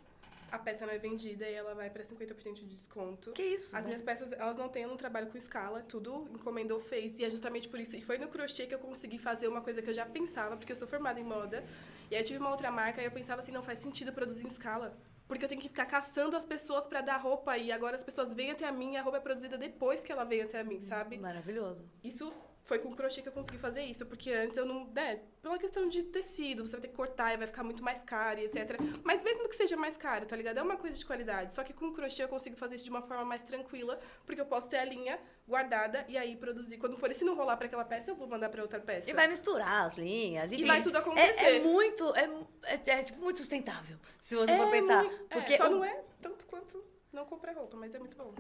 a 0.53 0.59
peça 0.59 0.87
não 0.87 0.93
é 0.95 0.99
vendida 0.99 1.47
e 1.49 1.53
ela 1.53 1.75
vai 1.75 1.91
pra 1.91 2.03
50% 2.05 2.55
de 2.61 2.67
desconto. 2.67 3.33
Que 3.33 3.43
isso? 3.43 3.77
As 3.77 3.83
né? 3.83 3.89
minhas 3.89 4.03
peças, 4.03 4.33
elas 4.33 4.57
não 4.57 4.69
têm, 4.69 4.85
eu 4.85 4.89
não 4.89 4.97
trabalho 4.97 5.27
com 5.27 5.37
escala, 5.37 5.83
tudo 5.83 6.27
encomendou, 6.33 6.81
fez. 6.81 7.19
E 7.19 7.25
é 7.25 7.29
justamente 7.31 7.69
por 7.69 7.79
isso. 7.81 7.97
E 7.97 8.01
foi 8.01 8.19
no 8.19 8.29
crochê 8.29 8.67
que 8.67 8.75
eu 8.75 8.79
consegui 8.79 9.19
fazer 9.19 9.49
uma 9.49 9.61
coisa 9.61 9.83
que 9.83 9.91
eu 9.91 9.95
já 9.95 10.07
pensava, 10.07 10.57
porque 10.57 10.71
eu 10.73 10.77
sou 10.77 10.87
formada 10.89 11.19
em 11.21 11.25
moda. 11.25 11.65
E 12.11 12.15
aí 12.15 12.23
eu 12.23 12.25
tive 12.25 12.39
uma 12.39 12.51
outra 12.51 12.71
marca 12.71 13.03
e 13.03 13.05
eu 13.05 13.11
pensava 13.11 13.43
assim, 13.43 13.53
não 13.53 13.63
faz 13.65 13.81
sentido 13.81 14.13
produzir 14.13 14.45
em 14.45 14.49
escala. 14.49 14.97
Porque 15.29 15.45
eu 15.45 15.49
tenho 15.49 15.61
que 15.61 15.69
ficar 15.69 15.85
caçando 15.85 16.37
as 16.37 16.45
pessoas 16.45 16.87
pra 16.87 17.03
dar 17.03 17.19
roupa 17.19 17.57
e 17.59 17.71
agora 17.71 17.95
as 17.95 18.03
pessoas 18.03 18.33
vêm 18.33 18.51
até 18.51 18.67
a 18.67 18.73
mim 18.73 18.95
e 18.95 18.97
a 18.97 19.03
roupa 19.03 19.19
é 19.19 19.21
produzida 19.21 19.59
depois 19.59 20.03
que 20.03 20.11
ela 20.11 20.25
vem 20.25 20.41
até 20.41 20.61
a 20.61 20.65
mim, 20.65 20.81
sabe? 20.81 21.19
Maravilhoso. 21.19 21.87
Isso 22.03 22.33
foi 22.69 22.79
com 22.79 22.93
crochê 22.95 23.23
que 23.23 23.29
eu 23.29 23.33
consegui 23.33 23.57
fazer 23.57 23.81
isso, 23.83 24.05
porque 24.05 24.31
antes 24.31 24.55
eu 24.59 24.67
não. 24.67 24.85
Né, 24.93 25.21
pela 25.41 25.57
questão 25.59 25.89
de 25.89 26.03
tecido, 26.03 26.67
você 26.67 26.73
vai 26.73 26.83
ter 26.83 26.89
que 26.89 26.95
cortar 26.95 27.33
e 27.33 27.39
vai 27.39 27.47
ficar 27.47 27.65
muito 27.65 27.83
mais 27.83 28.03
caro 28.03 28.41
e 28.41 28.45
etc. 28.45 28.79
Mas 29.03 29.23
mesmo 29.23 29.49
que 29.49 29.57
seja 29.57 29.75
mais 29.75 29.97
caro, 29.97 30.27
tá 30.27 30.37
ligado? 30.37 30.59
É 30.59 30.63
uma 30.63 30.77
coisa 30.77 30.95
de 30.95 31.05
qualidade. 31.07 31.55
Só 31.55 31.65
que 31.65 31.73
com 31.73 31.91
crochê 31.95 32.23
eu 32.25 32.29
consigo 32.29 32.57
fazer 32.57 32.75
isso 32.75 32.85
de 32.85 32.91
uma 32.91 33.01
forma 33.01 33.25
mais 33.25 33.41
tranquila, 33.43 33.99
porque 34.27 34.39
eu 34.39 34.45
posso 34.45 34.69
ter 34.69 34.77
a 34.77 34.85
linha 34.85 35.19
guardada 35.49 36.05
e 36.09 36.19
aí 36.19 36.37
produzir. 36.37 36.77
Quando 36.77 36.99
for, 36.99 37.11
e 37.11 37.15
se 37.15 37.25
não 37.25 37.35
rolar 37.35 37.57
pra 37.57 37.67
aquela 37.69 37.87
peça, 37.87 38.11
eu 38.11 38.15
vou 38.17 38.29
mandar 38.29 38.51
pra 38.51 38.61
outra 38.61 38.79
peça. 38.79 39.09
E 39.09 39.15
vai 39.15 39.27
misturar 39.29 39.87
as 39.87 39.97
linhas. 39.97 40.53
enfim. 40.53 40.67
vai 40.67 40.83
tudo 40.83 40.99
É- 40.99 41.01
acontecer. 41.01 41.41
É, 41.41 41.61
muito, 41.61 42.15
é, 42.15 42.29
é, 42.65 42.81
é, 42.99 43.03
tipo, 43.03 43.19
muito 43.19 43.39
sustentável, 43.39 43.97
se 44.21 44.37
você 44.37 44.55
for 44.55 44.71
pensar. 44.71 45.05
muito- 45.05 45.25
é, 45.31 45.35
Porque 45.41 45.57
só 45.57 45.69
o- 45.69 45.71
não 45.71 45.85
é 45.85 46.03
tanto 46.21 46.45
quanto 46.45 46.85
não 47.11 47.25
comprar 47.25 47.53
roupa, 47.55 47.79
mas 47.79 47.95
é 47.95 47.99
muito 47.99 48.15
bom. 48.15 48.35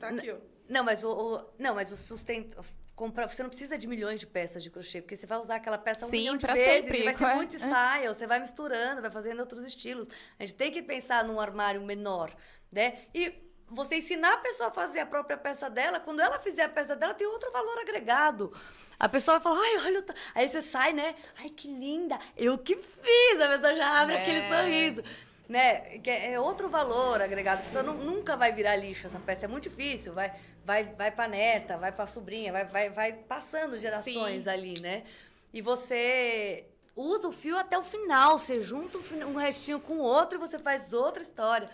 Tá 0.00 0.08
aqui, 0.08 0.32
ó. 0.32 0.36
Não, 0.68 0.82
mas 0.82 1.04
o, 1.04 1.12
o- 1.12 1.44
não, 1.56 1.76
mas 1.76 1.92
o 1.92 1.96
sustento 1.96 2.58
comprar, 2.98 3.28
você 3.28 3.42
não 3.42 3.48
precisa 3.48 3.78
de 3.78 3.86
milhões 3.86 4.18
de 4.18 4.26
peças 4.26 4.62
de 4.62 4.70
crochê, 4.70 5.00
porque 5.00 5.14
você 5.16 5.24
vai 5.26 5.38
usar 5.38 5.54
aquela 5.54 5.78
peça 5.78 6.04
um 6.04 6.10
Sim, 6.10 6.18
milhão 6.18 6.36
de 6.36 6.46
vezes, 6.46 6.64
sempre, 6.64 7.00
e 7.00 7.04
vai 7.04 7.14
ser 7.14 7.24
é. 7.24 7.34
muito 7.36 7.54
style, 7.56 8.08
você 8.08 8.26
vai 8.26 8.40
misturando, 8.40 9.00
vai 9.00 9.10
fazendo 9.10 9.40
outros 9.40 9.64
estilos. 9.64 10.08
A 10.38 10.44
gente 10.44 10.56
tem 10.56 10.72
que 10.72 10.82
pensar 10.82 11.24
num 11.24 11.40
armário 11.40 11.80
menor, 11.80 12.34
né? 12.72 12.98
E 13.14 13.32
você 13.70 13.96
ensinar 13.96 14.32
a 14.32 14.38
pessoa 14.38 14.70
a 14.70 14.72
fazer 14.72 14.98
a 15.00 15.06
própria 15.06 15.36
peça 15.36 15.70
dela, 15.70 16.00
quando 16.00 16.20
ela 16.20 16.38
fizer 16.40 16.64
a 16.64 16.68
peça 16.68 16.96
dela, 16.96 17.14
tem 17.14 17.26
outro 17.26 17.52
valor 17.52 17.78
agregado. 17.78 18.52
A 18.98 19.08
pessoa 19.08 19.38
vai 19.38 19.42
falar, 19.54 19.64
ai, 19.64 19.76
olha, 19.86 20.00
o 20.00 20.02
ta-" 20.02 20.14
aí 20.34 20.48
você 20.48 20.60
sai, 20.60 20.92
né? 20.92 21.14
Ai, 21.38 21.50
que 21.50 21.68
linda, 21.68 22.18
eu 22.36 22.58
que 22.58 22.74
fiz, 22.76 23.40
a 23.40 23.48
pessoa 23.48 23.76
já 23.76 24.00
abre 24.00 24.16
É. 24.16 24.22
aquele 24.22 24.48
sorriso. 24.48 25.02
Né? 25.48 25.98
Que 26.00 26.10
é 26.10 26.38
outro 26.38 26.68
valor 26.68 27.22
agregado. 27.22 27.60
A 27.60 27.62
pessoa 27.62 27.82
nu- 27.82 27.94
nunca 27.94 28.36
vai 28.36 28.52
virar 28.52 28.76
lixo 28.76 29.06
essa 29.06 29.18
peça. 29.18 29.46
É 29.46 29.48
muito 29.48 29.66
difícil. 29.70 30.12
Vai, 30.12 30.34
vai, 30.68 30.84
vai 30.84 31.10
pra 31.10 31.26
neta, 31.26 31.78
vai 31.78 31.90
pra 31.90 32.06
sobrinha, 32.06 32.52
vai, 32.52 32.66
vai, 32.66 32.90
vai 32.90 33.12
passando 33.14 33.80
gerações 33.80 34.44
Sim. 34.44 34.50
ali, 34.50 34.78
né? 34.82 35.02
E 35.50 35.62
você 35.62 36.66
usa 36.94 37.26
o 37.26 37.32
fio 37.32 37.56
até 37.56 37.78
o 37.78 37.82
final. 37.82 38.38
Você 38.38 38.60
junta 38.60 38.98
um 39.24 39.36
restinho 39.36 39.80
com 39.80 39.94
o 39.94 40.02
outro 40.02 40.36
e 40.36 40.38
você 40.38 40.58
faz 40.58 40.92
outra 40.92 41.22
história. 41.22 41.70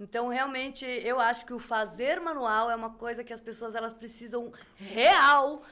Então, 0.00 0.28
realmente, 0.28 0.86
eu 0.86 1.20
acho 1.20 1.44
que 1.44 1.52
o 1.52 1.58
fazer 1.58 2.20
manual 2.20 2.70
é 2.70 2.74
uma 2.74 2.88
coisa 2.88 3.22
que 3.22 3.34
as 3.34 3.40
pessoas 3.40 3.74
elas 3.74 3.92
precisam 3.92 4.50
real 4.76 5.62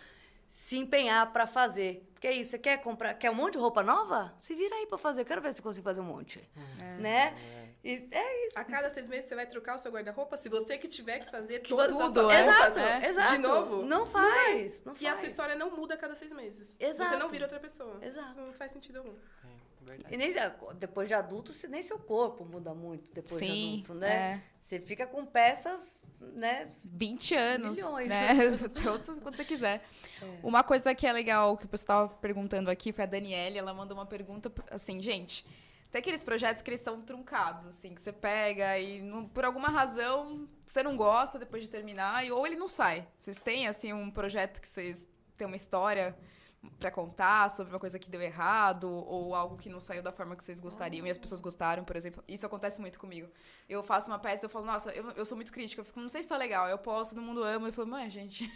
se 0.47 0.77
empenhar 0.77 1.33
pra 1.33 1.47
fazer. 1.47 2.07
Porque 2.13 2.27
é 2.27 2.33
isso, 2.35 2.51
você 2.51 2.59
quer 2.59 2.83
comprar, 2.83 3.15
quer 3.15 3.31
um 3.31 3.35
monte 3.35 3.53
de 3.55 3.59
roupa 3.59 3.83
nova? 3.83 4.35
Se 4.39 4.55
vira 4.55 4.75
aí 4.75 4.87
pra 4.87 4.99
fazer. 4.99 5.23
Eu 5.23 5.25
quero 5.25 5.41
ver 5.41 5.55
se 5.55 5.63
consegue 5.63 5.85
fazer 5.85 6.03
um 6.03 6.05
monte. 6.05 6.47
Né? 6.99 7.35
E 7.87 8.09
é 8.11 8.47
isso. 8.49 8.59
A 8.59 8.65
cada 8.65 8.91
seis 8.91 9.09
meses 9.09 9.29
você 9.29 9.35
vai 9.37 9.47
trocar 9.47 9.77
o 9.77 9.79
seu 9.79 9.93
guarda-roupa? 9.93 10.37
Se 10.37 10.49
você 10.49 10.77
que 10.77 10.89
tiver 10.89 11.21
que 11.21 11.31
fazer 11.31 11.61
todas 11.61 11.93
as 11.95 12.07
tudo, 12.07 12.21
suas 12.23 12.35
é. 12.35 12.43
roupas, 12.43 12.59
Exato, 12.67 12.77
né? 12.81 13.09
exato. 13.09 13.33
De 13.33 13.39
novo? 13.39 13.83
Não 13.85 14.07
faz, 14.07 14.83
não, 14.85 14.93
faz. 14.95 15.03
E 15.03 15.07
a 15.07 15.15
sua 15.17 15.29
história 15.29 15.55
não 15.55 15.71
muda 15.71 15.95
a 15.95 15.97
cada 15.97 16.15
seis 16.17 16.33
meses. 16.33 16.67
Exato. 16.81 17.11
Você 17.11 17.17
não 17.17 17.29
vira 17.29 17.45
outra 17.45 17.61
pessoa. 17.61 17.97
Exato. 18.03 18.41
Não 18.41 18.53
faz 18.55 18.73
sentido 18.73 18.97
algum. 18.99 19.11
É, 19.13 19.85
verdade. 19.91 20.15
E 20.15 20.17
nem, 20.17 20.35
depois 20.75 21.07
de 21.07 21.15
adulto, 21.15 21.53
se- 21.53 21.69
nem 21.69 21.81
seu 21.81 21.99
corpo 21.99 22.45
muda 22.45 22.75
muito 22.75 23.13
depois 23.15 23.41
de 23.41 23.47
Sim, 23.47 23.73
adulto, 23.75 23.95
né? 23.95 24.13
é. 24.13 24.57
Você 24.61 24.81
fica 24.81 25.07
com 25.07 25.25
peças, 25.25 26.01
né? 26.21 26.67
20 26.87 27.37
anos, 27.37 27.77
Milhões. 27.77 28.11
né? 28.11 28.31
Todos 28.83 29.09
quando 29.23 29.37
você 29.37 29.45
quiser. 29.45 29.81
É. 30.21 30.27
Uma 30.43 30.65
coisa 30.65 30.93
que 30.93 31.07
é 31.07 31.13
legal, 31.13 31.57
que 31.57 31.67
o 31.67 31.69
pessoal 31.69 32.09
tava 32.09 32.21
perguntando 32.21 32.69
aqui, 32.69 32.91
foi 32.93 33.05
a 33.05 33.07
Daniele, 33.07 33.59
ela 33.59 33.73
mandou 33.73 33.97
uma 33.97 34.07
pergunta, 34.07 34.51
assim, 34.73 35.01
gente, 35.01 35.47
tem 35.97 36.01
aqueles 36.01 36.23
projetos 36.23 36.61
que 36.61 36.69
eles 36.69 36.81
são 36.81 37.01
truncados, 37.01 37.67
assim, 37.67 37.95
que 37.95 38.03
você 38.03 38.13
pega 38.13 38.79
e 38.79 39.01
não- 39.01 39.27
por 39.27 39.45
alguma 39.47 39.69
razão 39.69 40.47
você 40.67 40.83
não 40.83 40.95
gosta 40.97 41.39
depois 41.39 41.63
de 41.63 41.71
terminar, 41.71 42.27
e, 42.27 42.31
ou 42.31 42.47
ele 42.47 42.57
não 42.57 42.69
sai. 42.69 43.07
Vocês 43.19 43.41
têm, 43.41 43.67
assim, 43.67 43.93
um 43.95 44.11
projeto 44.11 44.61
que 44.61 44.69
vocês 44.69 45.07
têm 45.39 45.47
uma 45.47 45.57
história 45.57 46.15
pra 46.81 46.91
contar 46.91 47.49
sobre 47.51 47.73
uma 47.73 47.79
coisa 47.79 47.99
que 47.99 48.11
deu 48.11 48.21
errado 48.21 48.91
ou 48.91 49.35
algo 49.35 49.57
que 49.57 49.69
não 49.71 49.81
saiu 49.81 50.03
da 50.03 50.11
forma 50.13 50.35
que 50.37 50.43
vocês 50.45 50.59
gostariam 50.61 51.07
e 51.07 51.11
as 51.11 51.17
pessoas 51.17 51.41
gostaram, 51.41 51.85
por 51.85 51.95
exemplo. 51.97 52.23
Isso 52.27 52.45
acontece 52.45 52.81
muito 52.81 52.99
comigo. 52.99 53.29
Eu 53.69 53.83
faço 53.83 54.11
uma 54.11 54.19
peça 54.19 54.45
e 54.45 54.47
eu 54.47 54.51
falo, 54.51 54.67
nossa, 54.67 54.91
eu, 54.91 55.11
eu 55.13 55.25
sou 55.25 55.37
muito 55.37 55.53
crítica, 55.53 55.81
eu 55.81 55.85
fico, 55.85 56.01
não 56.01 56.09
sei 56.09 56.23
se 56.23 56.29
tá 56.29 56.37
legal. 56.37 56.69
Eu 56.69 56.77
posto, 56.79 57.15
todo 57.15 57.23
mundo 57.25 57.43
ama, 57.43 57.69
eu 57.69 57.73
falo, 57.73 57.89
mãe, 57.89 58.11
gente. 58.11 58.51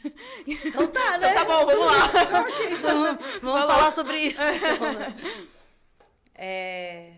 Então 0.47 0.89
tá, 0.89 1.17
né? 1.19 1.31
Então 1.33 1.35
tá 1.35 1.45
bom, 1.47 1.65
vamos 1.67 1.87
lá. 1.87 2.09
vamos 2.83 3.41
vamos 3.41 3.61
falar 3.67 3.91
sobre 3.93 4.17
isso. 4.19 4.43
então, 4.43 4.93
né? 4.93 5.17
É, 6.35 7.13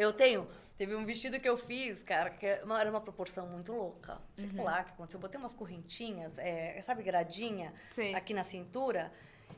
Eu 0.00 0.12
tenho. 0.14 0.48
Teve 0.78 0.94
um 0.96 1.04
vestido 1.04 1.38
que 1.38 1.46
eu 1.48 1.58
fiz, 1.58 2.02
cara, 2.02 2.30
que 2.30 2.46
é 2.46 2.62
era 2.80 2.90
uma 2.90 3.02
proporção 3.02 3.46
muito 3.46 3.70
louca. 3.70 4.18
Sei 4.34 4.48
Uhum. 4.48 4.64
lá 4.64 4.80
o 4.80 4.84
que 4.86 4.90
aconteceu. 4.92 5.18
Eu 5.18 5.20
botei 5.20 5.38
umas 5.38 5.52
correntinhas, 5.52 6.38
é, 6.38 6.80
sabe, 6.86 7.02
gradinha, 7.02 7.74
Sim. 7.90 8.14
aqui 8.14 8.32
na 8.32 8.42
cintura, 8.42 9.12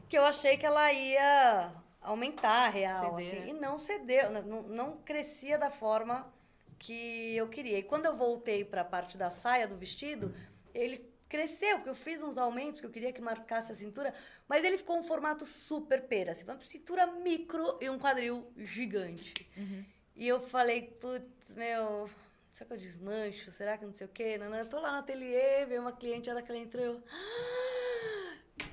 que 0.08 0.18
eu 0.18 0.24
achei 0.24 0.56
que 0.56 0.66
ela 0.66 0.92
ia 0.92 1.72
aumentar 2.00 2.70
real, 2.70 3.14
Ceder, 3.16 3.40
assim. 3.40 3.50
E 3.50 3.52
não 3.52 3.78
cedeu, 3.78 4.30
não- 4.32 4.62
não, 4.64 4.96
crescia 5.04 5.56
da 5.56 5.70
forma 5.70 6.26
que 6.76 7.36
eu 7.36 7.48
queria. 7.48 7.78
E 7.78 7.84
quando 7.84 8.06
eu 8.06 8.16
voltei 8.16 8.64
para 8.64 8.80
a 8.80 8.84
parte 8.84 9.16
da 9.16 9.30
saia 9.30 9.68
do 9.68 9.76
vestido, 9.76 10.34
ele 10.74 11.08
cresceu, 11.28 11.76
porque 11.76 11.88
eu 11.90 11.94
fiz 11.94 12.20
uns 12.20 12.36
aumentos 12.36 12.80
que 12.80 12.84
eu 12.86 12.90
queria 12.90 13.12
que 13.12 13.22
marcasse 13.22 13.70
a 13.70 13.76
cintura, 13.76 14.12
mas 14.48 14.64
ele 14.64 14.76
ficou 14.76 14.98
um 14.98 15.04
formato 15.04 15.46
super 15.46 16.02
pera, 16.02 16.32
assim, 16.32 16.44
uma 16.44 16.58
cintura 16.60 17.06
micro 17.06 17.78
e 17.80 17.88
um 17.88 17.96
quadril 17.98 18.52
gigante. 18.56 19.32
E 20.14 20.28
eu 20.28 20.40
falei, 20.40 20.82
putz, 21.00 21.54
meu, 21.54 22.08
será 22.52 22.66
que 22.68 22.74
eu 22.74 22.78
desmancho? 22.78 23.50
Será 23.50 23.78
que 23.78 23.84
não 23.84 23.92
sei 23.92 24.06
o 24.06 24.10
quê? 24.10 24.38
Não, 24.38 24.50
não. 24.50 24.58
Eu 24.58 24.68
tô 24.68 24.78
lá 24.78 24.92
no 24.92 24.98
ateliê, 24.98 25.64
veio 25.66 25.80
uma 25.80 25.92
cliente, 25.92 26.28
a 26.28 26.34
hora 26.34 26.42
que 26.42 26.50
ela 26.50 26.60
entrou, 26.60 26.84
eu... 26.84 27.02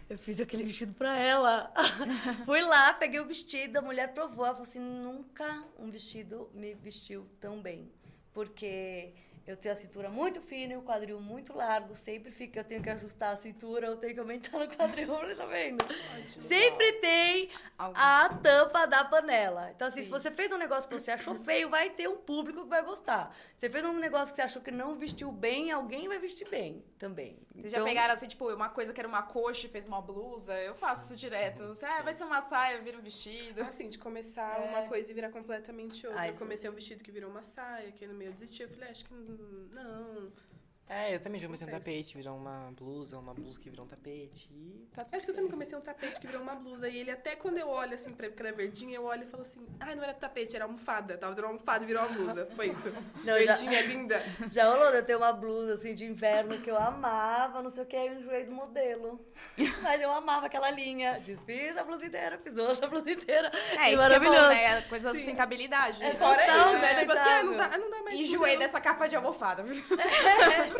Eu 0.09 0.17
fiz 0.17 0.39
aquele 0.39 0.63
vestido 0.63 0.93
pra 0.93 1.17
ela. 1.17 1.71
Fui 2.43 2.61
lá, 2.61 2.91
peguei 2.93 3.19
o 3.19 3.25
vestido, 3.25 3.77
a 3.77 3.81
mulher 3.81 4.11
provou. 4.11 4.43
Ela 4.43 4.55
falou 4.55 4.67
assim: 4.67 4.79
nunca 4.79 5.63
um 5.77 5.89
vestido 5.91 6.49
me 6.51 6.73
vestiu 6.73 7.27
tão 7.39 7.61
bem. 7.61 7.91
Porque 8.33 9.13
eu 9.47 9.57
tenho 9.57 9.73
a 9.73 9.75
cintura 9.77 10.09
muito 10.09 10.41
fina 10.41 10.73
e 10.73 10.77
o 10.77 10.81
quadril 10.81 11.19
muito 11.19 11.53
largo. 11.53 11.95
Sempre 11.95 12.31
fica, 12.31 12.59
eu 12.59 12.63
tenho 12.63 12.81
que 12.83 12.89
ajustar 12.89 13.33
a 13.33 13.35
cintura, 13.35 13.87
eu 13.87 13.97
tenho 13.97 14.13
que 14.13 14.19
aumentar 14.19 14.57
no 14.57 14.67
quadril. 14.67 15.09
Tá 15.39 15.45
vendo? 15.45 15.83
Sempre 16.27 16.93
tem 16.93 17.49
a 17.77 18.29
tampa 18.41 18.85
da 18.85 19.03
panela. 19.05 19.71
Então, 19.71 19.87
assim, 19.87 19.99
se 20.01 20.05
Sim. 20.05 20.11
você 20.11 20.31
fez 20.31 20.51
um 20.51 20.57
negócio 20.57 20.89
que 20.89 20.97
você 20.97 21.11
achou 21.11 21.35
feio, 21.35 21.69
vai 21.69 21.89
ter 21.89 22.07
um 22.09 22.17
público 22.17 22.63
que 22.63 22.69
vai 22.69 22.81
gostar. 22.83 23.35
Você 23.57 23.69
fez 23.69 23.83
um 23.85 23.93
negócio 23.93 24.33
que 24.33 24.35
você 24.35 24.41
achou 24.41 24.61
que 24.61 24.71
não 24.71 24.95
vestiu 24.95 25.31
bem, 25.31 25.71
alguém 25.71 26.07
vai 26.07 26.19
vestir 26.19 26.47
bem 26.49 26.83
também. 26.97 27.39
Vocês 27.55 27.71
já 27.71 27.77
Então, 27.77 27.87
pegaram 27.87 28.13
assim, 28.13 28.27
tipo, 28.27 28.49
uma 28.53 28.69
coisa 28.69 28.93
que 28.93 28.99
era 28.99 29.07
uma 29.07 29.21
coxa 29.23 29.67
e 29.67 29.69
fez 29.69 29.87
uma 29.87 30.01
blusa? 30.01 30.53
Eu 30.59 30.75
faço 30.75 31.05
isso 31.05 31.15
direto. 31.15 31.67
Você, 31.67 31.85
ah, 31.85 32.01
vai 32.01 32.13
ser 32.13 32.23
uma 32.23 32.41
saia, 32.41 32.79
vira 32.81 32.97
um 32.97 33.01
vestido. 33.01 33.61
Assim, 33.61 33.87
de 33.87 33.97
começar 33.97 34.61
É. 34.61 34.69
uma 34.69 34.87
coisa 34.87 35.09
e 35.11 35.13
virar 35.13 35.29
completamente 35.29 36.05
outra. 36.05 36.21
Ah, 36.21 36.27
eu 36.27 36.35
comecei 36.35 36.69
um 36.69 36.73
vestido 36.73 37.03
que 37.03 37.11
virou 37.11 37.29
uma 37.29 37.43
saia, 37.43 37.91
que 37.91 38.05
no 38.07 38.13
meio 38.13 38.29
eu 38.29 38.33
desisti. 38.33 38.63
Eu 38.63 38.69
falei, 38.69 38.89
acho 38.89 39.05
que 39.05 39.13
n- 39.13 39.28
não. 39.73 40.48
É, 40.91 41.13
eu 41.13 41.19
também 41.19 41.39
já 41.39 41.45
comecei 41.45 41.67
um 41.67 41.69
tapete, 41.69 42.17
virou 42.17 42.35
uma 42.35 42.71
blusa, 42.71 43.19
uma 43.19 43.31
blusa 43.31 43.59
que 43.59 43.69
virou 43.69 43.85
um 43.85 43.87
tapete. 43.87 44.49
E 44.51 44.87
tá 44.91 45.03
tudo 45.05 45.15
Acho 45.15 45.25
que 45.25 45.31
eu 45.31 45.35
também 45.35 45.51
comecei 45.51 45.77
um 45.77 45.81
tapete 45.81 46.19
que 46.19 46.25
virou 46.25 46.41
uma 46.41 46.55
blusa. 46.55 46.89
E 46.89 46.97
ele 46.97 47.11
até 47.11 47.35
quando 47.35 47.59
eu 47.59 47.69
olho 47.69 47.93
assim 47.93 48.11
pra 48.11 48.25
ele, 48.25 48.33
porque 48.33 48.41
ela 48.41 48.49
é 48.49 48.57
verdinha, 48.57 48.95
eu 48.95 49.03
olho 49.03 49.23
e 49.23 49.27
falo 49.27 49.43
assim, 49.43 49.67
ah, 49.79 49.93
não 49.95 50.01
era 50.01 50.15
tapete, 50.15 50.55
era 50.55 50.65
almofada. 50.65 51.15
Tava 51.15 51.31
usando 51.31 51.45
uma 51.45 51.51
almofada 51.51 51.83
e 51.83 51.87
virou 51.87 52.03
uma 52.03 52.11
blusa. 52.15 52.47
Foi 52.55 52.69
isso. 52.69 52.91
Não, 53.23 53.37
já- 53.43 53.53
verdinha, 53.53 53.81
linda. 53.83 54.23
Já 54.49 54.67
rolou 54.71 54.89
de 54.91 54.97
eu 54.97 55.05
ter 55.05 55.15
uma 55.15 55.31
blusa 55.31 55.75
assim 55.75 55.93
de 55.93 56.05
inverno 56.05 56.59
que 56.59 56.71
eu 56.71 56.77
amava, 56.77 57.61
não 57.61 57.69
sei 57.69 57.83
o 57.83 57.85
que, 57.85 57.95
eu 57.95 58.13
enjoei 58.13 58.45
do 58.45 58.51
modelo. 58.51 59.23
Mas 59.83 60.01
eu 60.01 60.11
amava 60.11 60.47
aquela 60.47 60.71
linha. 60.71 61.19
Desfiz 61.19 61.77
a 61.77 61.83
blusa 61.83 62.05
inteira, 62.07 62.39
fiz 62.39 62.57
outra 62.57 62.87
blusa 62.87 63.11
inteira. 63.11 63.51
É, 63.53 63.59
isso 63.59 63.77
que 63.77 63.85
é 63.85 63.95
bom, 63.95 63.97
maravilhoso. 63.97 64.49
né? 64.49 64.77
A 64.77 64.81
coisa 64.83 65.09
da 65.09 65.15
sustentabilidade. 65.15 66.01
É 66.01 66.13
né? 66.13 66.15
Fora 66.15 66.39
Total 66.39 66.67
isso, 66.67 66.77
né? 66.79 66.95
Tipo 66.95 67.11
assim, 67.11 67.29
ah, 67.29 67.43
não 67.43 67.57
dá, 67.57 67.77
não 67.77 67.89
dá 67.91 68.01
mais 68.03 68.19
Enjoei 68.19 68.57
dessa 68.57 68.81
capa 68.81 69.07
de 69.07 69.15
almofada. 69.15 69.63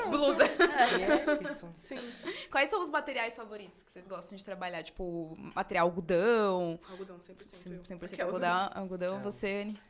Pronto. 0.01 0.17
Blusa. 0.17 0.43
E 0.45 1.03
é 1.03 1.51
isso. 1.51 1.69
Sim. 1.75 1.99
Quais 2.51 2.69
são 2.69 2.81
os 2.81 2.89
materiais 2.89 3.35
favoritos 3.35 3.81
que 3.83 3.91
vocês 3.91 4.07
gostam 4.07 4.37
de 4.37 4.43
trabalhar? 4.45 4.83
Tipo, 4.83 5.35
material 5.55 5.87
algodão, 5.87 6.79
Algodão, 6.89 7.17
100%. 7.19 7.71
eu. 7.73 7.83
100% 7.83 8.13
Aquela- 8.13 8.29
algodão, 8.29 8.69
algodão 8.73 9.15
Não. 9.17 9.23
você, 9.23 9.61
Anne? 9.63 9.81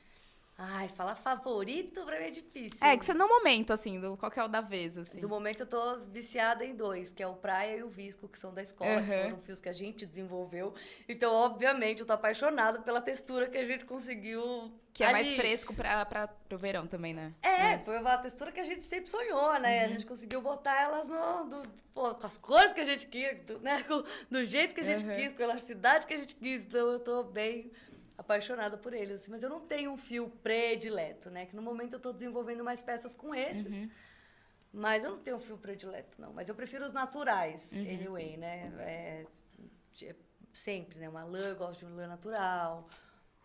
Ai, 0.62 0.89
falar 0.89 1.16
favorito 1.16 2.03
pra 2.03 2.20
mim 2.20 2.26
é 2.26 2.32
difícil. 2.32 2.78
É, 2.82 2.97
que 2.97 3.05
você 3.05 3.14
no 3.14 3.30
momento, 3.30 3.72
assim, 3.72 3.97
do, 3.97 4.18
qual 4.18 4.30
que 4.30 4.38
é 4.38 4.43
o 4.43 4.47
da 4.49 4.60
vez, 4.60 4.97
assim. 4.97 5.22
Do 5.22 5.30
momento 5.30 5.62
eu 5.62 5.66
tô 5.68 5.99
viciada 6.12 6.66
em 6.66 6.76
dois, 6.76 7.14
que 7.14 7.24
é 7.24 7.28
o 7.28 7.34
Praia 7.34 7.78
e 7.78 7.84
o 7.84 7.88
Visco, 7.88 8.28
que 8.28 8.38
são 8.38 8.53
da 8.53 8.62
escola, 8.62 9.01
que 9.01 9.10
Uhum. 9.10 9.24
foram 9.24 9.38
fios 9.41 9.62
que 9.62 9.70
a 9.70 9.74
gente 9.74 10.05
desenvolveu. 10.05 10.74
Então, 11.07 11.32
obviamente, 11.34 12.01
eu 12.01 12.05
tô 12.05 12.12
apaixonada 12.12 12.80
pela 12.82 12.99
textura 12.99 13.47
que 13.47 13.57
a 13.57 13.66
gente 13.66 13.86
conseguiu. 13.86 14.70
Que 14.93 15.05
é 15.05 15.12
mais 15.14 15.28
ali. 15.28 15.36
fresco 15.38 15.74
pra, 15.74 16.05
pra, 16.05 16.28
pro 16.28 16.57
verão 16.57 16.86
também, 16.88 17.14
né? 17.14 17.34
É, 17.41 17.78
foi 17.78 17.97
uma 17.99 18.18
textura 18.18 18.51
que 18.51 18.60
a 18.60 18.66
gente 18.66 18.82
sempre 18.84 19.10
sonhou, 19.10 19.57
né? 19.62 19.86
A 19.86 19.88
gente 19.88 20.05
conseguiu 20.05 20.41
botar 20.41 20.78
elas 20.82 21.07
no, 21.07 21.45
do- 21.45 21.70
pô, 21.93 22.14
com 22.16 22.28
as 22.28 22.38
cores 22.38 22.74
que 22.74 22.82
a 22.82 22.84
gente 22.84 23.05
quis, 23.07 23.39
do, 23.45 23.60
né? 23.60 23.82
Com- 23.84 24.03
do 24.30 24.43
jeito 24.43 24.74
que 24.74 24.82
a 24.82 24.84
gente 24.84 25.05
Uhum. 25.05 25.16
quis, 25.16 25.32
com 25.32 25.41
a 25.41 25.45
elasticidade 25.45 26.05
que 26.05 26.14
a 26.14 26.18
gente 26.18 26.36
quis. 26.36 26.66
Então 26.66 26.89
eu 26.91 26.99
tô 26.99 27.24
bem 27.24 27.72
apaixonada 28.20 28.78
por 28.78 28.93
eles. 28.93 29.22
assim, 29.22 29.32
mas 29.32 29.41
eu 29.41 29.49
não 29.49 29.61
tenho 29.61 29.91
um 29.91 29.97
fio 29.97 30.30
predileto, 30.43 31.30
né? 31.30 31.45
Que 31.45 31.55
no 31.55 31.61
momento 31.61 31.93
eu 31.93 31.99
tô 31.99 32.11
desenvolvendo 32.11 32.63
mais 32.63 32.82
peças 32.82 33.13
com 33.15 33.34
esses. 33.34 33.74
Uhum. 33.74 33.89
Mas 34.74 35.03
eu 35.03 35.11
não 35.11 35.20
tenho 35.20 35.38
um 35.38 35.39
fio 35.39 35.57
predileto, 35.57 36.22
não. 36.22 36.34
Mas 36.34 36.49
eu 36.49 36.53
prefiro 36.53 36.86
os 36.86 36.93
naturais, 36.93 37.72
Uhum. 37.72 37.80
anyway, 37.82 38.38
né? 38.38 38.72
É, 38.80 39.26
é 40.05 40.15
sempre, 40.51 40.99
né? 40.99 41.07
Uma 41.09 41.24
lã, 41.24 41.39
eu 41.39 41.55
gosto 41.55 41.80
de 41.80 41.86
uma 41.86 41.95
lã 41.95 42.07
natural. 42.07 42.88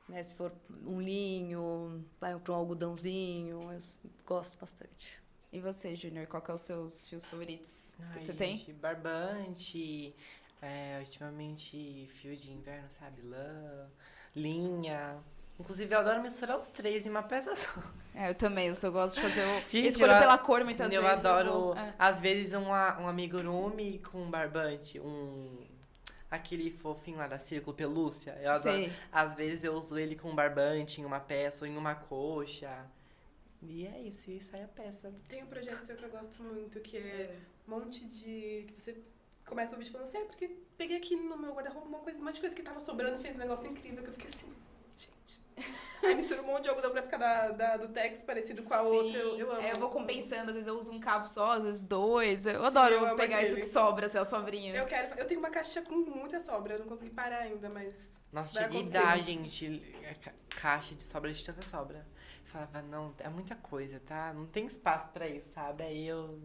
Né? 0.09 0.23
Se 0.23 0.35
for 0.35 0.53
um 0.85 1.01
linho, 1.01 2.05
vai 2.21 2.39
para 2.39 2.53
um 2.53 2.57
algodãozinho, 2.57 3.73
eu 3.73 3.79
gosto 4.27 4.59
bastante. 4.59 5.23
E 5.53 5.61
você, 5.61 5.95
Júnior, 5.95 6.27
qual 6.27 6.43
que 6.43 6.51
é 6.51 6.55
os 6.55 6.61
seus 6.63 7.07
fios 7.07 7.29
favoritos 7.29 7.97
Ai, 8.01 8.13
que 8.19 8.25
você 8.25 8.35
tem? 8.35 8.57
gente, 8.57 8.73
Barbante, 8.73 10.15
é, 10.61 10.99
ultimamente 10.99 12.09
fio 12.17 12.37
de 12.37 12.53
inverno, 12.53 12.91
sabe? 12.91 13.23
Lã, 13.23 13.89
linha. 14.35 15.17
Inclusive, 15.59 15.95
eu 15.95 15.99
adoro 16.01 16.21
misturar 16.21 16.59
os 16.59 16.69
três 16.69 17.07
em 17.07 17.11
uma 17.11 17.23
peça 17.23 17.55
só. 17.55 17.71
É, 18.15 18.31
eu 18.31 18.35
também, 18.35 18.69
eu 18.69 18.75
só 18.75 18.91
gosto 18.91 19.17
de 19.17 19.23
fazer 19.23 19.45
o... 19.45 19.61
Gente, 19.71 19.89
Escolho 19.89 20.13
eu 20.13 20.19
pela 20.19 20.39
cor 20.39 20.65
muitas 20.65 20.93
eu 20.93 21.03
vezes. 21.03 21.25
adoro, 21.25 21.51
vou- 21.53 21.77
é. 21.77 21.95
às 21.99 22.19
vezes, 22.21 22.53
uma, 22.53 22.99
um 23.01 23.09
amigurumi 23.09 23.99
com 24.01 24.29
barbante, 24.31 24.99
um... 25.01 25.65
Aquele 26.31 26.69
fofinho 26.71 27.19
lá 27.19 27.29
da 27.29 27.39
Círculo 27.39 27.77
Pelúcia. 27.77 28.37
Eu 28.43 28.51
adoro. 28.51 28.77
Sei. 28.77 28.93
Às 29.13 29.37
vezes 29.37 29.63
eu 29.63 29.75
uso 29.75 29.97
ele 29.97 30.17
com 30.17 30.35
barbante 30.35 31.01
em 31.01 31.05
uma 31.05 31.21
peça 31.21 31.65
ou 31.65 31.71
em 31.71 31.77
uma 31.77 31.95
coxa. 31.95 32.85
E 33.63 33.87
é 33.87 34.01
isso, 34.01 34.31
e 34.33 34.41
sai 34.41 34.65
a 34.65 34.67
peça. 34.69 35.13
Tem 35.29 35.45
um 35.45 35.47
projeto 35.47 35.85
seu 35.85 35.95
que 35.97 36.05
eu 36.05 36.11
gosto 36.11 36.43
muito, 36.43 36.81
que 36.81 36.97
é 36.97 37.37
um 37.69 37.71
monte 37.79 38.05
de. 38.05 38.67
que 38.67 38.75
você 38.77 38.97
começa 39.47 39.77
o 39.77 39.79
vídeo 39.79 39.93
falando 39.93 40.09
assim, 40.09 40.19
é 40.19 40.25
porque 40.25 40.51
peguei 40.77 40.97
aqui 40.97 41.17
no 41.17 41.37
meu 41.37 41.53
guarda-roupa 41.55 41.89
uma 41.89 41.99
coisa, 41.99 42.19
um 42.21 42.25
monte 42.25 42.35
de 42.37 42.41
coisa 42.41 42.55
que 42.57 42.63
tava 42.63 42.81
sobrando 42.81 43.19
e 43.19 43.23
fez 43.23 43.37
um 43.37 43.41
negócio 43.41 43.67
incrível 43.71 44.03
que 44.03 44.09
eu 44.11 44.15
fiquei 44.15 44.31
assim, 44.31 44.53
gente. 44.97 45.41
Aí 46.05 46.15
mistura 46.15 46.43
um 46.43 46.47
monte 46.47 46.65
de 46.65 46.69
algodão 46.69 46.91
pra 46.91 47.03
ficar 47.03 47.17
da, 47.17 47.49
da- 47.53 47.77
do 47.79 47.89
Tex 47.89 48.21
parecido 48.23 48.63
com 48.63 48.75
a 48.75 48.83
outra. 48.83 49.17
Eu, 49.19 49.39
eu 49.39 49.51
amo. 49.53 49.61
É, 49.63 49.73
eu 49.73 49.77
vou 49.77 49.89
compensando, 49.91 50.49
às 50.51 50.55
vezes 50.55 50.67
eu 50.67 50.77
uso 50.79 50.93
um 50.93 51.01
cabo 51.01 51.27
só, 51.29 51.53
às 51.53 51.63
vezes 51.63 51.83
dois. 51.85 52.45
Eu 52.45 52.61
Sim, 52.61 52.67
adoro 52.67 52.95
eu 52.95 53.17
pegar 53.17 53.41
isso 53.41 53.53
aquele. 53.53 53.67
que 53.67 53.73
sobra, 53.73 54.07
assim, 54.07 54.19
as 54.19 54.29
sobrinhas. 54.29 54.77
Eu 54.77 54.87
quero. 54.87 55.19
Eu 55.19 55.27
tenho 55.27 55.41
uma 55.41 55.49
caixa 55.51 55.81
com 55.83 55.95
muita 55.95 56.41
sobra, 56.41 56.75
eu 56.75 56.81
não 56.81 56.87
consegui 56.87 57.11
parar 57.11 57.39
ainda, 57.39 57.69
mas. 57.71 57.95
Nossa, 58.33 58.53
Vai 58.53 58.65
cheguei 58.65 58.83
a 58.83 58.91
dar, 58.91 59.19
gente, 59.19 59.83
é, 60.03 60.15
ca- 60.15 60.33
caixa 60.51 60.95
de 60.95 61.05
sobra 61.05 61.33
de 61.33 61.43
tanta 61.45 61.63
sobra. 61.63 62.05
Falava, 62.47 62.83
não, 62.83 63.15
é 63.21 63.29
muita 63.29 63.55
coisa, 63.57 63.99
tá? 64.01 64.33
Não 64.35 64.45
tem 64.47 64.67
espaço 64.67 65.09
pra 65.09 65.27
isso, 65.29 65.49
sabe? 65.55 65.85
Aí 65.85 66.07
eu. 66.07 66.39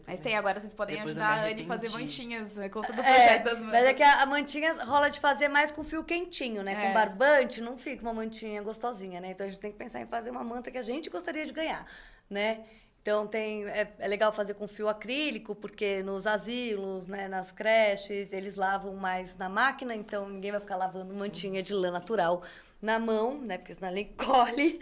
Depois 0.00 0.14
Mas 0.14 0.20
me- 0.20 0.30
tem, 0.30 0.36
agora 0.38 0.58
vocês 0.60 0.74
podem 0.74 0.96
Depois 0.96 1.16
ajudar 1.18 1.38
a 1.38 1.44
Anne 1.46 1.62
a 1.62 1.66
fazer 1.66 1.88
mantinhas, 1.90 2.56
né? 2.56 2.68
Com 2.68 2.82
todo 2.82 2.96
o 2.98 3.00
É, 3.02 3.04
projeto 3.14 3.44
das 3.44 3.58
Mas 3.60 3.84
é 3.84 3.94
que 3.94 4.02
a, 4.02 4.22
a 4.22 4.26
mantinha 4.26 4.84
rola 4.84 5.08
de 5.08 5.20
fazer 5.20 5.48
mais 5.48 5.70
com 5.70 5.84
fio 5.84 6.02
quentinho, 6.04 6.62
né? 6.62 6.72
É. 6.72 6.86
Com 6.88 6.94
barbante 6.94 7.60
não 7.60 7.76
fica 7.76 8.02
uma 8.02 8.14
mantinha 8.14 8.62
gostosinha, 8.62 9.20
né? 9.20 9.30
Então 9.30 9.46
a 9.46 9.50
gente 9.50 9.60
tem 9.60 9.72
que 9.72 9.78
pensar 9.78 10.00
em 10.00 10.06
fazer 10.06 10.30
uma 10.30 10.42
manta 10.44 10.70
que 10.70 10.78
a 10.78 10.82
gente 10.82 11.08
gostaria 11.10 11.44
de 11.46 11.52
ganhar, 11.52 11.86
né? 12.28 12.60
Então 13.00 13.26
tem, 13.26 13.64
é, 13.66 13.88
é 13.98 14.08
legal 14.08 14.32
fazer 14.32 14.54
com 14.54 14.68
fio 14.68 14.86
acrílico, 14.88 15.54
porque 15.54 16.02
nos 16.02 16.26
asilos, 16.26 17.06
né, 17.06 17.26
nas 17.26 17.50
creches, 17.50 18.32
eles 18.34 18.54
lavam 18.54 18.94
mais 18.96 19.34
na 19.36 19.48
máquina, 19.48 19.94
então 19.94 20.28
ninguém 20.28 20.50
vai 20.50 20.60
ficar 20.60 20.76
lavando 20.76 21.14
mantinha 21.14 21.62
de 21.62 21.72
lã 21.72 21.90
natural 21.90 22.42
na 22.82 22.98
mão, 22.98 23.40
né? 23.40 23.56
Porque 23.56 23.72
senão 23.72 23.88
ela 23.88 24.00
encolhe. 24.00 24.78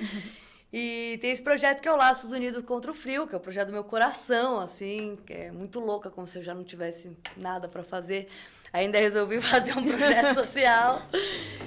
E 0.73 1.19
tem 1.21 1.31
esse 1.31 1.43
projeto 1.43 1.81
que 1.81 1.89
é 1.89 1.93
o 1.93 1.97
Laços 1.97 2.33
Unidos 2.33 2.63
contra 2.63 2.91
o 2.91 2.95
Frio, 2.95 3.27
que 3.27 3.35
é 3.35 3.39
o 3.39 3.41
projeto 3.41 3.69
do 3.69 3.73
meu 3.73 3.85
coração, 3.85 4.61
assim, 4.61 5.17
que 5.25 5.33
é 5.33 5.53
muito 5.53 5.79
louca, 5.79 6.11
como 6.11 6.27
se 6.27 6.39
eu 6.39 6.43
já 6.43 6.55
não 6.55 6.65
tivesse 6.65 7.17
nada 7.37 7.69
para 7.69 7.83
fazer. 7.83 8.29
Ainda 8.73 8.99
resolvi 8.99 9.41
fazer 9.43 9.77
um 9.77 9.85
projeto 9.85 10.35
social. 10.35 11.03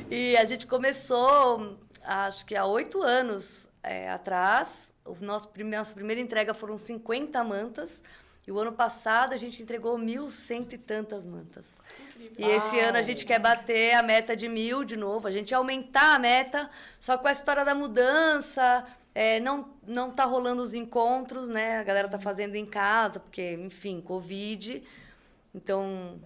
E 0.09 0.35
a 0.37 0.45
gente 0.45 0.67
começou, 0.67 1.77
acho 2.03 2.45
que 2.45 2.55
há 2.55 2.65
oito 2.65 3.01
anos 3.01 3.69
é, 3.81 4.09
atrás. 4.09 4.93
O 5.05 5.15
nosso, 5.21 5.49
nossa 5.63 5.93
primeira 5.93 6.21
entrega 6.21 6.53
foram 6.53 6.77
50 6.77 7.43
mantas. 7.43 8.03
E 8.45 8.51
o 8.51 8.59
ano 8.59 8.71
passado 8.71 9.33
a 9.33 9.37
gente 9.37 9.61
entregou 9.61 9.97
mil 9.97 10.29
cento 10.29 10.73
e 10.73 10.77
tantas 10.77 11.25
mantas. 11.25 11.65
Incrível. 12.19 12.49
E 12.49 12.55
esse 12.55 12.79
ano 12.79 12.97
a 12.97 13.01
gente 13.01 13.25
quer 13.25 13.39
bater 13.39 13.93
a 13.93 14.03
meta 14.03 14.35
de 14.35 14.47
mil 14.47 14.83
de 14.83 14.95
novo. 14.97 15.27
A 15.27 15.31
gente 15.31 15.53
aumentar 15.53 16.15
a 16.15 16.19
meta, 16.19 16.69
só 16.99 17.17
com 17.17 17.27
a 17.27 17.31
história 17.31 17.63
da 17.63 17.73
mudança. 17.73 18.85
é, 19.13 19.39
não, 19.39 19.73
não 19.85 20.11
tá 20.11 20.25
rolando 20.25 20.61
os 20.61 20.73
encontros, 20.73 21.49
né? 21.49 21.79
A 21.79 21.83
galera 21.83 22.07
tá 22.07 22.19
fazendo 22.19 22.55
em 22.55 22.65
casa, 22.65 23.19
porque, 23.19 23.53
enfim, 23.53 24.01
Covid. 24.01 24.83
Então, 25.53 26.19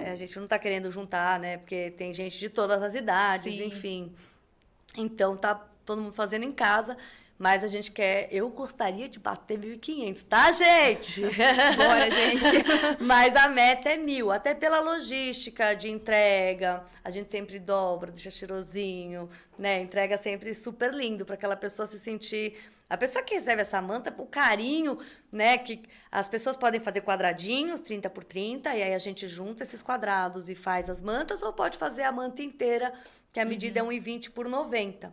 é, 0.00 0.10
a 0.12 0.16
gente 0.16 0.38
não 0.38 0.46
tá 0.46 0.58
querendo 0.58 0.90
juntar, 0.90 1.38
né? 1.38 1.58
Porque 1.58 1.90
tem 1.92 2.14
gente 2.14 2.38
de 2.38 2.48
todas 2.48 2.82
as 2.82 2.94
idades, 2.94 3.54
Sim. 3.54 3.66
enfim. 3.66 4.12
Então, 4.96 5.36
tá 5.36 5.54
todo 5.84 6.00
mundo 6.00 6.14
fazendo 6.14 6.44
em 6.44 6.52
casa. 6.52 6.96
Mas 7.42 7.64
a 7.64 7.66
gente 7.66 7.90
quer. 7.90 8.28
Eu 8.30 8.48
gostaria 8.50 9.08
de 9.08 9.18
bater 9.18 9.58
1.500, 9.58 10.24
tá, 10.28 10.52
gente? 10.52 11.22
Bora, 11.76 12.08
gente. 12.08 12.64
Mas 13.02 13.34
a 13.34 13.48
meta 13.48 13.88
é 13.88 13.96
mil, 13.96 14.30
até 14.30 14.54
pela 14.54 14.78
logística 14.78 15.74
de 15.74 15.90
entrega. 15.90 16.84
A 17.02 17.10
gente 17.10 17.32
sempre 17.32 17.58
dobra, 17.58 18.12
deixa 18.12 18.30
cheirosinho, 18.30 19.28
né? 19.58 19.80
Entrega 19.80 20.16
sempre 20.16 20.54
super 20.54 20.94
lindo 20.94 21.26
para 21.26 21.34
aquela 21.34 21.56
pessoa 21.56 21.84
se 21.84 21.98
sentir. 21.98 22.62
A 22.88 22.96
pessoa 22.96 23.24
que 23.24 23.34
recebe 23.34 23.62
essa 23.62 23.82
manta, 23.82 24.14
o 24.18 24.26
carinho, 24.26 25.00
né? 25.32 25.58
Que 25.58 25.82
as 26.12 26.28
pessoas 26.28 26.56
podem 26.56 26.80
fazer 26.80 27.00
quadradinhos, 27.00 27.80
30 27.80 28.08
por 28.08 28.22
30, 28.22 28.72
e 28.72 28.84
aí 28.84 28.94
a 28.94 28.98
gente 28.98 29.26
junta 29.26 29.64
esses 29.64 29.82
quadrados 29.82 30.48
e 30.48 30.54
faz 30.54 30.88
as 30.88 31.02
mantas, 31.02 31.42
ou 31.42 31.52
pode 31.52 31.76
fazer 31.76 32.04
a 32.04 32.12
manta 32.12 32.40
inteira, 32.40 32.94
que 33.32 33.40
a 33.40 33.44
medida 33.44 33.80
é 33.80 33.82
1,20 33.82 34.30
por 34.30 34.48
90. 34.48 35.12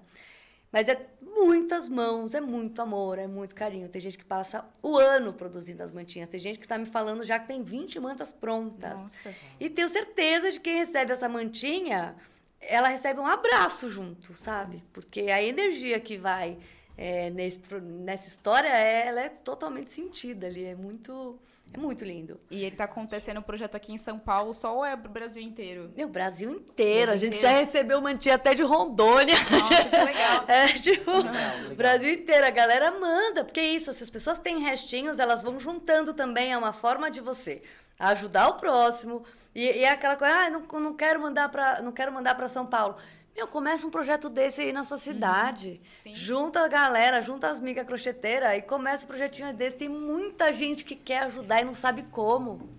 Mas 0.71 0.87
é 0.87 1.07
muitas 1.21 1.87
mãos, 1.87 2.33
é 2.33 2.41
muito 2.41 2.81
amor, 2.81 3.17
é 3.17 3.27
muito 3.27 3.55
carinho. 3.55 3.89
Tem 3.89 4.01
gente 4.01 4.17
que 4.17 4.25
passa 4.25 4.65
o 4.81 4.97
ano 4.97 5.33
produzindo 5.33 5.81
as 5.81 5.91
mantinhas. 5.91 6.29
Tem 6.29 6.39
gente 6.39 6.59
que 6.59 6.65
está 6.65 6.77
me 6.77 6.85
falando 6.85 7.23
já 7.23 7.39
que 7.39 7.47
tem 7.47 7.63
20 7.63 7.99
mantas 7.99 8.33
prontas. 8.33 8.99
Nossa. 8.99 9.33
E 9.59 9.69
tenho 9.69 9.89
certeza 9.89 10.51
de 10.51 10.59
que 10.59 10.69
quem 10.69 10.77
recebe 10.77 11.11
essa 11.11 11.27
mantinha, 11.27 12.15
ela 12.61 12.89
recebe 12.89 13.19
um 13.19 13.25
abraço 13.25 13.89
junto, 13.89 14.35
sabe? 14.35 14.83
Porque 14.93 15.21
a 15.21 15.41
energia 15.41 15.99
que 15.99 16.17
vai 16.17 16.57
é, 17.01 17.29
nesse, 17.29 17.61
nessa 17.81 18.27
história, 18.27 18.67
ela 18.67 19.21
é 19.21 19.29
totalmente 19.29 19.89
sentida 19.93 20.47
ali. 20.47 20.65
É 20.65 20.75
muito, 20.75 21.39
é 21.73 21.77
muito 21.77 22.03
lindo. 22.03 22.37
E 22.51 22.65
ele 22.65 22.75
tá 22.75 22.83
acontecendo 22.83 23.39
um 23.39 23.41
projeto 23.41 23.75
aqui 23.75 23.93
em 23.93 23.97
São 23.97 24.19
Paulo, 24.19 24.53
só 24.53 24.75
ou 24.75 24.83
é 24.83 24.97
pro 24.97 25.09
Brasil 25.09 25.41
inteiro? 25.41 25.93
Meu, 25.95 26.09
Brasil 26.09 26.51
inteiro. 26.51 27.03
a 27.03 27.05
Brasil 27.13 27.29
gente 27.31 27.37
inteiro. 27.37 27.55
já 27.55 27.61
recebeu 27.61 28.01
mantinha 28.01 28.35
até 28.35 28.53
de 28.53 28.63
Rondônia. 28.63 29.35
Nossa, 29.49 29.85
que 29.85 29.95
legal. 29.97 30.43
É, 30.49 30.67
tipo, 30.73 31.09
Legal, 31.11 31.31
legal. 31.31 31.75
Brasil 31.77 32.13
inteiro, 32.15 32.45
a 32.45 32.49
galera 32.49 32.91
manda. 32.91 33.45
Porque 33.45 33.61
é 33.61 33.67
isso, 33.67 33.93
se 33.93 34.03
as 34.03 34.09
pessoas 34.09 34.37
têm 34.37 34.59
restinhos, 34.59 35.19
elas 35.19 35.41
vão 35.41 35.57
juntando 35.57 36.13
também. 36.13 36.51
É 36.51 36.57
uma 36.57 36.73
forma 36.73 37.09
de 37.09 37.21
você 37.21 37.61
ajudar 37.97 38.49
o 38.49 38.53
próximo. 38.55 39.23
E, 39.55 39.63
e 39.63 39.83
é 39.85 39.89
aquela 39.91 40.17
coisa, 40.17 40.33
ah, 40.33 40.49
não, 40.49 40.61
não 40.81 40.93
quero 40.93 41.21
mandar 41.21 41.47
pra, 41.47 41.81
não 41.81 41.93
quero 41.93 42.11
mandar 42.11 42.35
para 42.35 42.49
São 42.49 42.65
Paulo. 42.65 42.97
Meu, 43.39 43.47
começa 43.47 43.87
um 43.87 43.89
projeto 43.89 44.27
desse 44.29 44.59
aí 44.59 44.73
na 44.73 44.83
sua 44.83 44.97
cidade. 44.97 45.79
Sim. 45.93 46.13
Junta 46.13 46.59
a 46.59 46.67
galera, 46.67 47.21
junta 47.21 47.47
as 47.47 47.57
migas 47.57 47.87
crocheteiras 47.87 48.57
e 48.57 48.61
começa 48.61 49.05
um 49.05 49.07
projetinho 49.07 49.53
desse. 49.53 49.77
Tem 49.77 49.87
muita 49.87 50.51
gente 50.51 50.83
que 50.83 50.93
quer 50.93 51.19
ajudar 51.19 51.61
e 51.61 51.63
não 51.63 51.73
sabe 51.73 52.03
como. 52.11 52.69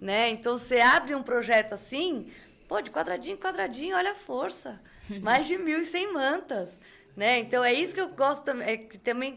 Né? 0.00 0.28
Então 0.28 0.56
você 0.56 0.78
abre 0.80 1.16
um 1.16 1.22
projeto 1.22 1.72
assim, 1.72 2.30
pô, 2.68 2.80
de 2.80 2.92
quadradinho 2.92 3.34
em 3.34 3.40
quadradinho, 3.40 3.96
olha 3.96 4.12
a 4.12 4.14
força. 4.14 4.80
Mais 5.20 5.48
de 5.48 5.56
1.100 5.56 6.12
mantas. 6.12 6.78
Né? 7.16 7.40
Então 7.40 7.64
é 7.64 7.72
isso 7.72 7.92
que 7.92 8.00
eu 8.00 8.10
gosto 8.10 8.44
também. 8.44 8.68
É 8.68 8.76
que 8.76 8.98
também 8.98 9.36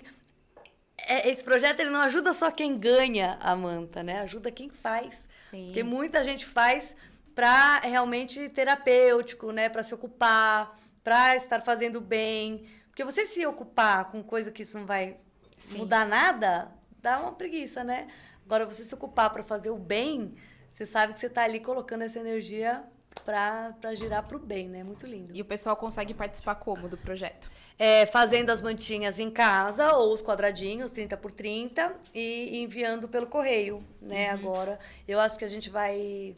é- 0.95 1.27
esse 1.27 1.43
projeto 1.43 1.79
ele 1.79 1.89
não 1.89 2.01
ajuda 2.01 2.33
só 2.33 2.51
quem 2.51 2.77
ganha 2.77 3.35
a 3.41 3.55
manta, 3.55 4.03
né? 4.03 4.19
Ajuda 4.19 4.51
quem 4.51 4.69
faz. 4.69 5.27
Sim. 5.49 5.65
Porque 5.65 5.81
muita 5.81 6.23
gente 6.23 6.45
faz 6.45 6.95
para 7.35 7.79
realmente 7.79 8.49
terapêutico, 8.49 9.51
né? 9.51 9.69
Para 9.69 9.83
se 9.83 9.93
ocupar, 9.93 10.77
para 11.03 11.35
estar 11.35 11.61
fazendo 11.61 11.99
bem. 12.01 12.65
Porque 12.87 13.03
você 13.03 13.25
se 13.25 13.45
ocupar 13.45 14.11
com 14.11 14.21
coisa 14.23 14.51
que 14.51 14.63
isso 14.63 14.77
não 14.77 14.85
vai 14.85 15.17
Sim. 15.57 15.77
mudar 15.77 16.05
nada, 16.05 16.71
dá 17.01 17.19
uma 17.19 17.31
preguiça, 17.31 17.83
né? 17.83 18.07
Agora 18.45 18.65
você 18.65 18.83
se 18.83 18.93
ocupar 18.93 19.31
para 19.31 19.43
fazer 19.43 19.69
o 19.69 19.77
bem, 19.77 20.35
você 20.71 20.85
sabe 20.85 21.13
que 21.13 21.19
você 21.19 21.29
tá 21.29 21.43
ali 21.43 21.59
colocando 21.59 22.01
essa 22.01 22.19
energia 22.19 22.83
para 23.23 23.93
girar 23.93 24.27
pro 24.27 24.39
bem, 24.39 24.67
né? 24.67 24.83
Muito 24.83 25.05
lindo. 25.05 25.35
E 25.35 25.41
o 25.41 25.45
pessoal 25.45 25.75
consegue 25.75 26.13
participar 26.13 26.55
como 26.55 26.89
do 26.89 26.97
projeto? 26.97 27.51
É, 27.77 28.05
fazendo 28.05 28.49
as 28.49 28.61
mantinhas 28.61 29.19
em 29.19 29.29
casa 29.29 29.93
ou 29.93 30.13
os 30.13 30.21
quadradinhos 30.21 30.91
30 30.91 31.17
por 31.17 31.31
30 31.31 31.93
e 32.13 32.61
enviando 32.61 33.07
pelo 33.07 33.27
correio, 33.27 33.83
né? 34.01 34.29
Agora, 34.29 34.79
eu 35.07 35.19
acho 35.19 35.37
que 35.37 35.45
a 35.45 35.47
gente 35.47 35.69
vai 35.69 36.35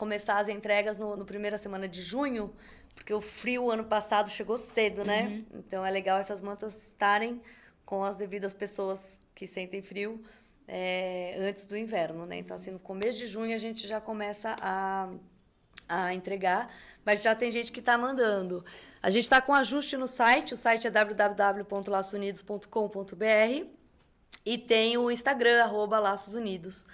começar 0.00 0.38
as 0.38 0.48
entregas 0.48 0.96
no, 0.96 1.14
no 1.14 1.26
primeira 1.26 1.58
semana 1.58 1.86
de 1.86 2.00
junho, 2.00 2.50
porque 2.94 3.12
o 3.12 3.20
frio 3.20 3.70
ano 3.70 3.84
passado 3.84 4.30
chegou 4.30 4.56
cedo, 4.56 5.04
né? 5.04 5.44
Então 5.52 5.84
é 5.84 5.90
legal 5.90 6.18
essas 6.18 6.40
mantas 6.40 6.86
estarem 6.86 7.42
com 7.84 8.02
as 8.02 8.16
devidas 8.16 8.54
pessoas 8.54 9.20
que 9.34 9.46
sentem 9.46 9.82
frio 9.82 10.24
é, 10.66 11.36
antes 11.40 11.66
do 11.66 11.76
inverno, 11.76 12.24
né? 12.24 12.38
Então, 12.38 12.56
assim, 12.56 12.70
no 12.70 12.78
começo 12.78 13.18
de 13.18 13.26
junho 13.26 13.54
a 13.54 13.58
gente 13.58 13.86
já 13.86 14.00
começa 14.00 14.56
a 14.58 15.10
a 15.88 16.14
entregar, 16.14 16.72
mas 17.04 17.20
já 17.20 17.34
tem 17.34 17.50
gente 17.50 17.72
que 17.72 17.80
está 17.80 17.98
mandando. 17.98 18.64
A 19.02 19.10
gente 19.10 19.24
está 19.24 19.42
com 19.42 19.52
ajuste 19.52 19.96
no 19.96 20.06
site, 20.06 20.54
o 20.54 20.56
site 20.56 20.86
é 20.86 20.90
www.laçosunidos.com.br 20.90 23.66
e 24.46 24.56
tem 24.56 24.96
o 24.96 25.10
Instagram, 25.10 25.64
arroba 25.64 25.98
Laços 25.98 26.36
Unidos. 26.36 26.84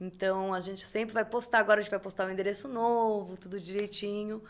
Então, 0.00 0.52
a 0.52 0.60
gente 0.60 0.84
sempre 0.84 1.14
vai 1.14 1.24
postar, 1.24 1.58
agora 1.58 1.80
a 1.80 1.82
gente 1.82 1.90
vai 1.90 2.00
postar 2.00 2.26
o 2.26 2.30
endereço 2.30 2.68
novo, 2.68 3.36
tudo 3.36 3.58
direitinho, 3.58 4.42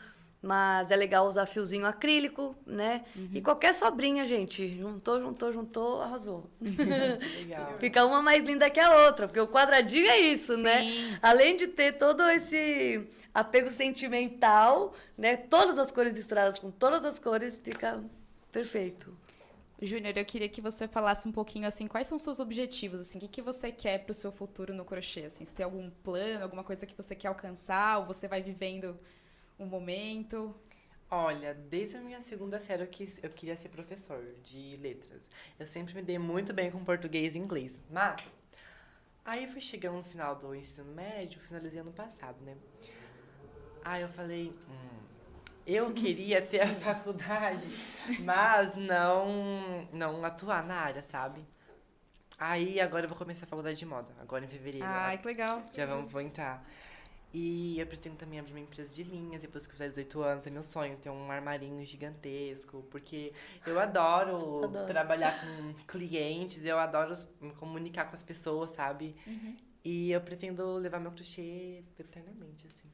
mas 0.43 0.91
é 0.91 0.97
legal 0.97 1.27
usar 1.27 1.47
fiozinho 1.47 1.87
acrílico, 1.87 2.57
né? 2.67 3.05
E 3.33 3.41
qualquer 3.41 3.73
sobrinha, 3.75 4.27
gente, 4.27 4.77
juntou, 4.79 5.21
juntou, 5.21 5.53
juntou, 5.53 6.03
arrasou. 6.03 6.51
Legal. 6.61 7.77
Fica 7.81 8.05
uma 8.05 8.21
mais 8.21 8.45
linda 8.45 8.69
que 8.71 8.81
a 8.81 9.07
outra, 9.07 9.27
porque 9.27 9.41
o 9.41 9.49
quadradinho 9.49 10.09
é 10.09 10.19
isso, 10.21 10.57
né? 10.57 10.83
Sim. 10.83 11.19
Além 11.23 11.57
de 11.57 11.67
ter 11.69 11.93
todo 11.93 12.23
esse 12.31 13.09
apego 13.33 13.71
sentimental, 13.71 14.95
né? 15.17 15.37
Todas 15.37 15.79
as 15.79 15.91
cores 15.91 16.13
misturadas 16.13 16.59
com 16.59 16.71
todas 16.71 17.05
as 17.05 17.19
cores, 17.19 17.61
fica 17.63 18.03
perfeito. 18.53 19.17
Júnior, 19.81 20.16
eu 20.16 20.24
queria 20.24 20.49
que 20.49 20.61
você 20.61 20.89
falasse 20.89 21.29
um 21.29 21.33
pouquinho 21.33 21.68
assim, 21.68 21.87
quais 21.87 22.07
são 22.07 22.16
os 22.16 22.22
seus 22.22 22.41
objetivos, 22.41 23.01
assim, 23.01 23.18
o 23.18 23.20
que, 23.20 23.29
que 23.29 23.43
você 23.43 23.70
quer 23.70 23.99
pro 24.05 24.14
seu 24.14 24.33
futuro 24.33 24.72
no 24.72 24.85
crochê, 24.85 25.27
assim, 25.27 25.45
se 25.45 25.55
tem 25.55 25.64
algum 25.64 25.91
plano, 25.91 26.43
alguma 26.43 26.64
coisa 26.64 26.87
que 26.87 26.97
você 26.97 27.14
quer 27.14 27.29
alcançar, 27.29 27.99
ou 27.99 28.07
você 28.07 28.27
vai 28.27 28.43
vivendo 28.43 28.99
um 29.59 29.66
momento? 29.66 30.55
Olha, 31.11 31.55
desde 31.55 31.99
a 31.99 32.01
minha 32.01 32.22
segunda 32.22 32.59
série 32.59 32.83
eu, 32.83 32.87
quis, 32.87 33.22
eu 33.22 33.31
queria 33.31 33.57
ser 33.57 33.68
professor 33.68 34.24
de 34.43 34.77
letras. 34.79 35.20
Eu 35.59 35.66
sempre 35.66 35.95
me 35.95 36.03
dei 36.03 36.18
muito 36.18 36.53
bem 36.53 36.70
com 36.70 36.83
português 36.83 37.35
e 37.35 37.39
inglês. 37.39 37.79
Mas, 37.91 38.24
aí 39.24 39.45
eu 39.45 39.51
fui 39.51 39.61
chegando 39.61 39.97
no 39.97 40.05
final 40.05 40.35
do 40.35 40.55
ensino 40.55 40.93
médio, 40.95 41.39
finalizei 41.41 41.81
ano 41.81 41.93
passado, 41.93 42.43
né? 42.45 42.57
Aí 43.85 44.03
eu 44.03 44.09
falei, 44.09 44.53
hum, 44.68 45.16
eu 45.67 45.93
queria 45.93 46.41
ter 46.41 46.61
a 46.61 46.73
faculdade, 46.77 47.67
mas 48.21 48.75
não, 48.77 49.87
não 49.93 50.25
atuar 50.25 50.64
na 50.64 50.77
área, 50.77 51.03
sabe? 51.03 51.45
Aí 52.39 52.81
agora 52.81 53.05
eu 53.07 53.09
vou 53.09 53.17
começar 53.17 53.47
a 53.47 53.49
faculdade 53.49 53.79
de 53.79 53.87
moda, 53.87 54.12
agora 54.21 54.45
em 54.45 54.49
fevereiro. 54.49 54.87
Ai, 54.87 55.19
que 55.19 55.27
legal. 55.27 55.62
Já 55.75 55.87
vamos, 55.87 56.11
vou 56.12 56.21
entrar. 56.21 56.62
E 57.33 57.79
eu 57.79 57.87
pretendo 57.87 58.17
também 58.17 58.39
abrir 58.39 58.53
uma 58.53 58.61
empresa 58.61 58.95
de 58.95 59.03
linhas 59.03 59.43
depois 59.43 59.67
que 59.67 59.71
eu 59.71 59.73
fizer 59.75 59.89
18 59.89 60.23
anos. 60.23 60.47
É 60.47 60.51
meu 60.51 60.62
sonho 60.62 60.97
ter 60.97 61.11
um 61.11 61.31
armarinho 61.31 61.85
gigantesco. 61.85 62.83
Porque 62.91 63.33
eu 63.67 63.79
adoro, 63.79 64.64
Adoro. 64.64 64.87
trabalhar 64.87 65.39
com 65.41 65.75
clientes, 65.87 66.64
eu 66.64 66.79
adoro 66.79 67.12
me 67.41 67.53
comunicar 67.53 68.07
com 68.07 68.14
as 68.14 68.23
pessoas, 68.23 68.71
sabe? 68.71 69.14
E 69.85 70.12
eu 70.12 70.21
pretendo 70.21 70.77
levar 70.77 70.99
meu 70.99 71.11
crochê 71.12 71.83
eternamente, 71.99 72.67
assim. 72.69 72.86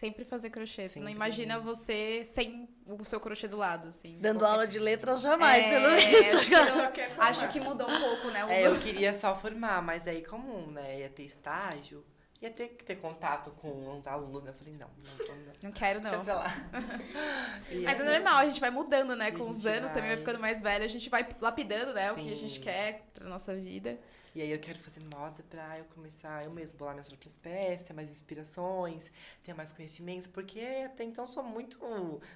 Sempre 0.00 0.24
fazer 0.24 0.48
crochê. 0.48 0.88
Você 0.88 0.98
não 0.98 1.08
Sempre. 1.08 1.12
imagina 1.12 1.58
você 1.58 2.24
sem 2.24 2.66
o 2.86 3.04
seu 3.04 3.20
crochê 3.20 3.46
do 3.46 3.58
lado, 3.58 3.88
assim. 3.88 4.16
Dando 4.18 4.38
Qualquer- 4.38 4.52
aula 4.54 4.66
de 4.66 4.78
letras 4.78 5.20
jamais, 5.20 5.62
É, 5.62 5.68
você 5.68 5.78
não 5.78 5.90
acho 5.94 6.08
isso, 6.08 6.90
que. 6.92 7.00
Acho 7.18 7.48
que 7.48 7.60
mudou 7.60 7.86
um 7.86 8.00
pouco, 8.00 8.28
né? 8.30 8.42
Os- 8.46 8.50
É, 8.50 8.66
eu 8.66 8.78
queria 8.80 9.12
só 9.12 9.36
formar, 9.36 9.82
mas 9.82 10.06
aí 10.06 10.24
como, 10.24 10.70
né, 10.70 11.00
ia 11.00 11.10
ter 11.10 11.24
estágio, 11.24 12.02
ia 12.40 12.50
ter 12.50 12.68
que 12.68 12.82
ter 12.82 12.96
contato 12.96 13.50
com 13.50 13.98
os 13.98 14.06
alunos, 14.06 14.42
né? 14.42 14.50
Eu 14.52 14.54
falei, 14.54 14.72
não, 14.72 14.88
não, 14.88 15.26
não, 15.26 15.34
não. 15.44 15.52
Não 15.64 15.72
quero, 15.72 16.00
Deixa 16.00 16.16
não. 16.16 16.24
pra 16.24 16.34
lá. 16.36 16.46
Mas 17.84 18.00
é 18.00 18.02
normal, 18.02 18.38
a 18.38 18.46
gente 18.46 18.58
vai 18.60 18.70
mudando, 18.70 19.14
né? 19.14 19.30
Com 19.32 19.50
os 19.50 19.66
anos 19.66 19.90
também 19.90 20.06
vai 20.08 20.16
vai- 20.16 20.18
ficando 20.18 20.40
mais 20.40 20.62
velho, 20.62 20.82
a 20.82 20.88
gente 20.88 21.10
vai 21.10 21.28
lapidando, 21.40 21.92
né? 21.92 22.10
O 22.10 22.14
que 22.16 22.32
a 22.32 22.36
gente 22.36 22.54
Sim. 22.54 22.60
quer 22.62 23.02
pra 23.14 23.28
nossa 23.28 23.54
vida. 23.54 23.98
E 24.34 24.40
aí 24.40 24.50
eu 24.50 24.60
quero 24.60 24.78
fazer 24.78 25.02
moda 25.12 25.42
pra 25.50 25.78
eu 25.78 25.84
começar 25.86 26.44
eu 26.44 26.50
mesmo 26.52 26.78
bolar 26.78 26.94
minhas 26.94 27.08
próprias 27.08 27.36
peças, 27.36 27.86
ter 27.86 27.92
mais 27.92 28.10
inspirações, 28.10 29.10
ter 29.42 29.54
mais 29.54 29.72
conhecimentos, 29.72 30.28
porque 30.28 30.60
até 30.86 31.02
então 31.02 31.26
sou 31.26 31.42
muito 31.42 31.78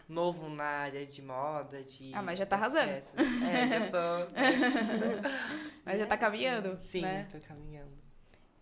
novo 0.08 0.48
na 0.48 0.64
área 0.64 1.06
de 1.06 1.22
moda, 1.22 1.82
de. 1.84 2.12
Ah, 2.12 2.22
mas 2.22 2.38
já 2.38 2.46
tá 2.46 2.56
arrasando. 2.56 2.88
peças. 2.88 3.14
É, 3.16 3.68
já 3.68 3.90
tô. 3.90 4.34
Mas 5.84 5.98
já 5.98 6.06
tá 6.06 6.16
caminhando, 6.16 6.76
Sim, 6.80 7.02
né? 7.02 7.28
tô 7.30 7.38
caminhando. 7.46 7.92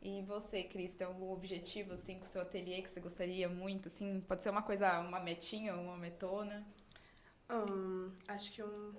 E 0.02 0.22
você, 0.22 0.64
Cris, 0.64 0.94
tem 0.94 1.06
algum 1.06 1.30
objetivo 1.32 1.92
assim 1.92 2.18
com 2.18 2.24
o 2.24 2.28
seu 2.28 2.42
ateliê 2.42 2.82
que 2.82 2.90
você 2.90 3.00
gostaria 3.00 3.48
muito? 3.48 3.86
Assim, 3.86 4.20
pode 4.26 4.42
ser 4.42 4.50
uma 4.50 4.62
coisa, 4.62 4.98
uma 4.98 5.20
metinha, 5.20 5.76
uma 5.76 5.96
metona? 5.96 6.66
Hum, 7.48 8.10
acho 8.26 8.52
que 8.52 8.62
um, 8.62 8.92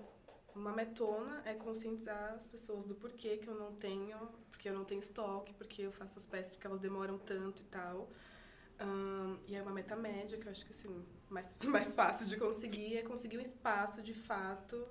uma 0.55 0.71
metona 0.71 1.41
é 1.45 1.53
conscientizar 1.53 2.33
as 2.33 2.45
pessoas 2.47 2.85
do 2.85 2.95
porquê 2.95 3.37
que 3.37 3.47
eu 3.47 3.55
não 3.55 3.73
tenho, 3.75 4.17
porque 4.51 4.69
eu 4.69 4.73
não 4.73 4.85
tenho 4.85 4.99
estoque, 4.99 5.53
porque 5.53 5.81
eu 5.83 5.91
faço 5.91 6.19
as 6.19 6.25
peças 6.25 6.53
porque 6.55 6.67
elas 6.67 6.79
demoram 6.79 7.17
tanto 7.17 7.61
e 7.61 7.65
tal. 7.65 8.09
Hum, 8.81 9.37
e 9.47 9.55
é 9.55 9.61
uma 9.61 9.71
meta 9.71 9.95
média 9.95 10.37
que 10.37 10.47
eu 10.47 10.51
acho 10.51 10.65
que 10.65 10.71
assim, 10.73 11.05
mais, 11.29 11.55
mais 11.63 11.93
fácil 11.93 12.27
de 12.27 12.37
conseguir 12.37 12.97
é 12.97 13.01
conseguir 13.03 13.37
um 13.37 13.41
espaço 13.41 14.01
de 14.01 14.13
fato 14.13 14.85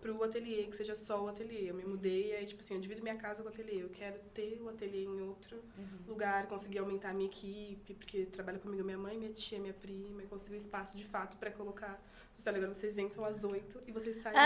pro 0.00 0.22
ateliê, 0.22 0.64
que 0.66 0.76
seja 0.76 0.94
só 0.94 1.24
o 1.24 1.28
ateliê. 1.28 1.70
Eu 1.70 1.74
me 1.74 1.84
mudei, 1.84 2.34
aí, 2.36 2.44
tipo 2.46 2.62
assim, 2.62 2.74
eu 2.74 2.80
divido 2.80 3.02
minha 3.02 3.16
casa 3.16 3.42
com 3.42 3.48
o 3.48 3.52
ateliê. 3.52 3.82
Eu 3.82 3.88
quero 3.88 4.18
ter 4.34 4.60
o 4.60 4.68
ateliê 4.68 5.04
em 5.04 5.20
outro 5.22 5.56
Uhum. 5.56 5.98
lugar, 6.06 6.46
conseguir 6.46 6.78
aumentar 6.78 7.10
a 7.10 7.14
minha 7.14 7.28
equipe, 7.28 7.94
porque 7.94 8.26
trabalha 8.26 8.58
comigo 8.58 8.84
minha 8.84 8.98
mãe, 8.98 9.18
minha 9.18 9.32
tia, 9.32 9.58
minha 9.58 9.74
prima, 9.74 10.22
e 10.22 10.26
conseguir 10.26 10.54
um 10.54 10.58
espaço 10.58 10.96
de 10.96 11.04
fato 11.04 11.36
pra 11.36 11.50
colocar. 11.50 12.00
Você 12.38 12.50
agora 12.50 12.68
vocês 12.68 12.98
entram 12.98 13.24
às 13.24 13.42
oito 13.44 13.82
e 13.86 13.92
vocês 13.92 14.22
saem. 14.22 14.36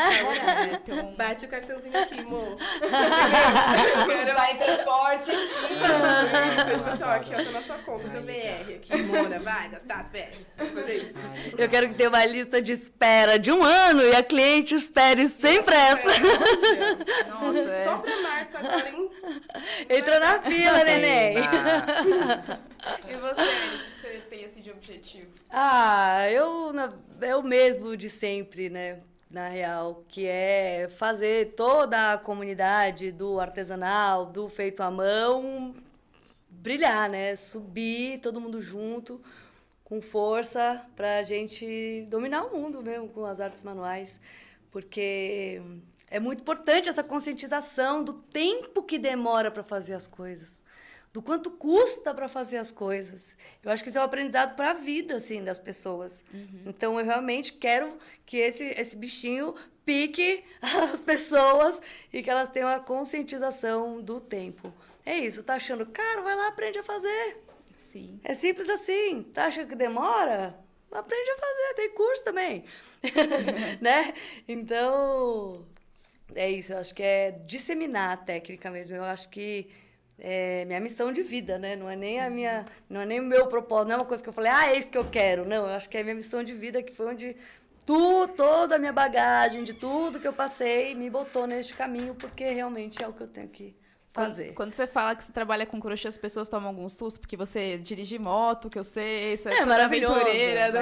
Tem 0.84 0.94
um... 1.00 1.14
Bate 1.16 1.44
o 1.44 1.48
cartãozinho 1.48 1.98
aqui, 2.00 2.22
mo. 2.22 2.56
Quero 4.06 4.34
vai 4.34 4.56
transporte. 4.56 5.32
Depois, 5.32 6.82
pessoal, 6.92 7.10
aqui, 7.10 7.34
ó, 7.34 7.44
tá 7.44 7.50
na 7.50 7.62
sua 7.62 7.78
conta, 7.78 8.08
seu 8.08 8.22
VR 8.22 8.74
aqui, 8.76 9.02
Mona, 9.02 9.38
vai, 9.40 9.68
gastar 9.68 9.96
as. 9.96 10.10
Fazer 10.56 10.94
isso. 10.94 11.20
Eu 11.58 11.68
quero 11.68 11.88
que 11.88 11.94
tenha 11.94 12.08
uma 12.08 12.24
lista 12.24 12.62
de 12.62 12.72
espera 12.72 13.38
de 13.38 13.52
um 13.52 13.62
ano 13.62 14.02
e 14.02 14.14
a 14.14 14.22
cliente 14.22 14.74
espere 14.74 15.28
sem 15.28 15.62
pressa. 15.62 16.08
Nossa, 17.28 17.58
é. 17.58 17.84
Só 17.84 17.98
pra 17.98 18.22
março 18.22 18.56
agora, 18.56 18.88
hein? 18.88 19.10
Entra 19.88 20.20
na 20.20 20.40
fila, 20.40 20.84
neném. 20.84 21.36
E 23.08 23.16
você, 23.16 23.42
o 23.42 23.99
tem 24.28 24.44
assim 24.44 24.60
de 24.60 24.70
objetivo? 24.70 25.28
Ah, 25.48 26.28
eu, 26.30 26.72
eu 27.20 27.42
mesmo 27.42 27.96
de 27.96 28.08
sempre, 28.08 28.68
né? 28.68 28.98
Na 29.30 29.48
real, 29.48 30.04
que 30.08 30.26
é 30.26 30.88
fazer 30.96 31.54
toda 31.54 32.12
a 32.12 32.18
comunidade 32.18 33.12
do 33.12 33.38
artesanal, 33.38 34.26
do 34.26 34.48
feito 34.48 34.82
à 34.82 34.90
mão, 34.90 35.74
brilhar, 36.48 37.08
né? 37.08 37.36
Subir 37.36 38.18
todo 38.20 38.40
mundo 38.40 38.60
junto, 38.60 39.20
com 39.84 40.02
força, 40.02 40.84
pra 40.96 41.22
gente 41.22 42.06
dominar 42.08 42.44
o 42.46 42.56
mundo 42.56 42.82
mesmo 42.82 43.08
com 43.08 43.24
as 43.24 43.38
artes 43.38 43.62
manuais. 43.62 44.18
Porque 44.72 45.62
é 46.08 46.18
muito 46.18 46.40
importante 46.40 46.88
essa 46.88 47.04
conscientização 47.04 48.02
do 48.02 48.14
tempo 48.14 48.82
que 48.82 48.98
demora 48.98 49.50
para 49.50 49.62
fazer 49.62 49.94
as 49.94 50.08
coisas 50.08 50.60
do 51.12 51.20
quanto 51.20 51.50
custa 51.50 52.14
para 52.14 52.28
fazer 52.28 52.58
as 52.58 52.70
coisas. 52.70 53.36
Eu 53.62 53.70
acho 53.70 53.82
que 53.82 53.88
isso 53.88 53.98
é 53.98 54.00
um 54.00 54.04
aprendizado 54.04 54.54
para 54.54 54.70
a 54.70 54.74
vida, 54.74 55.16
assim, 55.16 55.42
das 55.42 55.58
pessoas. 55.58 56.24
Então, 56.64 56.98
eu 56.98 57.04
realmente 57.04 57.52
quero 57.52 57.98
que 58.24 58.36
esse, 58.36 58.64
esse 58.64 58.96
bichinho 58.96 59.54
pique 59.84 60.44
as 60.62 61.00
pessoas 61.00 61.80
e 62.12 62.22
que 62.22 62.30
elas 62.30 62.48
tenham 62.48 62.68
a 62.68 62.78
conscientização 62.78 64.00
do 64.00 64.20
tempo. 64.20 64.72
É 65.04 65.18
isso, 65.18 65.42
tá 65.42 65.54
achando 65.54 65.84
caro? 65.86 66.22
Vai 66.22 66.36
lá, 66.36 66.48
aprende 66.48 66.78
a 66.78 66.84
fazer. 66.84 67.38
Sim. 67.78 68.20
É 68.22 68.34
simples 68.34 68.68
assim. 68.68 69.24
Tá 69.34 69.46
achando 69.46 69.68
que 69.68 69.74
demora? 69.74 70.56
Aprende 70.92 71.30
a 71.30 71.38
fazer, 71.38 71.74
tem 71.74 71.90
curso 71.90 72.22
também. 72.22 72.64
né? 73.80 74.14
Então, 74.46 75.66
é 76.36 76.48
isso. 76.48 76.72
Eu 76.72 76.78
acho 76.78 76.94
que 76.94 77.02
é 77.02 77.32
disseminar 77.46 78.12
a 78.12 78.16
técnica 78.16 78.70
mesmo. 78.70 78.96
Eu 78.96 79.04
acho 79.04 79.28
que 79.28 79.68
é 80.20 80.64
minha 80.66 80.80
missão 80.80 81.12
de 81.12 81.22
vida, 81.22 81.58
né? 81.58 81.76
Não 81.76 81.88
é 81.88 81.96
nem 81.96 82.20
a 82.20 82.30
minha, 82.30 82.64
não 82.88 83.00
é 83.00 83.06
nem 83.06 83.20
o 83.20 83.24
meu 83.24 83.46
propósito, 83.46 83.88
não 83.88 83.94
é 83.94 83.98
uma 83.98 84.04
coisa 84.04 84.22
que 84.22 84.28
eu 84.28 84.32
falei, 84.32 84.52
ah, 84.52 84.70
é 84.70 84.78
isso 84.78 84.88
que 84.88 84.98
eu 84.98 85.08
quero. 85.08 85.44
Não, 85.44 85.68
eu 85.68 85.74
acho 85.74 85.88
que 85.88 85.96
é 85.96 86.00
a 86.00 86.04
minha 86.04 86.14
missão 86.14 86.42
de 86.42 86.54
vida, 86.54 86.82
que 86.82 86.92
foi 86.92 87.06
onde 87.06 87.36
tu, 87.86 88.28
toda 88.28 88.76
a 88.76 88.78
minha 88.78 88.92
bagagem, 88.92 89.64
de 89.64 89.74
tudo 89.74 90.20
que 90.20 90.28
eu 90.28 90.32
passei, 90.32 90.94
me 90.94 91.08
botou 91.10 91.46
neste 91.46 91.74
caminho, 91.74 92.14
porque 92.14 92.50
realmente 92.50 93.02
é 93.02 93.08
o 93.08 93.12
que 93.12 93.22
eu 93.22 93.28
tenho 93.28 93.48
que 93.48 93.74
fazer. 94.12 94.46
Quando, 94.46 94.54
quando 94.54 94.74
você 94.74 94.86
fala 94.86 95.16
que 95.16 95.24
você 95.24 95.32
trabalha 95.32 95.66
com 95.66 95.80
crochê, 95.80 96.08
as 96.08 96.16
pessoas 96.16 96.48
tomam 96.48 96.68
algum 96.68 96.88
susto, 96.88 97.20
porque 97.20 97.36
você 97.36 97.78
dirige 97.78 98.18
moto, 98.18 98.70
que 98.70 98.78
eu 98.78 98.84
sei, 98.84 99.36
você 99.36 99.48
É 99.48 99.52
toda 99.54 99.66
maravilhoso, 99.66 100.14
aventureira. 100.14 100.72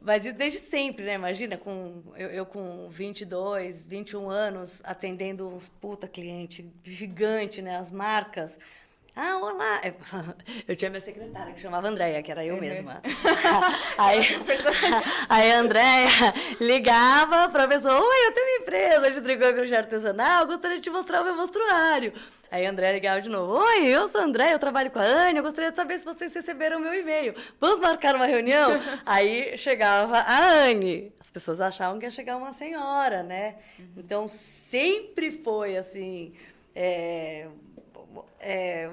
Mas 0.00 0.24
isso 0.24 0.34
desde 0.36 0.58
sempre, 0.60 1.04
né? 1.04 1.14
Imagina, 1.14 1.56
com, 1.56 2.02
eu, 2.16 2.30
eu 2.30 2.46
com 2.46 2.88
22, 2.88 3.84
21 3.84 4.30
anos, 4.30 4.80
atendendo 4.84 5.48
uns 5.48 5.68
puta 5.68 6.06
cliente 6.06 6.64
gigante, 6.84 7.60
né? 7.60 7.76
As 7.76 7.90
marcas. 7.90 8.56
Ah, 9.20 9.36
olá! 9.38 9.80
Eu 10.68 10.76
tinha 10.76 10.88
minha 10.88 11.00
secretária, 11.00 11.52
que 11.52 11.60
chamava 11.60 11.88
Andréia, 11.88 12.22
que 12.22 12.30
era 12.30 12.44
eu 12.46 12.54
Uhum. 12.54 12.60
mesma. 12.60 13.02
aí, 13.98 14.20
aí 15.28 15.50
a 15.50 15.58
Andréia 15.58 16.08
ligava 16.60 17.48
pra 17.48 17.66
pessoa, 17.66 17.94
oi, 17.98 18.26
eu 18.28 18.32
tenho 18.32 18.46
uma 18.46 18.62
empresa 18.62 19.10
de 19.10 19.20
tricô 19.20 19.44
e 19.46 19.52
crochê 19.54 19.74
artesanal, 19.74 20.46
gostaria 20.46 20.76
de 20.76 20.84
te 20.84 20.90
mostrar 20.90 21.22
o 21.22 21.24
meu 21.24 21.34
monstruário. 21.34 22.12
Aí 22.48 22.64
a 22.64 22.70
Andréia 22.70 22.92
ligava 22.92 23.20
de 23.20 23.28
novo, 23.28 23.54
oi, 23.54 23.88
eu 23.88 24.08
sou 24.08 24.20
a 24.20 24.24
Andréia, 24.24 24.52
eu 24.52 24.58
trabalho 24.60 24.90
com 24.92 25.00
a 25.00 25.02
Anne, 25.02 25.38
eu 25.38 25.42
gostaria 25.42 25.70
de 25.72 25.76
saber 25.76 25.98
se 25.98 26.04
vocês 26.04 26.32
receberam 26.32 26.78
o 26.78 26.80
meu 26.80 26.94
e-mail. 26.94 27.34
Vamos 27.58 27.80
marcar 27.80 28.14
uma 28.14 28.26
reunião? 28.26 28.70
aí 29.04 29.58
chegava 29.58 30.16
a 30.18 30.38
Anne. 30.62 31.12
As 31.20 31.32
pessoas 31.32 31.60
achavam 31.60 31.98
que 31.98 32.06
ia 32.06 32.10
chegar 32.12 32.36
uma 32.36 32.52
senhora, 32.52 33.24
né? 33.24 33.56
Então 33.96 34.28
sempre 34.28 35.32
foi 35.42 35.76
assim... 35.76 36.32
é, 36.74 37.48
é, 38.40 38.90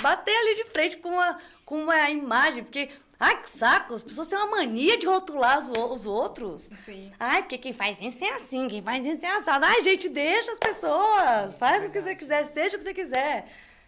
bater 0.00 0.36
ali 0.36 0.54
de 0.56 0.64
frente 0.70 0.96
com 0.98 1.10
uma, 1.10 1.38
com 1.64 1.82
uma 1.82 2.10
imagem, 2.10 2.64
porque, 2.64 2.88
ai, 3.18 3.40
que 3.42 3.50
saco, 3.50 3.94
as 3.94 4.02
pessoas 4.02 4.28
têm 4.28 4.38
uma 4.38 4.46
mania 4.56 4.96
de 4.98 5.06
rotular 5.06 5.60
os, 5.60 5.70
os 5.70 6.06
outros. 6.06 6.68
Sim. 6.84 7.12
Ai, 7.18 7.42
porque 7.42 7.58
quem 7.58 7.72
faz 7.72 7.96
isso 8.00 8.22
é 8.24 8.30
assim, 8.36 8.68
quem 8.68 8.82
faz 8.82 9.04
isso 9.04 9.24
é 9.24 9.28
assado. 9.36 9.64
Ai, 9.64 9.82
gente, 9.82 10.08
deixa 10.08 10.52
as 10.52 10.58
pessoas, 10.58 11.54
faz 11.56 11.84
o 11.84 11.90
que 11.90 12.00
você 12.00 12.14
quiser, 12.14 12.46
seja 12.46 12.76
o 12.76 12.78
que 12.78 12.84
você 12.84 12.94
quiser. 12.94 13.46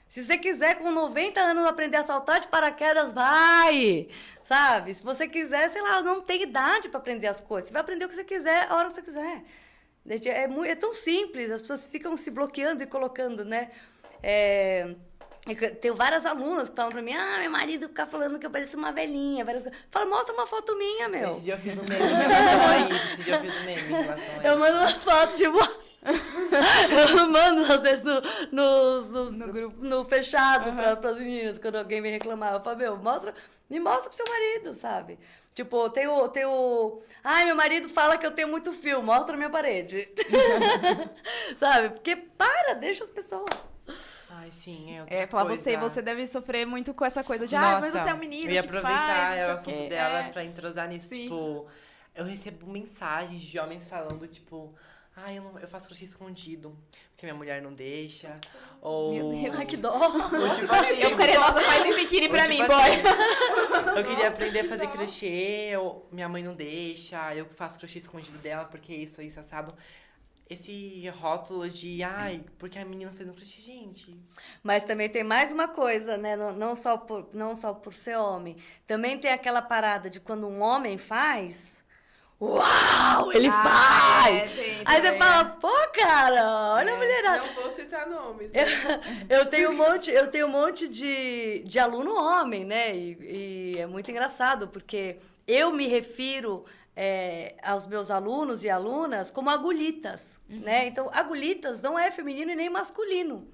Se 0.09 0.25
você 0.25 0.37
quiser, 0.37 0.75
com 0.77 0.91
90 0.91 1.41
anos, 1.41 1.65
aprender 1.65 1.97
a 1.99 2.03
saltar 2.03 2.41
de 2.41 2.49
paraquedas, 2.49 3.13
vai! 3.13 4.09
Sabe? 4.43 4.93
Se 4.93 5.05
você 5.05 5.29
quiser, 5.29 5.71
sei 5.71 5.81
lá, 5.81 6.03
não 6.03 6.21
tem 6.21 6.43
idade 6.43 6.89
para 6.89 6.99
aprender 6.99 7.29
as 7.29 7.41
coisas. 7.41 7.69
Você 7.69 7.73
vai 7.73 7.83
aprender 7.83 8.05
o 8.07 8.09
que 8.09 8.17
você 8.17 8.25
quiser, 8.25 8.67
a 8.69 8.75
hora 8.75 8.89
que 8.89 8.97
você 8.97 9.03
quiser. 9.03 9.45
É, 10.27 10.49
mui- 10.49 10.69
é 10.69 10.75
tão 10.75 10.93
simples, 10.93 11.49
as 11.53 11.61
pessoas 11.61 11.85
ficam 11.87 12.17
se 12.17 12.29
bloqueando 12.33 12.83
e 12.83 12.87
colocando, 12.87 13.45
né? 13.45 13.71
É, 14.21 14.97
é 15.47 15.55
Tenho 15.71 15.95
várias 15.95 16.27
alunas 16.27 16.69
que 16.69 16.77
falam 16.77 16.93
pra 16.93 17.01
mim, 17.03 17.15
ah, 17.15 17.39
meu 17.41 17.51
marido 17.51 17.89
fica 17.89 18.07
falando 18.07 18.39
que 18.39 18.47
eu 18.47 18.51
pareço 18.51 18.77
uma 18.77 18.93
velhinha. 18.93 19.45
várias 19.45 19.63
coisas. 19.63 19.81
Fala, 19.91 20.07
mostra 20.07 20.35
uma 20.35 20.47
foto 20.47 20.77
minha, 20.77 21.09
meu. 21.09 21.33
Esse 21.33 21.41
dia 21.43 21.55
eu 21.55 21.59
fiz 21.59 21.79
um 21.79 21.85
meme 21.89 22.05
em 22.05 22.17
relação 22.17 22.69
a 22.69 22.79
isso. 22.79 23.13
Esse 23.13 23.23
dia 23.23 23.35
eu 23.35 23.41
fiz 23.41 23.57
um 23.57 23.65
meme 23.65 23.83
em 23.83 24.03
relação 24.03 24.41
a 24.41 24.45
Eu 24.45 24.59
mando 24.59 24.79
umas 24.79 25.03
fotos, 25.03 25.37
tipo. 25.39 25.59
eu 27.21 27.29
mando, 27.29 27.73
às 27.73 27.81
vezes, 27.81 28.05
no, 28.05 28.21
no, 28.53 29.03
no, 29.03 29.31
No 29.33 29.53
grupo. 29.53 29.77
no 29.85 30.05
fechado 30.05 30.73
para 30.73 31.11
as 31.11 31.19
meninas, 31.19 31.59
quando 31.59 31.77
alguém 31.77 32.03
vem 32.03 32.13
reclamar. 32.13 32.55
Eu 32.55 32.61
falo, 32.61 32.77
meu, 32.77 32.97
mostra, 32.97 33.35
me 33.69 33.81
mostra 33.81 34.11
pro 34.11 34.17
seu 34.17 34.27
marido, 34.27 34.75
sabe? 34.75 35.19
Tipo, 35.55 35.91
tem 35.91 36.07
o, 36.07 36.29
tem 36.29 36.45
o. 36.45 37.03
Ai, 37.25 37.45
meu 37.45 37.57
marido 37.57 37.89
fala 37.89 38.17
que 38.17 38.25
eu 38.27 38.31
tenho 38.31 38.49
muito 38.49 38.73
fio, 38.73 39.03
mostra 39.03 39.35
a 39.35 39.37
minha 39.37 39.51
parede. 39.51 40.09
sabe? 41.59 41.91
Porque 41.91 42.17
para, 42.17 42.75
deixa 42.75 43.05
as 43.05 43.11
pessoas. 43.11 43.51
Ai, 44.43 44.51
sim, 44.51 44.97
é 44.97 45.01
outra 45.01 45.15
É, 45.17 45.27
falar 45.27 45.47
coisa. 45.47 45.63
você, 45.63 45.77
você 45.77 46.01
deve 46.03 46.27
sofrer 46.27 46.67
muito 46.67 46.95
com 46.95 47.05
essa 47.05 47.23
coisa 47.23 47.47
de, 47.47 47.55
ah, 47.57 47.79
mas 47.81 47.93
Nossa, 47.93 48.05
você 48.05 48.11
é 48.11 48.15
um 48.15 48.19
menino 48.19 48.47
Eu 48.51 48.55
ia 48.55 48.63
que 48.63 48.69
aproveitar 48.69 49.29
faz, 49.29 49.45
o 49.45 49.51
assunto 49.51 49.65
sei 49.65 49.75
o 49.75 49.83
quê. 49.83 49.89
dela 49.91 50.19
É. 50.21 50.29
pra 50.31 50.45
entrosar 50.45 50.89
nisso. 50.89 51.09
Sim. 51.09 51.23
Tipo, 51.25 51.67
eu 52.15 52.25
recebo 52.25 52.67
mensagens 52.67 53.43
de 53.43 53.59
homens 53.59 53.87
falando, 53.87 54.27
tipo, 54.27 54.75
ai, 55.17 55.39
eu, 55.39 55.43
não, 55.43 55.59
eu 55.59 55.69
faço 55.69 55.87
crochê 55.89 56.05
escondido, 56.05 56.75
porque 57.11 57.27
minha 57.27 57.35
mulher 57.35 57.61
não 57.61 57.73
deixa. 57.75 58.39
Ou. 58.81 59.13
Meu 59.15 59.31
Deus. 59.31 59.57
Ai, 59.59 59.67
que 59.67 59.77
dó. 59.77 59.93
ou, 59.93 60.55
tipo 60.55 60.73
assim, 60.75 61.01
Eu 61.03 61.11
ficaria, 61.11 61.39
nossa, 61.39 61.61
faz 61.61 61.85
um 61.87 61.95
biquíni 61.95 62.29
pra 62.29 62.43
tipo 62.49 62.55
mim, 62.55 62.63
assim, 62.63 63.03
boy. 63.03 63.93
Eu 63.99 64.05
queria 64.05 64.29
aprender 64.29 64.61
a 64.61 64.69
fazer 64.69 64.87
crochê, 64.89 65.77
ou 65.79 66.09
minha 66.11 66.29
mãe 66.29 66.43
não 66.43 66.55
deixa, 66.55 67.35
eu 67.35 67.45
faço 67.47 67.79
crochê 67.79 67.99
escondido 67.99 68.39
dela, 68.39 68.65
porque 68.65 68.95
isso, 68.95 69.21
isso, 69.21 69.39
assado. 69.41 69.75
Esse 70.51 71.09
rótulo 71.11 71.71
de, 71.71 72.03
ai, 72.03 72.43
porque 72.59 72.77
a 72.77 72.85
menina 72.85 73.13
fez 73.13 73.29
um 73.29 73.33
crochê, 73.33 73.63
gente. 73.63 74.19
Mas 74.65 74.83
também 74.83 75.09
tem 75.09 75.23
mais 75.23 75.53
uma 75.53 75.69
coisa, 75.69 76.17
né? 76.17 76.35
Não, 76.35 76.53
não 76.53 76.75
só 76.75 76.97
por, 76.99 77.29
não 77.33 77.55
só 77.55 77.73
por 77.73 77.95
ser 77.95 78.17
homem. 78.19 78.57
Também 78.85 79.17
tem 79.17 79.31
aquela 79.31 79.63
parada 79.63 80.11
de 80.11 80.19
quando 80.19 80.49
um 80.49 80.61
homem 80.61 80.99
faz. 80.99 81.85
Uau! 82.41 83.33
Ele 83.33 83.47
Ah, 83.49 83.53
faz! 83.63 84.35
é, 84.35 84.47
tem 84.57 84.83
Aí 84.87 85.01
você 85.01 85.17
fala, 85.19 85.45
pô, 85.45 85.69
cara, 85.95 86.73
olha 86.75 86.91
É. 86.91 86.95
a 86.95 86.97
mulherada. 86.97 87.43
Não 87.47 87.55
vou 87.55 87.71
citar 87.71 88.09
nomes. 88.09 88.51
né? 88.51 88.61
Eu 89.31 89.47
tenho 89.47 89.71
um 89.71 89.77
monte, 89.77 90.11
eu 90.11 90.29
tenho 90.33 90.47
um 90.47 90.51
monte 90.51 90.89
de, 90.89 91.63
de 91.65 91.79
aluno 91.79 92.15
homem, 92.15 92.65
né? 92.65 92.97
E, 92.97 93.75
e 93.75 93.79
é 93.79 93.87
muito 93.87 94.11
engraçado, 94.11 94.67
porque 94.69 95.19
eu 95.47 95.71
me 95.73 95.87
refiro 95.87 96.65
é, 96.97 97.55
aos 97.63 97.87
meus 97.87 98.11
alunos 98.11 98.63
e 98.65 98.71
alunas 98.71 99.31
como 99.31 99.49
agulhitas, 99.51 100.39
né? 100.49 100.87
Então, 100.87 101.09
agulhitas 101.13 101.81
não 101.81 101.99
é 101.99 102.11
feminino 102.11 102.51
e 102.51 102.57
nem 102.57 102.69
masculino. 102.71 103.49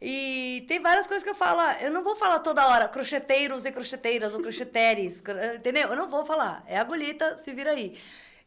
E 0.00 0.64
tem 0.66 0.80
várias 0.80 1.06
coisas 1.06 1.22
que 1.22 1.30
eu 1.30 1.34
falo, 1.34 1.60
eu 1.80 1.90
não 1.92 2.02
vou 2.02 2.16
falar 2.16 2.40
toda 2.40 2.66
hora 2.66 2.88
crocheteiros 2.88 3.64
e 3.64 3.70
crocheteiras 3.70 4.34
ou 4.34 4.40
crocheteres, 4.42 5.20
cro- 5.20 5.38
entendeu? 5.54 5.88
Eu 5.90 5.96
não 5.96 6.10
vou 6.10 6.26
falar. 6.26 6.64
É 6.66 6.76
agulhita, 6.78 7.36
se 7.36 7.52
vira 7.52 7.70
aí. 7.70 7.96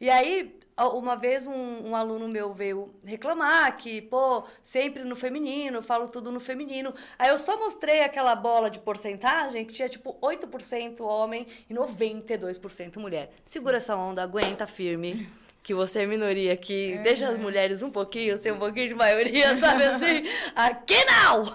E 0.01 0.09
aí, 0.09 0.59
uma 0.77 1.15
vez 1.15 1.47
um, 1.47 1.89
um 1.89 1.95
aluno 1.95 2.27
meu 2.27 2.53
veio 2.53 2.93
reclamar 3.03 3.77
que, 3.77 4.01
pô, 4.01 4.43
sempre 4.61 5.03
no 5.03 5.15
feminino, 5.15 5.81
falo 5.81 6.09
tudo 6.09 6.31
no 6.31 6.39
feminino. 6.39 6.93
Aí 7.17 7.29
eu 7.29 7.37
só 7.37 7.57
mostrei 7.57 8.03
aquela 8.03 8.35
bola 8.35 8.69
de 8.69 8.79
porcentagem 8.79 9.65
que 9.65 9.73
tinha 9.73 9.87
tipo 9.87 10.17
8% 10.21 10.99
homem 11.01 11.47
e 11.69 11.73
92% 11.73 12.97
mulher. 12.97 13.31
Segura 13.45 13.77
essa 13.77 13.95
onda, 13.95 14.21
aguenta 14.23 14.67
firme. 14.67 15.29
Que 15.65 15.73
você 15.73 16.01
é 16.01 16.05
minoria 16.05 16.53
aqui, 16.53 16.99
deixa 17.01 17.27
as 17.27 17.39
mulheres 17.39 17.81
um 17.81 17.89
pouquinho, 17.89 18.37
ser 18.37 18.53
um 18.53 18.59
pouquinho 18.59 18.87
de 18.87 18.93
maioria, 18.93 19.55
sabe 19.57 19.83
assim? 19.83 20.23
Aqui 20.55 20.93
não! 21.05 21.45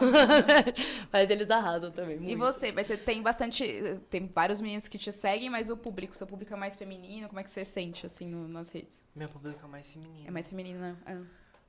Mas 1.13 1.31
eles 1.31 1.49
arrasam 1.49 1.93
também. 1.93 2.17
E 2.17 2.21
muito. 2.21 2.39
você? 2.39 2.73
Mas 2.73 2.89
você 2.89 2.97
tem 2.97 3.23
bastante. 3.23 3.65
Tem 4.11 4.27
vários 4.35 4.61
meninos 4.61 4.89
que 4.89 4.99
te 4.99 5.13
seguem, 5.13 5.49
mas 5.49 5.71
o 5.71 5.77
público, 5.77 6.17
seu 6.17 6.27
público 6.27 6.53
é 6.53 6.57
mais 6.57 6.75
feminino? 6.75 7.29
Como 7.29 7.39
é 7.39 7.45
que 7.45 7.51
você 7.51 7.65
sente, 7.65 8.05
assim, 8.05 8.27
no- 8.27 8.49
nas 8.49 8.73
redes? 8.73 9.05
Meu 9.15 9.29
público 9.29 9.65
é 9.65 9.69
mais 9.69 9.93
feminino. 9.93 10.27
É 10.27 10.31
mais 10.33 10.49
feminino, 10.49 10.81
né? 10.81 10.97
É. 11.07 11.17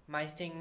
Mas 0.08 0.32
tem. 0.34 0.52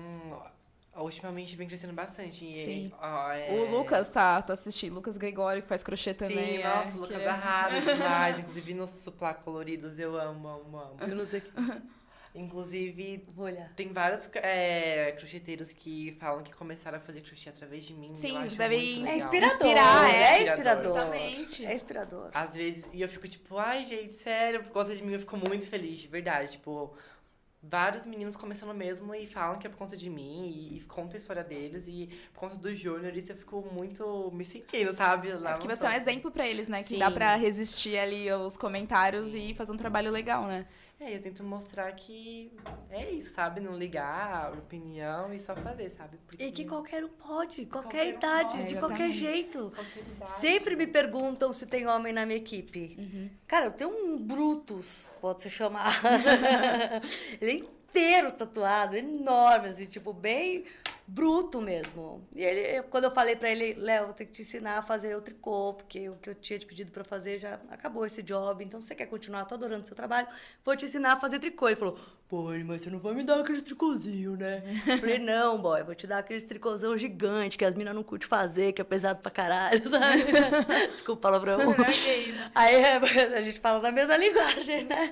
Ultimamente 0.96 1.54
vem 1.56 1.66
crescendo 1.68 1.92
bastante. 1.92 2.44
E, 2.44 2.64
Sim. 2.64 2.92
ó, 3.00 3.30
é- 3.32 3.50
O 3.52 3.70
Lucas 3.70 4.08
tá, 4.10 4.42
tá 4.42 4.52
assistindo. 4.54 4.94
Lucas 4.94 5.16
Gregório, 5.16 5.62
que 5.62 5.68
faz 5.68 5.82
crochê 5.82 6.12
também. 6.12 6.56
Sim, 6.56 6.62
é, 6.62 6.68
nossa, 6.68 6.88
o 6.90 6.92
que 6.92 6.98
Lucas 6.98 7.22
é- 7.22 7.28
arrasa 7.28 7.80
demais. 7.80 8.38
Inclusive 8.40 8.74
nos 8.74 8.90
suplá 8.90 9.32
coloridos 9.32 9.98
eu 9.98 10.18
amo, 10.20 10.48
amo, 10.48 10.76
amo. 10.78 10.96
Eu 11.00 11.16
não 11.16 11.26
sei. 11.26 11.42
Inclusive, 12.32 13.24
Vou 13.34 13.46
olhar. 13.46 13.72
tem 13.74 13.92
vários 13.92 14.30
é, 14.36 15.10
crocheteiros 15.18 15.72
que 15.72 16.16
falam 16.20 16.44
que 16.44 16.54
começaram 16.54 16.98
a 16.98 17.00
fazer 17.00 17.22
crochê 17.22 17.48
através 17.48 17.84
de 17.84 17.92
mim. 17.92 18.14
Sim, 18.14 18.36
eu 18.36 18.42
acho 18.42 18.56
devem- 18.56 18.98
muito 18.98 19.08
É 19.08 19.12
legal. 19.14 19.16
inspirador. 19.18 19.56
Inspirar, 19.56 20.14
é, 20.14 20.22
é. 20.38 20.42
inspirador. 20.44 20.96
Exatamente. 20.96 21.66
É 21.66 21.74
inspirador. 21.74 22.30
Às 22.32 22.54
vezes, 22.54 22.84
e 22.92 23.02
eu 23.02 23.08
fico 23.08 23.26
tipo, 23.26 23.58
ai 23.58 23.84
gente, 23.84 24.12
sério, 24.12 24.62
por 24.62 24.72
causa 24.72 24.94
de 24.94 25.02
mim 25.02 25.12
eu 25.14 25.18
fico 25.20 25.36
muito 25.36 25.68
feliz, 25.68 25.98
de 25.98 26.06
verdade. 26.06 26.52
Tipo, 26.52 26.94
vários 27.62 28.07
meninos 28.07 28.37
começando 28.37 28.74
mesmo 28.74 29.15
e 29.15 29.27
falam 29.27 29.59
que 29.59 29.66
é 29.66 29.70
por 29.70 29.77
conta 29.77 29.97
de 29.97 30.09
mim 30.09 30.47
e, 30.47 30.78
e 30.78 30.81
conta 30.82 31.16
a 31.16 31.19
história 31.19 31.45
deles. 31.45 31.85
E 31.87 32.09
por 32.32 32.41
conta 32.41 32.57
do 32.57 32.74
Júnior, 32.74 33.16
isso 33.16 33.32
eu 33.32 33.37
fico 33.37 33.66
muito 33.73 34.31
me 34.32 34.45
sentindo, 34.45 34.95
sabe? 34.95 35.32
Lá 35.32 35.51
É 35.51 35.53
porque 35.55 35.69
no 35.69 35.77
você 35.77 35.87
é 35.87 35.91
um 35.91 35.93
exemplo 35.93 36.31
pra 36.31 36.47
eles, 36.47 36.69
né? 36.69 36.82
Que 36.82 36.95
Sim. 36.95 36.99
dá 36.99 37.11
pra 37.11 37.37
resistir 37.37 37.99
ali 37.99 38.28
aos 38.28 38.57
comentários 38.57 39.31
Sim. 39.31 39.51
e 39.51 39.55
fazer 39.55 39.73
um 39.73 39.77
trabalho 39.77 40.11
legal, 40.11 40.47
né? 40.47 40.66
É, 41.02 41.16
eu 41.16 41.20
tento 41.22 41.43
mostrar 41.43 41.90
que 41.93 42.52
é 42.90 43.10
isso, 43.10 43.32
sabe? 43.32 43.59
Não 43.59 43.74
ligar 43.74 44.47
a 44.47 44.51
opinião 44.51 45.32
e 45.32 45.39
só 45.39 45.56
fazer, 45.56 45.89
sabe? 45.89 46.18
Porque 46.27 46.44
E 46.44 46.52
que 46.52 46.66
qualquer 46.66 47.02
um 47.02 47.09
pode, 47.09 47.64
qualquer, 47.64 47.68
Qualquer 47.68 48.05
um 48.14 48.18
idade, 48.18 48.56
pode. 48.59 48.68
de 48.68 48.78
qualquer 48.78 49.10
jeito. 49.10 49.72
qualquer 49.74 50.01
idade. 50.01 50.40
Sempre 50.40 50.77
me 50.77 50.86
perguntam 50.86 51.55
se 51.55 51.66
tem 51.66 51.86
homem 51.86 52.12
na 52.12 52.27
minha 52.27 52.36
equipe. 52.36 53.31
Cara, 53.47 53.66
eu 53.66 53.70
tenho 53.72 53.90
um 53.90 54.18
Brutus, 54.22 55.10
pode 55.22 55.40
se 55.40 55.48
chamar. 55.48 55.90
ele 57.40 57.51
é 57.51 57.55
inteiro 57.55 58.31
tatuado, 58.32 58.94
enorme, 58.94 59.68
assim, 59.68 59.86
tipo, 59.86 60.12
bem 60.12 60.64
bruto 61.11 61.61
mesmo. 61.61 62.27
E 62.35 62.43
ele, 62.43 62.82
quando 62.85 63.05
eu 63.05 63.11
falei 63.11 63.35
pra 63.35 63.51
ele, 63.51 63.74
Léo, 63.74 64.12
tem 64.12 64.27
que 64.27 64.32
te 64.32 64.43
ensinar 64.43 64.78
a 64.78 64.82
fazer 64.82 65.16
o 65.16 65.20
tricô, 65.20 65.74
porque 65.74 66.09
o 66.09 66.15
que 66.16 66.31
eu 66.31 66.35
tinha 66.37 66.59
te 66.59 66.65
pedido 66.65 66.93
pra 66.93 67.03
fazer 67.03 67.41
já 67.41 67.61
acabou 67.69 68.07
esse 68.07 68.23
job, 68.23 68.65
então 68.65 68.78
se 68.78 68.87
você 68.87 68.95
quer 68.95 69.07
continuar, 69.07 69.45
tô 69.45 69.57
adorando 69.57 69.82
o 69.82 69.87
seu 69.87 69.97
trabalho, 69.97 70.28
vou 70.65 70.77
te 70.77 70.85
ensinar 70.85 71.15
a 71.15 71.16
fazer 71.16 71.41
tricô. 71.41 71.69
Ele 71.69 71.77
falou, 71.77 71.99
pô, 72.28 72.45
mas 72.65 72.82
você 72.82 72.91
não 72.91 73.01
vai 73.01 73.12
me 73.12 73.24
dar 73.24 73.41
aquele 73.41 73.61
tricôzinho, 73.61 74.37
né? 74.37 74.62
Eu 74.87 74.99
falei, 74.99 75.19
não, 75.20 75.61
boy, 75.61 75.82
vou 75.82 75.97
te 75.97 76.07
dar 76.07 76.19
aquele 76.19 76.43
tricôzão 76.43 76.97
gigante 76.97 77.59
que 77.59 77.65
as 77.65 77.74
minas 77.74 77.95
não 77.95 78.05
curtem 78.05 78.28
fazer, 78.28 78.73
que 78.73 78.81
é 78.81 78.85
pesado 78.85 79.20
pra 79.20 79.32
caralho, 79.32 79.82
sabe? 79.91 80.24
Desculpa 80.93 81.19
o 81.19 81.23
palavrão. 81.23 81.59
Aí 82.55 82.74
é, 82.77 82.97
a 83.37 83.41
gente 83.41 83.59
fala 83.59 83.81
na 83.81 83.91
mesma 83.91 84.16
linguagem, 84.16 84.85
né? 84.85 85.11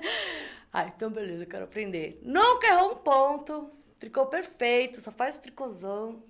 Ah, 0.71 0.85
então 0.85 1.09
beleza, 1.09 1.43
eu 1.43 1.47
quero 1.47 1.65
aprender. 1.65 2.21
Nunca 2.23 2.67
errou 2.67 2.93
um 2.93 2.95
ponto, 2.95 3.71
tricô 3.99 4.25
perfeito, 4.27 5.01
só 5.01 5.11
faz 5.11 5.37
tricôzão. 5.37 6.23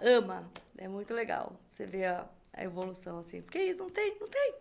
Ama, 0.00 0.50
é 0.78 0.88
muito 0.88 1.12
legal. 1.12 1.52
Você 1.68 1.86
vê 1.86 2.06
a, 2.06 2.26
a 2.52 2.64
evolução 2.64 3.18
assim. 3.18 3.42
Porque 3.42 3.58
isso 3.58 3.82
não 3.82 3.90
tem, 3.90 4.16
não 4.20 4.26
tem. 4.26 4.54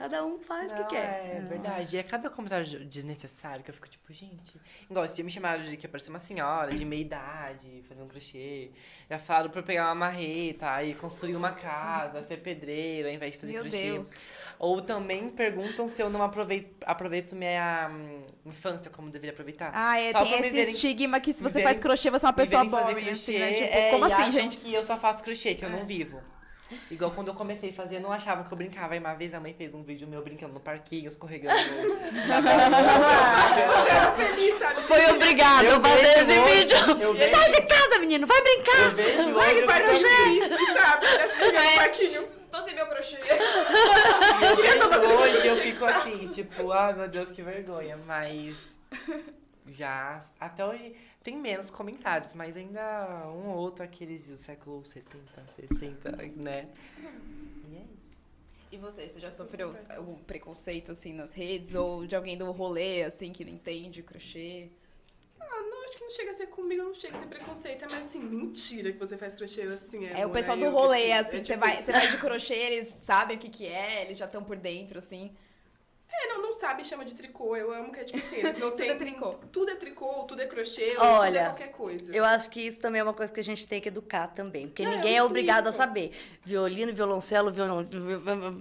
Cada 0.00 0.24
um 0.24 0.38
faz 0.38 0.72
o 0.72 0.74
que 0.76 0.80
Não, 0.80 0.88
quer. 0.88 1.36
É 1.36 1.40
verdade. 1.46 1.94
E 1.94 1.98
é 1.98 2.02
cada 2.02 2.30
comentário 2.30 2.64
desnecessário 2.86 3.62
que 3.62 3.70
eu 3.70 3.74
fico 3.74 3.86
tipo, 3.86 4.10
gente. 4.14 4.58
Igual 4.88 5.04
esse 5.04 5.14
dia 5.14 5.22
me 5.22 5.30
chamaram 5.30 5.62
de 5.62 5.76
que 5.76 5.84
ia 5.84 5.90
parecer 5.90 6.08
uma 6.08 6.18
senhora 6.18 6.70
de 6.70 6.82
meia 6.86 7.02
idade, 7.02 7.84
fazendo 7.86 8.06
crochê. 8.08 8.70
Já 9.10 9.18
falaram 9.18 9.50
pra 9.50 9.60
eu 9.60 9.62
pegar 9.62 9.84
uma 9.88 9.94
marreta 9.94 10.82
e 10.82 10.94
construir 10.94 11.36
uma 11.36 11.52
casa, 11.52 12.22
ser 12.22 12.38
pedreira, 12.38 13.08
ao 13.10 13.14
invés 13.14 13.34
de 13.34 13.38
fazer 13.40 13.52
Meu 13.52 13.60
crochê. 13.60 13.92
Deus. 13.92 14.24
Ou 14.58 14.80
também 14.80 15.28
perguntam 15.28 15.86
se 15.86 16.02
eu 16.02 16.08
não 16.08 16.22
aproveito, 16.22 16.82
aproveito 16.86 17.36
minha 17.36 17.90
hum, 17.92 18.24
infância 18.46 18.90
como 18.90 19.10
deveria 19.10 19.32
aproveitar. 19.32 19.70
Ah, 19.74 20.00
é, 20.00 20.12
Só 20.12 20.22
tem 20.22 20.32
esse 20.32 20.50
verem- 20.50 20.70
estigma 20.72 21.20
que 21.20 21.34
se 21.34 21.42
você 21.42 21.52
verem- 21.52 21.68
faz 21.68 21.78
crochê, 21.78 22.10
você 22.10 22.24
é 22.24 22.28
uma 22.28 22.32
pessoa 22.32 22.64
boring, 22.64 23.10
assim, 23.10 23.38
né? 23.38 23.52
Tipo, 23.52 23.64
é, 23.76 23.90
como 23.90 24.04
assim, 24.06 24.30
gente? 24.30 24.56
que 24.56 24.72
eu 24.72 24.82
só 24.82 24.96
faço 24.96 25.22
crochê, 25.22 25.54
que 25.54 25.62
eu 25.66 25.68
não 25.68 25.84
vivo. 25.84 26.22
Igual 26.90 27.10
quando 27.12 27.28
eu 27.28 27.34
comecei 27.34 27.70
a 27.70 27.72
fazer, 27.72 27.98
não 28.00 28.12
achavam 28.12 28.44
que 28.44 28.52
eu 28.52 28.56
brincava. 28.56 28.94
Aí 28.94 29.00
uma 29.00 29.14
vez 29.14 29.34
a 29.34 29.40
mãe 29.40 29.52
fez 29.54 29.74
um 29.74 29.82
vídeo 29.82 30.06
meu 30.08 30.22
brincando 30.22 30.52
no 30.54 30.60
parquinho, 30.60 31.08
escorregando. 31.08 31.56
Você 32.30 33.90
era 33.90 34.12
feliz, 34.12 34.58
sabe? 34.58 34.82
Foi 34.82 35.06
obrigado 35.06 35.64
Eu 35.64 35.76
a 35.76 35.80
fazer 35.80 36.06
esse 36.06 36.40
hoje, 36.40 36.58
vídeo. 36.58 36.76
eu 37.02 37.14
vejo. 37.14 37.36
Sai 37.36 37.50
de 37.50 37.62
casa, 37.62 37.98
menino, 37.98 38.26
vai 38.26 38.42
brincar. 38.42 38.76
eu 38.82 38.90
vejo 38.92 39.32
Vai 39.34 39.54
que 39.54 39.66
vai 39.66 39.82
triste, 39.84 40.56
sabe? 40.72 41.06
Assim, 41.06 41.52
no 41.52 41.74
parquinho. 41.76 42.28
Tô 42.50 42.62
sem 42.62 42.74
meu 42.74 42.86
crochê. 42.86 43.16
eu 43.22 45.18
hoje, 45.18 45.46
eu 45.46 45.54
fico 45.56 45.84
assim, 45.84 46.26
tipo, 46.28 46.72
ai 46.72 46.92
meu 46.94 47.08
Deus, 47.08 47.30
que 47.30 47.42
vergonha. 47.42 47.96
Mas 48.06 48.54
já, 49.72 50.24
até 50.38 50.64
hoje, 50.64 50.94
tem 51.22 51.36
menos 51.36 51.70
comentários, 51.70 52.32
mas 52.32 52.56
ainda 52.56 53.28
um 53.28 53.48
ou 53.48 53.56
outro 53.56 53.84
aqueles 53.84 54.26
do 54.26 54.36
século 54.36 54.84
70, 54.84 55.48
60, 55.48 56.10
né? 56.36 56.68
E 57.70 57.76
é 57.76 57.80
isso. 57.80 58.16
E 58.72 58.76
você, 58.76 59.08
você 59.08 59.18
já 59.18 59.30
sofreu 59.30 59.74
algum 59.96 60.16
preconceito, 60.16 60.92
assim, 60.92 61.12
nas 61.12 61.32
redes? 61.34 61.74
Ou 61.74 62.06
de 62.06 62.14
alguém 62.14 62.38
do 62.38 62.50
rolê, 62.52 63.02
assim, 63.02 63.32
que 63.32 63.44
não 63.44 63.52
entende 63.52 64.02
crochê? 64.02 64.68
Ah, 65.40 65.62
não, 65.62 65.84
acho 65.84 65.96
que 65.96 66.04
não 66.04 66.10
chega 66.10 66.30
a 66.30 66.34
ser 66.34 66.46
comigo, 66.46 66.82
não 66.84 66.94
chega 66.94 67.16
a 67.16 67.20
ser 67.20 67.26
preconceito. 67.26 67.84
Mas 67.90 68.06
assim, 68.06 68.20
mentira 68.20 68.92
que 68.92 68.98
você 68.98 69.16
faz 69.16 69.34
crochê 69.34 69.62
assim. 69.62 70.06
É, 70.06 70.24
o 70.24 70.28
mulher, 70.28 70.32
pessoal 70.32 70.56
do 70.56 70.70
rolê, 70.70 71.12
assim, 71.12 71.38
É 71.38 71.40
que 71.40 71.46
você 71.46 71.52
tipo 71.54 71.58
vai, 71.58 71.82
você 71.82 71.92
vai 71.92 72.10
de 72.10 72.18
crochê, 72.18 72.54
eles 72.54 72.86
sabem 72.86 73.36
o 73.36 73.40
que 73.40 73.48
que 73.48 73.66
é, 73.66 74.02
eles 74.04 74.16
já 74.16 74.26
estão 74.26 74.44
por 74.44 74.56
dentro, 74.56 75.00
assim. 75.00 75.34
É, 76.62 76.66
sabe, 76.66 76.84
chama 76.84 77.04
de 77.04 77.14
tricô. 77.14 77.56
Eu 77.56 77.72
amo 77.72 77.90
que 77.92 78.00
é 78.00 78.04
tipo 78.04 78.18
assim, 78.18 78.36
eles 78.36 78.58
não 78.58 78.70
Tudo 78.70 78.76
tem. 78.76 78.90
é 78.90 78.94
tricô. 78.94 79.30
Tudo 79.52 79.70
é 79.70 79.74
tricô, 79.76 80.06
tudo 80.24 80.42
é 80.42 80.46
crochê, 80.46 80.90
ou 80.90 80.96
tudo 80.96 81.04
é 81.04 81.08
Olha, 81.18 81.44
qualquer 81.46 81.70
coisa. 81.70 82.14
Eu 82.14 82.24
acho 82.24 82.50
que 82.50 82.60
isso 82.60 82.78
também 82.78 83.00
é 83.00 83.02
uma 83.02 83.14
coisa 83.14 83.32
que 83.32 83.40
a 83.40 83.44
gente 83.44 83.66
tem 83.66 83.80
que 83.80 83.88
educar 83.88 84.28
também. 84.28 84.68
Porque 84.68 84.84
Não, 84.84 84.92
ninguém 84.92 85.16
eu 85.16 85.24
é 85.24 85.26
obrigado 85.26 85.66
a 85.68 85.72
saber. 85.72 86.12
Violino, 86.44 86.92
violoncelo, 86.92 87.50
violão. 87.50 87.86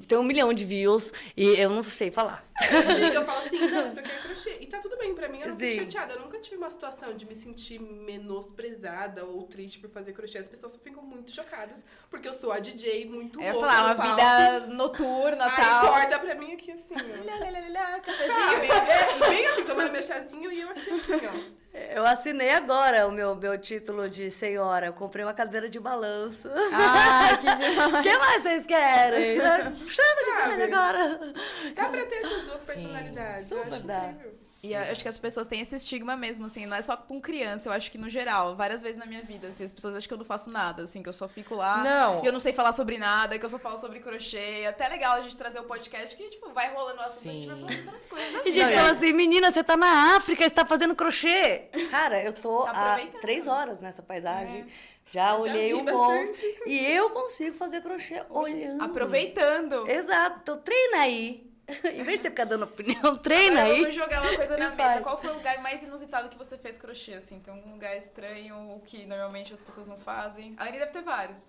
Tem 0.07 0.17
um 0.17 0.23
milhão 0.23 0.53
de 0.53 0.63
views 0.65 1.11
e 1.35 1.45
eu 1.59 1.69
não 1.69 1.84
sei 1.84 2.09
falar. 2.11 2.47
Eu 3.13 3.23
falo 3.26 3.45
assim, 3.45 3.57
não, 3.71 3.88
isso 3.88 3.99
aqui 3.99 4.11
é 4.11 4.17
crochê. 4.21 4.57
E 4.59 4.65
tá 4.67 4.80
tudo 4.80 4.97
bem 4.97 5.15
pra 5.15 5.30
mim, 5.30 5.39
eu 5.39 5.47
não 5.49 5.57
fico 5.57 5.80
chateada. 5.85 6.13
Eu 6.15 6.19
nunca 6.19 6.38
tive 6.39 6.57
uma 6.57 6.69
situação 6.69 7.13
de 7.13 7.26
me 7.26 7.34
sentir 7.34 7.80
menosprezada 7.80 9.23
ou 9.26 9.43
triste 9.43 9.80
por 9.80 9.89
fazer 9.89 10.11
crochê. 10.11 10.38
As 10.39 10.49
pessoas 10.49 10.73
só 10.73 10.80
ficam 10.80 11.01
muito 11.01 11.31
chocadas, 11.34 11.80
porque 12.09 12.27
eu 12.27 12.34
sou 12.34 12.51
a 12.51 12.59
DJ 12.59 13.05
muito 13.05 13.41
ia 13.41 13.53
louca 13.53 13.65
falar, 13.67 13.85
uma 13.85 13.95
palco. 13.95 14.15
vida 14.15 14.67
noturna 14.76 15.45
e 15.45 15.49
Aí 15.49 15.55
tal. 15.55 15.88
corta 15.88 16.19
pra 16.19 16.35
mim 16.35 16.51
aqui 16.53 16.71
assim. 16.71 16.95
Lá, 16.95 17.35
lá, 17.39 17.49
lá, 17.49 17.89
cafezinho. 17.99 18.38
Sabe? 18.38 18.68
É, 18.72 19.16
e 19.16 19.20
bem 19.30 19.48
assim, 19.48 19.64
tomando 19.64 19.91
meu 19.91 20.03
chazinho 20.03 20.52
e 20.52 20.61
eu 20.61 20.70
aqui 20.70 20.90
assim, 20.90 21.22
ó. 21.26 21.60
Eu 21.95 22.06
assinei 22.06 22.49
agora 22.52 23.07
o 23.07 23.11
meu, 23.11 23.36
meu 23.36 23.57
título 23.57 24.10
de 24.10 24.30
senhora. 24.32 24.88
Eu 24.88 24.94
comprei 24.94 25.24
uma 25.24 25.34
cadeira 25.34 25.70
de 25.70 25.80
balanço. 25.80 26.49
Ah, 26.74 27.38
que 27.38 27.48
O 27.99 28.03
que 28.03 28.18
mais 28.18 28.44
vocês 28.44 28.66
querem? 28.66 29.40
Chama 29.40 29.72
de 29.76 30.32
Sabe? 30.41 30.64
agora. 30.64 31.34
Dá 31.76 31.90
pra 31.90 32.06
ter 32.06 32.16
essas 32.16 32.41
duas 32.44 32.61
personalidades. 32.61 33.52
eu 33.52 33.57
super 33.60 33.74
acho 33.74 33.84
dá. 33.84 34.06
incrível. 34.10 34.48
E 34.61 34.73
eu 34.73 34.80
acho 34.81 35.02
que 35.02 35.07
as 35.07 35.18
pessoas 35.18 35.48
têm 35.48 35.61
esse 35.61 35.73
estigma 35.73 36.18
mesmo, 36.18 36.45
assim, 36.45 36.65
não 36.65 36.76
é 36.76 36.81
só 36.81 36.98
com 36.98 37.22
criança, 37.22 37.69
eu 37.69 37.73
acho 37.73 37.90
que 37.90 37.98
no 37.98 38.10
geral, 38.10 38.57
várias 38.57 38.81
vezes 38.81 38.98
na 38.98 39.06
minha 39.06 39.22
vida, 39.22 39.48
assim, 39.48 39.64
as 39.64 39.72
pessoas 39.72 39.95
acham 39.95 40.06
que 40.10 40.14
eu 40.14 40.18
não 40.18 40.26
faço 40.26 40.49
nada, 40.49 40.84
assim, 40.84 41.02
que 41.02 41.07
eu 41.07 41.14
só 41.14 41.30
fico 41.30 41.56
lá 41.56 41.81
Não. 41.81 42.22
e 42.22 42.26
eu 42.27 42.34
não 42.34 42.41
sei 42.41 42.52
falar 42.52 42.73
sobre 42.73 42.98
nada, 42.98 43.40
que 43.40 43.45
eu 43.45 43.49
só 43.49 43.57
falo 43.57 43.80
sobre 43.80 44.02
crochê. 44.02 44.65
Até 44.68 44.88
é 44.88 44.90
legal 44.90 45.14
a 45.15 45.22
gente 45.22 45.38
trazer 45.38 45.60
o 45.60 45.64
podcast 45.64 46.14
que, 46.18 46.30
tipo, 46.30 46.49
vai 46.52 46.73
rolando 46.73 46.98
o 46.99 47.02
assunto, 47.02 47.30
a 47.30 47.31
gente 47.31 47.48
vai 47.48 47.56
Sim. 47.56 47.61
falando 47.64 47.86
outras 47.86 48.06
coisas. 48.06 48.31
né? 48.34 48.41
E 48.45 48.52
gente 48.52 48.69
Não, 48.69 48.76
fala 48.77 48.90
é- 48.90 48.91
assim, 48.91 49.14
menina, 49.14 49.49
você 49.52 49.64
tá 49.64 49.77
na 49.77 50.18
África, 50.18 50.44
você 50.44 50.49
tá 50.49 50.65
fazendo 50.65 50.94
crochê. 50.94 51.69
Cara, 51.90 52.22
eu 52.22 52.34
tô 52.34 52.64
Tá 52.65 52.95
há 52.95 53.19
três 53.22 53.48
horas 53.48 53.80
nessa 53.80 54.02
paisagem. 54.02 54.61
É. 54.61 54.90
Já 55.11 55.23
Já 55.31 55.38
olhei 55.38 55.69
vi 55.69 55.73
um 55.73 55.86
bastante. 55.86 56.45
monte. 56.48 56.64
E 56.68 56.86
eu 56.86 57.10
consigo 57.11 57.57
fazer 57.57 57.81
crochê 57.81 58.22
olhando. 58.30 58.84
Aproveitando. 58.84 59.90
Exato, 59.90 60.40
então 60.44 60.57
treina 60.60 60.98
aí. 60.98 61.48
em 61.93 62.03
vez 62.03 62.19
de 62.19 62.23
você 62.23 62.29
ficar 62.29 62.45
dando 62.45 62.63
opinião, 62.63 63.15
treina 63.19 63.61
Agora 63.61 63.73
aí. 63.75 63.79
vamos 63.81 63.95
jogar 63.95 64.21
uma 64.21 64.35
coisa 64.35 64.57
na 64.57 64.69
mesa. 64.69 64.75
faz. 64.83 65.03
Qual 65.03 65.21
foi 65.21 65.29
o 65.29 65.33
lugar 65.33 65.59
mais 65.61 65.81
inusitado 65.83 66.29
que 66.29 66.37
você 66.37 66.57
fez 66.57 66.77
crochê, 66.77 67.13
assim? 67.13 67.39
Tem 67.39 67.53
algum 67.53 67.71
lugar 67.73 67.95
estranho 67.97 68.81
que 68.85 69.05
normalmente 69.05 69.53
as 69.53 69.61
pessoas 69.61 69.87
não 69.87 69.97
fazem? 69.97 70.55
A 70.57 70.63
Aline 70.63 70.79
deve 70.79 70.91
ter 70.91 71.01
vários. 71.01 71.43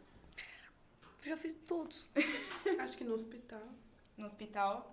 já 1.25 1.37
fiz 1.37 1.55
todos. 1.67 2.09
Acho 2.79 2.97
que 2.97 3.05
no 3.05 3.15
hospital. 3.15 3.63
No 4.17 4.27
hospital. 4.27 4.91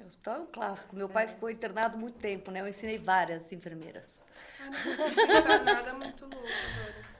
O 0.00 0.04
hospital 0.06 0.34
é 0.36 0.38
um 0.40 0.46
clássico. 0.46 0.96
Meu 0.96 1.08
pai 1.08 1.28
ficou 1.28 1.48
internado 1.50 1.96
muito 1.96 2.18
tempo, 2.18 2.50
né? 2.50 2.60
Eu 2.60 2.68
ensinei 2.68 2.98
várias 2.98 3.52
enfermeiras. 3.52 4.22
Ah, 4.60 5.58
não 5.58 5.64
nada 5.64 5.92
muito 5.92 6.24
louco 6.24 6.36
agora. 6.46 7.13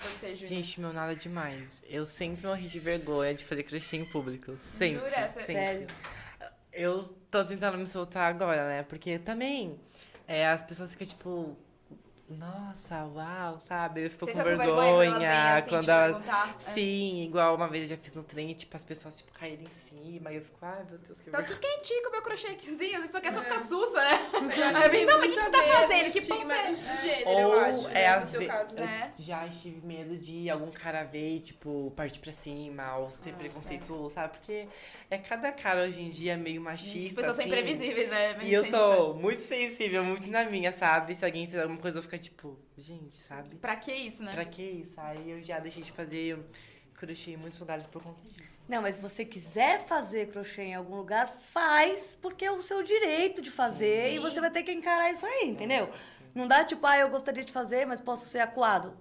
Você, 0.00 0.36
Júnior? 0.36 0.48
Gente, 0.48 0.80
meu 0.80 0.92
nada 0.92 1.14
demais. 1.14 1.82
Eu 1.88 2.04
sempre 2.04 2.46
morri 2.46 2.68
de 2.68 2.78
vergonha 2.78 3.34
de 3.34 3.44
fazer 3.44 3.62
crochê 3.62 3.96
em 3.96 4.04
público. 4.04 4.56
Sempre. 4.58 5.00
Jura? 5.00 5.28
Sempre. 5.28 5.44
Sério. 5.44 5.86
Eu 6.72 7.02
tô 7.30 7.44
tentando 7.44 7.78
me 7.78 7.86
soltar 7.86 8.28
agora, 8.28 8.68
né? 8.68 8.82
Porque 8.82 9.18
também 9.18 9.80
é, 10.28 10.46
as 10.46 10.62
pessoas 10.62 10.90
ficam 10.92 11.06
tipo. 11.06 11.56
Nossa, 12.28 13.04
uau, 13.04 13.60
sabe? 13.60 14.04
Eu 14.04 14.10
fico 14.10 14.26
Você 14.26 14.32
com 14.32 14.42
vergonha, 14.42 14.66
quando 14.66 14.78
elas 15.04 15.18
vêm, 15.18 15.26
assim, 15.28 15.68
quando 15.68 15.88
ela-? 15.88 16.22
É. 16.56 16.72
Sim, 16.74 17.22
igual 17.22 17.54
uma 17.54 17.68
vez 17.68 17.84
eu 17.84 17.96
já 17.96 18.02
fiz 18.02 18.14
no 18.14 18.24
trem 18.24 18.50
e 18.50 18.54
tipo, 18.54 18.74
as 18.74 18.84
pessoas 18.84 19.18
tipo, 19.18 19.32
caírem 19.32 19.64
em 19.64 19.68
cima. 19.96 20.32
E 20.32 20.36
eu 20.36 20.42
fico, 20.42 20.58
ai 20.62 20.84
meu 20.84 20.98
Deus, 20.98 21.18
que 21.20 21.30
Tô 21.30 21.36
vergonha. 21.36 21.56
aqui 21.56 21.66
quietinho 21.66 22.02
com 22.02 22.08
o 22.08 22.12
meu 22.12 22.22
crochêzinho, 22.22 23.00
você 23.00 23.12
só 23.12 23.20
quer 23.20 23.32
só 23.32 23.42
ficar 23.42 23.60
sussa, 23.60 24.02
né? 24.04 24.10
Aí 24.82 24.88
vem, 24.90 25.04
não, 25.06 25.18
mas 25.18 25.30
o 25.30 25.34
que 25.34 25.40
você 25.42 25.50
tá 25.50 25.62
fazendo? 25.62 26.12
Que 26.12 26.20
ponto 26.22 26.50
é? 26.52 26.72
do 26.72 27.02
gênero, 27.02 27.28
Ou 27.30 27.40
eu 27.40 27.60
acho, 27.60 27.88
é 27.88 27.92
né, 27.94 28.16
no 28.16 28.22
às 28.22 28.28
seu 28.28 28.40
ve- 28.40 28.46
caso. 28.46 28.76
É. 28.78 29.12
Já 29.18 29.46
estive 29.46 29.86
medo 29.86 30.16
de 30.18 30.50
algum 30.50 30.70
cara 30.70 31.04
ver 31.04 31.36
e, 31.36 31.40
tipo, 31.40 31.92
partir 31.96 32.20
pra 32.20 32.32
cima, 32.32 32.96
ou 32.98 33.10
ser 33.10 33.30
Nossa, 33.32 33.38
preconceituoso, 33.38 34.14
sabe? 34.14 34.36
Porque 34.38 34.68
é 35.10 35.18
cada 35.18 35.52
cara 35.52 35.82
hoje 35.84 36.00
em 36.02 36.10
dia 36.10 36.36
meio 36.36 36.60
machista. 36.60 37.08
As 37.08 37.12
pessoas 37.26 37.36
são 37.36 37.44
assim. 37.44 37.52
imprevisíveis, 37.52 38.08
né? 38.08 38.36
E 38.42 38.52
eu 38.52 38.64
sou 38.64 39.14
muito 39.14 39.38
sensível, 39.40 40.04
muito 40.04 40.28
na 40.28 40.44
minha, 40.44 40.72
sabe? 40.72 41.14
Se 41.14 41.24
alguém 41.24 41.46
fizer 41.46 41.62
alguma 41.62 41.80
coisa, 41.80 41.98
eu 41.98 42.02
vou 42.02 42.10
ficar 42.10 42.22
tipo, 42.22 42.58
gente, 42.76 43.14
sabe? 43.22 43.56
Pra 43.56 43.76
que 43.76 43.92
isso, 43.92 44.22
né? 44.22 44.32
Pra 44.32 44.44
que 44.44 44.62
isso? 44.62 44.94
Aí 45.00 45.30
eu 45.30 45.42
já 45.42 45.58
deixei 45.58 45.82
de 45.82 45.92
fazer 45.92 46.38
crochê 46.94 47.32
em 47.32 47.36
muitos 47.36 47.58
lugares 47.60 47.86
por 47.86 48.02
conta 48.02 48.22
disso. 48.28 48.45
Não, 48.68 48.82
mas 48.82 48.96
se 48.96 49.00
você 49.00 49.24
quiser 49.24 49.86
fazer 49.86 50.28
crochê 50.28 50.62
em 50.62 50.74
algum 50.74 50.96
lugar, 50.96 51.28
faz, 51.52 52.18
porque 52.20 52.44
é 52.44 52.50
o 52.50 52.60
seu 52.60 52.82
direito 52.82 53.40
de 53.40 53.50
fazer 53.50 54.10
Sim. 54.10 54.16
e 54.16 54.18
você 54.18 54.40
vai 54.40 54.50
ter 54.50 54.64
que 54.64 54.72
encarar 54.72 55.10
isso 55.12 55.24
aí, 55.24 55.48
entendeu? 55.48 55.88
Não 56.34 56.48
dá 56.48 56.64
tipo, 56.64 56.84
ah, 56.86 56.98
eu 56.98 57.08
gostaria 57.08 57.44
de 57.44 57.52
fazer, 57.52 57.86
mas 57.86 58.00
posso 58.00 58.26
ser 58.26 58.40
acuado. 58.40 58.96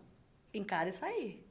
Encara 0.54 0.90
isso 0.90 1.04
aí. 1.04 1.44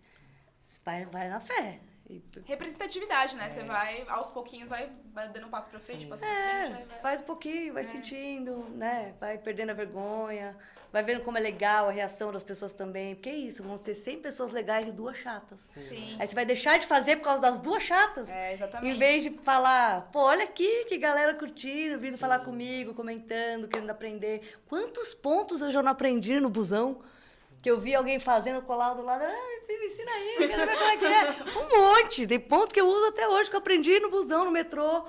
Vai, 0.84 1.06
vai 1.06 1.28
na 1.28 1.40
fé. 1.40 1.80
E- 2.08 2.22
Representatividade, 2.44 3.34
né? 3.36 3.48
Você 3.48 3.62
vai, 3.62 4.04
aos 4.08 4.28
pouquinhos, 4.30 4.68
vai, 4.68 4.90
dando 5.32 5.46
um 5.46 5.50
passo 5.50 5.70
pra 5.70 5.78
frente, 5.80 6.02
Sim. 6.02 6.08
passo 6.08 6.22
pra 6.22 6.30
frente. 6.32 6.72
vai- 6.72 6.84
vai- 6.86 7.00
Faz 7.00 7.22
um 7.22 7.24
pouquinho, 7.24 7.72
vai 7.72 7.82
É. 7.82 7.86
sentindo, 7.86 8.58
né? 8.70 9.14
Vai 9.18 9.38
perdendo 9.38 9.70
a 9.70 9.74
vergonha, 9.74 10.54
vai 10.92 11.02
vendo 11.02 11.22
como 11.24 11.38
é 11.38 11.40
legal 11.40 11.88
a 11.88 11.90
reação 11.90 12.30
das 12.30 12.44
pessoas 12.44 12.74
também. 12.74 13.14
Porque 13.14 13.30
é 13.30 13.34
isso, 13.34 13.62
vão 13.62 13.78
ter 13.78 13.94
100 13.94 14.18
pessoas 14.20 14.52
legais 14.52 14.86
e 14.86 14.92
duas 14.92 15.16
chatas. 15.16 15.70
Sim. 15.88 16.16
Aí 16.20 16.26
você 16.26 16.34
vai 16.34 16.44
deixar 16.44 16.78
de 16.78 16.86
fazer 16.86 17.16
por 17.16 17.24
causa 17.24 17.40
das 17.40 17.58
duas 17.58 17.82
chatas? 17.82 18.28
É, 18.28 18.52
exatamente. 18.52 18.94
Em 18.94 18.98
vez 18.98 19.22
de 19.24 19.30
falar, 19.38 20.10
pô, 20.12 20.20
olha 20.20 20.44
aqui 20.44 20.84
que 20.84 20.98
galera 20.98 21.32
curtindo, 21.34 21.98
vindo 21.98 22.18
falar 22.18 22.40
comigo, 22.40 22.92
comentando, 22.92 23.66
querendo 23.66 23.88
aprender. 23.90 24.58
Quantos 24.68 25.14
pontos 25.14 25.62
eu 25.62 25.70
já 25.70 25.82
não 25.82 25.90
aprendi 25.92 26.38
no 26.38 26.50
busão? 26.50 27.00
Que 27.62 27.70
eu 27.70 27.80
vi 27.80 27.94
alguém 27.94 28.18
fazendo 28.20 28.60
colado 28.60 28.96
do 28.98 29.02
lado, 29.02 29.24
ah, 29.24 29.53
me 29.78 29.86
ensina 29.86 30.10
aí, 30.10 30.36
eu 30.40 30.48
quero 30.48 30.66
ver 30.66 30.76
como 30.76 30.90
é 30.90 30.96
que 30.96 31.04
é. 31.04 31.60
Um 31.60 31.78
monte, 31.78 32.26
tem 32.26 32.40
ponto 32.40 32.74
que 32.74 32.80
eu 32.80 32.86
uso 32.86 33.06
até 33.06 33.28
hoje, 33.28 33.50
que 33.50 33.56
eu 33.56 33.60
aprendi 33.60 33.98
no 34.00 34.10
busão, 34.10 34.44
no 34.44 34.50
metrô. 34.50 35.06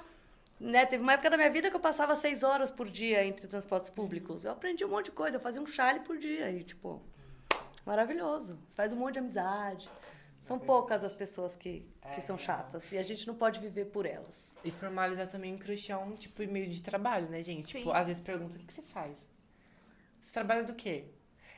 Né? 0.59 0.85
Teve 0.85 1.03
uma 1.03 1.13
época 1.13 1.29
da 1.29 1.37
minha 1.37 1.49
vida 1.49 1.69
que 1.69 1.75
eu 1.75 1.79
passava 1.79 2.15
seis 2.15 2.43
horas 2.43 2.71
por 2.71 2.89
dia 2.89 3.25
entre 3.25 3.47
transportes 3.47 3.89
públicos. 3.89 4.45
Eu 4.45 4.51
aprendi 4.51 4.85
um 4.85 4.89
monte 4.89 5.05
de 5.05 5.11
coisa, 5.11 5.37
eu 5.37 5.41
fazia 5.41 5.61
um 5.61 5.67
chale 5.67 5.99
por 5.99 6.17
dia. 6.17 6.49
E, 6.51 6.63
tipo, 6.63 7.01
maravilhoso. 7.85 8.57
Você 8.65 8.75
faz 8.75 8.93
um 8.93 8.95
monte 8.95 9.13
de 9.13 9.19
amizade. 9.19 9.89
São 10.39 10.59
poucas 10.59 11.03
as 11.03 11.11
pessoas 11.11 11.55
que, 11.55 11.83
que 12.13 12.21
são 12.21 12.37
chatas. 12.37 12.91
E 12.91 12.97
a 12.97 13.01
gente 13.01 13.25
não 13.27 13.33
pode 13.33 13.59
viver 13.59 13.85
por 13.85 14.05
elas. 14.05 14.55
E 14.63 14.69
formalizar 14.69 15.27
também 15.27 15.59
é 15.89 15.97
um 15.97 16.15
tipo 16.15 16.45
meio 16.47 16.69
de 16.69 16.83
trabalho, 16.83 17.27
né, 17.29 17.41
gente? 17.41 17.71
Sim. 17.71 17.79
Tipo, 17.79 17.91
às 17.91 18.05
vezes 18.05 18.21
perguntam 18.21 18.57
o 18.57 18.59
que 18.59 18.67
que 18.67 18.73
você 18.73 18.83
faz. 18.83 19.17
Você 20.21 20.31
trabalha 20.31 20.63
do 20.63 20.75
quê? 20.75 21.05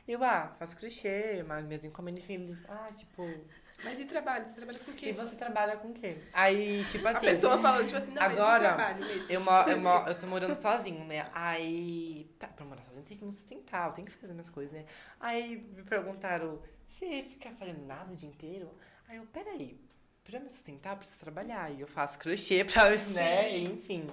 Eu, 0.08 0.24
ah, 0.24 0.54
faço 0.58 0.76
crochê, 0.76 1.42
mas 1.46 1.64
minhas 1.66 1.84
encomendas, 1.84 2.22
enfim, 2.22 2.34
eles, 2.34 2.64
ah, 2.68 2.90
tipo, 2.96 3.22
Mas 3.84 4.00
e 4.00 4.04
trabalho? 4.06 4.48
Você 4.48 4.56
trabalha 4.56 4.78
com 4.80 4.90
o 4.90 4.94
e 4.94 4.96
quê? 4.96 5.12
você 5.12 5.36
trabalha 5.36 5.76
com 5.76 5.88
o 5.90 5.94
quê? 5.94 6.18
Aí, 6.32 6.84
tipo 6.86 7.06
A 7.06 7.10
assim. 7.12 7.26
pessoa 7.26 7.58
fala, 7.58 7.84
tipo 7.84 7.96
assim, 7.96 8.12
não, 8.12 8.24
mas 8.24 8.40
e 8.40 8.40
Agora, 8.40 8.74
trabalho 8.74 9.04
mesmo? 9.06 9.26
Eu, 9.28 9.40
moro, 9.40 9.70
eu, 9.70 9.80
moro, 9.80 10.08
eu 10.10 10.18
tô 10.18 10.26
morando 10.26 10.56
sozinho, 10.56 11.04
né? 11.04 11.28
Aí, 11.32 12.28
tá, 12.38 12.48
pra 12.48 12.64
morar 12.66 12.82
sozinho 12.84 13.04
tem 13.04 13.16
que 13.16 13.24
me 13.24 13.32
sustentar, 13.32 13.88
eu 13.88 13.92
tenho 13.92 14.06
que 14.08 14.12
fazer 14.14 14.32
minhas 14.34 14.50
coisas, 14.50 14.72
né? 14.72 14.86
Aí 15.20 15.56
me 15.76 15.82
perguntaram, 15.84 16.60
você 16.88 17.24
fica 17.30 17.50
fazendo 17.52 17.86
nada 17.86 18.12
o 18.12 18.16
dia 18.16 18.28
inteiro? 18.28 18.74
Aí 19.08 19.16
eu, 19.18 19.26
peraí, 19.26 19.78
pra 20.24 20.40
me 20.40 20.48
sustentar, 20.50 20.92
eu 20.94 20.96
preciso 20.98 21.20
trabalhar. 21.20 21.70
E 21.72 21.80
eu 21.80 21.86
faço 21.86 22.18
crochê 22.18 22.64
pra, 22.64 22.90
né? 23.14 23.56
Enfim. 23.58 24.10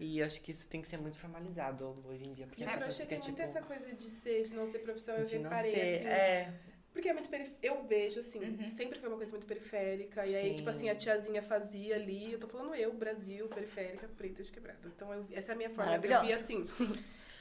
E 0.00 0.22
acho 0.22 0.40
que 0.40 0.50
isso 0.50 0.66
tem 0.68 0.82
que 0.82 0.88
ser 0.88 0.98
muito 0.98 1.16
formalizado 1.18 1.94
hoje 2.04 2.24
em 2.28 2.32
dia. 2.32 2.46
Porque 2.46 2.62
E 2.62 2.66
as 2.66 2.72
pessoas 2.74 2.96
crochê 2.96 3.08
tem 3.08 3.20
ficam, 3.20 3.32
muito 3.34 3.46
tipo... 3.46 3.58
essa 3.58 3.66
coisa 3.66 3.94
de 3.94 4.10
ser, 4.10 4.42
de 4.44 4.54
não 4.54 4.66
ser 4.70 4.78
profissão, 4.80 5.14
eu 5.16 5.26
reparei, 5.26 5.70
ser, 5.72 5.80
assim. 5.96 6.06
é, 6.06 6.52
Porque 6.92 7.08
é 7.08 7.12
muito 7.12 7.28
perif... 7.28 7.52
Eu 7.62 7.82
vejo, 7.84 8.20
assim, 8.20 8.40
Uhum. 8.40 8.68
sempre 8.70 8.98
foi 8.98 9.08
uma 9.08 9.16
coisa 9.16 9.30
muito 9.32 9.46
periférica. 9.46 10.26
E 10.26 10.34
aí, 10.34 10.50
Sim. 10.50 10.56
tipo 10.56 10.70
assim, 10.70 10.88
a 10.88 10.94
tiazinha 10.96 11.42
fazia 11.42 11.94
ali. 11.94 12.32
Eu 12.32 12.38
tô 12.40 12.48
falando 12.48 12.74
eu, 12.74 12.92
Brasil, 12.92 13.48
periférica, 13.48 14.08
preta 14.08 14.42
de 14.42 14.50
quebrada. 14.50 14.78
Então, 14.86 15.12
eu- 15.14 15.26
essa 15.32 15.52
é 15.52 15.54
a 15.54 15.56
minha 15.56 15.70
forma. 15.70 15.94
Eu 15.96 16.20
via 16.22 16.34
assim. 16.36 16.66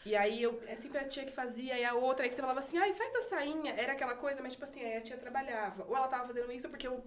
E 0.06 0.16
aí, 0.16 0.44
eu, 0.44 0.60
é 0.68 0.76
sempre 0.76 0.98
a 1.00 1.06
tia 1.06 1.24
que 1.26 1.32
fazia, 1.32 1.80
e 1.80 1.86
a 1.86 1.94
outra, 1.94 2.26
aí 2.26 2.30
que 2.30 2.36
você 2.36 2.42
falava 2.42 2.60
assim, 2.60 2.78
ai, 2.78 2.94
faz 2.94 3.16
a 3.16 3.22
sainha. 3.30 3.74
Era 3.74 3.94
aquela 3.94 4.16
coisa, 4.16 4.42
mas 4.42 4.52
tipo 4.54 4.66
assim, 4.66 4.82
aí 4.84 4.98
a 4.98 5.02
tia 5.02 5.18
trabalhava. 5.18 5.86
Ou 5.88 5.96
ela 5.96 6.08
tava 6.08 6.28
fazendo 6.28 6.52
isso 6.52 6.68
porque 6.70 6.88
o, 6.88 7.02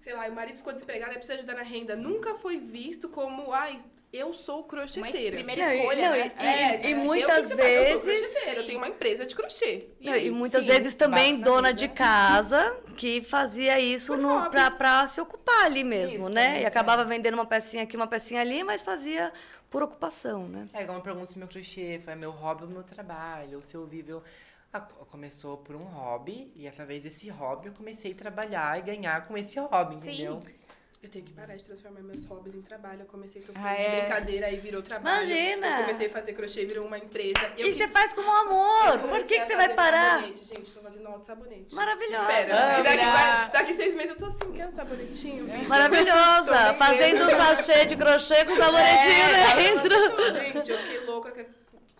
sei 0.00 0.12
lá, 0.12 0.28
o 0.28 0.32
marido 0.32 0.56
ficou 0.56 0.72
desempregado 0.72 1.12
e 1.12 1.14
precisa 1.16 1.38
ajudar 1.38 1.54
na 1.54 1.62
renda. 1.62 1.96
Nunca 1.96 2.34
foi 2.36 2.58
visto 2.58 3.08
como, 3.08 3.50
ai, 3.52 3.80
eu 4.12 4.32
sou 4.34 4.60
Uma 4.60 4.68
crocheteira. 4.68 5.36
primeira 5.36 5.62
Não, 5.62 5.72
e- 5.72 5.76
escolha, 5.78 6.02
não, 6.10 6.16
né? 6.16 6.32
e- 6.38 6.46
É, 6.46 6.74
e 6.74 6.78
tipo, 6.78 6.88
eu, 7.00 7.04
muitas 7.04 7.46
o 7.46 7.48
que 7.50 7.56
que 7.56 7.62
você 7.62 7.62
faz? 7.62 7.90
Eu 7.90 7.96
sou 7.98 8.06
vezes- 8.06 8.26
crocheteira, 8.30 8.60
Eu 8.60 8.66
tenho 8.66 8.78
uma 8.78 8.88
empresa 8.88 9.26
de 9.26 9.34
crochê. 9.34 9.88
E, 10.00 10.06
Não, 10.06 10.12
aí? 10.14 10.26
e 10.26 10.30
muitas 10.30 10.64
sim, 10.64 10.70
vezes 10.70 10.94
também 10.94 11.38
dona 11.38 11.62
mesa. 11.68 11.74
de 11.74 11.88
casa 11.88 12.76
que 12.96 13.22
fazia 13.22 13.78
isso 13.78 14.14
Por 14.14 14.18
no, 14.22 14.50
pra, 14.50 14.70
pra 14.70 15.06
se 15.06 15.20
ocupar 15.20 15.64
ali 15.64 15.84
mesmo, 15.84 16.20
Isso, 16.26 16.28
né? 16.28 16.58
é. 16.58 16.62
E 16.62 16.66
acabava 16.66 17.04
vendendo 17.04 17.34
uma 17.34 17.46
pecinha 17.46 17.82
aqui, 17.84 17.96
uma 17.96 18.06
pecinha 18.06 18.40
ali, 18.40 18.64
mas 18.64 18.82
fazia 18.82 19.32
por 19.70 19.82
ocupação, 19.82 20.48
né? 20.48 20.66
É 20.72 20.82
igual 20.82 20.96
uma 20.96 21.04
pergunta 21.04 21.26
se 21.30 21.38
meu 21.38 21.46
crochê 21.46 22.00
foi 22.02 22.14
meu 22.14 22.30
hobby 22.30 22.64
ou 22.64 22.70
meu 22.70 22.82
trabalho, 22.82 23.56
ou 23.56 23.60
se 23.62 23.74
eu 23.74 23.86
vivo. 23.86 24.10
eu- 24.10 24.22
Ah, 24.70 24.80
começou 25.10 25.56
por 25.56 25.74
um 25.76 25.78
hobby, 25.86 26.52
e 26.54 26.68
através 26.68 27.02
desse 27.02 27.26
hobby 27.30 27.68
eu 27.68 27.72
comecei 27.72 28.12
a 28.12 28.14
trabalhar 28.14 28.78
e 28.78 28.82
ganhar 28.82 29.24
com 29.26 29.34
esse 29.36 29.58
hobby, 29.58 29.96
Sim. 29.96 30.08
entendeu? 30.10 30.40
Eu 31.00 31.08
tenho 31.08 31.24
que 31.24 31.32
parar 31.32 31.54
de 31.54 31.62
transformar 31.64 32.00
meus 32.00 32.24
hobbies 32.24 32.56
em 32.56 32.60
trabalho. 32.60 33.02
Eu 33.02 33.06
comecei 33.06 33.40
com 33.40 33.52
Ah, 33.54 33.72
de 33.74 33.82
é. 33.82 34.00
brincadeira, 34.00 34.46
aí 34.48 34.56
virou 34.58 34.82
trabalho. 34.82 35.24
Imagina! 35.26 35.66
Eu 35.68 35.80
comecei 35.82 36.06
a 36.08 36.10
fazer 36.10 36.32
crochê, 36.32 36.64
virou 36.64 36.86
uma 36.86 36.98
empresa. 36.98 37.38
Eu 37.56 37.68
e 37.68 37.70
que- 37.72 37.74
você 37.78 37.86
faz 37.86 38.12
com 38.12 38.20
amor! 38.20 38.94
eu 38.94 38.98
Por 39.08 39.22
que, 39.24 39.38
que 39.38 39.46
você 39.46 39.54
vai 39.54 39.72
parar? 39.74 40.14
Sabonete. 40.16 40.44
Gente, 40.44 40.72
tô 40.72 40.80
fazendo 40.80 41.06
aula 41.06 41.20
de 41.20 41.26
sabonete. 41.26 41.72
Maravilhosa! 41.74 42.22
Espera, 42.40 42.74
Ah, 42.76 42.80
e 42.80 42.82
daqui, 42.82 43.04
vai- 43.04 43.50
daqui 43.52 43.74
seis 43.74 43.94
meses 43.94 44.10
eu 44.10 44.16
tô 44.18 44.26
assim, 44.26 44.52
quer 44.52 44.66
um 44.66 44.70
sabonetinho? 44.72 45.44
Vitor? 45.46 45.68
Maravilhosa! 45.68 46.74
Fazendo 46.74 47.26
um 47.26 47.30
sachê 47.30 47.86
de 47.86 47.96
crochê 47.96 48.44
com 48.44 48.56
sabonetinho 48.56 49.24
É, 49.24 49.54
dentro. 49.56 50.32
Gente, 50.32 50.70
eu 50.72 50.78
fiquei 50.78 51.00
louca 51.04 51.30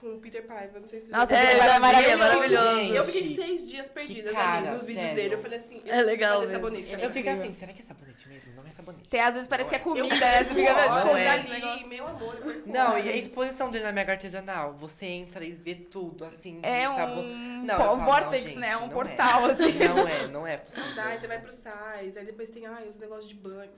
com, 0.00 0.14
o 0.14 0.20
Peter 0.20 0.46
Paiva, 0.46 0.78
não 0.80 0.86
sei 0.88 1.00
se 1.00 1.10
Nossa, 1.10 1.34
É, 1.34 1.52
é 1.58 1.72
vi, 1.74 1.78
maravilhoso. 1.80 2.18
maravilhoso. 2.18 2.94
Eu 2.94 3.04
fiquei 3.04 3.34
seis 3.34 3.68
dias 3.68 3.88
perdidas 3.90 4.32
cara, 4.32 4.58
ali 4.58 4.70
nos 4.70 4.84
vídeos 4.86 5.02
sério. 5.06 5.16
dele. 5.16 5.34
Eu 5.34 5.42
falei 5.42 5.58
assim, 5.58 5.82
eu 5.84 5.94
É 5.94 6.02
legal 6.02 6.40
fazer 6.40 6.52
sabonete. 6.54 6.92
Eu 6.92 6.98
amiga. 6.98 7.12
fico 7.12 7.28
assim, 7.30 7.54
será 7.54 7.72
que 7.72 7.80
é 7.82 7.84
sabonete 7.84 8.28
mesmo? 8.28 8.52
Não 8.54 8.66
é 8.66 8.70
sabonete. 8.70 9.08
Tem, 9.08 9.20
às 9.20 9.34
vezes 9.34 9.48
parece 9.48 9.68
que 9.70 9.76
é 9.76 9.78
Não 9.78 9.84
comida, 9.84 10.14
Eu 10.14 10.20
né? 10.20 10.44
Você 10.44 10.54
fica 10.54 10.74
Não 11.04 11.16
é. 11.16 11.28
ali, 11.30 11.84
meu 11.86 12.06
amor, 12.06 12.34
eu 12.36 12.62
Não, 12.66 12.98
e 12.98 13.08
a 13.08 13.16
exposição 13.16 13.70
dele 13.70 13.84
na 13.84 13.92
mega 13.92 14.12
artesanal, 14.12 14.74
você 14.74 15.06
entra 15.06 15.44
e 15.44 15.52
vê 15.52 15.74
tudo, 15.74 16.24
assim, 16.24 16.60
de 16.60 16.66
É 16.68 16.86
sabor. 16.86 17.24
um 17.24 17.64
Não, 17.64 17.74
eu 17.74 17.80
falo, 17.80 17.96
não, 17.98 18.04
vortex, 18.04 18.42
gente, 18.44 18.56
né? 18.58 18.76
Um 18.76 18.80
não 18.82 18.88
portal, 18.88 19.46
é. 19.48 19.50
assim. 19.50 19.72
Não 19.78 20.08
é, 20.08 20.26
não 20.28 20.46
é 20.46 20.56
possível. 20.58 20.88
Você 21.18 21.26
vai 21.26 21.40
pro 21.40 21.52
sais, 21.52 22.16
aí 22.16 22.24
depois 22.24 22.50
tem 22.50 22.66
ai, 22.66 22.88
os 22.88 22.98
negócios 22.98 23.28
de 23.28 23.34
banho. 23.34 23.70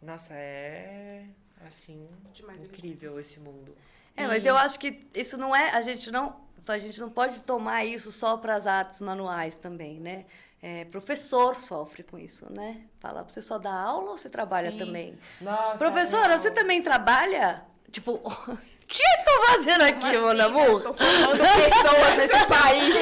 Nossa, 0.00 0.34
é, 0.34 1.22
assim, 1.68 2.08
Demais, 2.34 2.60
é 2.60 2.64
incrível 2.64 3.18
esse 3.20 3.38
mundo. 3.40 3.74
É, 4.16 4.26
mas 4.26 4.44
eu 4.44 4.56
acho 4.56 4.78
que 4.78 5.06
isso 5.14 5.36
não 5.36 5.54
é. 5.56 5.70
A 5.70 5.80
gente 5.82 6.10
não, 6.10 6.36
a 6.68 6.78
gente 6.78 7.00
não 7.00 7.08
pode 7.10 7.40
tomar 7.40 7.84
isso 7.84 8.12
só 8.12 8.36
para 8.36 8.54
as 8.54 8.66
artes 8.66 9.00
manuais 9.00 9.54
também, 9.54 9.98
né? 10.00 10.24
É, 10.62 10.84
professor 10.84 11.58
sofre 11.58 12.02
com 12.04 12.18
isso, 12.18 12.46
né? 12.52 12.82
Fala, 13.00 13.22
você 13.24 13.42
só 13.42 13.58
dá 13.58 13.72
aula 13.74 14.10
ou 14.12 14.18
você 14.18 14.28
trabalha 14.30 14.70
Sim. 14.70 14.78
também? 14.78 15.18
Nossa, 15.40 15.76
Professora, 15.78 16.28
não. 16.36 16.38
você 16.38 16.50
também 16.52 16.80
trabalha? 16.82 17.64
Tipo, 17.90 18.12
o 18.22 18.56
que 18.86 19.02
eu 19.02 19.24
tô 19.24 19.46
fazendo 19.46 19.82
aqui, 19.82 19.98
Como 20.00 20.12
meu 20.12 20.28
assim, 20.30 20.40
amor? 20.42 20.82
Tô 20.82 20.94
formando 20.94 21.38
pessoas 21.38 22.16
nesse 22.16 22.46
país. 22.46 22.94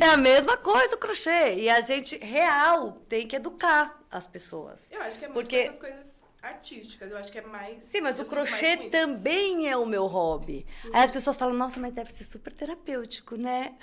É 0.00 0.06
a 0.06 0.16
mesma 0.16 0.56
coisa 0.56 0.94
o 0.94 0.98
crochê. 0.98 1.54
E 1.54 1.68
a 1.68 1.80
gente, 1.80 2.16
real, 2.18 2.92
tem 3.08 3.26
que 3.26 3.34
educar 3.34 3.98
as 4.10 4.26
pessoas. 4.28 4.88
Eu 4.92 5.00
acho 5.02 5.18
que 5.18 5.24
é 5.24 5.28
muito 5.28 5.34
Porque- 5.48 5.56
essas 5.56 5.78
coisas 5.80 6.11
artísticas. 6.42 7.10
Eu 7.10 7.16
acho 7.18 7.30
que 7.30 7.38
é 7.38 7.42
mais. 7.42 7.84
Sim, 7.84 8.00
mas 8.00 8.18
o 8.18 8.24
crochê 8.24 8.76
também 8.90 9.68
é 9.68 9.76
o 9.76 9.86
meu 9.86 10.06
hobby. 10.06 10.66
Aí 10.92 11.04
as 11.04 11.10
pessoas 11.10 11.36
falam, 11.36 11.54
nossa, 11.54 11.78
mas 11.78 11.92
deve 11.92 12.12
ser 12.12 12.24
super 12.24 12.52
terapêutico, 12.52 13.36
né? 13.36 13.74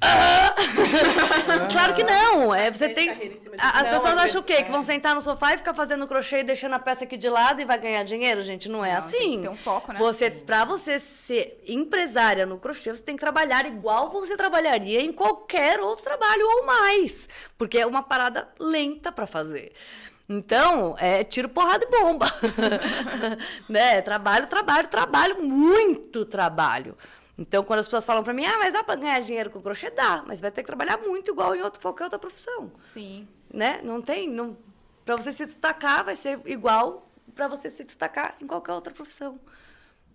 Claro 1.72 1.94
que 1.94 2.02
não. 2.02 2.54
É, 2.54 2.70
você 2.72 2.88
tem. 2.88 3.10
As 3.10 3.82
Não, 3.84 3.90
pessoas 3.90 4.16
acham 4.18 4.40
o 4.40 4.44
quê? 4.44 4.56
Que 4.56 4.68
é. 4.68 4.72
vão 4.72 4.82
sentar 4.82 5.14
no 5.14 5.20
sofá 5.20 5.54
e 5.54 5.56
ficar 5.56 5.74
fazendo 5.74 6.06
crochê 6.06 6.40
e 6.40 6.44
deixando 6.44 6.74
a 6.74 6.78
peça 6.78 7.04
aqui 7.04 7.16
de 7.16 7.28
lado 7.28 7.60
e 7.60 7.64
vai 7.64 7.78
ganhar 7.78 8.02
dinheiro, 8.04 8.42
gente? 8.42 8.68
Não 8.68 8.84
é 8.84 8.94
Não, 9.00 9.08
tem 9.08 9.20
assim. 9.20 9.36
que 9.36 9.42
ter 9.42 9.48
um 9.48 9.56
foco, 9.56 9.92
né? 9.92 9.98
Você, 9.98 10.30
pra 10.30 10.64
você 10.64 10.98
ser 10.98 11.62
empresária 11.66 12.44
no 12.44 12.58
crochê, 12.58 12.94
você 12.94 13.02
tem 13.02 13.16
que 13.16 13.20
trabalhar 13.20 13.66
igual 13.66 14.10
você 14.10 14.36
trabalharia 14.36 15.00
em 15.00 15.12
qualquer 15.12 15.80
outro 15.80 16.04
trabalho 16.04 16.44
ou 16.44 16.66
mais. 16.66 17.28
Porque 17.56 17.78
é 17.78 17.86
uma 17.86 18.02
parada 18.02 18.48
lenta 18.58 19.10
pra 19.10 19.26
fazer. 19.26 19.72
Então, 20.28 20.96
é 20.98 21.22
tiro, 21.22 21.48
porrada 21.48 21.84
e 21.84 21.90
bomba. 21.90 22.26
né? 23.68 24.00
Trabalho, 24.00 24.46
trabalho, 24.46 24.88
trabalho, 24.88 25.42
muito 25.42 26.24
trabalho. 26.24 26.96
Então, 27.36 27.64
quando 27.64 27.80
as 27.80 27.86
pessoas 27.86 28.06
falam 28.06 28.22
pra 28.22 28.32
mim, 28.32 28.44
ah, 28.44 28.58
mas 28.58 28.72
dá 28.72 28.82
pra 28.82 28.94
ganhar 28.94 29.20
dinheiro 29.20 29.50
com 29.50 29.60
crochê? 29.60 29.90
Dá, 29.90 30.22
mas 30.26 30.40
vai 30.40 30.50
ter 30.50 30.62
que 30.62 30.66
trabalhar 30.66 30.98
muito 30.98 31.32
igual 31.32 31.54
em 31.54 31.62
outro, 31.62 31.80
qualquer 31.80 32.04
outra 32.04 32.18
profissão 32.18 32.70
Sim. 32.86 33.28
né? 33.52 33.80
Não 33.82 34.00
tem, 34.00 34.28
não. 34.28 34.56
Para 35.04 35.16
você 35.16 35.32
se 35.32 35.44
destacar 35.44 36.04
vai 36.04 36.16
ser 36.16 36.40
igual 36.46 37.06
para 37.34 37.48
você 37.48 37.68
se 37.68 37.84
destacar 37.84 38.36
em 38.40 38.46
qualquer 38.46 38.72
outra 38.72 38.92
profissão. 38.94 39.38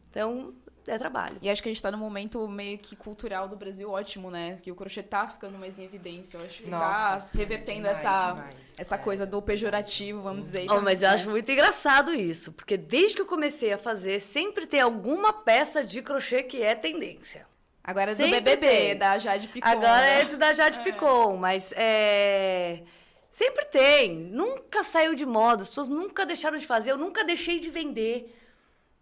Então, 0.10 0.54
é 0.92 0.98
trabalho. 0.98 1.38
E 1.42 1.50
acho 1.50 1.62
que 1.62 1.70
a 1.70 1.72
gente 1.72 1.82
tá 1.82 1.92
num 1.92 1.98
momento 1.98 2.48
meio 2.48 2.78
que 2.78 2.96
cultural 2.96 3.48
do 3.48 3.56
Brasil 3.56 3.90
ótimo, 3.90 4.30
né? 4.30 4.58
Que 4.62 4.72
o 4.72 4.76
crochê 4.76 5.04
tá 5.04 5.28
ficando 5.28 5.58
mais 5.58 5.78
em 5.80 5.84
evidência. 5.84 6.38
Eu 6.38 6.46
acho 6.46 6.64
que 6.64 6.70
tá 6.70 7.14
Nossa, 7.14 7.30
revertendo 7.38 7.80
demais, 7.88 7.98
essa, 7.98 8.32
demais. 8.32 8.56
essa 8.78 8.96
É. 8.96 8.98
coisa 8.98 9.26
do 9.26 9.42
pejorativo, 9.42 10.22
vamos 10.22 10.42
dizer. 10.42 10.68
Oh, 10.70 10.82
mas 10.82 11.02
eu 11.02 11.10
né? 11.10 11.16
acho 11.16 11.30
muito 11.30 11.52
engraçado 11.52 12.14
isso, 12.14 12.52
porque 12.52 12.78
desde 12.78 13.16
que 13.16 13.22
eu 13.22 13.26
comecei 13.26 13.74
a 13.74 13.78
fazer, 13.78 14.20
sempre 14.20 14.66
tem 14.66 14.82
alguma 14.82 15.32
peça 15.34 15.84
de 15.84 16.02
crochê 16.02 16.44
que 16.44 16.62
é 16.62 16.76
tendência. 16.76 17.46
Agora 17.84 18.12
é 18.12 18.16
do 18.16 18.28
BBB, 18.30 18.68
tem. 18.68 18.98
da 18.98 19.18
Jade 19.18 19.48
Picon. 19.48 19.68
Agora 19.68 20.02
né? 20.02 20.20
é 20.20 20.24
esse 20.24 20.38
da 20.38 20.54
Jade 20.54 20.80
Picon, 20.82 21.38
mas 21.38 21.72
é... 21.76 22.84
Sempre 23.32 23.66
tem. 23.66 24.16
Nunca 24.16 24.84
saiu 24.84 25.16
de 25.16 25.26
moda. 25.26 25.62
As 25.64 25.70
pessoas 25.70 25.88
nunca 25.88 26.26
deixaram 26.26 26.58
de 26.58 26.68
fazer. 26.68 26.92
Eu 26.92 26.98
nunca 26.98 27.24
deixei 27.24 27.60
de 27.60 27.70
vender. 27.70 28.36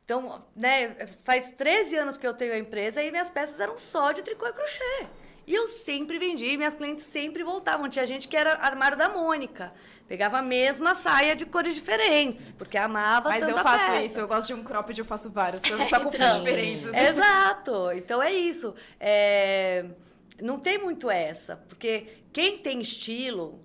Então, 0.07 0.41
né, 0.55 0.95
faz 1.25 1.49
13 1.57 1.97
anos 1.97 2.17
que 2.17 2.25
eu 2.25 2.33
tenho 2.33 2.53
a 2.53 2.57
empresa 2.57 3.03
e 3.03 3.11
minhas 3.11 3.29
peças 3.29 3.59
eram 3.59 3.77
só 3.77 4.13
de 4.13 4.21
tricô 4.21 4.47
e 4.47 4.53
crochê. 4.53 5.05
E 5.45 5.53
eu 5.53 5.67
sempre 5.67 6.17
vendi, 6.17 6.55
minhas 6.55 6.73
clientes 6.73 7.05
sempre 7.05 7.43
voltavam. 7.43 7.89
Tinha 7.89 8.05
gente 8.07 8.25
que 8.25 8.37
era 8.37 8.53
armário 8.53 8.97
da 8.97 9.09
Mônica. 9.09 9.73
Pegava 10.07 10.37
a 10.37 10.41
mesma 10.41 10.95
saia 10.95 11.35
de 11.35 11.45
cores 11.45 11.75
diferentes, 11.75 12.53
porque 12.53 12.77
amava 12.77 13.27
Mas 13.27 13.41
tanto 13.45 13.57
eu 13.57 13.63
faço 13.63 13.85
peça. 13.91 14.01
isso, 14.05 14.17
eu 14.21 14.27
gosto 14.29 14.47
de 14.47 14.53
um 14.53 14.63
cropped, 14.63 14.97
eu 14.97 15.03
faço 15.03 15.29
vários. 15.29 15.61
Pra 15.61 15.75
estar 15.83 15.99
com 15.99 16.07
Então, 16.07 16.19
cores 16.19 16.35
diferentes. 16.39 16.87
assim. 16.87 16.99
Exato. 16.99 17.91
Então 17.91 18.23
é 18.23 18.31
isso. 18.31 18.73
É, 19.01 19.87
Não 20.41 20.57
tem 20.57 20.77
muito 20.77 21.11
essa, 21.11 21.57
porque 21.67 22.07
quem 22.31 22.59
tem 22.59 22.79
estilo, 22.79 23.59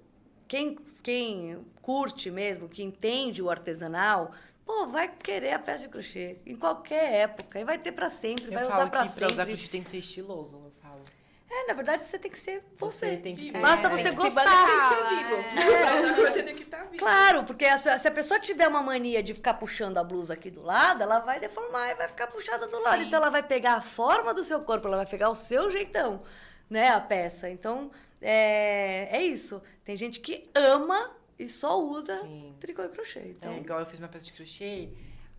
quem, 0.48 0.77
quem 1.05 1.64
curte 1.81 2.32
mesmo, 2.32 2.69
que 2.69 2.82
entende 2.82 3.40
o 3.40 3.48
artesanal, 3.48 4.32
pô, 4.64 4.86
vai 4.86 5.09
querer 5.09 5.52
a 5.52 5.59
peça 5.59 5.84
de 5.84 5.89
crochê 5.89 6.39
em 6.47 6.56
qualquer 6.56 7.12
época 7.14 7.59
e 7.59 7.64
vai 7.64 7.78
ter 7.78 7.93
pra 7.93 8.09
sempre, 8.09 8.47
Eu 8.47 8.52
vai 8.52 8.64
falo 8.64 8.74
usar 8.74 8.90
pra 8.90 9.02
que 9.06 9.14
pra 9.14 9.26
usar 9.26 9.36
sempre. 9.36 9.52
crochê 9.55 9.68
tem 9.70 9.82
que 9.82 9.90
ser 9.90 9.98
estiloso, 9.98 10.56
eu 10.56 10.72
falo. 10.82 11.02
É, 11.51 11.66
na 11.66 11.74
verdade 11.74 12.05
você 12.05 12.18
tem 12.18 12.30
que 12.30 12.39
ser 12.39 12.64
você. 12.78 13.10
Você 13.10 13.16
tem 13.18 13.36
que 13.36 13.52
ser. 13.52 13.59
Basta 13.60 13.86
é, 13.86 13.90
você 13.90 14.02
tem 14.02 14.05
que 14.05 14.22
se 14.22 14.30
gostar. 14.30 14.66
Tem 14.66 14.78
que 14.78 14.94
ser 14.94 15.16
vivo. 15.16 15.82
Pra 15.84 16.01
usar 16.01 16.14
crochê 16.14 16.43
tem 16.43 16.56
que 16.56 16.62
estar 16.62 16.84
vivo. 16.84 16.97
Claro, 16.98 17.44
porque 17.44 17.66
se 17.78 18.09
a 18.09 18.10
pessoa 18.10 18.40
tiver 18.40 18.66
uma 18.68 18.82
mania 18.82 19.22
de 19.22 19.34
ficar 19.34 19.55
puxando 19.55 19.98
a 19.98 20.05
blusa 20.05 20.32
aqui 20.32 20.51
do 20.51 20.62
lado, 20.62 21.02
ela 21.02 21.18
vai 21.18 21.39
deformar 21.39 21.90
e 21.90 21.94
vai 21.94 22.09
ficar 22.09 22.26
puxada 22.28 22.66
do 22.66 22.80
lado. 22.80 23.01
Sim. 23.01 23.06
Então 23.09 23.18
ela 23.18 23.28
vai 23.30 23.43
pegar 23.43 23.74
a 23.74 23.82
forma 23.82 24.32
do 24.32 24.43
seu 24.43 24.62
corpo, 24.62 24.89
ela 24.89 24.97
vai 24.98 25.06
pegar 25.06 25.28
o 25.28 25.34
seu 25.34 25.70
jeitão, 25.70 26.22
né, 26.70 26.89
a 26.89 27.01
peça. 27.01 27.51
Então, 27.51 27.90
é, 28.20 29.09
é 29.18 29.22
isso. 29.22 29.60
Tem 29.84 29.94
gente 29.94 30.20
que 30.20 30.48
ama 30.55 31.10
e 31.44 31.48
só 31.48 31.81
usa 31.81 32.20
Sim. 32.23 32.55
tricô 32.60 32.82
e 32.82 32.89
crochê. 32.89 33.20
Então, 33.28 33.52
É, 33.52 33.59
igual 33.60 33.81
eu 33.81 33.86
fiz 33.86 33.98
uma 33.98 34.09
peça 34.09 34.24
de 34.24 34.32
crochê, 34.32 34.89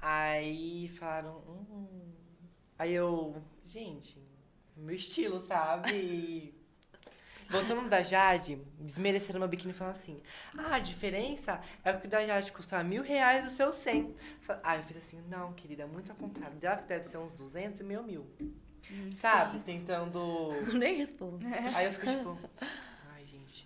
aí 0.02 0.90
falaram. 1.00 1.38
Hum. 1.48 2.12
Aí 2.78 2.94
eu. 2.94 3.36
Gente, 3.66 4.22
meu 4.76 4.96
estilo, 4.96 5.40
sabe? 5.40 5.92
E 5.94 6.54
Voltando 7.50 7.82
no 7.82 7.90
da 7.90 8.02
Jade, 8.02 8.56
desmereceram 8.80 9.40
meu 9.40 9.48
biquíni 9.50 9.74
falando 9.74 9.94
assim: 9.94 10.22
Ah, 10.58 10.76
a 10.76 10.80
diferença 10.80 11.62
é 11.84 11.94
que 11.94 12.08
o 12.08 12.10
da 12.10 12.26
Jade 12.26 12.52
custa 12.52 12.84
mil 12.84 13.04
reais 13.04 13.46
o 13.46 13.50
seu 13.56 13.74
100. 13.74 14.16
Fa- 14.42 14.60
Aí 14.64 14.80
eu 14.80 14.84
fiz 14.86 14.98
assim: 14.98 15.22
Não, 15.30 15.54
querida, 15.54 15.86
muito 15.86 16.12
ao 16.12 16.18
contrário. 16.18 16.58
Dela 16.58 16.78
que 16.78 16.88
deve 16.88 17.04
ser 17.04 17.18
uns 17.18 17.32
200 17.34 17.82
e 17.82 17.84
meu 17.84 18.02
mil. 18.04 18.26
Sabe? 19.16 19.60
Tentando. 19.60 20.50
nem 20.74 20.98
respondo. 20.98 21.46
Aí 21.76 21.86
eu 21.86 21.94
fico 21.94 22.06
tipo. 22.08 22.38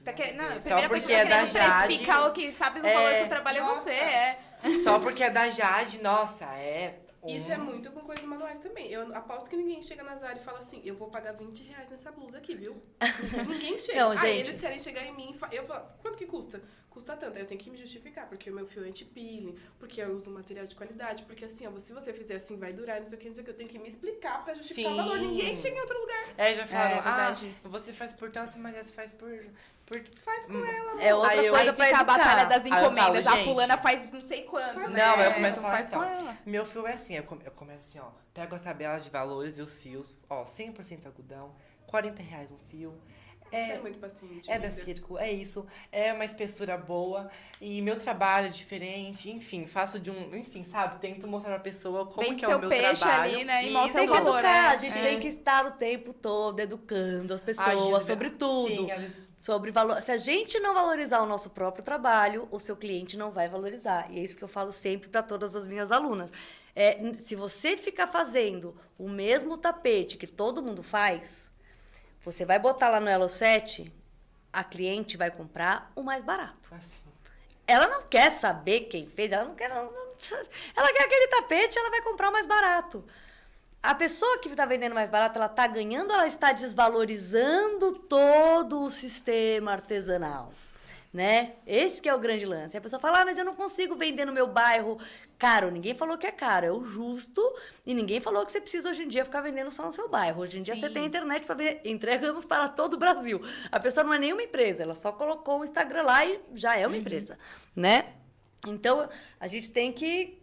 Tá 0.04 0.12
não, 0.12 0.18
que... 0.18 0.34
Não, 0.34 0.46
a 0.46 0.60
primeira 0.60 0.62
Só 0.62 0.88
porque 0.88 1.14
é 1.14 1.26
da 1.26 1.46
Jade. 1.46 2.06
o 2.28 2.32
que 2.34 2.54
sabe 2.54 2.82
do 2.82 2.88
É. 2.88 2.94
valor 2.94 3.12
do 3.14 3.18
seu 3.20 3.30
trabalho 3.30 3.58
é 3.58 3.62
Nossa. 3.62 3.82
você, 3.84 3.90
é. 3.92 4.40
Só 4.84 5.00
porque 5.00 5.24
é 5.24 5.30
da 5.30 5.50
Jade, 5.50 6.02
nossa, 6.02 6.46
é. 6.46 7.00
um- 7.24 7.36
Isso 7.36 7.52
é 7.52 7.58
muito 7.58 7.92
com 7.92 8.02
coisas 8.02 8.24
manuais 8.26 8.60
também. 8.60 8.90
Eu 8.92 9.14
aposto 9.16 9.50
que 9.50 9.56
ninguém 9.58 9.82
chega 9.82 10.04
na 10.04 10.16
Zara 10.16 10.38
e 10.38 10.42
fala 10.42 10.60
assim, 10.60 10.82
eu 10.86 10.96
vou 10.96 11.10
pagar 11.10 11.34
20 11.34 11.64
reais 11.64 11.90
nessa 11.90 12.12
blusa 12.12 12.38
aqui, 12.38 12.56
viu? 12.56 12.82
ninguém 13.48 13.78
chega. 13.80 14.00
Não, 14.00 14.12
Aí 14.12 14.18
gente. 14.18 14.50
eles 14.50 14.60
querem 14.60 14.80
chegar 14.80 15.04
em 15.06 15.12
mim 15.14 15.32
e 15.34 15.38
fa- 15.38 15.50
eu 15.52 15.66
falo, 15.66 15.86
quanto 16.02 16.18
que 16.18 16.26
custa? 16.26 16.62
Custa 16.90 17.16
tanto. 17.16 17.36
Aí 17.36 17.44
eu 17.44 17.46
tenho 17.48 17.60
que 17.60 17.70
me 17.70 17.78
justificar, 17.78 18.28
porque 18.28 18.50
o 18.50 18.54
meu 18.54 18.66
fio 18.66 18.84
é 18.84 18.88
anti-peeling, 18.88 19.56
porque 19.78 20.02
eu 20.02 20.16
uso 20.16 20.30
um 20.32 20.34
material 20.34 20.66
de 20.66 20.76
qualidade, 20.76 21.24
porque 21.24 21.46
assim, 21.46 21.68
ó, 21.68 21.78
se 21.78 21.94
você 21.94 22.12
fizer 22.14 22.36
assim, 22.36 22.58
vai 22.58 22.74
durar, 22.74 23.00
não 23.02 23.08
sei 23.08 23.18
o 23.18 23.22
que, 23.22 23.28
não 23.28 23.36
sei 23.36 23.42
o 23.44 23.46
que. 23.46 23.52
Eu 23.52 23.56
tenho 23.58 23.70
que 23.70 23.78
me 23.78 23.88
explicar 23.90 24.44
pra 24.44 24.54
justificar 24.56 24.92
Sim. 24.92 25.00
o 25.00 25.04
valor. 25.04 25.20
Ninguém 25.20 25.56
chega 25.56 25.78
em 25.78 25.82
outro 25.82 26.00
lugar. 26.00 26.34
É, 26.38 26.56
já 26.56 26.66
falaram, 26.66 26.92
É, 26.98 27.02
verdade 27.02 27.46
ah, 27.46 27.50
isso. 27.50 27.70
você 27.70 27.94
faz 27.94 28.14
por 28.14 28.32
tanto, 28.32 28.58
mas 28.58 28.76
essa 28.76 28.94
faz 28.94 29.12
por. 29.14 29.30
Faz 30.24 30.46
com 30.46 30.54
Hum. 30.54 30.66
ela. 30.66 31.02
É 31.02 31.16
outra 31.16 31.32
Aí 31.32 31.50
coisa 31.50 31.74
fica 31.74 31.98
a 32.00 32.04
batalha 32.04 32.46
das 32.46 32.66
eu 32.66 32.70
falo, 32.70 32.86
encomendas. 32.94 33.28
a 33.28 33.38
fulana 33.38 33.78
faz 33.78 34.12
não 34.12 34.22
sei 34.22 34.44
quanto, 34.44 34.74
Faz- 34.74 34.90
né? 34.92 35.06
Não, 35.06 35.22
eu 35.24 35.34
começo 35.34 35.60
a 35.60 35.62
falar 35.62 35.74
faz 35.76 35.90
com 35.90 35.96
então. 36.04 36.10
ela. 36.20 36.38
Meu 36.46 36.66
fio 36.66 36.86
é 36.88 36.94
assim, 36.94 37.16
eu, 37.16 37.24
come- 37.24 37.44
eu 37.46 37.52
começo 37.52 37.80
assim, 37.88 38.00
ó. 38.00 38.10
Pego 38.34 38.54
as 38.56 38.62
tabelas 38.62 39.04
de 39.04 39.10
valores 39.10 39.58
e 39.58 39.62
os 39.62 39.80
fios, 39.80 40.14
ó, 40.30 40.44
100% 40.46 41.06
algodão, 41.06 41.56
40 41.86 42.22
reais 42.22 42.52
um 42.52 42.58
fio. 42.70 42.94
Você 43.50 43.56
é 43.56 43.76
É, 43.76 43.80
muito 43.80 43.98
paciente. 43.98 44.52
é 44.52 44.60
da 44.60 44.70
círculo, 44.70 45.18
é 45.18 45.32
isso. 45.32 45.66
É 45.90 46.12
uma 46.12 46.26
espessura 46.26 46.78
boa. 46.78 47.32
E 47.62 47.82
meu 47.82 47.96
trabalho 47.98 48.48
é 48.48 48.50
diferente, 48.50 49.32
enfim, 49.32 49.66
faço 49.66 49.98
de 50.02 50.12
um. 50.12 50.36
Enfim, 50.36 50.66
sabe? 50.66 51.00
Tento 51.00 51.26
mostrar 51.30 51.52
pra 51.54 51.60
pessoa 51.62 52.06
como 52.08 52.36
que 52.36 52.44
é 52.44 52.48
o 52.54 52.60
meu 52.60 52.68
peixe 52.68 53.02
trabalho. 53.04 53.36
ali, 53.36 53.46
né, 53.46 53.64
e 53.66 53.70
mostra 53.72 54.02
Tem 54.02 54.10
que 54.12 54.18
educar, 54.18 54.42
né? 54.44 54.68
a 54.68 54.76
gente 54.76 54.98
É. 54.98 55.02
tem 55.02 55.20
que 55.22 55.28
estar 55.30 55.66
o 55.66 55.72
tempo 55.72 56.12
todo 56.14 56.60
educando 56.60 57.34
as 57.34 57.42
pessoas 57.42 57.70
Ai, 57.70 58.02
sobre 58.06 58.32
tudo. 58.32 58.68
Sim, 58.68 58.92
às 58.92 59.00
vezes 59.02 59.27
sobre 59.48 59.72
valor. 59.72 60.02
Se 60.02 60.12
a 60.12 60.18
gente 60.18 60.60
não 60.60 60.74
valorizar 60.74 61.22
o 61.22 61.26
nosso 61.26 61.50
próprio 61.50 61.82
trabalho, 61.82 62.50
o 62.52 62.60
seu 62.60 62.76
cliente 62.76 63.16
não 63.16 63.32
vai 63.32 63.48
valorizar. 63.48 64.12
E 64.12 64.20
é 64.20 64.22
isso 64.22 64.36
que 64.36 64.44
eu 64.44 64.48
falo 64.50 64.74
sempre 64.74 65.08
para 65.08 65.24
todas 65.24 65.56
as 65.56 65.66
minhas 65.66 65.90
alunas. 65.90 66.34
É, 66.76 67.00
se 67.20 67.34
você 67.34 67.78
ficar 67.78 68.08
fazendo 68.08 68.76
o 69.00 69.08
mesmo 69.08 69.58
tapete 69.58 70.18
que 70.18 70.28
todo 70.28 70.62
mundo 70.62 70.84
faz, 70.84 71.50
você 72.20 72.44
vai 72.44 72.60
botar 72.60 72.90
lá 72.90 73.00
no 73.00 73.08
Elo 73.08 73.30
7, 73.30 73.90
a 74.52 74.66
cliente 74.66 75.16
vai 75.16 75.32
comprar 75.32 75.94
o 75.96 76.04
mais 76.04 76.26
barato. 76.26 76.70
assim, 76.76 77.00
Ela 77.66 77.88
não 77.88 78.04
quer 78.04 78.32
saber 78.32 78.82
quem 78.82 79.08
fez, 79.08 79.32
ela 79.32 79.46
não 79.46 79.56
quer. 79.56 79.72
Ela, 79.72 79.84
não- 79.84 80.08
ela 80.76 80.92
quer 80.92 81.06
aquele 81.06 81.28
tapete, 81.30 81.80
ela 81.80 81.90
vai 81.90 82.02
comprar 82.02 82.28
o 82.28 82.34
mais 82.34 82.46
barato. 82.46 83.02
A 83.82 83.96
pessoa 83.96 84.40
que 84.40 84.50
está 84.50 84.66
vendendo 84.66 84.96
mais 84.96 85.10
barato, 85.10 85.38
ela 85.38 85.46
está 85.46 85.66
ganhando, 85.68 86.12
ela 86.12 86.28
está 86.28 86.52
desvalorizando 86.52 87.94
todo 87.94 88.84
o 88.84 88.90
sistema 88.90 89.72
artesanal, 89.72 90.52
né? 91.14 91.54
Esse 91.66 92.02
que 92.02 92.10
é 92.10 92.14
o 92.14 92.20
grande 92.20 92.46
lance. 92.46 92.76
A 92.76 92.82
pessoa 92.82 93.00
fala, 93.00 93.22
ah, 93.22 93.26
mas 93.26 93.38
eu 93.38 93.46
não 93.46 93.56
consigo 93.56 93.96
vender 93.96 94.26
no 94.26 94.34
meu 94.34 94.48
bairro 94.48 95.00
caro. 95.38 95.70
Ninguém 95.72 95.96
falou 95.96 96.18
que 96.18 96.28
é 96.28 96.32
caro, 96.32 96.66
é 96.66 96.72
o 96.72 96.84
justo. 96.84 97.42
E 97.86 97.94
ninguém 97.94 98.20
falou 98.20 98.46
que 98.46 98.52
você 98.52 98.60
precisa 98.60 98.90
hoje 98.90 99.04
em 99.04 99.08
dia 99.08 99.24
ficar 99.24 99.42
vendendo 99.42 99.72
só 99.72 99.86
no 99.86 99.92
seu 99.92 100.10
bairro. 100.10 100.42
Hoje 100.42 100.60
em 100.60 100.64
dia 100.64 100.76
você 100.76 100.90
tem 100.90 101.06
internet 101.06 101.46
para 101.46 101.56
vender. 101.56 101.82
Entregamos 101.86 102.44
para 102.46 102.68
todo 102.68 102.96
o 102.96 102.98
Brasil. 102.98 103.42
A 103.72 103.80
pessoa 103.80 104.04
não 104.04 104.14
é 104.14 104.20
nenhuma 104.20 104.44
empresa, 104.44 104.84
ela 104.84 104.96
só 104.96 105.12
colocou 105.12 105.60
o 105.60 105.64
Instagram 105.64 106.04
lá 106.04 106.26
e 106.26 106.40
já 106.56 106.76
é 106.76 106.86
uma 106.86 106.98
empresa, 106.98 107.38
né? 107.76 108.14
Então, 108.66 109.08
a 109.40 109.48
gente 109.48 109.70
tem 109.70 109.92
que 109.92 110.42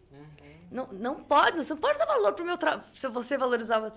não, 0.70 0.86
não 0.92 1.14
pode, 1.16 1.56
você 1.56 1.74
não 1.74 1.80
pode 1.80 1.98
dar 1.98 2.06
valor 2.06 2.32
pro 2.32 2.44
meu 2.44 2.56
trabalho. 2.58 2.84
Se 2.92 3.06
você 3.08 3.36
valorizar, 3.36 3.92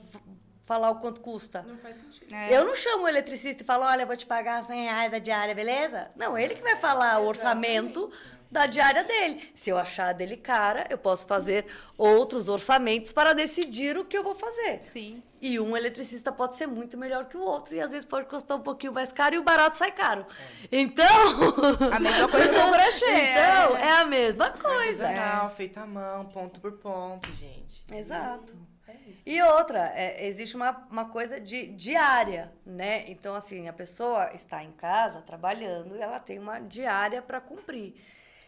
falar 0.65 0.91
o 0.91 0.95
quanto 0.95 1.21
custa. 1.21 1.63
Não 1.67 1.77
faz 1.77 1.95
sentido. 1.95 2.33
É. 2.33 2.55
Eu 2.55 2.65
não 2.65 2.75
chamo 2.75 3.05
o 3.05 3.07
eletricista 3.07 3.63
e 3.63 3.65
falo, 3.65 3.85
olha, 3.85 4.03
eu 4.03 4.07
vou 4.07 4.17
te 4.17 4.25
pagar 4.25 4.63
100 4.63 4.83
reais 4.83 5.13
a 5.13 5.19
diária, 5.19 5.55
beleza? 5.55 6.11
Não, 6.15 6.37
ele 6.37 6.53
que 6.53 6.61
vai 6.61 6.75
falar 6.75 7.19
o 7.19 7.25
orçamento 7.25 8.11
da 8.51 8.65
diária 8.65 9.03
dele. 9.03 9.51
Se 9.55 9.69
eu 9.69 9.77
achar 9.77 10.13
dele 10.13 10.37
cara, 10.37 10.85
eu 10.89 10.97
posso 10.97 11.25
fazer 11.25 11.65
outros 11.97 12.49
orçamentos 12.49 13.11
para 13.11 13.33
decidir 13.33 13.97
o 13.97 14.05
que 14.05 14.17
eu 14.17 14.23
vou 14.23 14.35
fazer. 14.35 14.81
Sim. 14.81 15.21
E 15.39 15.59
um 15.59 15.77
eletricista 15.77 16.31
pode 16.31 16.55
ser 16.55 16.65
muito 16.65 16.97
melhor 16.97 17.25
que 17.25 17.37
o 17.37 17.41
outro, 17.41 17.75
e 17.75 17.79
às 17.79 17.91
vezes 17.91 18.05
pode 18.05 18.27
custar 18.27 18.57
um 18.57 18.61
pouquinho 18.61 18.91
mais 18.91 19.11
caro 19.11 19.35
e 19.35 19.37
o 19.37 19.43
barato 19.43 19.77
sai 19.77 19.91
caro. 19.91 20.25
Então. 20.71 21.05
A 21.93 21.99
mesma 21.99 22.27
coisa 22.27 22.47
do 22.47 22.71
crochê. 22.71 23.05
então, 23.05 23.77
é. 23.77 23.87
é 23.87 23.91
a 23.91 24.05
mesma 24.05 24.49
coisa. 24.51 25.07
Artesanal, 25.07 25.49
feito 25.51 25.79
à 25.79 25.85
mão, 25.85 26.25
ponto 26.25 26.59
por 26.59 26.71
ponto, 26.73 27.31
gente. 27.35 27.83
Exato. 27.93 28.53
É 28.87 28.93
isso. 29.09 29.21
E 29.25 29.41
outra, 29.41 29.91
é, 29.93 30.25
existe 30.27 30.55
uma, 30.55 30.71
uma 30.89 31.05
coisa 31.05 31.39
de 31.39 31.67
diária, 31.67 32.51
né? 32.65 33.03
Então, 33.09 33.35
assim, 33.35 33.67
a 33.67 33.73
pessoa 33.73 34.31
está 34.33 34.63
em 34.63 34.71
casa 34.71 35.21
trabalhando 35.21 35.95
e 35.95 36.01
ela 36.01 36.19
tem 36.19 36.39
uma 36.39 36.59
diária 36.59 37.21
para 37.21 37.41
cumprir. 37.41 37.95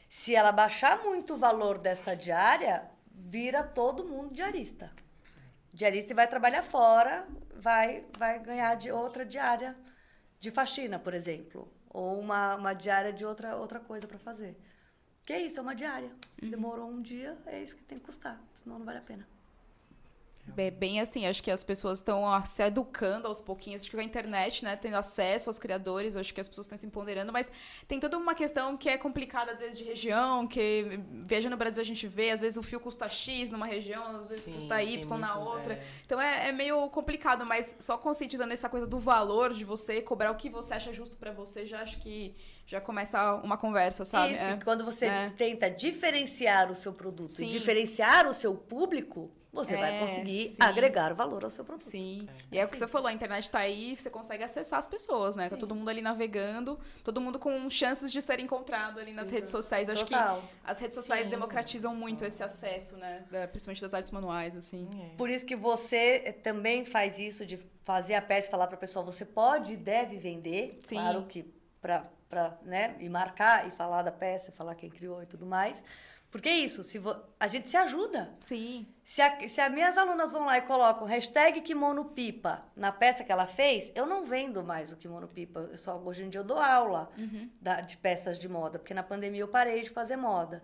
Se 0.10 0.36
ela 0.36 0.52
baixar 0.52 1.04
muito 1.04 1.36
o 1.36 1.38
valor 1.38 1.78
dessa 1.78 2.16
diária, 2.16 2.90
vira 3.12 3.62
todo 3.62 4.04
mundo 4.04 4.34
diarista. 4.34 4.92
Diarista 5.72 6.14
e 6.14 6.16
vai 6.16 6.28
trabalhar 6.28 6.64
fora, 6.64 7.28
vai, 7.56 8.04
vai 8.18 8.40
ganhar 8.40 8.76
de 8.76 8.92
outra 8.92 9.24
diária 9.24 9.78
de 10.40 10.50
faxina, 10.50 10.98
por 10.98 11.14
exemplo. 11.14 11.72
Ou 11.92 12.20
uma, 12.20 12.56
uma 12.56 12.74
diária 12.74 13.14
de 13.14 13.24
outra, 13.24 13.56
outra 13.56 13.80
coisa 13.80 14.08
para 14.08 14.18
fazer. 14.18 14.58
Que 15.24 15.34
é 15.34 15.42
isso, 15.42 15.60
é 15.60 15.62
uma 15.62 15.76
diária. 15.76 16.12
Se 16.32 16.44
demorou 16.48 16.90
um 16.90 17.04
dia, 17.04 17.38
é 17.46 17.62
isso 17.62 17.76
que 17.76 17.84
tem 17.84 18.00
que 18.00 18.06
custar. 18.06 18.42
Senão 18.56 18.80
não 18.80 18.86
vale 18.86 18.98
a 18.98 19.04
pena. 19.04 19.28
É 20.58 20.72
bem 20.72 21.00
assim, 21.00 21.26
acho 21.26 21.42
que 21.44 21.52
as 21.52 21.64
pessoas 21.64 22.00
estão 22.00 22.24
se 22.46 22.62
educando 22.64 23.28
aos 23.28 23.40
pouquinhos, 23.40 23.82
acho 23.82 23.92
que 23.92 23.96
com 23.96 24.02
a 24.02 24.06
internet, 24.06 24.64
né, 24.66 24.76
tendo 24.76 24.96
acesso 24.96 25.50
aos 25.50 25.60
criadores, 25.60 26.18
acho 26.18 26.34
que 26.34 26.42
as 26.42 26.50
pessoas 26.50 26.66
estão 26.66 26.78
se 26.78 26.86
empoderando, 26.86 27.32
mas 27.32 27.52
tem 27.88 28.00
toda 28.00 28.18
uma 28.18 28.34
questão 28.36 28.76
que 28.76 28.90
é 28.90 28.98
complicada, 28.98 29.52
às 29.54 29.60
vezes, 29.60 29.78
de 29.78 29.84
região, 29.84 30.48
que 30.48 31.00
viajando 31.14 31.52
no 31.52 31.58
Brasil 31.58 31.82
a 31.82 31.86
gente 31.86 32.08
vê, 32.08 32.32
às 32.32 32.42
vezes 32.42 32.58
o 32.58 32.64
fio 32.64 32.80
custa 32.80 33.08
X 33.08 33.52
numa 33.52 33.66
região, 33.66 34.04
às 34.08 34.30
vezes 34.30 34.46
Sim, 34.46 34.54
custa 34.54 34.82
Y 34.84 35.18
na 35.18 35.36
muito, 35.36 35.50
outra. 35.50 35.74
é. 35.76 35.84
Então 36.06 36.20
é, 36.20 36.50
é 36.50 36.52
meio 36.52 36.90
complicado, 36.90 37.46
mas 37.46 37.76
só 37.80 37.98
conscientizando 37.98 38.52
essa 38.52 38.68
coisa 38.68 38.88
do 38.88 39.00
valor 39.00 39.54
de 39.54 39.64
você 39.64 40.02
cobrar 40.02 40.32
o 40.32 40.36
que 40.36 40.50
você 40.50 40.74
acha 40.74 40.92
justo 40.92 41.16
pra 41.18 41.32
você, 41.32 41.66
já 41.66 41.82
acho 41.82 42.00
que 42.00 42.36
já 42.70 42.80
começa 42.80 43.34
uma 43.44 43.58
conversa, 43.58 44.06
sabe? 44.06 44.34
Isso, 44.34 44.44
É. 44.44 44.60
quando 44.64 44.86
você 44.86 45.08
É. 45.08 45.30
tenta 45.36 45.70
diferenciar 45.72 46.70
o 46.70 46.76
seu 46.76 46.94
produto 46.94 47.34
Sim. 47.34 47.46
e 47.48 47.50
diferenciar 47.50 48.28
o 48.28 48.34
seu 48.34 48.54
público, 48.54 49.32
você 49.52 49.76
vai 49.76 49.96
É, 49.98 50.00
conseguir 50.00 50.50
sim. 50.50 50.58
agregar 50.60 51.12
valor 51.16 51.44
ao 51.44 51.50
seu 51.50 51.66
produto. 51.66 51.90
Sim. 51.90 52.28
É. 52.52 52.56
E 52.58 52.60
é 52.60 52.66
o 52.66 52.70
que 52.70 52.78
você 52.78 52.86
falou, 52.88 53.08
a 53.08 53.12
internet 53.14 53.50
tá 53.50 53.58
aí, 53.58 53.98
você 53.98 54.08
consegue 54.08 54.44
acessar 54.44 54.78
as 54.78 54.86
pessoas, 54.86 55.36
né? 55.36 55.50
Tá 55.50 55.58
todo 55.58 55.74
mundo 55.74 55.90
ali 55.90 56.00
navegando, 56.04 56.80
todo 57.04 57.20
mundo 57.20 57.40
com 57.40 57.68
chances 57.72 58.12
de 58.12 58.22
ser 58.22 58.40
encontrado 58.40 59.00
ali 59.00 59.12
nas 59.14 59.24
Exato. 59.24 59.34
redes 59.36 59.50
sociais. 59.50 59.90
Acho 59.90 60.06
que 60.06 60.14
Total. 60.14 60.44
as 60.64 60.78
redes 60.80 60.94
sociais 60.96 61.24
Sim, 61.24 61.32
democratizam 61.32 61.96
muito 61.96 62.20
só. 62.20 62.28
esse 62.28 62.44
acesso, 62.44 62.96
né? 62.98 63.26
Da- 63.32 63.48
principalmente 63.48 63.82
das 63.82 63.96
artes 63.96 64.12
manuais, 64.12 64.56
assim. 64.56 64.88
É. 64.96 65.16
Por 65.18 65.28
isso 65.32 65.44
que 65.44 65.56
você 65.56 66.22
eh, 66.24 66.32
também 66.32 66.86
faz 66.86 67.18
isso 67.18 67.44
de 67.48 67.58
fazer 67.84 68.14
a 68.14 68.22
peça 68.22 68.48
e 68.48 68.52
falar 68.52 68.68
para 68.68 68.76
a 68.76 68.80
pessoa, 68.80 69.04
você 69.04 69.26
pode 69.26 69.74
e 69.74 69.76
deve 69.76 70.18
vender. 70.18 70.80
Sim. 70.86 70.98
Claro 70.98 71.24
que 71.24 71.52
para 71.82 72.06
né, 72.64 72.96
e 73.00 73.10
marcar 73.10 73.68
e 73.68 73.72
falar 73.72 74.04
da 74.04 74.12
peça, 74.12 74.52
falar 74.52 74.76
quem 74.76 74.90
criou 74.90 75.22
e 75.24 75.26
tudo 75.26 75.46
mais. 75.46 75.84
Porque 76.32 76.48
é 76.48 76.56
isso, 76.56 76.84
se 76.84 77.00
vo- 77.00 77.16
a 77.40 77.48
gente 77.48 77.68
se 77.72 77.76
ajuda. 77.76 78.32
Sim. 78.42 78.88
Se, 79.04 79.20
a, 79.20 79.50
se 79.50 79.60
as 79.60 79.72
minhas 79.74 79.98
alunas 79.98 80.32
vão 80.32 80.46
lá 80.46 80.60
e 80.60 80.62
colocam 80.62 81.08
hashtag 81.08 81.60
kimono 81.62 82.06
pipa 82.06 82.64
na 82.76 82.92
peça 82.92 83.24
que 83.24 83.32
ela 83.32 83.48
fez, 83.48 83.92
eu 83.96 84.06
não 84.06 84.26
vendo 84.26 84.64
mais 84.64 84.92
o 84.92 84.96
kimono 84.98 85.28
pipa. 85.28 85.62
Eu 85.72 85.78
só, 85.78 85.98
hoje 85.98 86.24
em 86.24 86.30
dia 86.30 86.42
eu 86.42 86.46
dou 86.46 86.60
aula 86.60 87.10
da- 87.60 87.82
de 87.82 87.98
peças 87.98 88.38
de 88.38 88.48
moda, 88.48 88.78
porque 88.78 88.94
na 88.94 89.02
pandemia 89.02 89.42
eu 89.42 89.48
parei 89.48 89.82
de 89.82 89.90
fazer 89.90 90.18
moda. 90.18 90.62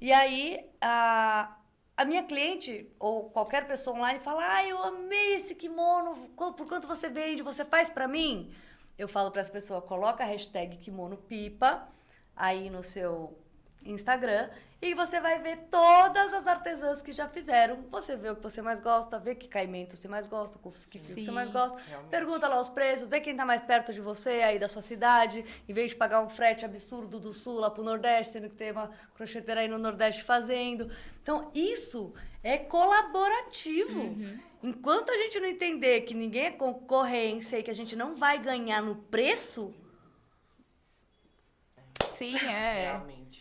E 0.00 0.12
aí 0.12 0.68
a, 0.80 1.56
a 1.96 2.04
minha 2.04 2.24
cliente 2.24 2.92
ou 2.98 3.30
qualquer 3.30 3.68
pessoa 3.68 3.96
online 3.96 4.18
fala: 4.18 4.42
Ah, 4.52 4.64
eu 4.66 4.82
amei 4.82 5.36
esse 5.36 5.54
kimono, 5.54 6.28
por 6.36 6.66
quanto 6.68 6.88
você 6.88 7.08
vende? 7.08 7.40
Você 7.44 7.64
faz 7.64 7.88
pra 7.88 8.08
mim? 8.08 8.52
Eu 8.98 9.06
falo 9.08 9.30
pra 9.30 9.40
essa 9.42 9.52
pessoa: 9.52 9.80
coloca 9.80 10.24
a 10.24 10.26
hashtag 10.26 10.76
kimono 10.78 11.16
pipa 11.16 11.88
aí 12.36 12.68
no 12.68 12.82
seu 12.82 13.38
Instagram 13.84 14.50
e 14.80 14.94
você 14.94 15.20
vai 15.20 15.40
ver 15.40 15.56
todas 15.70 16.32
as 16.32 16.46
artesãs 16.46 17.02
que 17.02 17.10
já 17.10 17.28
fizeram. 17.28 17.84
Você 17.90 18.16
vê 18.16 18.30
o 18.30 18.36
que 18.36 18.42
você 18.42 18.62
mais 18.62 18.80
gosta, 18.80 19.18
vê 19.18 19.34
que 19.34 19.48
caimento 19.48 19.96
você 19.96 20.06
mais 20.06 20.26
gosta, 20.26 20.58
que 20.90 20.98
fio 21.00 21.24
você 21.24 21.30
mais 21.32 21.50
gosta. 21.50 21.78
Realmente. 21.80 22.10
Pergunta 22.10 22.46
lá 22.46 22.60
os 22.60 22.68
preços, 22.68 23.08
vê 23.08 23.20
quem 23.20 23.36
tá 23.36 23.44
mais 23.44 23.62
perto 23.62 23.92
de 23.92 24.00
você 24.00 24.30
aí 24.42 24.58
da 24.58 24.68
sua 24.68 24.82
cidade, 24.82 25.44
em 25.68 25.72
vez 25.72 25.90
de 25.90 25.96
pagar 25.96 26.20
um 26.20 26.28
frete 26.28 26.64
absurdo 26.64 27.18
do 27.18 27.32
sul 27.32 27.58
lá 27.58 27.70
pro 27.70 27.82
Nordeste, 27.82 28.34
sendo 28.34 28.48
que 28.48 28.54
tem 28.54 28.70
uma 28.70 28.90
crocheteira 29.14 29.62
aí 29.62 29.68
no 29.68 29.78
Nordeste 29.78 30.22
fazendo. 30.22 30.90
Então, 31.20 31.50
isso 31.52 32.14
é 32.42 32.58
colaborativo. 32.58 34.16
Enquanto 34.62 35.10
a 35.10 35.16
gente 35.16 35.38
não 35.38 35.46
entender 35.46 36.02
que 36.02 36.14
ninguém 36.14 36.46
é 36.46 36.50
concorrência 36.50 37.58
e 37.58 37.62
que 37.62 37.70
a 37.70 37.74
gente 37.74 37.94
não 37.94 38.16
vai 38.16 38.38
ganhar 38.38 38.82
no 38.82 38.96
preço, 38.96 39.74
Sim, 42.18 42.34
é. 42.34 42.82
Realmente. 42.82 43.40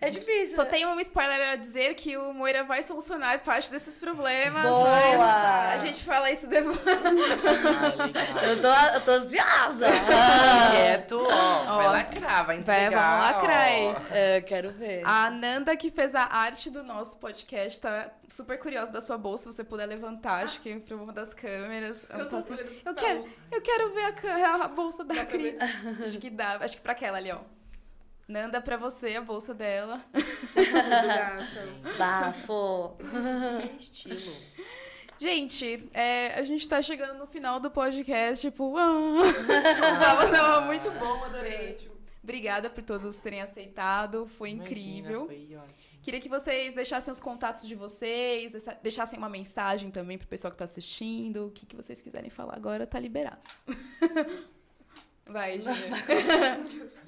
É 0.00 0.10
difícil. 0.10 0.54
Só 0.56 0.64
né? 0.64 0.70
tem 0.70 0.86
um 0.86 1.00
spoiler 1.00 1.50
a 1.50 1.56
dizer 1.56 1.94
que 1.94 2.16
o 2.16 2.32
Moira 2.32 2.64
vai 2.64 2.82
solucionar 2.82 3.38
parte 3.40 3.70
desses 3.70 3.98
problemas. 3.98 4.62
Boa! 4.68 5.72
A 5.72 5.78
gente 5.78 6.04
fala 6.04 6.30
isso 6.30 6.46
depois. 6.46 6.76
Ah. 6.86 8.46
Eu 8.46 8.60
tô, 8.60 8.68
eu 8.68 9.00
tô 9.02 9.10
ansiosa. 9.12 9.86
Projeto, 10.06 11.18
ó, 11.20 11.76
vai 11.76 11.86
Ó. 11.86 11.90
lacrar, 11.92 12.46
vai 12.46 12.60
Vai, 12.60 12.84
entregar. 12.84 13.18
vamos 13.18 13.24
lacrar 13.32 13.62
aí. 13.62 13.96
É, 14.10 14.38
eu 14.38 14.42
quero 14.42 14.70
ver. 14.72 15.02
A 15.04 15.30
Nanda, 15.30 15.76
que 15.76 15.90
fez 15.90 16.14
a 16.14 16.22
arte 16.24 16.70
do 16.70 16.82
nosso 16.82 17.18
podcast, 17.18 17.80
tá 17.80 18.10
super 18.28 18.58
curiosa 18.58 18.92
da 18.92 19.00
sua 19.00 19.16
bolsa. 19.18 19.50
Se 19.50 19.56
você 19.56 19.64
puder 19.64 19.86
levantar, 19.86 20.44
acho 20.44 20.60
que 20.60 20.78
pra 20.80 20.96
uma 20.96 21.12
das 21.12 21.32
câmeras. 21.34 22.06
Eu 22.10 22.18
tá 22.18 22.24
tô 22.26 22.36
assim, 22.36 22.56
eu 22.84 22.94
quero, 22.94 23.20
eu 23.52 23.60
quero 23.62 23.94
ver 23.94 24.44
a, 24.44 24.54
a 24.64 24.68
bolsa 24.68 25.04
da 25.04 25.14
pra 25.14 25.26
Cris. 25.26 25.56
Acho 26.04 26.18
que 26.18 26.30
dá. 26.30 26.58
Acho 26.60 26.76
que 26.76 26.82
pra 26.82 26.92
aquela 26.92 27.18
ali, 27.18 27.30
ó. 27.32 27.38
Nanda, 28.28 28.60
pra 28.60 28.76
você, 28.76 29.14
a 29.14 29.20
bolsa 29.20 29.54
dela. 29.54 30.04
Bafo. 31.96 32.96
Que 33.76 33.82
estilo. 33.82 34.32
Gente, 35.18 35.88
é, 35.94 36.34
a 36.34 36.42
gente 36.42 36.68
tá 36.68 36.82
chegando 36.82 37.16
no 37.18 37.26
final 37.26 37.58
do 37.58 37.70
podcast, 37.70 38.50
tipo... 38.50 38.76
Ah. 38.76 39.22
tava, 40.00 40.28
tava 40.30 40.66
muito 40.66 40.90
bom, 40.90 41.24
adorei. 41.24 41.76
Obrigada 42.22 42.68
por 42.68 42.82
todos 42.82 43.16
terem 43.16 43.40
aceitado, 43.40 44.26
foi 44.26 44.50
Imagina, 44.50 44.70
incrível. 44.70 45.26
Foi 45.26 45.56
ótimo. 45.56 46.00
Queria 46.02 46.20
que 46.20 46.28
vocês 46.28 46.74
deixassem 46.74 47.10
os 47.12 47.20
contatos 47.20 47.66
de 47.66 47.74
vocês, 47.74 48.52
deixa- 48.52 48.78
deixassem 48.82 49.18
uma 49.18 49.28
mensagem 49.28 49.90
também 49.90 50.18
pro 50.18 50.26
pessoal 50.26 50.50
que 50.50 50.58
tá 50.58 50.64
assistindo. 50.64 51.46
O 51.46 51.50
que, 51.50 51.64
que 51.64 51.74
vocês 51.76 52.00
quiserem 52.02 52.28
falar 52.28 52.54
agora, 52.56 52.86
tá 52.86 52.98
liberado. 52.98 53.40
Vai, 55.26 55.60
Júlia. 55.60 55.74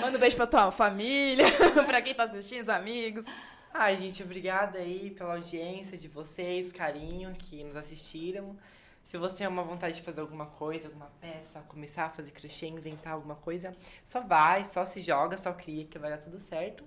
Manda 0.00 0.18
um 0.18 0.20
beijo 0.20 0.36
pra 0.36 0.46
tua 0.46 0.70
família, 0.70 1.46
pra 1.86 2.02
quem 2.02 2.14
tá 2.14 2.24
assistindo, 2.24 2.62
os 2.62 2.68
amigos. 2.68 3.24
Ai, 3.72 3.96
gente, 3.96 4.22
obrigada 4.22 4.78
aí 4.78 5.10
pela 5.10 5.34
audiência 5.34 5.96
de 5.96 6.06
vocês, 6.06 6.70
carinho 6.70 7.32
que 7.32 7.64
nos 7.64 7.76
assistiram. 7.76 8.56
Se 9.02 9.16
você 9.16 9.36
tem 9.36 9.46
uma 9.46 9.62
vontade 9.62 9.96
de 9.96 10.02
fazer 10.02 10.20
alguma 10.20 10.46
coisa, 10.46 10.88
alguma 10.88 11.10
peça, 11.20 11.60
começar 11.62 12.04
a 12.04 12.10
fazer 12.10 12.30
crochê, 12.30 12.66
inventar 12.66 13.14
alguma 13.14 13.36
coisa, 13.36 13.74
só 14.04 14.20
vai, 14.20 14.66
só 14.66 14.84
se 14.84 15.00
joga, 15.00 15.38
só 15.38 15.52
cria 15.52 15.84
que 15.86 15.98
vai 15.98 16.10
dar 16.10 16.18
tudo 16.18 16.38
certo. 16.38 16.84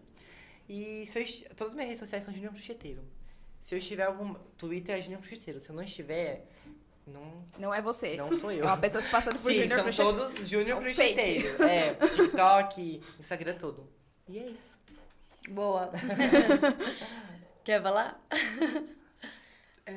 E 0.69 1.05
se 1.07 1.19
eu 1.19 1.55
todas 1.55 1.71
as 1.71 1.75
minhas 1.75 1.89
redes 1.89 1.99
sociais 1.99 2.23
são 2.23 2.33
Júnior 2.33 2.53
Crocheteiro. 2.53 3.03
Se 3.63 3.73
eu 3.73 3.79
estiver 3.79 4.05
algum 4.05 4.35
Twitter 4.57 4.97
é 4.97 5.01
Júnior 5.01 5.21
Crocheteiro. 5.21 5.59
Se 5.59 5.69
eu 5.69 5.75
não 5.75 5.83
estiver, 5.83 6.47
não, 7.05 7.45
Não 7.59 7.73
é 7.73 7.81
você. 7.81 8.15
não 8.17 8.37
sou 8.39 8.51
eu. 8.51 8.63
É 8.63 8.67
uma 8.67 8.77
pessoa 8.77 9.01
se 9.01 9.09
passando 9.09 9.37
por 9.41 9.51
Sim, 9.51 9.61
Junior 9.63 9.93
são 9.93 10.05
todos 10.15 10.47
Júnior 10.47 10.69
É 10.69 10.75
um 10.75 10.83
Crocheteiro. 10.83 11.47
É, 11.63 11.93
TikTok, 11.95 13.01
Instagram, 13.19 13.55
tudo. 13.57 13.87
E 14.29 14.39
é 14.39 14.45
isso. 14.47 14.73
Boa. 15.49 15.91
Quer 17.63 17.81
falar? 17.81 18.21
É, 19.85 19.93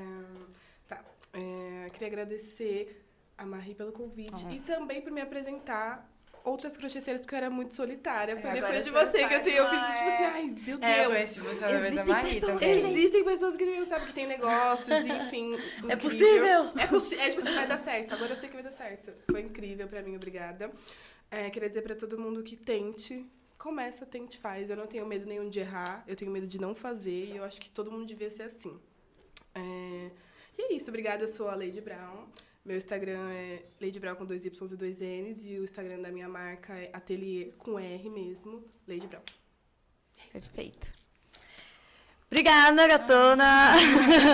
tá. 0.89 1.05
É, 1.33 1.91
queria 1.91 2.09
agradecer 2.09 3.05
a 3.39 3.45
Marie 3.47 3.75
pelo 3.75 3.93
convite 3.93 4.45
Ah. 4.47 4.53
e 4.53 4.61
também 4.61 5.01
por 5.01 5.13
me 5.13 5.21
apresentar 5.21 6.09
outras 6.47 6.77
crocheteiras, 6.77 7.21
porque 7.23 7.35
eu 7.35 7.39
era 7.39 7.51
muito 7.51 7.75
solitária. 7.75 8.37
Foi 8.41 8.49
É, 8.51 8.53
agora 8.59 8.81
depois 8.81 8.85
de 8.85 8.91
você 8.91 9.29
que 9.29 9.35
eu, 9.35 9.43
tenho, 9.43 9.57
eu 9.59 9.69
fiz 9.69 9.81
tipo 9.81 10.09
assim, 10.09 10.25
ai, 10.25 10.55
meu 10.67 10.79
É, 10.81 11.05
eu 11.05 11.11
Deus. 11.11 11.13
conheci 11.15 11.41
você 11.41 11.65
existem 11.67 12.05
Marie 12.07 12.41
pessoas 12.41 12.63
Existem 12.63 13.25
pessoas 13.25 13.57
que 13.57 13.65
não 13.67 13.85
sabem 13.85 14.07
que 14.07 14.13
tem 14.13 14.27
negócios, 14.27 14.89
enfim. 15.07 15.59
É 15.89 15.97
possível? 15.97 16.71
É 16.79 16.87
possível. 16.87 17.21
É 17.25 17.29
tipo 17.31 17.43
assim, 17.43 17.55
vai 17.55 17.67
dar 17.67 17.79
certo. 17.79 18.15
Agora 18.15 18.33
eu 18.33 18.37
sei 18.37 18.49
que 18.49 18.55
vai 18.55 18.63
dar 18.63 18.73
certo. 18.73 19.13
Foi 19.31 19.41
incrível 19.41 19.87
pra 19.89 20.01
mim, 20.03 20.15
obrigada. 20.17 20.71
É, 21.31 21.51
queria 21.51 21.69
dizer 21.69 21.83
pra 21.83 21.95
todo 21.97 22.19
mundo 22.19 22.43
que 22.43 22.57
tente. 22.57 23.27
Começa, 23.59 24.07
tente, 24.07 24.39
faz. 24.39 24.71
Eu 24.71 24.77
não 24.77 24.87
tenho 24.87 25.05
medo 25.07 25.27
nenhum 25.27 25.49
de 25.49 25.59
errar. 25.61 26.05
Eu 26.07 26.15
tenho 26.15 26.31
medo 26.31 26.47
de 26.47 26.61
não 26.61 26.75
fazer. 26.75 27.33
E 27.33 27.37
eu 27.37 27.43
acho 27.45 27.61
que 27.61 27.69
todo 27.71 27.91
mundo 27.91 28.07
devia 28.07 28.31
ser 28.31 28.45
assim. 28.45 28.79
É, 29.55 30.11
E 30.59 30.63
é 30.63 30.73
isso. 30.75 30.89
Obrigada. 30.91 31.25
Eu 31.25 31.29
sou 31.29 31.49
a 31.49 31.55
Lady 31.57 31.81
Brown. 31.81 32.27
Meu 32.67 32.77
Instagram 32.77 33.31
é 33.31 33.63
Lady 33.81 34.01
Brown 34.01 34.17
com 34.17 34.27
dois 34.27 34.45
Y 34.45 34.73
e 34.73 34.77
dois 34.77 34.99
N's. 34.99 35.47
E 35.47 35.57
o 35.57 35.63
Instagram 35.63 36.01
da 36.01 36.11
minha 36.11 36.29
marca 36.29 36.73
é 36.73 36.91
Ateliê 36.93 37.53
com 37.59 37.79
R 37.79 38.11
mesmo. 38.11 38.65
Lady 38.89 39.07
Brown. 39.07 39.23
Perfeito. 40.33 40.89
Obrigada, 42.29 42.89
gatona. 42.89 43.73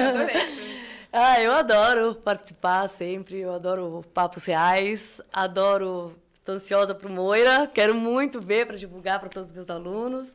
Adorei. 0.08 0.34
ah, 1.12 1.42
eu 1.42 1.52
adoro 1.52 2.14
participar 2.14 2.88
sempre. 2.88 3.40
Eu 3.40 3.52
adoro 3.52 4.02
papos 4.14 4.46
reais. 4.46 5.20
Adoro. 5.30 6.16
Estou 6.32 6.54
ansiosa 6.54 6.94
pro 6.94 7.10
Moira. 7.10 7.66
Quero 7.66 7.94
muito 7.94 8.40
ver 8.40 8.66
para 8.66 8.78
divulgar 8.78 9.20
para 9.20 9.28
todos 9.28 9.50
os 9.50 9.54
meus 9.54 9.68
alunos. 9.68 10.32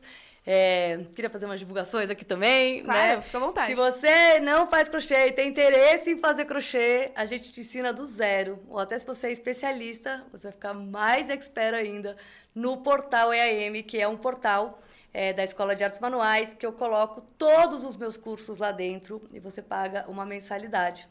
É, 0.50 1.00
queria 1.14 1.28
fazer 1.28 1.44
umas 1.44 1.60
divulgações 1.60 2.08
aqui 2.08 2.24
também, 2.24 2.82
Claro, 2.82 3.16
né? 3.18 3.22
fica 3.22 3.36
à 3.36 3.40
vontade. 3.40 3.66
Se 3.66 3.74
você 3.74 4.40
não 4.40 4.66
faz 4.66 4.88
crochê 4.88 5.26
e 5.26 5.32
tem 5.32 5.46
interesse 5.46 6.10
em 6.10 6.18
fazer 6.18 6.46
crochê, 6.46 7.12
a 7.14 7.26
gente 7.26 7.52
te 7.52 7.60
ensina 7.60 7.92
do 7.92 8.06
zero. 8.06 8.58
Ou 8.66 8.78
até 8.78 8.98
se 8.98 9.04
você 9.04 9.26
é 9.26 9.32
especialista, 9.32 10.24
você 10.32 10.44
vai 10.44 10.52
ficar 10.52 10.72
mais 10.72 11.28
expert 11.28 11.74
ainda 11.74 12.16
no 12.54 12.78
portal 12.78 13.30
EAM, 13.30 13.82
que 13.82 14.00
é 14.00 14.08
um 14.08 14.16
portal 14.16 14.80
é, 15.12 15.34
da 15.34 15.44
Escola 15.44 15.76
de 15.76 15.84
Artes 15.84 16.00
Manuais, 16.00 16.54
que 16.54 16.64
eu 16.64 16.72
coloco 16.72 17.20
todos 17.36 17.84
os 17.84 17.94
meus 17.94 18.16
cursos 18.16 18.56
lá 18.56 18.72
dentro 18.72 19.20
e 19.30 19.38
você 19.38 19.60
paga 19.60 20.06
uma 20.08 20.24
mensalidade, 20.24 21.06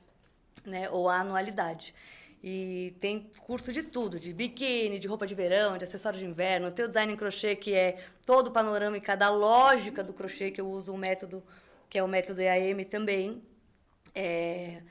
né? 0.65 0.89
Ou 0.89 1.07
a 1.07 1.19
anualidade. 1.19 1.93
E 2.43 2.95
tem 2.99 3.29
curso 3.39 3.73
de 3.73 3.83
tudo, 3.83 4.19
de 4.19 4.31
biquíni, 4.31 4.99
de 4.99 5.07
roupa 5.07 5.25
de 5.25 5.33
verão, 5.33 5.77
de 5.77 5.83
acessório 5.83 6.19
de 6.19 6.25
inverno. 6.25 6.71
Tem 6.71 6.85
o 6.85 6.87
design 6.87 7.11
em 7.11 7.15
crochê, 7.15 7.55
que 7.55 7.73
é 7.73 7.97
todo 8.25 8.51
panorâmica 8.51 9.17
da 9.17 9.29
lógica 9.29 10.03
do 10.03 10.13
crochê, 10.13 10.51
que 10.51 10.61
eu 10.61 10.67
uso 10.67 10.93
um 10.93 10.97
método, 10.97 11.43
que 11.89 11.97
é 11.97 12.03
o 12.03 12.07
método 12.07 12.41
EAM 12.41 12.83
também. 12.83 13.41
É, 14.13 14.81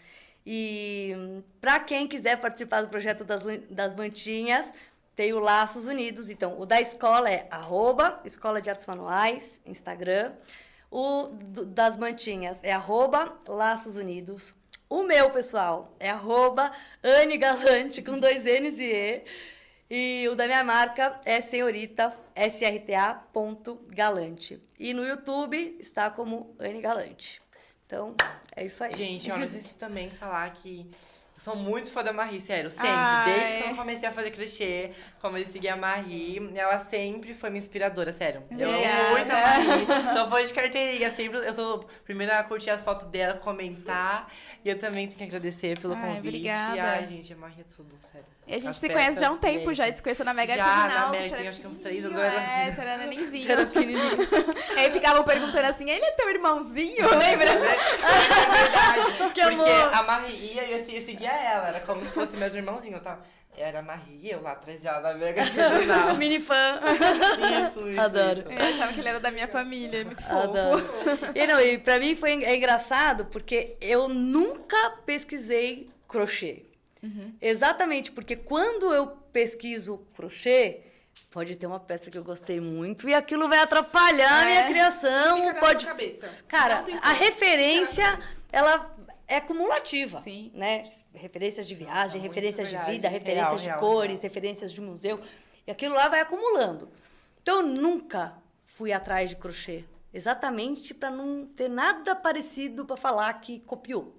e 0.44 1.43
para 1.60 1.81
quem 1.81 2.06
quiser 2.06 2.40
participar 2.40 2.82
do 2.82 2.89
projeto 2.89 3.24
das, 3.24 3.43
das 3.70 3.94
mantinhas, 3.94 4.73
tem 5.16 5.32
o 5.32 5.40
Laços 5.40 5.86
Unidos. 5.86 6.28
Então, 6.28 6.60
o 6.60 6.66
da 6.66 6.81
escola 6.81 7.31
é 7.31 7.48
arroba 7.51 8.20
Escola 8.24 8.60
de 8.60 8.70
Artes 8.70 8.86
Manuais, 8.86 9.60
Instagram. 9.64 10.32
O 10.90 11.31
das 11.66 11.97
mantinhas 11.97 12.62
é 12.62 12.73
arroba 12.73 13.36
Laços 13.48 13.97
Unidos. 13.97 14.55
O 14.88 15.02
meu, 15.02 15.30
pessoal, 15.30 15.92
é 15.98 16.10
arroba 16.10 16.70
Anne 17.02 17.36
Galante, 17.36 18.00
com 18.02 18.20
dois 18.20 18.44
N's 18.44 18.78
e 18.78 18.84
E. 18.84 19.24
E 19.90 20.28
o 20.28 20.36
da 20.36 20.46
minha 20.46 20.62
marca 20.62 21.20
é 21.24 21.40
senhorita, 21.40 22.12
srta.galante. 22.36 23.02
E 24.78 24.94
no 24.94 25.04
YouTube 25.04 25.76
está 25.80 26.08
como 26.08 26.54
Anne 26.60 26.80
Galante. 26.80 27.42
Então, 27.84 28.14
é 28.54 28.64
isso 28.64 28.84
aí. 28.84 28.94
Gente, 28.94 29.28
eu 29.28 29.36
não 29.36 29.48
sei 29.48 29.62
se 29.62 29.74
também 29.74 30.08
falar 30.10 30.52
que 30.52 30.80
eu 30.80 30.86
sou 31.36 31.54
muito 31.56 31.92
fã 31.92 32.02
da 32.02 32.12
Marie, 32.12 32.40
sério, 32.40 32.70
sempre. 32.70 32.88
Ai. 32.90 33.24
Desde 33.34 33.62
que 33.62 33.70
eu 33.70 33.76
comecei 33.76 34.08
a 34.08 34.12
fazer 34.12 34.30
crochê, 34.30 34.90
comecei 35.20 35.48
a 35.48 35.52
seguir 35.52 35.68
a 35.68 35.76
Marie, 35.76 36.50
ela 36.54 36.80
sempre 36.88 37.34
foi 37.34 37.50
minha 37.50 37.60
inspiradora, 37.62 38.12
sério. 38.12 38.42
Eu 38.50 38.68
Obrigada. 38.68 39.00
amo 39.02 39.10
muito 39.10 39.30
a 39.32 39.40
Marie. 39.40 40.14
Sou 40.16 40.30
fã 40.30 40.44
de 40.44 40.52
carteirinha, 40.52 41.14
sempre 41.14 41.38
eu 41.38 41.52
sou 41.52 41.80
a 41.80 42.02
primeira 42.04 42.38
a 42.38 42.44
curtir 42.44 42.70
as 42.70 42.82
fotos 42.82 43.06
dela, 43.08 43.34
comentar. 43.34 44.32
E 44.64 44.68
eu 44.70 44.78
também 44.78 45.06
tenho 45.06 45.18
que 45.18 45.24
agradecer 45.24 45.78
pelo 45.78 45.94
Ai, 45.94 46.00
convite. 46.00 46.18
obrigada. 46.20 46.82
Ai, 46.82 47.06
gente, 47.06 47.32
a 47.32 47.36
Marie 47.36 47.60
é 47.60 47.64
tudo, 47.76 47.94
sério. 48.10 48.26
E 48.48 48.54
a 48.54 48.58
gente 48.58 48.70
As 48.70 48.78
se 48.78 48.88
conhece 48.88 49.20
já 49.20 49.28
há 49.28 49.30
um 49.32 49.38
tempo, 49.38 49.74
já 49.74 49.90
se 49.92 50.00
conheceu 50.00 50.24
na 50.24 50.32
Mega 50.32 50.54
Já, 50.56 50.64
Artesanal. 50.64 51.08
na 51.08 51.14
você 51.16 51.18
Mega, 51.22 51.36
tem 51.36 51.48
acho 51.48 51.60
que 51.60 51.66
uns 51.66 51.78
três 51.78 52.04
anos, 52.04 52.16
É, 52.18 52.70
você 52.72 52.80
era 52.80 52.96
nenenzinho. 52.98 53.50
Era 53.52 53.66
pequenininho. 53.66 54.16
Aí 54.76 54.90
ficavam 54.92 55.24
perguntando 55.24 55.66
assim, 55.66 55.88
ele 55.90 56.04
é 56.04 56.10
teu 56.12 56.30
irmãozinho, 56.30 57.08
lembra? 57.18 57.50
É 57.50 57.56
verdade. 57.58 59.16
Que 59.16 59.22
Porque 59.22 59.40
amor. 59.40 59.94
a 59.94 60.02
Marie 60.02 60.54
ia 60.54 60.64
e 60.64 60.72
eu, 60.72 60.78
eu 60.78 61.00
seguia 61.27 61.51
ela. 61.51 61.69
Era 61.69 61.81
como 61.81 62.05
se 62.05 62.11
fosse 62.11 62.36
meu 62.36 62.48
irmãozinho. 62.48 63.01
Tá? 63.01 63.19
Era 63.57 63.78
a 63.78 63.82
Marie, 63.82 64.31
eu 64.31 64.43
lá 64.43 64.53
atrás 64.53 64.78
dela 64.81 65.01
da 65.01 65.15
Mega 65.15 65.43
Artesanal. 65.43 66.15
Mini 66.16 66.39
fã. 66.40 66.78
Isso, 67.69 67.89
isso. 67.89 68.01
Adoro. 68.01 68.40
isso. 68.40 68.51
Eu 68.53 68.66
achava 68.66 68.93
que 68.93 69.01
ele 69.01 69.09
era 69.09 69.20
da 69.20 69.31
minha 69.31 69.48
família, 69.48 70.05
muito 70.05 70.23
fofo. 70.23 70.36
Adoro. 70.36 70.85
E, 71.35 71.47
não, 71.47 71.61
e 71.61 71.78
pra 71.78 71.98
mim 71.98 72.15
foi 72.15 72.44
é 72.44 72.55
engraçado 72.57 73.24
porque 73.27 73.77
eu 73.81 74.09
nunca 74.09 74.90
pesquisei 75.07 75.90
crochê. 76.07 76.65
Exatamente, 77.40 78.11
porque 78.11 78.35
quando 78.35 78.93
eu 78.93 79.07
pesquiso 79.32 79.98
crochê, 80.16 80.81
pode 81.31 81.55
ter 81.55 81.66
uma 81.66 81.78
peça 81.78 82.11
que 82.11 82.19
eu 82.19 82.24
gostei 82.24 82.61
muito 82.61 83.09
e 83.09 83.15
aquilo 83.15 83.48
vai 83.48 83.61
atrapalhar 83.61 84.43
a 84.43 84.44
minha 84.44 84.61
É. 84.62 84.66
criação. 84.69 85.47
Fica 85.48 85.61
pode 85.61 85.86
cabeça. 85.86 86.28
Cara, 86.48 86.85
a 87.01 87.12
referência, 87.12 88.19
ela 88.51 88.93
é 89.28 89.40
cumulativa, 89.40 90.20
Sim. 90.20 90.51
né? 90.55 90.89
Referências 91.12 91.66
de 91.66 91.74
viagem, 91.74 92.20
muito 92.20 92.32
referências 92.32 92.69
de 92.69 92.78
vida, 92.78 93.09
referências 93.09 93.48
Real, 93.48 93.59
de 93.59 93.66
real, 93.66 93.81
cores, 93.81 94.20
real. 94.20 94.23
referências 94.23 94.73
de 94.73 94.81
museu. 94.81 95.20
E 95.66 95.70
aquilo 95.70 95.94
lá 95.94 96.09
vai 96.09 96.20
acumulando. 96.20 96.89
Então, 97.43 97.61
eu 97.61 97.66
nunca 97.66 98.35
fui 98.65 98.93
atrás 98.93 99.31
de 99.31 99.36
crochê. 99.36 99.85
Exatamente 100.15 100.94
para 100.94 101.11
não 101.11 101.44
ter 101.44 101.69
nada 101.69 102.15
parecido 102.15 102.86
para 102.86 102.97
falar 102.97 103.32
que 103.40 103.61
copiou. 103.61 104.15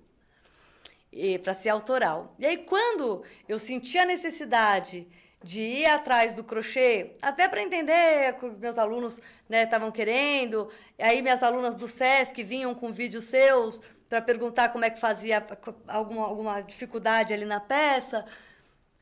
Para 1.42 1.54
ser 1.54 1.70
autoral. 1.70 2.36
E 2.38 2.46
aí, 2.46 2.58
quando 2.58 3.24
eu 3.48 3.58
senti 3.58 3.98
a 3.98 4.06
necessidade 4.06 5.08
de 5.42 5.62
ir 5.62 5.86
atrás 5.86 6.34
do 6.34 6.44
crochê, 6.44 7.14
até 7.22 7.48
para 7.48 7.62
entender 7.62 8.34
o 8.34 8.40
que 8.40 8.50
meus 8.60 8.78
alunos 8.78 9.22
estavam 9.50 9.92
querendo, 9.92 10.70
e 11.00 11.04
aí 11.04 11.22
minhas 11.22 11.42
alunas 11.42 11.76
do 11.76 11.88
SESC 11.88 12.44
vinham 12.44 12.76
com 12.76 12.92
vídeos 12.92 13.26
seus 13.26 13.82
para 14.10 14.22
perguntar 14.22 14.70
como 14.70 14.86
é 14.86 14.90
que 14.90 15.00
fazia 15.00 15.46
alguma, 15.88 16.26
alguma 16.26 16.62
dificuldade 16.62 17.34
ali 17.34 17.46
na 17.46 17.60
peça. 17.60 18.26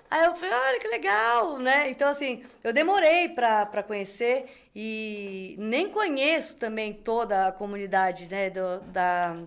Aí 0.09 0.25
eu 0.25 0.35
falei, 0.35 0.53
olha 0.53 0.79
que 0.79 0.87
legal, 0.87 1.57
né? 1.57 1.89
Então, 1.89 2.07
assim, 2.07 2.43
eu 2.63 2.71
demorei 2.71 3.29
para 3.29 3.83
conhecer 3.83 4.45
e 4.75 5.55
nem 5.57 5.89
conheço 5.89 6.57
também 6.57 6.93
toda 6.93 7.47
a 7.47 7.51
comunidade 7.51 8.27
né, 8.27 8.49
do, 8.49 8.79
da, 8.91 9.37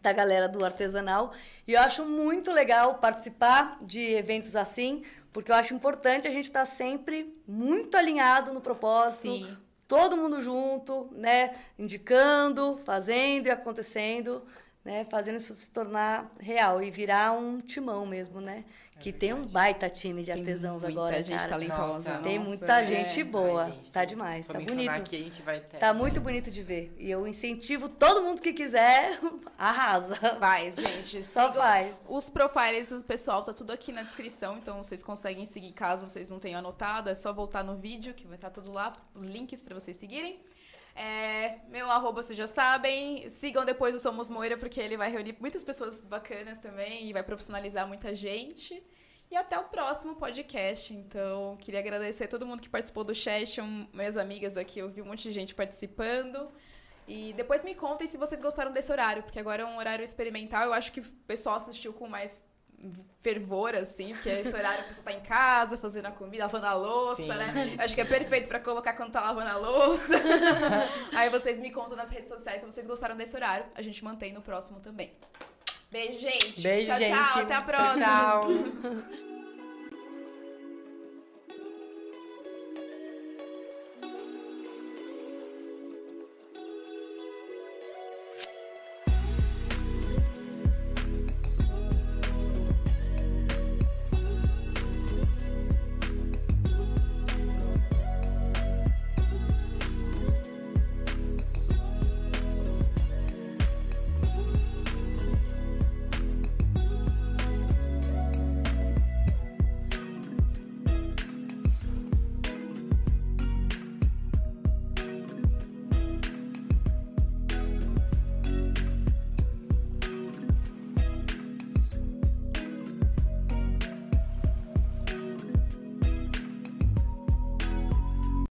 da 0.00 0.12
galera 0.12 0.48
do 0.48 0.64
artesanal. 0.64 1.32
E 1.66 1.74
eu 1.74 1.80
acho 1.80 2.04
muito 2.04 2.50
legal 2.50 2.94
participar 2.94 3.78
de 3.82 4.00
eventos 4.14 4.56
assim, 4.56 5.04
porque 5.32 5.50
eu 5.50 5.54
acho 5.54 5.74
importante 5.74 6.26
a 6.26 6.30
gente 6.30 6.46
estar 6.46 6.66
sempre 6.66 7.34
muito 7.46 7.96
alinhado 7.96 8.52
no 8.52 8.60
propósito, 8.60 9.30
Sim. 9.30 9.56
todo 9.86 10.16
mundo 10.16 10.42
junto, 10.42 11.08
né? 11.12 11.54
Indicando, 11.78 12.80
fazendo 12.84 13.46
e 13.46 13.50
acontecendo, 13.50 14.42
né? 14.84 15.06
Fazendo 15.10 15.36
isso 15.36 15.54
se 15.54 15.70
tornar 15.70 16.30
real 16.38 16.82
e 16.82 16.90
virar 16.90 17.32
um 17.32 17.58
timão 17.58 18.06
mesmo, 18.06 18.40
né? 18.40 18.64
que 19.00 19.12
tem 19.12 19.32
um 19.32 19.46
baita 19.46 19.88
time 19.88 20.22
de 20.22 20.30
artesãos 20.30 20.82
muita 20.82 21.00
agora, 21.00 21.22
gente 21.22 21.38
cara. 21.38 21.48
talentosa. 21.48 22.10
Nossa, 22.10 22.22
Tem 22.22 22.38
nossa, 22.38 22.48
muita 22.50 22.82
é. 22.82 22.86
gente 22.86 23.24
boa. 23.24 23.64
Ai, 23.64 23.72
gente, 23.72 23.92
tá 23.92 24.04
demais, 24.04 24.46
tá 24.46 24.60
bonito. 24.60 24.90
Aqui, 24.90 25.16
a 25.16 25.18
gente 25.18 25.42
vai 25.42 25.60
ter. 25.60 25.78
Tá 25.78 25.94
muito 25.94 26.20
bonito 26.20 26.50
de 26.50 26.62
ver. 26.62 26.94
E 26.98 27.10
eu 27.10 27.26
incentivo 27.26 27.88
todo 27.88 28.22
mundo 28.22 28.42
que 28.42 28.52
quiser, 28.52 29.18
arrasa. 29.58 30.36
Vai, 30.38 30.70
gente. 30.70 31.24
Só 31.24 31.52
faz. 31.52 31.96
Os 32.08 32.28
profiles 32.28 32.90
do 32.90 33.02
pessoal 33.02 33.42
tá 33.42 33.54
tudo 33.54 33.72
aqui 33.72 33.90
na 33.90 34.02
descrição, 34.02 34.58
então 34.58 34.82
vocês 34.82 35.02
conseguem 35.02 35.46
seguir 35.46 35.72
caso 35.72 36.08
vocês 36.08 36.28
não 36.28 36.38
tenham 36.38 36.58
anotado. 36.58 37.08
É 37.08 37.14
só 37.14 37.32
voltar 37.32 37.64
no 37.64 37.76
vídeo 37.76 38.12
que 38.12 38.26
vai 38.26 38.36
estar 38.36 38.50
tudo 38.50 38.70
lá, 38.70 38.92
os 39.14 39.24
links 39.24 39.62
pra 39.62 39.74
vocês 39.74 39.96
seguirem. 39.96 40.40
É, 41.02 41.60
meu 41.68 41.90
arroba 41.90 42.22
vocês 42.22 42.36
já 42.36 42.46
sabem. 42.46 43.26
Sigam 43.30 43.64
depois 43.64 43.94
o 43.94 43.98
Somos 43.98 44.28
Moira, 44.28 44.58
porque 44.58 44.78
ele 44.78 44.98
vai 44.98 45.10
reunir 45.10 45.34
muitas 45.40 45.64
pessoas 45.64 46.02
bacanas 46.02 46.58
também 46.58 47.08
e 47.08 47.12
vai 47.14 47.22
profissionalizar 47.22 47.88
muita 47.88 48.14
gente. 48.14 48.82
E 49.30 49.36
até 49.36 49.58
o 49.58 49.64
próximo 49.64 50.16
podcast. 50.16 50.92
Então, 50.92 51.56
queria 51.58 51.80
agradecer 51.80 52.24
a 52.24 52.28
todo 52.28 52.44
mundo 52.44 52.60
que 52.60 52.68
participou 52.68 53.02
do 53.02 53.14
chat, 53.14 53.60
um- 53.62 53.86
minhas 53.94 54.18
amigas 54.18 54.58
aqui, 54.58 54.80
eu 54.80 54.90
vi 54.90 55.00
um 55.00 55.06
monte 55.06 55.22
de 55.22 55.32
gente 55.32 55.54
participando. 55.54 56.50
E 57.08 57.32
depois 57.32 57.64
me 57.64 57.74
contem 57.74 58.06
se 58.06 58.18
vocês 58.18 58.42
gostaram 58.42 58.70
desse 58.70 58.92
horário, 58.92 59.22
porque 59.22 59.38
agora 59.38 59.62
é 59.62 59.66
um 59.66 59.78
horário 59.78 60.04
experimental. 60.04 60.64
Eu 60.64 60.74
acho 60.74 60.92
que 60.92 61.00
o 61.00 61.04
pessoal 61.26 61.56
assistiu 61.56 61.92
com 61.94 62.06
mais 62.08 62.44
fervor, 63.20 63.74
assim, 63.74 64.12
porque 64.14 64.28
esse 64.28 64.54
horário 64.56 64.80
a 64.80 64.84
pessoa 64.84 65.04
tá 65.04 65.12
em 65.12 65.20
casa, 65.20 65.76
fazendo 65.76 66.06
a 66.06 66.10
comida, 66.10 66.44
lavando 66.44 66.66
a 66.66 66.74
louça, 66.74 67.22
Sim. 67.22 67.28
né? 67.28 67.74
Eu 67.78 67.84
acho 67.84 67.94
que 67.94 68.00
é 68.00 68.04
perfeito 68.04 68.48
pra 68.48 68.58
colocar 68.58 68.94
quando 68.94 69.12
tá 69.12 69.20
lavando 69.20 69.50
a 69.50 69.56
louça. 69.56 70.14
Aí 71.14 71.28
vocês 71.28 71.60
me 71.60 71.70
contam 71.70 71.96
nas 71.96 72.08
redes 72.10 72.28
sociais 72.28 72.60
se 72.60 72.66
vocês 72.66 72.86
gostaram 72.86 73.16
desse 73.16 73.36
horário. 73.36 73.66
A 73.74 73.82
gente 73.82 74.02
mantém 74.02 74.32
no 74.32 74.40
próximo 74.40 74.80
também. 74.80 75.12
Beijo, 75.90 76.18
gente. 76.18 76.60
Beijo, 76.60 76.90
tchau, 76.90 76.98
gente. 76.98 77.10
tchau. 77.10 77.42
Até 77.42 77.54
a 77.54 77.62
Tchau, 77.62 77.64
próxima. 77.64 78.06
Tchau. 78.06 79.30